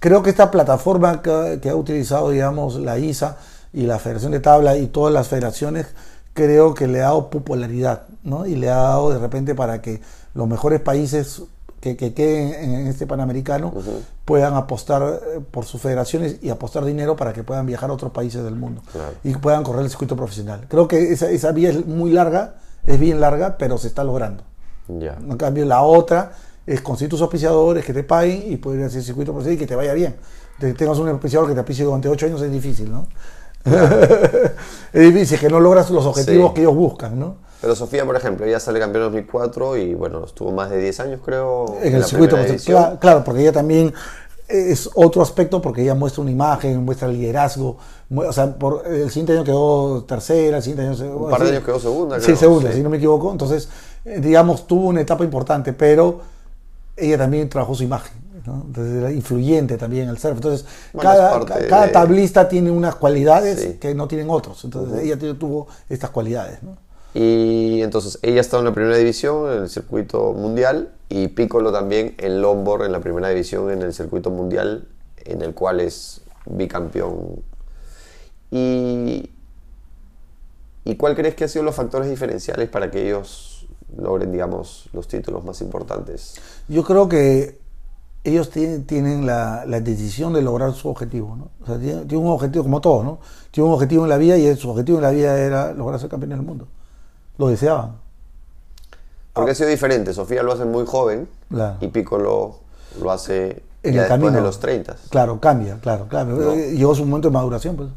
creo 0.01 0.23
que 0.23 0.31
esta 0.31 0.51
plataforma 0.51 1.23
que, 1.23 1.61
que 1.63 1.71
ha 1.71 1.77
utilizado, 1.77 2.31
digamos, 2.31 2.77
la 2.77 2.99
ISA 2.99 3.37
y 3.73 3.83
la 3.83 4.01
Federación 4.01 4.33
de 4.33 4.41
Tabla 4.41 4.77
y 4.77 4.89
todas 4.89 5.15
las 5.15 5.29
federaciones, 5.29 5.87
creo 6.33 6.75
que 6.75 6.89
le 6.89 7.01
ha 7.01 7.05
dado 7.05 7.31
popularidad, 7.31 8.03
¿no? 8.25 8.47
Y 8.47 8.57
le 8.57 8.69
ha 8.69 8.77
dado 8.77 9.11
de 9.11 9.19
repente 9.19 9.55
para 9.55 9.81
que 9.81 10.01
los 10.35 10.49
mejores 10.49 10.81
países 10.81 11.43
que, 11.85 11.97
que 11.99 12.15
queden 12.15 12.55
en 12.55 12.87
este 12.87 13.07
Panamericano 13.07 13.71
uh 13.75 13.79
-huh. 13.79 14.01
puedan 14.25 14.55
apostar 14.55 15.03
eh, 15.03 15.41
por 15.51 15.67
sus 15.67 15.83
federaciones 15.83 16.39
y 16.41 16.49
apostar 16.49 16.83
dinero 16.83 17.15
para 17.15 17.35
que 17.35 17.43
puedan 17.43 17.67
viajar 17.67 17.91
a 17.91 17.93
otros 17.93 18.11
países 18.11 18.43
del 18.43 18.57
mundo 18.57 18.81
claro. 18.91 19.13
y 19.23 19.35
puedan 19.35 19.63
correr 19.63 19.83
el 19.83 19.91
circuito 19.91 20.17
profesional. 20.17 20.65
Creo 20.67 20.89
que 20.89 21.13
esa, 21.13 21.29
esa 21.31 21.53
vía 21.53 21.69
es 21.69 21.85
muy 21.85 22.11
larga, 22.11 22.55
es 22.87 22.99
bien 22.99 23.21
larga, 23.21 23.59
pero 23.59 23.77
se 23.77 23.89
está 23.89 24.03
logrando. 24.03 24.45
Yeah. 24.89 25.19
En 25.19 25.37
cambio, 25.37 25.67
la 25.67 25.83
otra 25.83 26.33
es 26.67 26.81
conseguir 26.81 27.11
tus 27.11 27.21
auspiciadores 27.21 27.85
que 27.85 27.93
te 27.93 28.03
paguen 28.03 28.51
y 28.51 28.57
poder 28.57 28.85
hacer 28.85 29.01
el 29.01 29.05
circuito 29.05 29.33
profesional 29.33 29.57
y 29.57 29.59
que 29.59 29.67
te 29.67 29.77
vaya 29.77 29.93
bien. 29.93 30.17
Que 30.59 30.73
tengas 30.73 30.99
un 30.99 31.09
auspiciador 31.09 31.49
que 31.49 31.53
te 31.53 31.61
auspicie 31.61 31.85
durante 31.85 32.09
ocho 32.09 32.25
años 32.25 32.41
es 32.41 32.51
difícil, 32.51 32.91
¿no? 32.91 33.09
Claro. 33.63 33.99
es 34.93 35.03
difícil, 35.13 35.39
que 35.39 35.51
no 35.51 35.61
logras 35.61 35.91
los 35.91 36.07
objetivos 36.07 36.49
sí. 36.49 36.55
que 36.55 36.61
ellos 36.63 36.75
buscan, 36.75 37.19
¿no? 37.19 37.44
Pero 37.61 37.75
Sofía, 37.75 38.05
por 38.05 38.17
ejemplo, 38.17 38.45
ella 38.45 38.61
sale 38.61 38.79
campeón 38.79 39.05
en 39.05 39.11
2004 39.13 39.77
y 39.79 39.95
bueno, 39.95 40.25
estuvo 40.25 40.53
más 40.53 40.71
de 40.71 40.79
10 40.79 41.01
años, 41.01 41.21
creo. 41.25 41.77
En, 41.81 41.89
en 41.89 41.95
el 41.97 42.05
circuito, 42.05 42.37
claro, 42.67 42.99
claro, 43.01 43.25
porque 43.25 43.41
ella 43.41 43.53
también 43.53 43.93
es 44.49 44.91
otro 44.95 45.23
aspecto 45.23 45.63
porque 45.63 45.83
ella 45.83 45.95
muestra 45.95 46.23
una 46.23 46.31
imagen, 46.31 46.85
muestra 46.85 47.09
el 47.09 47.15
liderazgo. 47.19 47.79
O 48.15 48.33
sea, 48.33 48.55
por, 48.55 48.87
el 48.87 49.09
siguiente 49.09 49.33
año 49.33 49.45
quedó 49.45 50.05
tercera, 50.05 50.59
el 50.59 50.63
siguiente 50.63 51.03
año. 51.05 51.17
Un 51.17 51.31
par 51.31 51.43
de 51.43 51.51
años 51.51 51.65
quedó 51.65 51.81
segunda, 51.81 52.17
creo. 52.17 52.27
Sí, 52.29 52.37
segunda, 52.37 52.71
sí. 52.71 52.77
si 52.77 52.83
no 52.83 52.91
me 52.91 52.99
equivoco. 52.99 53.33
Entonces, 53.33 53.69
eh, 54.05 54.21
digamos, 54.21 54.67
tuvo 54.67 54.89
una 54.89 55.01
etapa 55.01 55.25
importante, 55.25 55.73
pero 55.73 56.21
ella 56.97 57.17
también 57.19 57.49
trabajó 57.49 57.75
su 57.75 57.83
imagen. 57.85 58.23
¿no? 58.47 58.63
Entonces 58.67 58.95
era 58.97 59.11
influyente 59.11 59.79
también 59.79 60.09
el 60.11 60.19
surf. 60.19 60.35
Entonces, 60.37 60.67
Bueno, 60.93 61.11
cada, 61.11 61.45
cada 61.67 61.87
de- 61.87 61.93
tablista 61.93 62.47
tiene 62.47 62.71
unas 62.71 62.95
cualidades 62.97 63.59
Sí. 63.61 63.79
que 63.81 63.95
no 63.95 64.07
tienen 64.07 64.29
otros. 64.29 64.63
Entonces, 64.65 65.03
ella 65.03 65.19
tuvo 65.39 65.67
estas 65.89 66.11
cualidades. 66.11 66.63
¿no? 66.63 66.77
Y 67.15 67.81
entonces 67.83 68.19
ella 68.23 68.41
estaba 68.41 68.61
en 68.61 68.67
la 68.67 68.75
primera 68.75 68.97
división 68.97 69.51
en 69.51 69.63
el 69.63 69.69
circuito 69.69 70.33
mundial 70.33 70.93
y 71.09 71.29
Piccolo 71.29 71.71
también 71.73 72.15
en 72.19 72.43
Lombard 72.43 72.85
en 72.85 72.93
la 72.93 73.01
primera 73.01 73.29
división 73.29 73.71
en 73.71 73.83
el 73.83 73.95
circuito 73.95 74.31
mundial 74.31 74.89
en 75.25 75.41
el 75.43 75.55
cual 75.55 75.81
es 75.81 76.23
bicampeón. 76.45 77.43
¿Y, 78.51 79.31
¿Y 80.85 80.97
cuál 80.97 81.15
crees 81.15 81.35
que 81.35 81.45
han 81.45 81.51
sido 81.51 81.65
los 81.65 81.75
factores 81.75 82.11
diferenciales 82.11 82.69
para 82.69 82.91
que 82.91 83.07
ellos 83.07 83.69
logren, 83.97 84.33
digamos, 84.33 84.89
los 84.93 85.07
títulos 85.09 85.45
más 85.45 85.61
importantes? 85.61 86.35
Yo 86.69 86.83
creo 86.83 87.09
que 87.09 87.59
ellos 88.25 88.51
tienen, 88.51 89.27
la, 89.27 89.65
decisión 89.67 90.33
de 90.33 90.43
lograr 90.43 90.73
su 90.73 90.89
objetivo. 90.89 91.37
¿no? 91.37 91.51
O 91.61 91.79
tienen, 91.79 92.17
un 92.17 92.29
objetivo 92.29 92.65
como 92.65 92.81
todos, 92.81 93.05
¿no? 93.05 93.19
Tienen 93.51 93.69
un 93.69 93.75
objetivo 93.75 94.05
en 94.05 94.09
la 94.09 94.17
vida 94.17 94.37
y 94.39 94.57
su 94.57 94.71
objetivo 94.71 94.99
en 94.99 95.03
la 95.03 95.11
vida 95.11 95.39
era 95.39 95.73
lograr 95.73 96.01
ser 96.01 96.09
campeones 96.09 96.39
del 96.39 96.47
mundo. 96.47 96.67
Lo 97.39 97.49
deseaban. 97.49 97.93
Porque 99.33 99.51
ha 99.51 99.55
sido 99.55 99.69
diferente. 99.69 100.13
Sofía 100.15 100.43
lo 100.43 100.53
hace 100.53 100.65
muy 100.65 100.87
joven 100.87 101.29
Claro. 101.51 101.77
y 101.81 101.89
Piccolo 101.89 102.57
lo 103.01 103.11
hace 103.11 103.63
En 103.83 103.95
ya 103.95 104.03
el 104.03 104.09
camino. 104.09 104.31
de 104.33 104.41
los 104.41 104.61
30. 104.61 104.97
Claro, 105.11 105.41
cambia, 105.41 105.79
claro, 105.81 106.07
claro. 106.09 106.31
No. 106.37 106.55
Llegó 106.55 106.95
su 106.95 107.05
momento 107.05 107.29
de 107.29 107.33
maduración, 107.35 107.77
pues. 107.77 107.89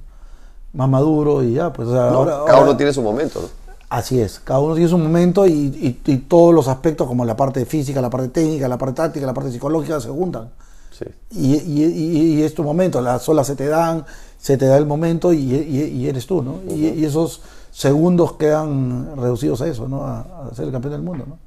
Más 0.74 0.90
maduro 0.90 1.44
y 1.44 1.54
ya, 1.54 1.72
pues. 1.72 1.88
o 1.88 1.92
sea, 1.92 2.10
No, 2.12 2.18
ahora- 2.20 2.32
cada 2.32 2.42
ahora- 2.58 2.62
uno 2.64 2.78
tiene 2.78 2.92
su 2.94 3.02
momento. 3.02 3.42
¿no? 3.42 3.48
Así 3.90 4.20
es, 4.20 4.40
cada 4.44 4.60
uno 4.60 4.74
tiene 4.74 4.90
su 4.90 4.98
momento 4.98 5.48
y, 5.48 5.52
y- 5.54 6.02
y 6.12 6.18
todos 6.18 6.54
los 6.54 6.68
aspectos, 6.68 7.08
como 7.08 7.24
la 7.24 7.38
parte 7.38 7.66
física, 7.66 8.02
la 8.02 8.10
parte 8.10 8.28
técnica, 8.30 8.68
la 8.68 8.78
parte 8.78 8.96
táctica, 8.96 9.26
la 9.26 9.34
parte 9.34 9.52
psicológica, 9.52 10.02
se 10.02 10.10
juntan. 10.10 10.50
Sí. 10.92 11.06
Y, 11.32 11.56
y- 11.56 12.44
es 12.44 12.54
tu 12.54 12.64
momento, 12.64 13.00
las 13.00 13.28
olas 13.30 13.48
se 13.48 13.56
te 13.56 13.68
dan, 13.68 14.04
se 14.40 14.58
te 14.58 14.66
da 14.66 14.76
el 14.78 14.86
momento 14.88 15.32
y, 15.32 16.06
eres 16.08 16.26
tú, 16.28 16.42
¿no? 16.42 16.56
y 16.74 17.06
esos 17.06 17.42
segundos 17.78 18.34
quedan 18.34 19.16
reducidos 19.18 19.62
a 19.62 19.68
eso, 19.68 19.88
¿no? 19.88 20.04
A, 20.04 20.22
a 20.52 20.56
ser 20.56 20.66
el 20.66 20.72
campeón 20.72 20.94
del 20.94 21.04
mundo, 21.04 21.26
¿no? 21.28 21.38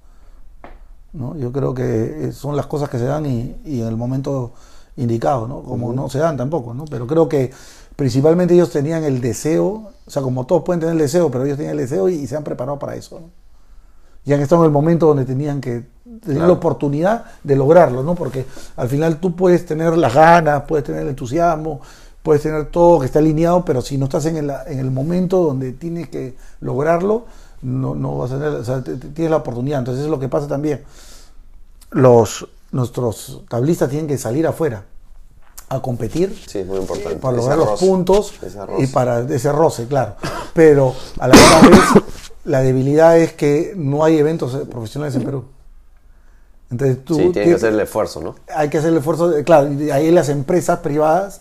¿No? 1.12 1.36
Yo 1.36 1.50
creo 1.50 1.74
que 1.74 2.30
son 2.32 2.56
las 2.56 2.66
cosas 2.66 2.88
que 2.88 2.98
se 2.98 3.04
dan 3.04 3.26
y, 3.26 3.56
y 3.64 3.80
en 3.80 3.88
el 3.88 3.96
momento 3.96 4.52
indicado, 4.96 5.48
¿no? 5.48 5.62
Como 5.62 5.92
no 5.92 6.08
se 6.08 6.18
dan 6.18 6.36
tampoco, 6.36 6.72
¿no? 6.72 6.84
Pero 6.88 7.06
creo 7.06 7.28
que 7.28 7.50
principalmente 7.96 8.54
ellos 8.54 8.70
tenían 8.70 9.02
el 9.04 9.20
deseo, 9.20 9.90
o 10.06 10.10
sea, 10.10 10.22
como 10.22 10.46
todos 10.46 10.62
pueden 10.62 10.80
tener 10.80 10.92
el 10.94 11.00
deseo, 11.00 11.30
pero 11.30 11.44
ellos 11.44 11.56
tenían 11.56 11.72
el 11.72 11.80
deseo 11.82 12.08
y, 12.08 12.14
y 12.14 12.26
se 12.28 12.36
han 12.36 12.44
preparado 12.44 12.78
para 12.78 12.94
eso, 12.94 13.18
¿no? 13.20 13.30
Y 14.24 14.32
han 14.32 14.40
estado 14.40 14.62
en 14.62 14.66
el 14.66 14.72
momento 14.72 15.06
donde 15.06 15.24
tenían 15.24 15.60
que 15.60 15.84
tener 16.24 16.42
Claro. 16.42 16.46
la 16.46 16.52
oportunidad 16.52 17.24
de 17.42 17.56
lograrlo, 17.56 18.02
¿no? 18.02 18.14
Porque 18.14 18.46
al 18.76 18.88
final 18.88 19.18
tú 19.20 19.34
puedes 19.34 19.64
tener 19.66 19.96
las 19.96 20.14
ganas, 20.14 20.64
puedes 20.68 20.84
tener 20.84 21.02
el 21.02 21.08
entusiasmo, 21.08 21.80
puedes 22.22 22.42
tener 22.42 22.66
todo 22.66 23.00
que 23.00 23.06
está 23.06 23.18
alineado, 23.18 23.64
pero 23.64 23.80
si 23.82 23.96
no 23.98 24.04
estás 24.06 24.26
en 24.26 24.36
el, 24.36 24.50
en 24.66 24.78
el 24.78 24.90
momento 24.90 25.42
donde 25.42 25.72
tienes 25.72 26.08
que 26.08 26.34
lograrlo, 26.60 27.24
no, 27.62 27.94
no 27.94 28.18
vas 28.18 28.30
a 28.32 28.34
tener, 28.38 28.48
o 28.54 28.64
sea, 28.64 28.82
tienes 28.82 29.30
la 29.30 29.36
oportunidad. 29.38 29.78
Entonces 29.80 30.00
eso 30.00 30.06
es 30.06 30.10
lo 30.10 30.20
que 30.20 30.28
pasa 30.28 30.46
también. 30.46 30.82
Los, 31.90 32.46
nuestros 32.72 33.42
tablistas 33.48 33.88
tienen 33.90 34.06
que 34.06 34.16
salir 34.18 34.46
afuera 34.46 34.84
a 35.68 35.80
competir 35.80 36.36
Sí, 36.48 36.58
es 36.58 36.66
muy 36.66 36.78
importante. 36.78 37.16
para 37.16 37.36
lograr 37.36 37.58
los 37.58 37.78
puntos 37.80 38.32
y 38.78 38.86
para 38.88 39.20
ese 39.20 39.52
roce, 39.52 39.86
claro. 39.86 40.14
Pero 40.52 40.94
a 41.18 41.28
la 41.28 41.34
vez, 41.34 42.02
la 42.44 42.60
debilidad 42.60 43.16
es 43.18 43.32
que 43.34 43.72
no 43.76 44.04
hay 44.04 44.18
eventos 44.18 44.52
profesionales 44.68 45.14
en 45.16 45.22
Perú. 45.24 45.44
Entonces 46.70 47.04
tú 47.04 47.14
sí, 47.14 47.20
tiene 47.20 47.32
que 47.32 47.40
tienes- 47.42 47.56
hacer 47.56 47.72
el 47.74 47.80
esfuerzo, 47.80 48.20
¿no? 48.20 48.34
hay 48.54 48.68
que 48.68 48.78
hacer 48.78 48.90
el 48.90 48.98
esfuerzo, 48.98 49.32
claro, 49.44 49.72
y 49.72 49.90
ahí 49.90 50.10
las 50.12 50.28
empresas 50.28 50.78
privadas 50.80 51.40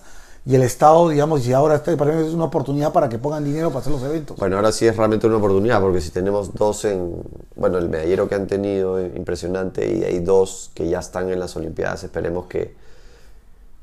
y 0.50 0.56
el 0.56 0.64
Estado, 0.64 1.10
digamos, 1.10 1.46
y 1.46 1.54
ahora 1.54 1.76
este 1.76 1.96
para 1.96 2.12
mí 2.12 2.26
es 2.28 2.34
una 2.34 2.46
oportunidad 2.46 2.92
para 2.92 3.08
que 3.08 3.20
pongan 3.20 3.46
dinero 3.46 3.70
para 3.70 3.82
hacer 3.82 3.94
los 3.94 4.02
eventos. 4.02 4.36
Bueno, 4.36 4.56
ahora 4.56 4.72
sí 4.72 4.88
es 4.88 4.98
realmente 4.98 5.28
una 5.28 5.38
oportunidad, 5.38 5.80
porque 5.80 6.02
si 6.02 6.10
tenemos 6.10 6.56
dos 6.56 6.86
en. 6.86 7.22
Bueno, 7.56 7.78
el 7.78 7.88
medallero 7.88 8.28
que 8.28 8.34
han 8.34 8.48
tenido, 8.48 9.00
impresionante, 9.00 9.96
y 9.96 10.04
hay 10.04 10.22
dos 10.22 10.72
que 10.74 10.90
ya 10.90 10.98
están 10.98 11.30
en 11.30 11.40
las 11.40 11.56
Olimpiadas, 11.56 12.04
esperemos 12.04 12.48
que, 12.48 12.74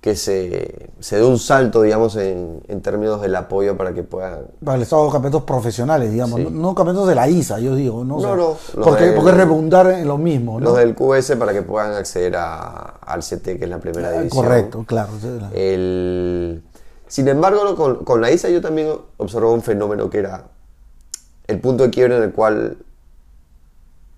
que 0.06 0.14
se, 0.14 0.88
se 1.00 1.16
dé 1.16 1.24
un 1.24 1.36
salto, 1.36 1.82
digamos, 1.82 2.14
en, 2.14 2.60
en 2.68 2.80
términos 2.80 3.20
del 3.20 3.34
apoyo 3.34 3.76
para 3.76 3.92
que 3.92 4.04
puedan. 4.04 4.42
Para 4.64 4.76
el 4.76 4.82
Estado 4.82 5.10
campeonatos 5.10 5.42
profesionales, 5.42 6.12
digamos, 6.12 6.38
Sí. 6.38 6.44
no, 6.44 6.50
no 6.50 6.74
campeonatos 6.76 7.08
de 7.08 7.16
la 7.16 7.28
ISA, 7.28 7.58
yo 7.58 7.74
digo, 7.74 8.04
¿no? 8.04 8.18
O 8.18 8.20
sea, 8.20 8.36
No, 8.36 8.56
porque, 8.84 9.06
del- 9.06 9.14
porque 9.16 9.32
redundar 9.32 9.90
en 9.90 10.06
lo 10.06 10.16
mismo, 10.16 10.60
¿no? 10.60 10.66
Los 10.66 10.76
del 10.76 10.94
QS 10.94 11.34
para 11.36 11.52
que 11.52 11.62
puedan 11.62 11.92
acceder 11.94 12.36
a- 12.36 12.98
al 13.04 13.20
CT, 13.24 13.58
que 13.58 13.64
es 13.64 13.68
la 13.68 13.80
primera 13.80 14.10
Ah, 14.10 14.12
división. 14.12 14.44
Correcto, 14.44 14.84
claro. 14.86 15.10
El... 15.52 16.62
Sin 17.08 17.26
embargo, 17.26 17.74
con, 17.74 18.04
con 18.04 18.20
la 18.20 18.30
ISA 18.30 18.48
yo 18.48 18.60
también 18.60 18.92
observé 19.16 19.48
un 19.48 19.62
fenómeno 19.62 20.08
que 20.08 20.18
era 20.18 20.44
el 21.48 21.58
punto 21.60 21.82
de 21.82 21.90
quiebre 21.90 22.16
en 22.16 22.22
el 22.22 22.32
cual 22.32 22.76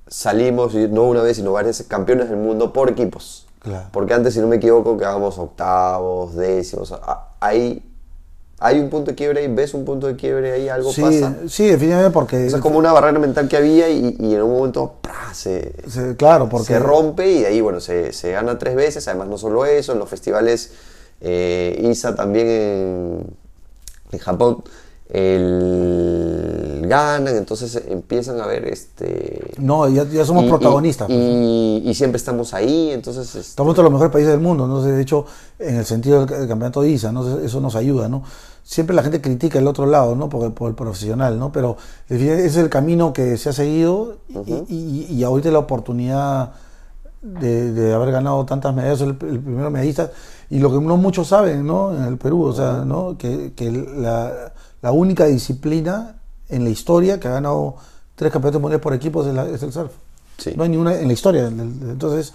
salimos, 0.07 0.75
no 0.75 1.05
una 1.05 1.23
vez, 1.23 1.39
sino 1.39 1.53
varias 1.53 1.83
campeones 1.85 2.29
del 2.29 2.39
mundo 2.39 2.75
por 2.75 2.91
equipos. 2.91 3.47
Claro. 3.61 3.89
Porque 3.93 4.15
antes, 4.15 4.35
si 4.35 4.41
no 4.41 4.47
me 4.47 4.57
equivoco, 4.57 4.97
quedábamos 4.97 5.39
octavos, 5.39 6.35
décimos. 6.37 6.95
Ahí 7.41 7.83
hay 8.61 8.81
un 8.81 8.91
punto 8.91 9.11
de 9.13 9.15
quiebre 9.15 9.41
ahí, 9.41 9.49
ves 9.49 9.73
un 9.75 9.85
punto 9.85 10.07
de 10.09 10.17
quiebre 10.17 10.53
ahí, 10.53 10.69
algo 10.69 10.93
Sí, 10.93 11.01
pasa. 11.03 11.35
sí, 11.49 11.67
definitivamente 11.67 12.13
porque... 12.13 12.47
Es 12.47 12.57
como 12.57 12.79
una 12.79 12.93
barrera 12.93 13.19
mental 13.21 13.49
que 13.49 13.57
había 13.57 13.89
y, 13.89 14.17
y 14.19 14.35
en 14.35 14.43
un 14.43 14.51
momento 14.57 14.95
se, 15.33 15.73
se- 15.89 16.17
claro, 16.17 16.49
porque... 16.49 16.67
se 16.67 16.79
rompe 16.81 17.31
y 17.31 17.41
de 17.43 17.47
ahí, 17.47 17.61
bueno, 17.61 17.79
se, 17.81 18.13
se 18.13 18.33
gana 18.33 18.59
tres 18.59 18.75
veces. 18.75 19.07
Además, 19.07 19.29
no 19.29 19.39
solo 19.39 19.65
eso, 19.65 19.93
en 19.93 19.99
los 20.01 20.09
festivales 20.09 20.73
eh, 21.21 21.81
ISA 21.85 22.15
también 22.17 22.47
en, 22.49 23.27
en 24.13 24.19
Japón 24.19 24.65
el, 25.11 26.87
ganan, 26.87 27.29
entonces 27.37 27.83
empiezan 27.89 28.41
a 28.41 28.47
ver 28.47 28.67
este. 28.67 29.53
No, 29.59 29.89
ya, 29.89 30.05
ya 30.05 30.25
somos 30.25 30.45
y- 30.45 30.49
protagonistas. 30.49 31.07
pues. 31.07 31.19
Y, 31.19 31.83
y 31.85 31.95
siempre 31.95 32.17
estamos 32.17 32.55
ahí, 32.55 32.91
entonces. 32.91 33.27
este, 33.27 33.41
Estamos 33.41 33.73
entre 33.73 33.85
los 33.85 33.93
mejores 33.93 34.13
países 34.13 34.31
del 34.33 34.41
mundo, 34.41 34.67
¿no? 34.67 34.83
De 34.83 35.01
hecho, 35.01 35.25
en 35.59 35.77
el 35.77 35.85
sentido 35.85 36.25
del, 36.27 36.39
del 36.41 36.49
campeonato 36.49 36.83
de 36.83 36.91
ISA, 36.91 37.13
¿no? 37.13 37.39
Eso 37.41 37.61
nos 37.61 37.75
ayuda, 37.77 38.09
¿no? 38.09 38.23
Siempre 38.63 38.95
la 38.95 39.03
gente 39.03 39.21
critica 39.21 39.59
el 39.59 39.67
otro 39.67 39.87
lado, 39.87 40.15
¿no? 40.15 40.29
Por, 40.29 40.53
por 40.53 40.69
el 40.69 40.75
profesional, 40.75 41.39
¿no? 41.39 41.53
Pero 41.53 41.77
ese 42.09 42.45
es 42.45 42.57
el 42.57 42.69
camino 42.69 43.13
que 43.13 43.37
se 43.39 43.49
ha 43.49 43.53
seguido 43.53 44.17
y, 44.29 44.53
y- 44.69 45.07
y 45.11 45.25
ahorita 45.25 45.51
la 45.51 45.59
oportunidad 45.61 46.53
de, 47.23 47.73
de 47.73 47.95
haber 47.95 48.13
ganado 48.13 48.45
tantas 48.45 48.75
medallas, 48.75 49.01
el, 49.01 49.09
el 49.11 49.41
primero 49.41 49.71
medallista, 49.71 50.11
y 50.51 50.59
lo 50.61 50.71
que 50.71 50.81
no 50.85 50.97
muchos 50.97 51.29
saben, 51.29 51.67
¿no? 51.67 51.95
En 51.97 52.05
el 52.05 52.17
Perú, 52.19 52.45
o 52.45 52.53
sea, 52.53 52.85
¿no? 52.85 53.17
Que, 53.19 53.53
que 53.57 53.71
la, 53.71 54.53
la 54.83 54.93
única 54.93 55.25
disciplina 55.27 56.17
en 56.49 56.65
la 56.65 56.71
historia 56.71 57.19
que 57.21 57.29
ha 57.29 57.33
ganado 57.33 57.77
tres 58.15 58.33
campeonatos 58.33 58.61
mundiales 58.61 58.83
por 58.83 58.95
equipos 58.95 59.27
es, 59.27 59.35
la- 59.35 59.49
es 59.49 59.63
el 59.63 59.73
surf. 59.73 59.93
Sí. 60.39 60.53
No 60.57 60.63
hay 60.63 60.69
ninguna 60.69 60.95
en 60.99 61.07
la 61.09 61.13
historia. 61.13 61.47
Entonces, 61.47 62.33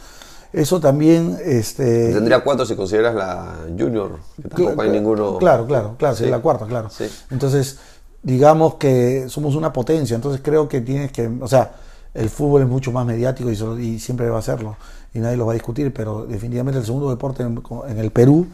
eso 0.51 0.79
también... 0.79 1.37
Este, 1.43 2.11
Tendría 2.13 2.43
cuatro 2.43 2.65
si 2.65 2.75
consideras 2.75 3.15
la 3.15 3.55
Junior, 3.77 4.19
que 4.41 4.49
tampoco 4.49 4.81
hay 4.81 4.89
ninguno. 4.89 5.37
Claro, 5.37 5.65
claro, 5.65 5.95
claro, 5.97 6.15
sí, 6.15 6.25
la 6.25 6.39
cuarta, 6.39 6.65
claro. 6.65 6.89
Sí. 6.89 7.05
Entonces, 7.31 7.79
digamos 8.21 8.75
que 8.75 9.25
somos 9.29 9.55
una 9.55 9.73
potencia, 9.73 10.15
entonces 10.15 10.41
creo 10.43 10.67
que 10.69 10.81
tienes 10.81 11.11
que, 11.11 11.27
o 11.41 11.47
sea, 11.47 11.71
el 12.13 12.29
fútbol 12.29 12.61
es 12.61 12.67
mucho 12.67 12.91
más 12.91 13.05
mediático 13.05 13.49
y, 13.49 13.55
solo- 13.55 13.79
y 13.79 13.99
siempre 13.99 14.29
va 14.29 14.39
a 14.39 14.41
serlo, 14.43 14.77
y 15.13 15.19
nadie 15.19 15.35
lo 15.37 15.45
va 15.45 15.53
a 15.53 15.55
discutir, 15.55 15.91
pero 15.93 16.25
definitivamente 16.25 16.79
el 16.79 16.85
segundo 16.85 17.09
deporte 17.09 17.43
en, 17.43 17.61
en 17.89 17.97
el 17.97 18.11
Perú 18.11 18.45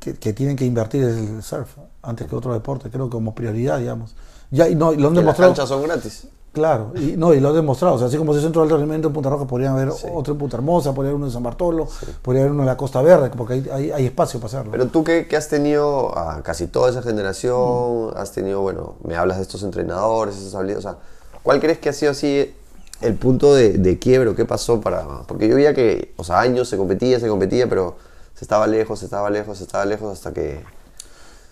que, 0.00 0.14
que 0.14 0.32
tienen 0.32 0.56
que 0.56 0.64
invertir 0.64 1.04
es 1.04 1.16
el 1.16 1.42
surf, 1.42 1.68
antes 2.02 2.26
que 2.26 2.34
otro 2.34 2.52
deporte, 2.52 2.90
creo 2.90 3.06
que 3.06 3.12
como 3.12 3.34
prioridad, 3.34 3.78
digamos. 3.78 4.16
Ya, 4.50 4.68
y 4.68 4.74
no, 4.74 4.92
y 4.92 4.96
lo 4.96 5.08
han 5.08 5.14
Que 5.14 5.20
las 5.20 5.24
demostrado. 5.36 5.52
canchas 5.52 5.68
son 5.68 5.82
gratis. 5.84 6.26
Claro, 6.52 6.90
y, 6.96 7.14
no, 7.16 7.32
y 7.32 7.38
lo 7.38 7.50
han 7.50 7.54
demostrado. 7.54 7.94
O 7.94 7.98
sea, 7.98 8.08
así 8.08 8.16
como 8.16 8.32
ese 8.32 8.42
centro 8.42 8.60
de 8.62 8.64
alto 8.64 8.76
rendimiento 8.76 9.06
en 9.06 9.14
Punta 9.14 9.30
Roja, 9.30 9.46
podrían 9.46 9.74
haber 9.74 9.92
Sí. 9.92 10.08
otro 10.12 10.32
en 10.32 10.38
Punta 10.40 10.56
Hermosa, 10.56 10.92
podría 10.92 11.10
haber 11.10 11.16
uno 11.18 11.26
en 11.26 11.32
San 11.32 11.44
Bartolo, 11.44 11.86
podría 12.22 12.42
haber 12.42 12.52
uno 12.52 12.62
en 12.62 12.66
la 12.66 12.76
Costa 12.76 13.00
Verde, 13.02 13.30
porque 13.36 13.52
hay, 13.54 13.68
hay, 13.72 13.90
hay 13.92 14.06
espacio 14.06 14.40
para 14.40 14.48
hacerlo. 14.48 14.72
Pero 14.72 14.86
tú 14.88 15.04
que, 15.04 15.28
que 15.28 15.36
has 15.36 15.48
tenido 15.48 16.18
a 16.18 16.42
casi 16.42 16.66
toda 16.66 16.90
esa 16.90 17.02
generación, 17.02 18.10
has 18.16 18.32
tenido, 18.32 18.62
bueno, 18.62 18.96
me 19.04 19.14
hablas 19.16 19.36
de 19.36 19.42
estos 19.44 19.62
entrenadores, 19.62 20.36
esas 20.36 20.54
habilidades, 20.56 20.84
o 20.86 20.88
sea, 20.90 20.98
¿cuál 21.44 21.60
crees 21.60 21.78
que 21.78 21.88
ha 21.88 21.92
sido 21.92 22.10
así 22.10 22.52
el 23.00 23.14
punto 23.14 23.54
de, 23.54 23.74
de 23.78 23.98
quiebre 24.00 24.30
o 24.30 24.34
qué 24.34 24.44
pasó 24.44 24.80
para...? 24.80 25.04
Porque 25.28 25.46
yo 25.48 25.54
veía 25.54 25.72
que, 25.72 26.14
o 26.16 26.24
sea, 26.24 26.40
años 26.40 26.68
se 26.68 26.76
competía, 26.76 27.20
se 27.20 27.28
competía, 27.28 27.68
pero 27.68 27.94
se 28.40 28.46
estaba 28.46 28.66
lejos, 28.66 29.00
se 29.00 29.04
estaba 29.04 29.28
lejos, 29.28 29.58
se 29.58 29.64
estaba 29.64 29.84
lejos 29.84 30.14
hasta 30.14 30.32
que... 30.32 30.64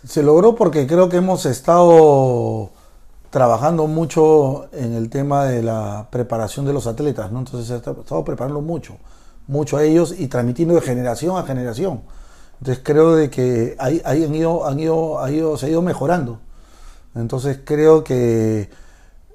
Se 0.06 0.22
logró 0.22 0.54
porque 0.54 0.86
creo 0.86 1.10
que 1.10 1.18
hemos 1.18 1.44
estado 1.44 2.70
trabajando 3.28 3.86
mucho 3.86 4.68
en 4.72 4.94
el 4.94 5.10
tema 5.10 5.44
de 5.44 5.62
la 5.62 6.06
preparación 6.10 6.64
de 6.64 6.72
los 6.72 6.86
atletas, 6.86 7.30
¿no? 7.30 7.40
Entonces 7.40 7.68
hemos 7.68 7.98
estado 7.98 8.24
preparando 8.24 8.62
mucho, 8.62 8.96
mucho 9.46 9.76
a 9.76 9.84
ellos 9.84 10.14
y 10.18 10.28
transmitiendo 10.28 10.76
de 10.76 10.80
generación 10.80 11.36
a 11.36 11.42
generación. 11.42 12.00
Entonces 12.58 12.82
creo 12.82 13.16
de 13.16 13.28
que 13.28 13.76
ahí, 13.78 14.00
han 14.02 14.34
ido, 14.34 14.66
han 14.66 14.80
ido, 14.80 15.22
ha 15.22 15.30
ido, 15.30 15.58
se 15.58 15.66
ha 15.66 15.68
ido 15.68 15.82
mejorando. 15.82 16.38
Entonces 17.14 17.58
creo 17.66 18.02
que 18.02 18.70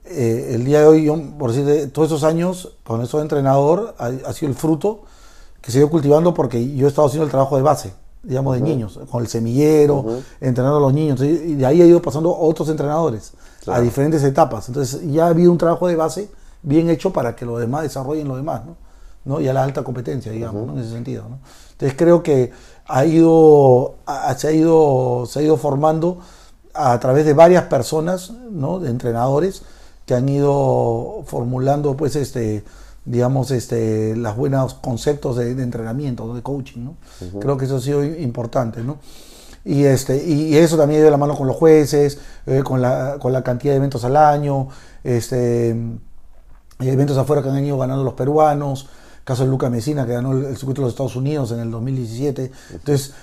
eh, 0.06 0.52
el 0.56 0.66
día 0.66 0.80
de 0.80 0.88
hoy, 0.88 1.36
por 1.38 1.52
decir, 1.52 1.92
todos 1.94 2.08
esos 2.08 2.24
años 2.24 2.72
con 2.84 3.04
eso 3.04 3.18
de 3.18 3.24
entrenador 3.24 3.94
ha 4.00 4.34
sido 4.34 4.50
el 4.50 4.58
fruto 4.58 5.04
que 5.64 5.72
se 5.72 5.78
dio 5.78 5.90
cultivando 5.90 6.34
porque 6.34 6.76
yo 6.76 6.88
he 6.88 6.90
estado 6.90 7.08
haciendo 7.08 7.24
el 7.24 7.32
trabajo 7.32 7.56
de 7.56 7.62
base, 7.62 7.94
digamos, 8.22 8.56
de 8.56 8.62
niños, 8.62 9.00
con 9.10 9.22
el 9.22 9.30
semillero, 9.30 10.06
entrenando 10.42 10.78
a 10.78 10.82
los 10.82 10.94
niños. 10.94 11.22
Y 11.22 11.56
de 11.56 11.66
ahí 11.66 11.82
ha 11.82 11.86
ido 11.86 12.02
pasando 12.02 12.38
otros 12.38 12.68
entrenadores 12.68 13.32
a 13.68 13.80
diferentes 13.80 14.22
etapas. 14.26 14.68
Entonces 14.68 15.10
ya 15.10 15.26
ha 15.26 15.30
habido 15.30 15.54
un 15.54 15.58
trabajo 15.58 15.88
de 15.88 15.96
base 15.96 16.30
bien 16.62 16.90
hecho 16.90 17.14
para 17.14 17.34
que 17.34 17.46
los 17.46 17.62
demás 17.62 17.84
desarrollen 17.84 18.28
lo 18.28 18.36
demás, 18.36 18.66
¿no? 18.66 18.76
¿no? 19.24 19.40
Y 19.40 19.48
a 19.48 19.54
la 19.54 19.64
alta 19.64 19.84
competencia, 19.84 20.34
digamos, 20.34 20.70
en 20.70 20.80
ese 20.80 20.92
sentido. 20.92 21.24
¿no? 21.30 21.40
Entonces 21.72 21.98
creo 21.98 22.22
que 22.24 22.52
ha 22.86 23.06
ido, 23.06 23.96
se, 24.36 24.48
ha 24.50 24.52
ido, 24.52 25.26
se 25.28 25.40
ha 25.40 25.42
ido 25.44 25.56
formando 25.56 26.20
a 26.74 27.00
través 27.00 27.26
de 27.26 27.34
varias 27.34 27.64
personas, 27.66 28.32
¿no? 28.52 28.82
de 28.82 28.90
entrenadores, 28.90 29.64
que 30.06 30.14
han 30.14 30.28
ido 30.28 31.24
formulando, 31.26 31.96
pues, 31.96 32.18
este, 32.18 32.66
digamos, 33.06 33.52
este, 33.52 34.16
los 34.16 34.36
buenos 34.36 34.76
conceptos 34.76 35.38
de, 35.38 35.52
entrenamiento, 35.52 36.34
de 36.34 36.42
coaching. 36.42 36.82
¿no? 36.86 36.96
Creo 37.40 37.58
que 37.58 37.66
eso 37.66 37.78
ha 37.78 37.82
sido 37.82 38.04
importante. 38.04 38.82
¿no? 38.82 38.98
Y, 39.66 39.84
este, 39.84 40.24
y 40.26 40.56
eso 40.56 40.78
también 40.78 41.04
de 41.04 41.12
la 41.12 41.18
mano 41.18 41.36
con 41.36 41.48
los 41.48 41.56
jueces, 41.56 42.20
eh, 42.46 42.62
con, 42.64 42.82
la, 42.82 43.18
con 43.20 43.32
la 43.32 43.44
cantidad 43.44 43.74
de 43.74 43.78
eventos 43.78 44.04
al 44.04 44.18
año, 44.18 44.68
este, 45.04 45.76
eventos 46.80 47.18
afuera 47.18 47.42
que 47.42 47.50
han 47.50 47.64
ido 47.64 47.78
ganando 47.78 48.04
los 48.04 48.14
peruanos, 48.14 48.90
caso 49.24 49.44
de 49.44 49.50
Luca 49.50 49.70
Mesina, 49.70 50.06
que 50.06 50.14
ganó 50.14 50.34
el, 50.34 50.58
circuito 50.58 50.82
de 50.82 50.86
los 50.86 50.94
Estados 50.94 51.16
Unidos 51.16 51.52
en 51.52 51.60
el 51.60 51.72
2017. 51.72 52.52
Entonces, 52.74 53.14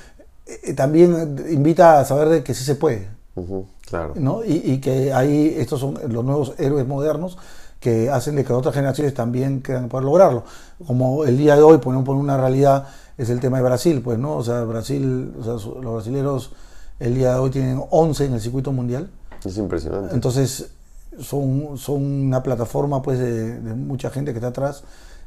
eh, 0.47 0.73
también 0.73 1.37
invita 1.51 2.01
a 2.01 2.05
saber 2.05 2.29
de 2.29 2.43
que 2.43 2.55
sí 2.55 2.65
se 2.65 2.75
puede. 2.75 3.09
claro. 3.89 4.15
¿no? 4.17 4.43
Y, 4.45 4.79
que 4.81 5.13
ahí 5.13 5.55
estos 5.59 5.81
son 5.81 5.99
los 6.09 6.25
nuevos 6.25 6.55
héroes 6.59 6.87
modernos 6.87 7.37
que 7.81 8.11
hacen 8.11 8.37
de 8.37 8.45
que 8.45 8.53
otras 8.53 8.75
generaciones 8.75 9.15
también 9.15 9.61
quieran 9.61 9.89
poder 9.89 10.05
lograrlo. 10.05 10.45
Como 10.87 11.25
el 11.25 11.37
día 11.37 11.57
de 11.57 11.63
hoy 11.63 11.79
ponemos 11.79 12.05
por 12.05 12.17
una 12.17 12.37
realidad 12.37 12.87
es 13.17 13.31
el 13.31 13.41
tema 13.41 13.57
de 13.57 13.65
Brasil, 13.65 14.01
pues, 14.03 14.19
¿no? 14.19 14.37
O 14.37 14.45
sea, 14.45 14.63
Brasil, 14.65 15.35
o 15.41 15.43
sea, 15.43 15.53
los 15.55 15.95
brasileños 15.95 16.53
el 16.99 17.15
día 17.15 17.33
de 17.35 17.39
hoy 17.39 17.51
tienen 17.51 17.83
11 17.91 18.27
en 18.27 18.35
el 18.35 18.41
circuito 18.41 18.73
mundial. 18.73 19.11
Es 19.45 19.57
impresionante. 19.57 20.15
Entonces, 20.15 20.71
son, 21.19 21.79
son 21.79 22.03
una 22.03 22.43
plataforma, 22.43 23.03
pues, 23.03 23.19
de, 23.19 23.61
de 23.61 23.75
mucha 23.75 24.11
gente 24.11 24.33
que 24.33 24.39
está 24.39 24.49
atrás 24.49 24.85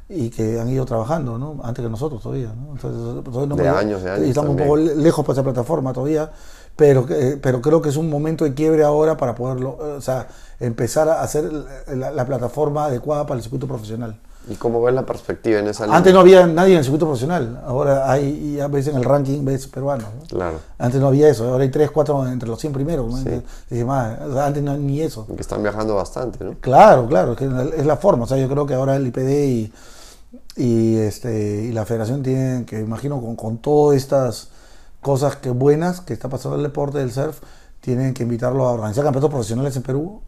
y 0.08 0.28
que 0.30 0.60
han 0.60 0.68
ido 0.68 0.84
trabajando, 0.84 1.38
¿no? 1.38 1.60
Antes 1.62 1.82
que 1.82 1.90
nosotros 1.90 2.22
todavía, 2.22 2.52
¿no? 2.54 2.72
Entonces, 2.72 3.56
de 3.56 3.68
años, 3.68 4.02
de 4.02 4.10
años. 4.10 4.26
Y 4.26 4.30
estamos 4.30 4.50
un 4.50 4.56
poco 4.56 4.76
lejos 4.76 5.24
para 5.24 5.32
esa 5.34 5.42
plataforma 5.42 5.92
todavía, 5.92 6.30
pero, 6.76 7.06
pero 7.40 7.60
creo 7.60 7.80
que 7.82 7.88
es 7.88 7.96
un 7.96 8.10
momento 8.10 8.44
de 8.44 8.54
quiebre 8.54 8.84
ahora 8.84 9.16
para 9.16 9.34
poderlo, 9.34 9.78
o 9.96 10.00
sea, 10.00 10.28
empezar 10.60 11.08
a 11.08 11.22
hacer 11.22 11.50
la, 11.88 12.26
plataforma 12.26 12.86
adecuada 12.86 13.26
para 13.26 13.36
el 13.36 13.42
circuito 13.42 13.66
profesional. 13.66 14.16
¿Y 14.46 14.56
cómo 14.56 14.82
ves 14.82 14.94
la 14.94 15.06
perspectiva 15.06 15.58
en 15.60 15.68
esa 15.68 15.84
línea? 15.84 15.96
Antes 15.96 16.12
no 16.12 16.20
había 16.20 16.46
nadie 16.46 16.72
en 16.72 16.78
el 16.78 16.84
circuito 16.84 17.06
profesional, 17.06 17.62
ahora 17.64 18.10
hay, 18.10 18.56
ya 18.56 18.68
ves 18.68 18.88
en 18.88 18.96
el 18.96 19.04
ranking, 19.04 19.44
ves 19.44 19.66
peruano. 19.68 20.04
Claro. 20.28 20.58
Antes 20.78 21.00
no 21.00 21.06
había 21.06 21.28
eso, 21.28 21.48
ahora 21.48 21.62
hay 21.62 21.70
3, 21.70 21.90
4 21.90 22.28
entre 22.28 22.48
los 22.48 22.60
100 22.60 22.72
primeros. 22.72 23.14
antes 23.14 24.62
no, 24.62 24.76
ni 24.76 25.00
eso. 25.00 25.26
Que 25.26 25.40
están 25.40 25.62
viajando 25.62 25.94
bastante, 25.94 26.44
¿no? 26.44 26.54
Claro, 26.60 27.06
claro, 27.06 27.32
es, 27.32 27.38
que 27.38 27.44
es 27.76 27.86
la 27.86 27.96
forma. 27.96 28.24
O 28.24 28.26
sea, 28.26 28.36
yo 28.36 28.48
creo 28.48 28.66
que 28.66 28.74
ahora 28.74 28.96
el 28.96 29.06
IPD 29.06 29.30
y 29.30 29.72
y, 30.56 30.96
este, 30.98 31.64
y 31.64 31.72
la 31.72 31.84
federación 31.84 32.22
tiene 32.22 32.64
que, 32.64 32.78
imagino, 32.80 33.20
con, 33.20 33.34
con 33.34 33.58
todas 33.58 33.96
estas 33.96 34.48
cosas 35.04 35.36
que 35.36 35.50
buenas 35.50 36.00
que 36.00 36.14
está 36.14 36.30
pasando 36.30 36.56
el 36.56 36.62
deporte 36.62 36.98
del 36.98 37.12
surf, 37.12 37.38
tienen 37.80 38.14
que 38.14 38.22
invitarlo 38.22 38.66
a 38.66 38.72
organizar 38.72 39.04
campeonatos 39.04 39.30
profesionales 39.30 39.76
en 39.76 39.82
Perú 39.82 40.22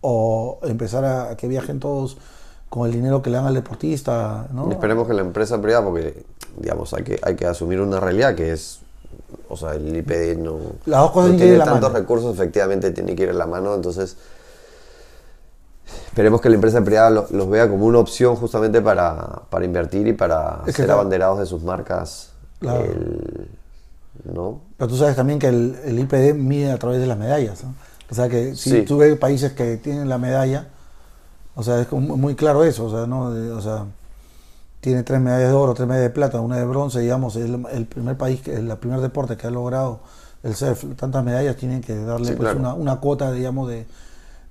o 0.00 0.60
empezar 0.62 1.04
a, 1.04 1.36
que 1.36 1.48
viajen 1.48 1.80
todos 1.80 2.16
con 2.70 2.86
el 2.86 2.92
dinero 2.92 3.20
que 3.20 3.30
le 3.30 3.38
dan 3.38 3.46
al 3.46 3.54
deportista. 3.54 4.46
¿no? 4.52 4.70
esperemos 4.70 5.08
que 5.08 5.14
la 5.14 5.22
empresa 5.22 5.60
privada, 5.60 5.84
porque 5.84 6.24
digamos 6.56 6.94
hay 6.94 7.02
que, 7.02 7.18
hay 7.20 7.34
que 7.34 7.46
asumir 7.46 7.80
una 7.80 7.98
realidad 7.98 8.36
que 8.36 8.52
es, 8.52 8.78
o 9.48 9.56
sea, 9.56 9.74
el 9.74 9.94
IPD 9.96 10.38
no, 10.38 10.58
Las 10.86 11.00
dos 11.00 11.10
cosas 11.10 11.32
no 11.32 11.36
tiene 11.36 11.58
tantos 11.58 11.92
recursos, 11.92 12.32
efectivamente 12.32 12.92
tiene 12.92 13.16
que 13.16 13.24
ir 13.24 13.28
en 13.30 13.38
la 13.38 13.46
mano, 13.46 13.74
entonces 13.74 14.16
esperemos 16.06 16.40
que 16.40 16.50
la 16.50 16.54
empresa 16.54 16.84
privada 16.84 17.26
los 17.28 17.50
vea 17.50 17.68
como 17.68 17.84
una 17.84 17.98
opción 17.98 18.36
justamente 18.36 18.80
para, 18.80 19.42
para 19.50 19.64
invertir 19.64 20.06
y 20.06 20.12
para 20.12 20.62
ser 20.68 20.88
abanderados 20.88 21.40
de 21.40 21.46
sus 21.46 21.64
marcas. 21.64 22.30
¿No? 24.32 24.60
Pero 24.76 24.88
tú 24.88 24.96
sabes 24.96 25.16
también 25.16 25.38
que 25.38 25.48
el, 25.48 25.76
el, 25.84 25.98
IPD 25.98 26.34
mide 26.34 26.72
a 26.72 26.78
través 26.78 27.00
de 27.00 27.06
las 27.06 27.18
medallas. 27.18 27.64
O 28.10 28.14
sea 28.14 28.28
que 28.28 28.56
si 28.56 28.82
tú 28.82 28.98
ves 28.98 29.16
países 29.18 29.52
que 29.52 29.76
tienen 29.76 30.08
la 30.08 30.18
medalla, 30.18 30.68
o 31.54 31.62
sea, 31.62 31.80
es 31.80 31.92
muy 31.92 32.34
claro 32.34 32.64
eso. 32.64 32.86
O 32.86 32.90
sea, 32.90 33.06
¿no? 33.06 33.24
o 33.56 33.60
sea, 33.60 33.84
tiene 34.80 35.02
tres 35.02 35.20
medallas 35.20 35.50
de 35.50 35.54
oro, 35.54 35.74
tres 35.74 35.88
medallas 35.88 36.10
de 36.10 36.14
plata, 36.14 36.40
una 36.40 36.56
de 36.56 36.64
bronce, 36.64 37.00
digamos, 37.00 37.36
es 37.36 37.50
el, 37.72 37.86
primer 37.86 38.16
país, 38.16 38.40
que, 38.40 38.54
el 38.54 38.76
primer 38.78 39.00
deporte 39.00 39.36
que 39.36 39.46
ha 39.46 39.50
logrado 39.50 40.00
el 40.42 40.54
surf, 40.54 40.84
tantas 40.96 41.24
medallas, 41.24 41.56
tienen 41.56 41.80
que 41.80 41.96
darle 41.96 42.32
pues, 42.32 42.54
una, 42.54 42.74
una 42.74 42.96
cuota, 43.00 43.32
digamos, 43.32 43.68
de, 43.68 43.86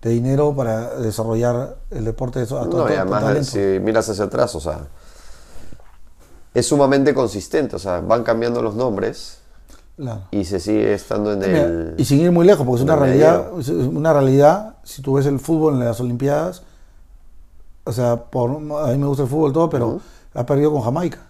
de 0.02 0.10
dinero 0.10 0.54
para 0.54 0.96
desarrollar 1.00 1.78
el 1.92 2.06
deporte 2.06 2.40
de 2.40 2.46
a 2.46 2.48
todo, 2.48 2.88
no, 2.88 2.94
y 2.94 2.96
además, 2.96 3.48
si 3.48 3.60
miras 3.82 4.10
hacia 4.10 4.26
atrás, 4.26 4.54
o 4.56 4.60
sea, 4.60 4.82
es 6.54 6.68
sumamente 6.68 7.14
consistente, 7.14 7.76
o 7.76 7.80
sea, 7.80 8.02
van 8.02 8.24
cambiando 8.24 8.62
los 8.62 8.76
nombres 8.76 9.40
y 10.32 10.46
se 10.46 10.60
sigue 10.60 10.94
estando 10.94 11.34
en 11.34 11.44
el... 11.44 11.96
Y 11.98 12.06
sin 12.06 12.20
ir 12.20 12.32
muy 12.32 12.46
lejos, 12.46 12.66
porque 12.66 12.82
es 12.82 12.84
una 12.84 12.96
realidad, 12.96 13.52
una 13.92 14.14
realidad, 14.14 14.76
si 14.84 15.02
tú 15.02 15.14
ves 15.14 15.26
el 15.26 15.40
fútbol 15.40 15.76
en 15.76 15.80
las 15.86 16.00
Olimpiadas, 16.00 16.64
o 17.84 17.92
sea, 17.92 18.18
por, 18.18 18.52
a 18.52 18.88
mí 18.92 18.98
me 18.98 19.08
gusta 19.08 19.24
el 19.24 19.30
fútbol 19.30 19.54
todo, 19.54 19.70
pero 19.70 20.00
ha 20.34 20.46
perdido 20.46 20.72
con 20.72 20.82
Jamaica 20.82 21.28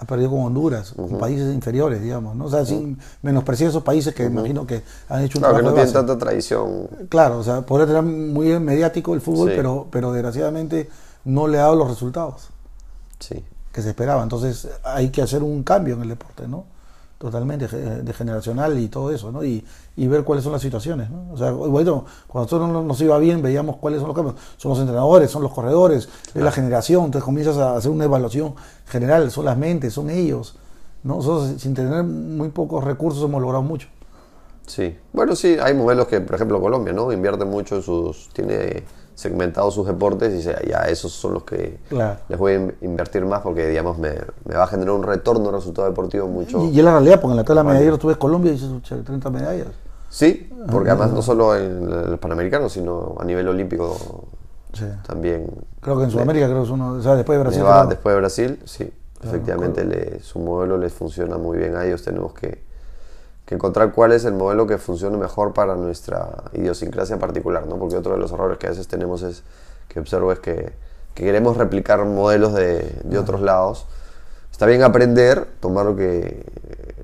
ha 0.00 0.04
perdido 0.04 0.30
con 0.30 0.40
Honduras, 0.42 0.92
con 0.92 1.18
países 1.18 1.52
inferiores, 1.52 2.00
digamos, 2.00 2.36
¿no? 2.36 2.44
O 2.44 2.50
sea, 2.50 2.64
sin 2.64 2.98
menospreciar 3.22 3.70
esos 3.70 3.82
países 3.82 4.14
que 4.14 4.24
imagino 4.24 4.64
que 4.64 4.82
han 5.08 5.24
hecho 5.24 5.38
un 5.38 5.42
claro, 5.42 5.56
que 5.56 5.62
no 5.64 5.72
tienen 5.72 5.92
tanta 5.92 6.16
tradición. 6.16 6.88
Claro, 7.08 7.38
o 7.38 7.42
sea, 7.42 7.62
podría 7.62 7.86
tener 7.86 8.02
muy 8.04 8.58
mediático 8.60 9.14
el 9.14 9.20
fútbol, 9.20 9.52
pero, 9.56 9.88
pero 9.90 10.12
desgraciadamente 10.12 10.88
no 11.24 11.48
le 11.48 11.58
ha 11.58 11.62
dado 11.62 11.74
los 11.74 11.88
resultados 11.88 12.48
sí. 13.18 13.44
que 13.72 13.82
se 13.82 13.88
esperaba. 13.88 14.22
Entonces 14.22 14.68
hay 14.84 15.10
que 15.10 15.20
hacer 15.20 15.42
un 15.42 15.64
cambio 15.64 15.96
en 15.96 16.02
el 16.02 16.08
deporte, 16.10 16.46
¿no? 16.46 16.64
Totalmente 17.18 17.66
de 17.66 18.12
generacional 18.12 18.78
y 18.78 18.88
todo 18.88 19.10
eso, 19.10 19.32
¿no? 19.32 19.44
Y, 19.44 19.64
y, 19.96 20.06
ver 20.06 20.22
cuáles 20.22 20.44
son 20.44 20.52
las 20.52 20.62
situaciones, 20.62 21.10
¿no? 21.10 21.32
O 21.32 21.36
sea, 21.36 21.50
bueno, 21.50 22.04
cuando 22.28 22.46
nosotros 22.46 22.68
no 22.70 22.82
nos 22.84 23.00
iba 23.00 23.18
bien, 23.18 23.42
veíamos 23.42 23.76
cuáles 23.76 23.98
son 23.98 24.08
los 24.08 24.16
cambios. 24.16 24.36
Son 24.56 24.70
los 24.70 24.78
entrenadores, 24.78 25.30
son 25.30 25.42
los 25.42 25.52
corredores, 25.52 26.08
es 26.32 26.42
la 26.42 26.52
generación, 26.52 27.06
entonces 27.06 27.24
comienzas 27.24 27.56
a 27.58 27.76
hacer 27.76 27.90
una 27.90 28.04
evaluación 28.04 28.54
general, 28.86 29.30
son 29.32 29.46
las 29.46 29.58
mentes, 29.58 29.92
son 29.92 30.10
ellos, 30.10 30.56
¿no? 31.02 31.16
Nosotros 31.16 31.60
sin 31.60 31.74
tener 31.74 32.04
muy 32.04 32.50
pocos 32.50 32.84
recursos 32.84 33.22
hemos 33.24 33.42
logrado 33.42 33.62
mucho. 33.62 33.88
Sí, 34.66 34.96
bueno, 35.12 35.34
sí, 35.34 35.56
hay 35.60 35.74
modelos 35.74 36.06
que, 36.06 36.20
por 36.20 36.36
ejemplo, 36.36 36.60
Colombia, 36.60 36.92
¿no? 36.92 37.10
Invierte 37.10 37.44
mucho 37.44 37.76
en 37.76 37.82
sus, 37.82 38.28
tiene 38.32 38.84
segmentado 39.18 39.68
sus 39.72 39.84
deportes 39.84 40.32
y 40.32 40.68
ya 40.68 40.82
esos 40.82 41.10
son 41.10 41.34
los 41.34 41.42
que 41.42 41.80
les 42.28 42.38
voy 42.38 42.52
a 42.52 42.72
invertir 42.82 43.24
más 43.24 43.40
porque 43.40 43.66
digamos 43.66 43.98
me, 43.98 44.14
va 44.48 44.62
a 44.62 44.66
generar 44.68 44.94
un 44.94 45.02
retorno 45.02 45.50
resultado 45.50 45.88
deportivo 45.88 46.28
mucho 46.28 46.64
y, 46.66 46.78
es 46.78 46.84
la 46.84 46.92
realidad 46.92 47.20
porque 47.20 47.32
en 47.32 47.38
la 47.38 47.42
tabla 47.42 47.64
de 47.64 47.68
medallas 47.68 47.98
tú 47.98 48.06
ves 48.06 48.16
Colombia 48.16 48.52
y 48.52 48.54
dices 48.54 48.70
30 49.04 49.30
medallas. 49.30 49.66
Sí 50.08 50.48
porque 50.70 50.90
además 50.90 51.10
no 51.10 51.22
solo 51.22 51.56
en 51.56 52.10
los 52.10 52.20
panamericanos 52.20 52.72
sino 52.72 53.16
a 53.18 53.24
nivel 53.24 53.48
olímpico 53.48 53.96
también 55.04 55.50
creo 55.80 55.98
que 55.98 56.04
en 56.04 56.10
Sudamérica 56.12 56.46
creo 56.46 56.58
que 56.58 56.66
es 56.66 56.70
uno 56.70 56.92
o 56.92 57.02
sea, 57.02 57.16
después 57.16 57.38
de 57.38 57.42
Brasil 57.42 57.64
después 57.88 58.14
de 58.14 58.20
Brasil 58.20 58.60
sí 58.66 58.92
efectivamente 59.20 60.20
su 60.22 60.38
modelo 60.38 60.78
les 60.78 60.92
funciona 60.92 61.38
muy 61.38 61.58
bien 61.58 61.74
a 61.74 61.84
ellos 61.84 62.04
tenemos 62.04 62.34
que 62.34 62.67
que 63.48 63.54
encontrar 63.54 63.92
cuál 63.92 64.12
es 64.12 64.26
el 64.26 64.34
modelo 64.34 64.66
que 64.66 64.76
funcione 64.76 65.16
mejor 65.16 65.54
para 65.54 65.74
nuestra 65.74 66.44
idiosincrasia 66.52 67.18
particular, 67.18 67.66
¿no? 67.66 67.78
Porque 67.78 67.96
otro 67.96 68.12
de 68.12 68.18
los 68.18 68.30
errores 68.30 68.58
que 68.58 68.66
a 68.66 68.70
veces 68.70 68.86
tenemos 68.88 69.22
es 69.22 69.42
que 69.88 70.00
observo 70.00 70.30
es 70.32 70.38
que, 70.40 70.72
queremos 71.14 71.56
replicar 71.56 72.04
modelos 72.04 72.52
de, 72.52 73.00
de 73.04 73.18
otros 73.18 73.40
lados. 73.40 73.86
Está 74.52 74.66
bien 74.66 74.82
aprender, 74.82 75.48
tomar 75.60 75.86
lo 75.86 75.96
que, 75.96 76.44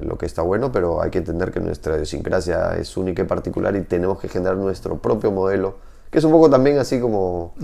lo 0.00 0.18
que 0.18 0.26
está 0.26 0.42
bueno, 0.42 0.70
pero 0.70 1.00
hay 1.00 1.10
que 1.10 1.16
entender 1.16 1.50
que 1.50 1.60
nuestra 1.60 1.94
idiosincrasia 1.94 2.76
es 2.76 2.94
única 2.98 3.22
y 3.22 3.24
particular 3.24 3.74
y 3.74 3.80
tenemos 3.80 4.20
que 4.20 4.28
generar 4.28 4.58
nuestro 4.58 4.98
propio 4.98 5.32
modelo, 5.32 5.76
que 6.10 6.18
es 6.18 6.24
un 6.24 6.30
poco 6.30 6.50
también 6.50 6.78
así 6.78 7.00
como 7.00 7.54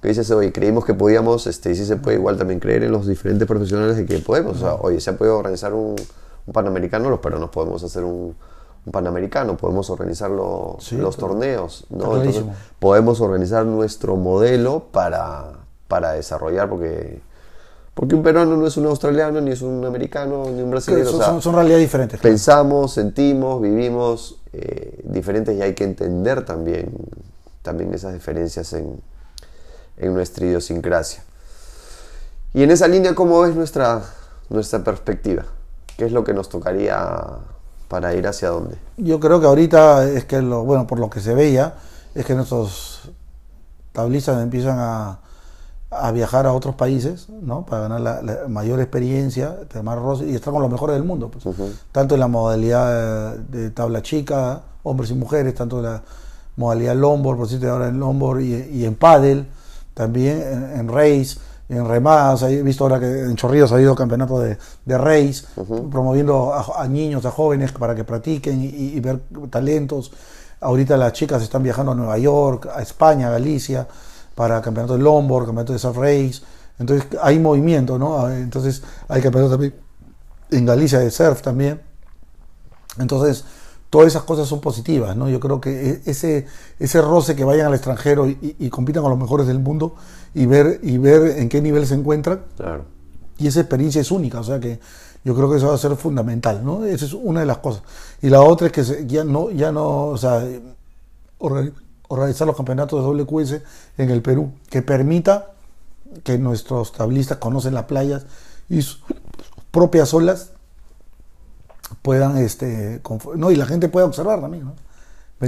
que 0.00 0.08
dices 0.08 0.30
hoy, 0.30 0.52
creímos 0.52 0.84
que 0.84 0.94
podíamos, 0.94 1.48
este, 1.48 1.72
y 1.72 1.74
sí 1.74 1.84
se 1.84 1.96
puede 1.96 2.18
igual 2.18 2.38
también 2.38 2.60
creer 2.60 2.84
en 2.84 2.92
los 2.92 3.08
diferentes 3.08 3.48
profesionales 3.48 3.96
de 3.96 4.06
que 4.06 4.18
podemos. 4.18 4.58
O 4.58 4.60
sea, 4.60 4.74
oye, 4.74 5.00
se 5.00 5.12
puede 5.12 5.32
organizar 5.32 5.74
un 5.74 5.96
un 6.48 6.52
panamericano, 6.52 7.10
los 7.10 7.20
peruanos 7.20 7.50
podemos 7.50 7.82
hacer 7.84 8.04
un, 8.04 8.34
panamericano, 8.90 9.54
podemos 9.58 9.90
organizar 9.90 10.30
los 10.30 11.16
torneos, 11.18 11.84
¿no? 11.90 12.22
podemos 12.78 13.20
organizar 13.20 13.66
nuestro 13.66 14.16
modelo 14.16 14.84
para, 14.90 15.52
para 15.88 16.12
desarrollar, 16.12 16.70
porque, 16.70 17.20
porque 17.92 18.14
un 18.14 18.22
peruano 18.22 18.56
no 18.56 18.66
es 18.66 18.78
un 18.78 18.86
australiano, 18.86 19.42
ni 19.42 19.50
es 19.50 19.60
un 19.60 19.84
americano, 19.84 20.46
ni 20.50 20.62
un 20.62 20.70
brasileño. 20.70 21.04
Son, 21.04 21.42
son, 21.42 21.54
realidades 21.54 21.82
diferentes. 21.82 22.18
Pensamos, 22.18 22.94
sentimos, 22.94 23.60
vivimos 23.60 24.40
eh, 24.54 25.02
diferentes 25.04 25.54
y 25.54 25.60
hay 25.60 25.74
que 25.74 25.84
entender 25.84 26.46
también, 26.46 26.90
también 27.60 27.92
esas 27.92 28.14
diferencias 28.14 28.72
en, 28.72 29.02
en 29.98 30.14
nuestra 30.14 30.46
idiosincrasia. 30.46 31.22
Y 32.54 32.62
en 32.62 32.70
esa 32.70 32.88
línea, 32.88 33.14
¿cómo 33.14 33.38
ves 33.42 33.54
nuestra, 33.54 34.02
nuestra 34.48 34.82
perspectiva? 34.82 35.44
¿Qué 35.98 36.06
es 36.06 36.12
lo 36.12 36.22
que 36.22 36.32
nos 36.32 36.48
tocaría 36.48 37.22
para 37.88 38.14
ir 38.14 38.26
hacia 38.26 38.50
dónde? 38.50 38.78
Yo 38.96 39.18
creo 39.18 39.40
que 39.40 39.46
ahorita 39.46 40.04
es 40.08 40.24
que, 40.24 40.40
lo, 40.40 40.62
bueno, 40.62 40.86
por 40.86 41.00
lo 41.00 41.10
que 41.10 41.20
se 41.20 41.34
veía, 41.34 41.74
es 42.14 42.24
que 42.24 42.34
nuestros 42.34 43.10
tablistas 43.92 44.40
empiezan 44.40 44.78
a, 44.78 45.18
a 45.90 46.12
viajar 46.12 46.46
a 46.46 46.52
otros 46.52 46.76
países, 46.76 47.28
¿no? 47.28 47.66
Para 47.66 47.88
ganar 47.88 48.00
la, 48.00 48.48
mayor 48.48 48.80
experiencia, 48.80 49.56
y 49.60 50.34
estar 50.34 50.52
con 50.52 50.62
los 50.62 50.70
mejores 50.70 50.94
del 50.94 51.04
mundo, 51.04 51.30
pues. 51.30 51.56
Tanto 51.90 52.14
en 52.14 52.20
la 52.20 52.28
modalidad 52.28 53.34
de 53.34 53.70
tabla 53.70 54.00
chica, 54.00 54.62
hombres 54.84 55.10
y 55.10 55.14
mujeres, 55.14 55.54
tanto 55.56 55.78
en 55.78 55.84
la 55.84 56.02
modalidad 56.54 56.94
longboard, 56.94 57.38
por 57.38 57.48
cierto, 57.48 57.70
ahora 57.70 57.88
en 57.88 57.98
longboard 57.98 58.40
y, 58.40 58.54
y 58.54 58.84
en 58.84 58.94
paddle, 58.94 59.46
también 59.94 60.70
en, 60.76 60.88
race, 60.88 61.38
en 61.68 61.86
remadas, 61.86 62.42
he 62.42 62.62
visto 62.62 62.84
ahora 62.84 62.98
que 62.98 63.06
en 63.06 63.36
Chorrillos 63.36 63.70
ha 63.72 63.74
habido 63.74 63.94
campeonato 63.94 64.40
de, 64.40 64.56
de 64.84 64.98
race, 64.98 65.44
promoviendo 65.90 66.54
a, 66.54 66.88
niños, 66.88 67.24
a 67.26 67.30
jóvenes 67.30 67.72
para 67.72 67.94
que 67.94 68.04
practiquen 68.04 68.62
y, 68.62 68.98
ver 69.00 69.20
talentos. 69.50 70.10
Ahorita 70.60 70.96
las 70.96 71.12
chicas 71.12 71.42
están 71.42 71.62
viajando 71.62 71.92
a 71.92 71.94
Nueva 71.94 72.18
York, 72.18 72.68
a 72.74 72.80
España, 72.80 73.28
a 73.28 73.30
Galicia, 73.32 73.86
para 74.34 74.62
campeonato 74.62 74.96
de 74.96 75.02
longboard, 75.02 75.46
campeonato 75.46 75.72
de 75.74 75.78
surf 75.78 75.96
race. 75.96 76.40
Entonces 76.78 77.06
hay 77.22 77.38
movimiento, 77.38 77.98
¿no? 77.98 78.30
Entonces 78.30 78.82
hay 79.08 79.20
campeonato 79.20 79.52
también 79.52 79.74
en 80.50 80.64
Galicia 80.64 80.98
de 81.00 81.10
surf 81.10 81.42
también. 81.42 81.80
Entonces, 82.98 83.44
todas 83.90 84.08
esas 84.08 84.22
cosas 84.22 84.48
son 84.48 84.60
positivas, 84.60 85.16
¿no? 85.16 85.28
Yo 85.28 85.40
creo 85.40 85.60
que 85.60 85.90
e, 85.90 86.02
ese, 86.06 86.46
ese 86.78 87.00
roce 87.02 87.34
que 87.34 87.44
vayan 87.44 87.66
al 87.66 87.74
extranjero 87.74 88.28
y, 88.28 88.68
compitan 88.70 89.02
con 89.02 89.10
los 89.10 89.18
mejores 89.18 89.46
del 89.46 89.58
mundo 89.58 89.94
y 90.34 90.46
ver, 90.46 90.80
y 90.82 90.98
ver 90.98 91.38
en 91.38 91.48
qué 91.48 91.60
nivel 91.60 91.86
se 91.86 91.94
encuentran. 91.94 92.42
Claro. 92.56 92.84
Y 93.38 93.46
esa 93.46 93.60
experiencia 93.60 94.00
es 94.00 94.10
única, 94.10 94.40
o 94.40 94.44
sea 94.44 94.60
que 94.60 94.80
yo 95.24 95.34
creo 95.34 95.50
que 95.50 95.56
eso 95.56 95.68
va 95.68 95.74
a 95.74 95.78
ser 95.78 95.94
fundamental, 95.96 96.64
¿no? 96.64 96.84
Esa 96.84 97.04
es 97.04 97.12
una 97.12 97.40
de 97.40 97.46
las 97.46 97.58
cosas. 97.58 97.82
Y 98.20 98.28
la 98.28 98.42
otra 98.42 98.68
es 98.68 98.72
que 98.72 99.06
ya 99.06 99.24
no, 99.24 99.50
ya 99.50 99.72
no, 99.72 100.06
o 100.06 100.16
sea, 100.16 100.44
organizar 102.08 102.46
los 102.46 102.56
campeonatos 102.56 103.00
de 103.00 103.22
WQS 103.24 103.62
en 103.98 104.10
el 104.10 104.22
Perú, 104.22 104.52
que 104.70 104.82
permita 104.82 105.52
que 106.24 106.38
nuestros 106.38 106.92
tablistas 106.92 107.38
conocen 107.38 107.74
las 107.74 107.84
playas 107.84 108.26
y 108.68 108.82
sus 108.82 109.02
propias 109.70 110.12
olas 110.14 110.52
puedan, 112.02 112.36
este, 112.38 113.00
no, 113.36 113.50
y 113.50 113.56
la 113.56 113.66
gente 113.66 113.88
pueda 113.88 114.06
observar 114.06 114.40
también, 114.40 114.64
¿no? 114.64 114.74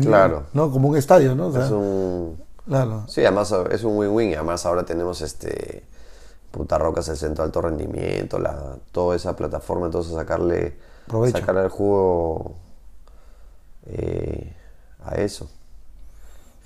claro. 0.00 0.44
¿no? 0.52 0.70
Como 0.70 0.88
un 0.88 0.96
estadio, 0.96 1.34
¿no? 1.34 1.48
es 1.56 1.70
un... 1.70 2.38
Claro. 2.66 3.04
Sí, 3.08 3.22
además 3.22 3.52
es 3.70 3.82
un 3.82 3.96
win-win, 3.96 4.34
además 4.34 4.64
ahora 4.66 4.84
tenemos 4.84 5.20
este... 5.22 5.84
Puta 6.50 6.78
Rocas, 6.78 7.08
el 7.08 7.16
centro 7.16 7.44
de 7.44 7.46
alto 7.46 7.62
rendimiento, 7.62 8.38
la, 8.38 8.76
toda 8.90 9.14
esa 9.14 9.36
plataforma, 9.36 9.86
entonces 9.86 10.12
sacarle, 10.12 10.76
sacarle 11.30 11.62
el 11.62 11.68
jugo 11.68 12.56
eh, 13.86 14.52
a 15.04 15.14
eso. 15.14 15.48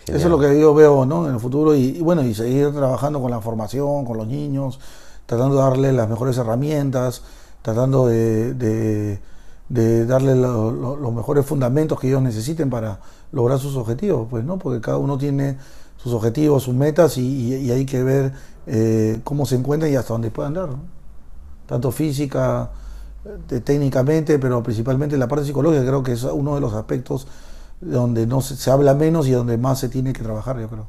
Eso 0.07 0.17
es 0.17 0.25
lo 0.25 0.39
que 0.39 0.59
yo 0.59 0.75
veo 0.75 1.07
¿no? 1.07 1.27
en 1.29 1.35
el 1.35 1.41
futuro 1.41 1.75
y, 1.75 2.01
bueno, 2.01 2.23
y 2.23 2.35
seguir 2.35 2.73
trabajando 2.73 3.21
con 3.21 3.31
la 3.31 3.41
formación, 3.41 4.05
con 4.05 4.17
los 4.17 4.27
niños, 4.27 4.81
tratando 5.27 5.57
de 5.57 5.63
darle 5.63 5.93
las 5.93 6.09
mejores 6.09 6.37
herramientas, 6.37 7.23
tratando 7.63 8.07
de 8.07 8.55
de 8.55 9.19
darle 9.69 10.35
los 10.37 11.13
mejores 11.13 11.47
fundamentos 11.47 11.99
que 11.99 12.09
ellos 12.09 12.23
necesiten 12.23 12.71
para 12.71 13.01
lograr 13.33 13.59
sus 13.59 13.77
objetivos, 13.77 14.29
pues 14.31 14.45
no, 14.45 14.59
porque 14.59 14.81
cada 14.81 14.99
uno 14.99 15.19
tiene 15.19 15.57
sus 15.97 16.13
objetivos, 16.13 16.63
sus 16.63 16.75
metas 16.75 17.17
y, 17.17 17.71
hay 17.71 17.87
que 17.87 18.03
ver 18.03 18.33
eh, 18.67 19.21
cómo 19.25 19.47
se 19.47 19.57
encuentran 19.57 19.91
y 19.91 19.97
hasta 19.97 20.13
dónde 20.13 20.31
puedan 20.31 20.55
dar, 20.55 20.69
tanto 21.67 21.91
física, 21.91 22.71
eh, 23.51 23.61
técnicamente, 23.61 24.39
pero 24.39 24.63
principalmente 24.63 25.17
la 25.17 25.29
parte 25.29 25.47
psicológica 25.47 25.85
creo 25.85 26.03
que 26.03 26.13
es 26.13 26.25
uno 26.25 26.55
de 26.55 26.61
los 26.61 26.75
aspectos 26.75 27.27
donde 27.81 28.27
no 28.27 28.43
se, 28.43 28.71
habla 28.71 28.95
menos 28.95 29.27
y 29.27 29.33
donde 29.33 29.57
más 29.57 29.81
se 29.81 29.89
tiene 29.89 30.13
que 30.13 30.23
trabajar, 30.23 30.61
yo 30.61 30.69
creo. 30.69 30.87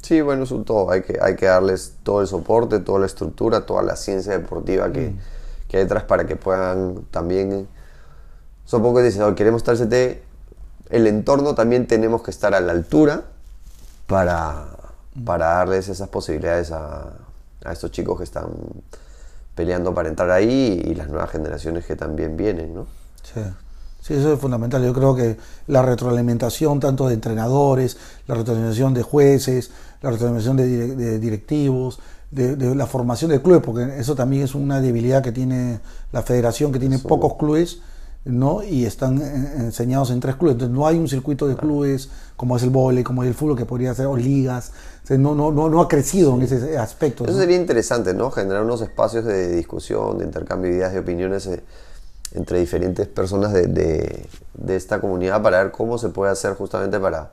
Sí, 0.00 0.20
bueno, 0.20 0.44
es 0.44 0.50
un 0.50 0.64
todo. 0.64 0.90
Hay 0.90 1.02
que, 1.02 1.18
hay 1.20 1.34
que 1.34 1.46
darles 1.46 1.94
todo 2.02 2.20
el 2.20 2.26
soporte, 2.26 2.78
toda 2.78 3.00
la 3.00 3.06
estructura, 3.06 3.64
toda 3.64 3.82
la 3.82 3.96
ciencia 3.96 4.32
deportiva 4.32 4.92
que, 4.92 5.10
mm 5.10 5.18
que 5.74 5.78
hay 5.78 5.84
detrás 5.86 6.04
para 6.04 6.24
que 6.24 6.36
puedan 6.36 7.04
también... 7.10 7.66
Supongo 8.64 8.98
que 8.98 9.02
dicen, 9.02 9.34
queremos 9.34 9.66
estar 9.66 9.76
CT, 9.76 10.22
el 10.90 11.06
entorno 11.08 11.56
también 11.56 11.88
tenemos 11.88 12.22
que 12.22 12.30
estar 12.30 12.54
a 12.54 12.60
la 12.60 12.70
altura 12.70 13.24
para, 14.06 14.66
para 15.24 15.46
darles 15.46 15.88
esas 15.88 16.08
posibilidades 16.08 16.70
a, 16.70 17.14
a 17.64 17.72
estos 17.72 17.90
chicos 17.90 18.16
que 18.18 18.22
están 18.22 18.46
peleando 19.56 19.92
para 19.92 20.08
entrar 20.08 20.30
ahí 20.30 20.80
y 20.84 20.94
las 20.94 21.08
nuevas 21.08 21.30
generaciones 21.30 21.84
que 21.84 21.96
también 21.96 22.36
vienen, 22.36 22.72
¿no? 22.72 22.86
Sí. 23.24 23.40
Sí, 24.00 24.12
eso 24.12 24.34
es 24.34 24.38
fundamental. 24.38 24.84
Yo 24.84 24.92
creo 24.92 25.16
que 25.16 25.38
la 25.66 25.80
retroalimentación 25.80 26.78
tanto 26.78 27.08
de 27.08 27.14
entrenadores, 27.14 27.96
la 28.26 28.34
retroalimentación 28.34 28.92
de 28.92 29.02
jueces, 29.02 29.70
la 30.04 30.10
retroalimentación 30.10 30.56
de 30.56 31.18
directivos, 31.18 31.98
de, 32.34 32.74
la 32.74 32.86
formación 32.86 33.30
del 33.30 33.42
club, 33.42 33.62
porque 33.62 33.98
eso 33.98 34.14
también 34.14 34.42
es 34.42 34.54
una 34.54 34.80
debilidad 34.80 35.22
que 35.22 35.32
tiene 35.32 35.80
la 36.12 36.22
federación, 36.22 36.72
que 36.72 36.78
tiene 36.78 36.98
pocos 36.98 37.34
clubes, 37.34 37.80
¿no? 38.24 38.62
Y 38.62 38.86
están 38.86 39.20
enseñados 39.20 40.10
en 40.10 40.20
tres 40.20 40.36
clubes. 40.36 40.54
Entonces 40.54 40.74
no 40.74 40.86
hay 40.86 40.98
un 40.98 41.08
circuito 41.08 41.46
de 41.46 41.56
clubes 41.56 42.08
como 42.36 42.56
es 42.56 42.62
el 42.62 42.70
vóley, 42.70 43.04
como 43.04 43.22
es 43.22 43.28
el 43.28 43.34
fútbol, 43.34 43.56
que 43.56 43.66
podría 43.66 43.94
ser, 43.94 44.06
o 44.06 44.16
ligas. 44.16 44.72
no, 45.10 45.34
no, 45.34 45.52
no, 45.52 45.68
no 45.68 45.80
ha 45.80 45.88
crecido 45.88 46.34
en 46.34 46.42
ese 46.42 46.76
aspecto. 46.76 47.24
Eso 47.24 47.38
sería 47.38 47.56
interesante, 47.56 48.14
¿no? 48.14 48.30
Generar 48.30 48.64
unos 48.64 48.80
espacios 48.80 49.24
de 49.24 49.54
discusión, 49.54 50.18
de 50.18 50.24
intercambio 50.24 50.70
de 50.70 50.78
ideas 50.78 50.94
y 50.94 50.98
opiniones 50.98 51.46
eh, 51.46 51.62
entre 52.32 52.58
diferentes 52.58 53.06
personas 53.06 53.52
de, 53.52 53.66
de, 53.66 54.76
esta 54.76 55.00
comunidad 55.00 55.40
para 55.40 55.62
ver 55.62 55.70
cómo 55.70 55.98
se 55.98 56.08
puede 56.08 56.32
hacer 56.32 56.54
justamente 56.54 56.98
para, 56.98 57.30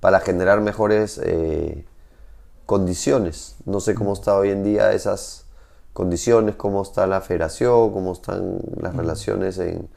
para 0.00 0.20
generar 0.20 0.60
mejores... 0.62 1.20
Eh, 1.22 1.84
condiciones. 2.70 3.56
No 3.64 3.80
sé 3.80 3.96
cómo 3.96 4.12
está 4.12 4.36
hoy 4.36 4.50
en 4.50 4.62
día 4.62 4.92
esas 4.92 5.46
condiciones, 5.92 6.54
cómo 6.54 6.82
está 6.82 7.04
la 7.08 7.20
federación, 7.20 7.92
cómo 7.92 8.12
están 8.12 8.60
las 8.80 8.94
relaciones 8.94 9.58
en, 9.58 9.88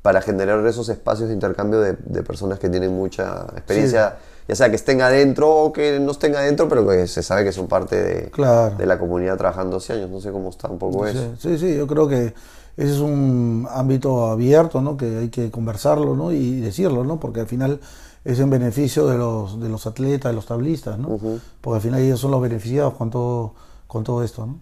para 0.00 0.22
generar 0.22 0.64
esos 0.64 0.88
espacios 0.90 1.26
de 1.26 1.34
intercambio 1.34 1.80
de, 1.80 2.22
personas 2.22 2.60
que 2.60 2.68
tienen 2.68 2.94
mucha 2.94 3.46
experiencia, 3.56 4.18
ya 4.46 4.54
sea 4.54 4.70
que 4.70 4.76
estén 4.76 5.02
adentro 5.02 5.50
o 5.50 5.72
que 5.72 5.98
no 5.98 6.12
estén 6.12 6.36
adentro, 6.36 6.68
pero 6.68 6.86
que 6.86 7.08
se 7.08 7.20
sabe 7.24 7.42
que 7.42 7.50
son 7.50 7.66
parte 7.66 8.00
de, 8.00 8.30
de 8.78 8.86
la 8.86 8.96
comunidad 8.96 9.36
trabajando 9.36 9.78
hace 9.78 9.94
años. 9.94 10.08
No 10.08 10.20
sé 10.20 10.30
cómo 10.30 10.50
está 10.50 10.68
un 10.68 10.78
poco 10.78 11.08
eso. 11.08 11.34
Sí, 11.40 11.58
sí, 11.58 11.74
yo 11.74 11.88
creo 11.88 12.06
que 12.06 12.32
ese 12.76 12.92
es 12.92 13.00
un 13.00 13.66
ámbito 13.68 14.26
abierto, 14.26 14.80
¿no? 14.80 14.96
Que 14.96 15.18
hay 15.18 15.28
que 15.30 15.50
conversarlo, 15.50 16.14
¿no? 16.14 16.30
Y 16.30 16.60
decirlo, 16.60 17.02
¿no? 17.02 17.18
Porque 17.18 17.40
al 17.40 17.48
final 17.48 17.80
es 18.24 18.38
en 18.40 18.50
beneficio 18.50 19.06
de 19.06 19.18
los, 19.18 19.60
de 19.60 19.68
los 19.68 19.86
atletas, 19.86 20.30
de 20.30 20.36
los 20.36 20.46
tablistas, 20.46 20.98
¿no? 20.98 21.18
Porque 21.60 21.76
al 21.76 21.82
final 21.82 22.00
ellos 22.00 22.20
son 22.20 22.30
los 22.30 22.40
beneficiados 22.40 22.94
con 22.94 23.10
todo, 23.10 23.54
con 23.86 24.04
todo 24.04 24.22
esto, 24.22 24.46
¿no? 24.46 24.58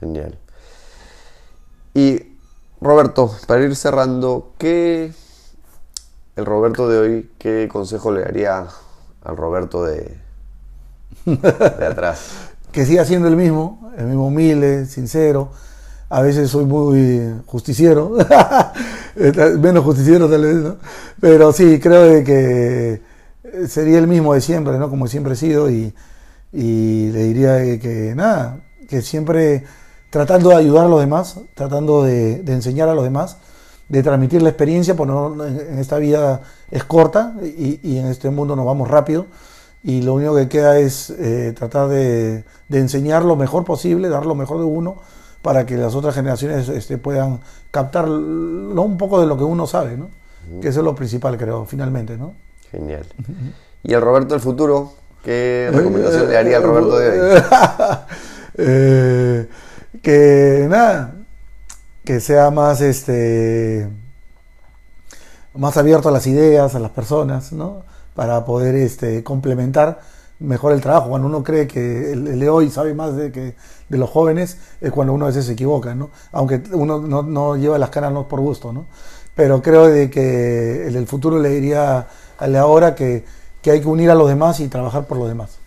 Genial. 0.00 0.38
Y 1.94 2.20
Roberto, 2.80 3.30
para 3.46 3.62
ir 3.62 3.74
cerrando, 3.76 4.52
¿qué 4.58 5.12
el 6.36 6.44
Roberto 6.44 6.88
de 6.88 6.98
hoy, 6.98 7.30
qué 7.38 7.68
consejo 7.70 8.12
le 8.12 8.20
daría 8.20 8.66
al 9.24 9.36
Roberto 9.36 9.84
de, 9.84 10.18
de 11.24 11.86
atrás? 11.86 12.52
que 12.76 12.84
siga 12.84 13.06
siendo 13.06 13.26
el 13.26 13.36
mismo, 13.36 13.90
el 13.96 14.04
mismo 14.04 14.26
humilde, 14.26 14.84
sincero, 14.84 15.48
a 16.10 16.20
veces 16.20 16.50
soy 16.50 16.66
muy 16.66 17.40
justiciero, 17.46 18.14
menos 19.16 19.84
justiciero 19.84 20.28
tal 20.28 20.42
vez, 20.42 20.56
¿no? 20.56 20.76
Pero 21.20 21.52
sí, 21.52 21.80
creo 21.80 22.22
que 22.24 23.00
sería 23.68 23.98
el 23.98 24.06
mismo 24.06 24.34
de 24.34 24.40
siempre, 24.40 24.78
¿no? 24.78 24.90
Como 24.90 25.06
siempre 25.06 25.32
he 25.32 25.36
sido 25.36 25.70
y, 25.70 25.92
le 26.52 27.22
diría 27.24 27.78
que, 27.78 28.14
nada, 28.14 28.60
que 28.88 29.02
siempre 29.02 29.64
tratando 30.10 30.50
de 30.50 30.56
ayudar 30.56 30.86
a 30.86 30.88
los 30.88 31.00
demás, 31.00 31.40
tratando 31.54 32.04
de, 32.04 32.42
enseñar 32.46 32.88
a 32.88 32.94
los 32.94 33.04
demás, 33.04 33.38
de 33.88 34.02
transmitir 34.02 34.42
la 34.42 34.48
experiencia, 34.48 34.94
porque 34.94 35.12
en 35.12 35.78
esta 35.78 35.98
vida 35.98 36.42
es 36.70 36.84
corta 36.84 37.34
y, 37.42 37.98
en 37.98 38.06
este 38.06 38.30
mundo 38.30 38.56
nos 38.56 38.66
vamos 38.66 38.88
rápido 38.88 39.26
y 39.82 40.02
lo 40.02 40.14
único 40.14 40.34
que 40.34 40.48
queda 40.48 40.78
es 40.78 41.10
eh, 41.10 41.52
tratar 41.56 41.88
de, 41.88 42.44
de 42.68 42.78
enseñar 42.78 43.24
lo 43.24 43.36
mejor 43.36 43.64
posible, 43.64 44.08
dar 44.08 44.26
lo 44.26 44.34
mejor 44.34 44.58
de 44.58 44.64
uno 44.64 44.96
para 45.46 45.64
que 45.64 45.76
las 45.76 45.94
otras 45.94 46.12
generaciones 46.12 46.68
este, 46.68 46.98
puedan 46.98 47.38
captar 47.70 48.08
un 48.08 48.96
poco 48.98 49.20
de 49.20 49.28
lo 49.28 49.38
que 49.38 49.44
uno 49.44 49.64
sabe, 49.68 49.96
¿no? 49.96 50.08
Que 50.60 50.70
eso 50.70 50.80
es 50.80 50.84
lo 50.84 50.96
principal, 50.96 51.38
creo, 51.38 51.64
finalmente, 51.66 52.16
¿no? 52.16 52.34
Genial. 52.72 53.06
¿Y 53.84 53.94
el 53.94 54.00
Roberto 54.00 54.34
del 54.34 54.40
futuro? 54.40 54.94
¿Qué 55.22 55.70
recomendación 55.72 56.26
le 56.26 56.32
daría 56.32 56.56
al 56.56 56.64
Roberto 56.64 56.98
de 56.98 57.20
hoy? 57.20 57.42
Eh, 58.58 59.48
que 60.02 60.66
nada, 60.68 61.14
que 62.04 62.20
sea 62.20 62.50
más 62.50 62.80
este 62.80 63.86
más 65.54 65.76
abierto 65.76 66.08
a 66.08 66.12
las 66.12 66.26
ideas, 66.26 66.74
a 66.74 66.80
las 66.80 66.90
personas, 66.90 67.52
¿no? 67.52 67.82
Para 68.16 68.44
poder 68.44 68.74
este, 68.74 69.22
complementar 69.22 70.00
mejor 70.38 70.72
el 70.72 70.80
trabajo. 70.80 71.08
Cuando 71.08 71.28
uno 71.28 71.42
cree 71.42 71.66
que 71.66 72.12
el, 72.12 72.38
de 72.38 72.48
hoy 72.48 72.70
sabe 72.70 72.94
más 72.94 73.16
de, 73.16 73.32
que, 73.32 73.54
de 73.88 73.98
los 73.98 74.10
jóvenes, 74.10 74.58
es 74.80 74.90
cuando 74.92 75.12
uno 75.12 75.26
a 75.26 75.28
veces 75.28 75.46
se 75.46 75.52
equivoca, 75.52 75.94
¿no? 75.94 76.10
Aunque 76.32 76.62
uno 76.72 77.00
no, 77.00 77.56
lleva 77.56 77.78
las 77.78 77.90
caras 77.90 78.12
no 78.12 78.28
por 78.28 78.40
gusto, 78.40 78.72
¿no? 78.72 78.86
Pero 79.34 79.60
creo 79.62 79.86
de 79.88 80.10
que 80.10 80.86
el 80.86 81.06
futuro 81.06 81.38
le 81.38 81.50
diría 81.50 82.06
al 82.38 82.52
de 82.52 82.58
ahora 82.58 82.94
que, 82.94 83.24
que 83.62 83.70
hay 83.70 83.80
que 83.80 83.88
unir 83.88 84.10
a 84.10 84.14
los 84.14 84.28
demás 84.28 84.60
y 84.60 84.68
trabajar 84.68 85.06
por 85.06 85.18
los 85.18 85.28
demás. 85.28 85.58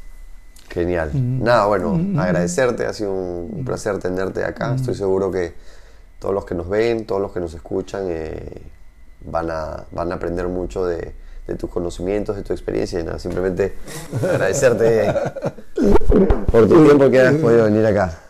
Genial. 0.70 1.12
Mm. 1.14 1.44
Nada, 1.44 1.66
bueno, 1.66 1.96
mm. 1.96 2.20
agradecerte, 2.20 2.86
ha 2.86 2.94
sido 2.94 3.14
un, 3.14 3.64
placer 3.66 3.98
tenerte 4.00 4.44
acá. 4.44 4.72
Mm. 4.72 4.76
Estoy 4.76 4.96
seguro 4.96 5.32
que 5.32 5.54
todos 6.20 6.34
los 6.34 6.46
que 6.46 6.56
nos 6.56 6.70
ven, 6.70 7.06
todos 7.06 7.22
los 7.22 7.32
que 7.32 7.40
nos 7.40 7.54
escuchan, 7.54 8.06
eh, 8.08 8.62
van, 9.26 9.50
a, 9.52 9.86
van 9.92 10.12
a 10.12 10.16
aprender 10.16 10.48
mucho 10.48 10.86
de, 10.86 11.14
de 11.50 11.56
tus 11.56 11.70
conocimientos, 11.70 12.36
de 12.36 12.44
tu 12.44 12.54
experiencia 12.54 13.00
y 13.00 13.04
nada, 13.04 13.20
simplemente 13.20 13.74
agradecerte 14.22 15.14
por 16.52 16.68
tu 16.68 16.84
tiempo 16.86 17.10
que 17.10 17.20
has 17.20 17.36
podido 17.36 17.66
venir 17.66 17.86
acá. 17.86 18.29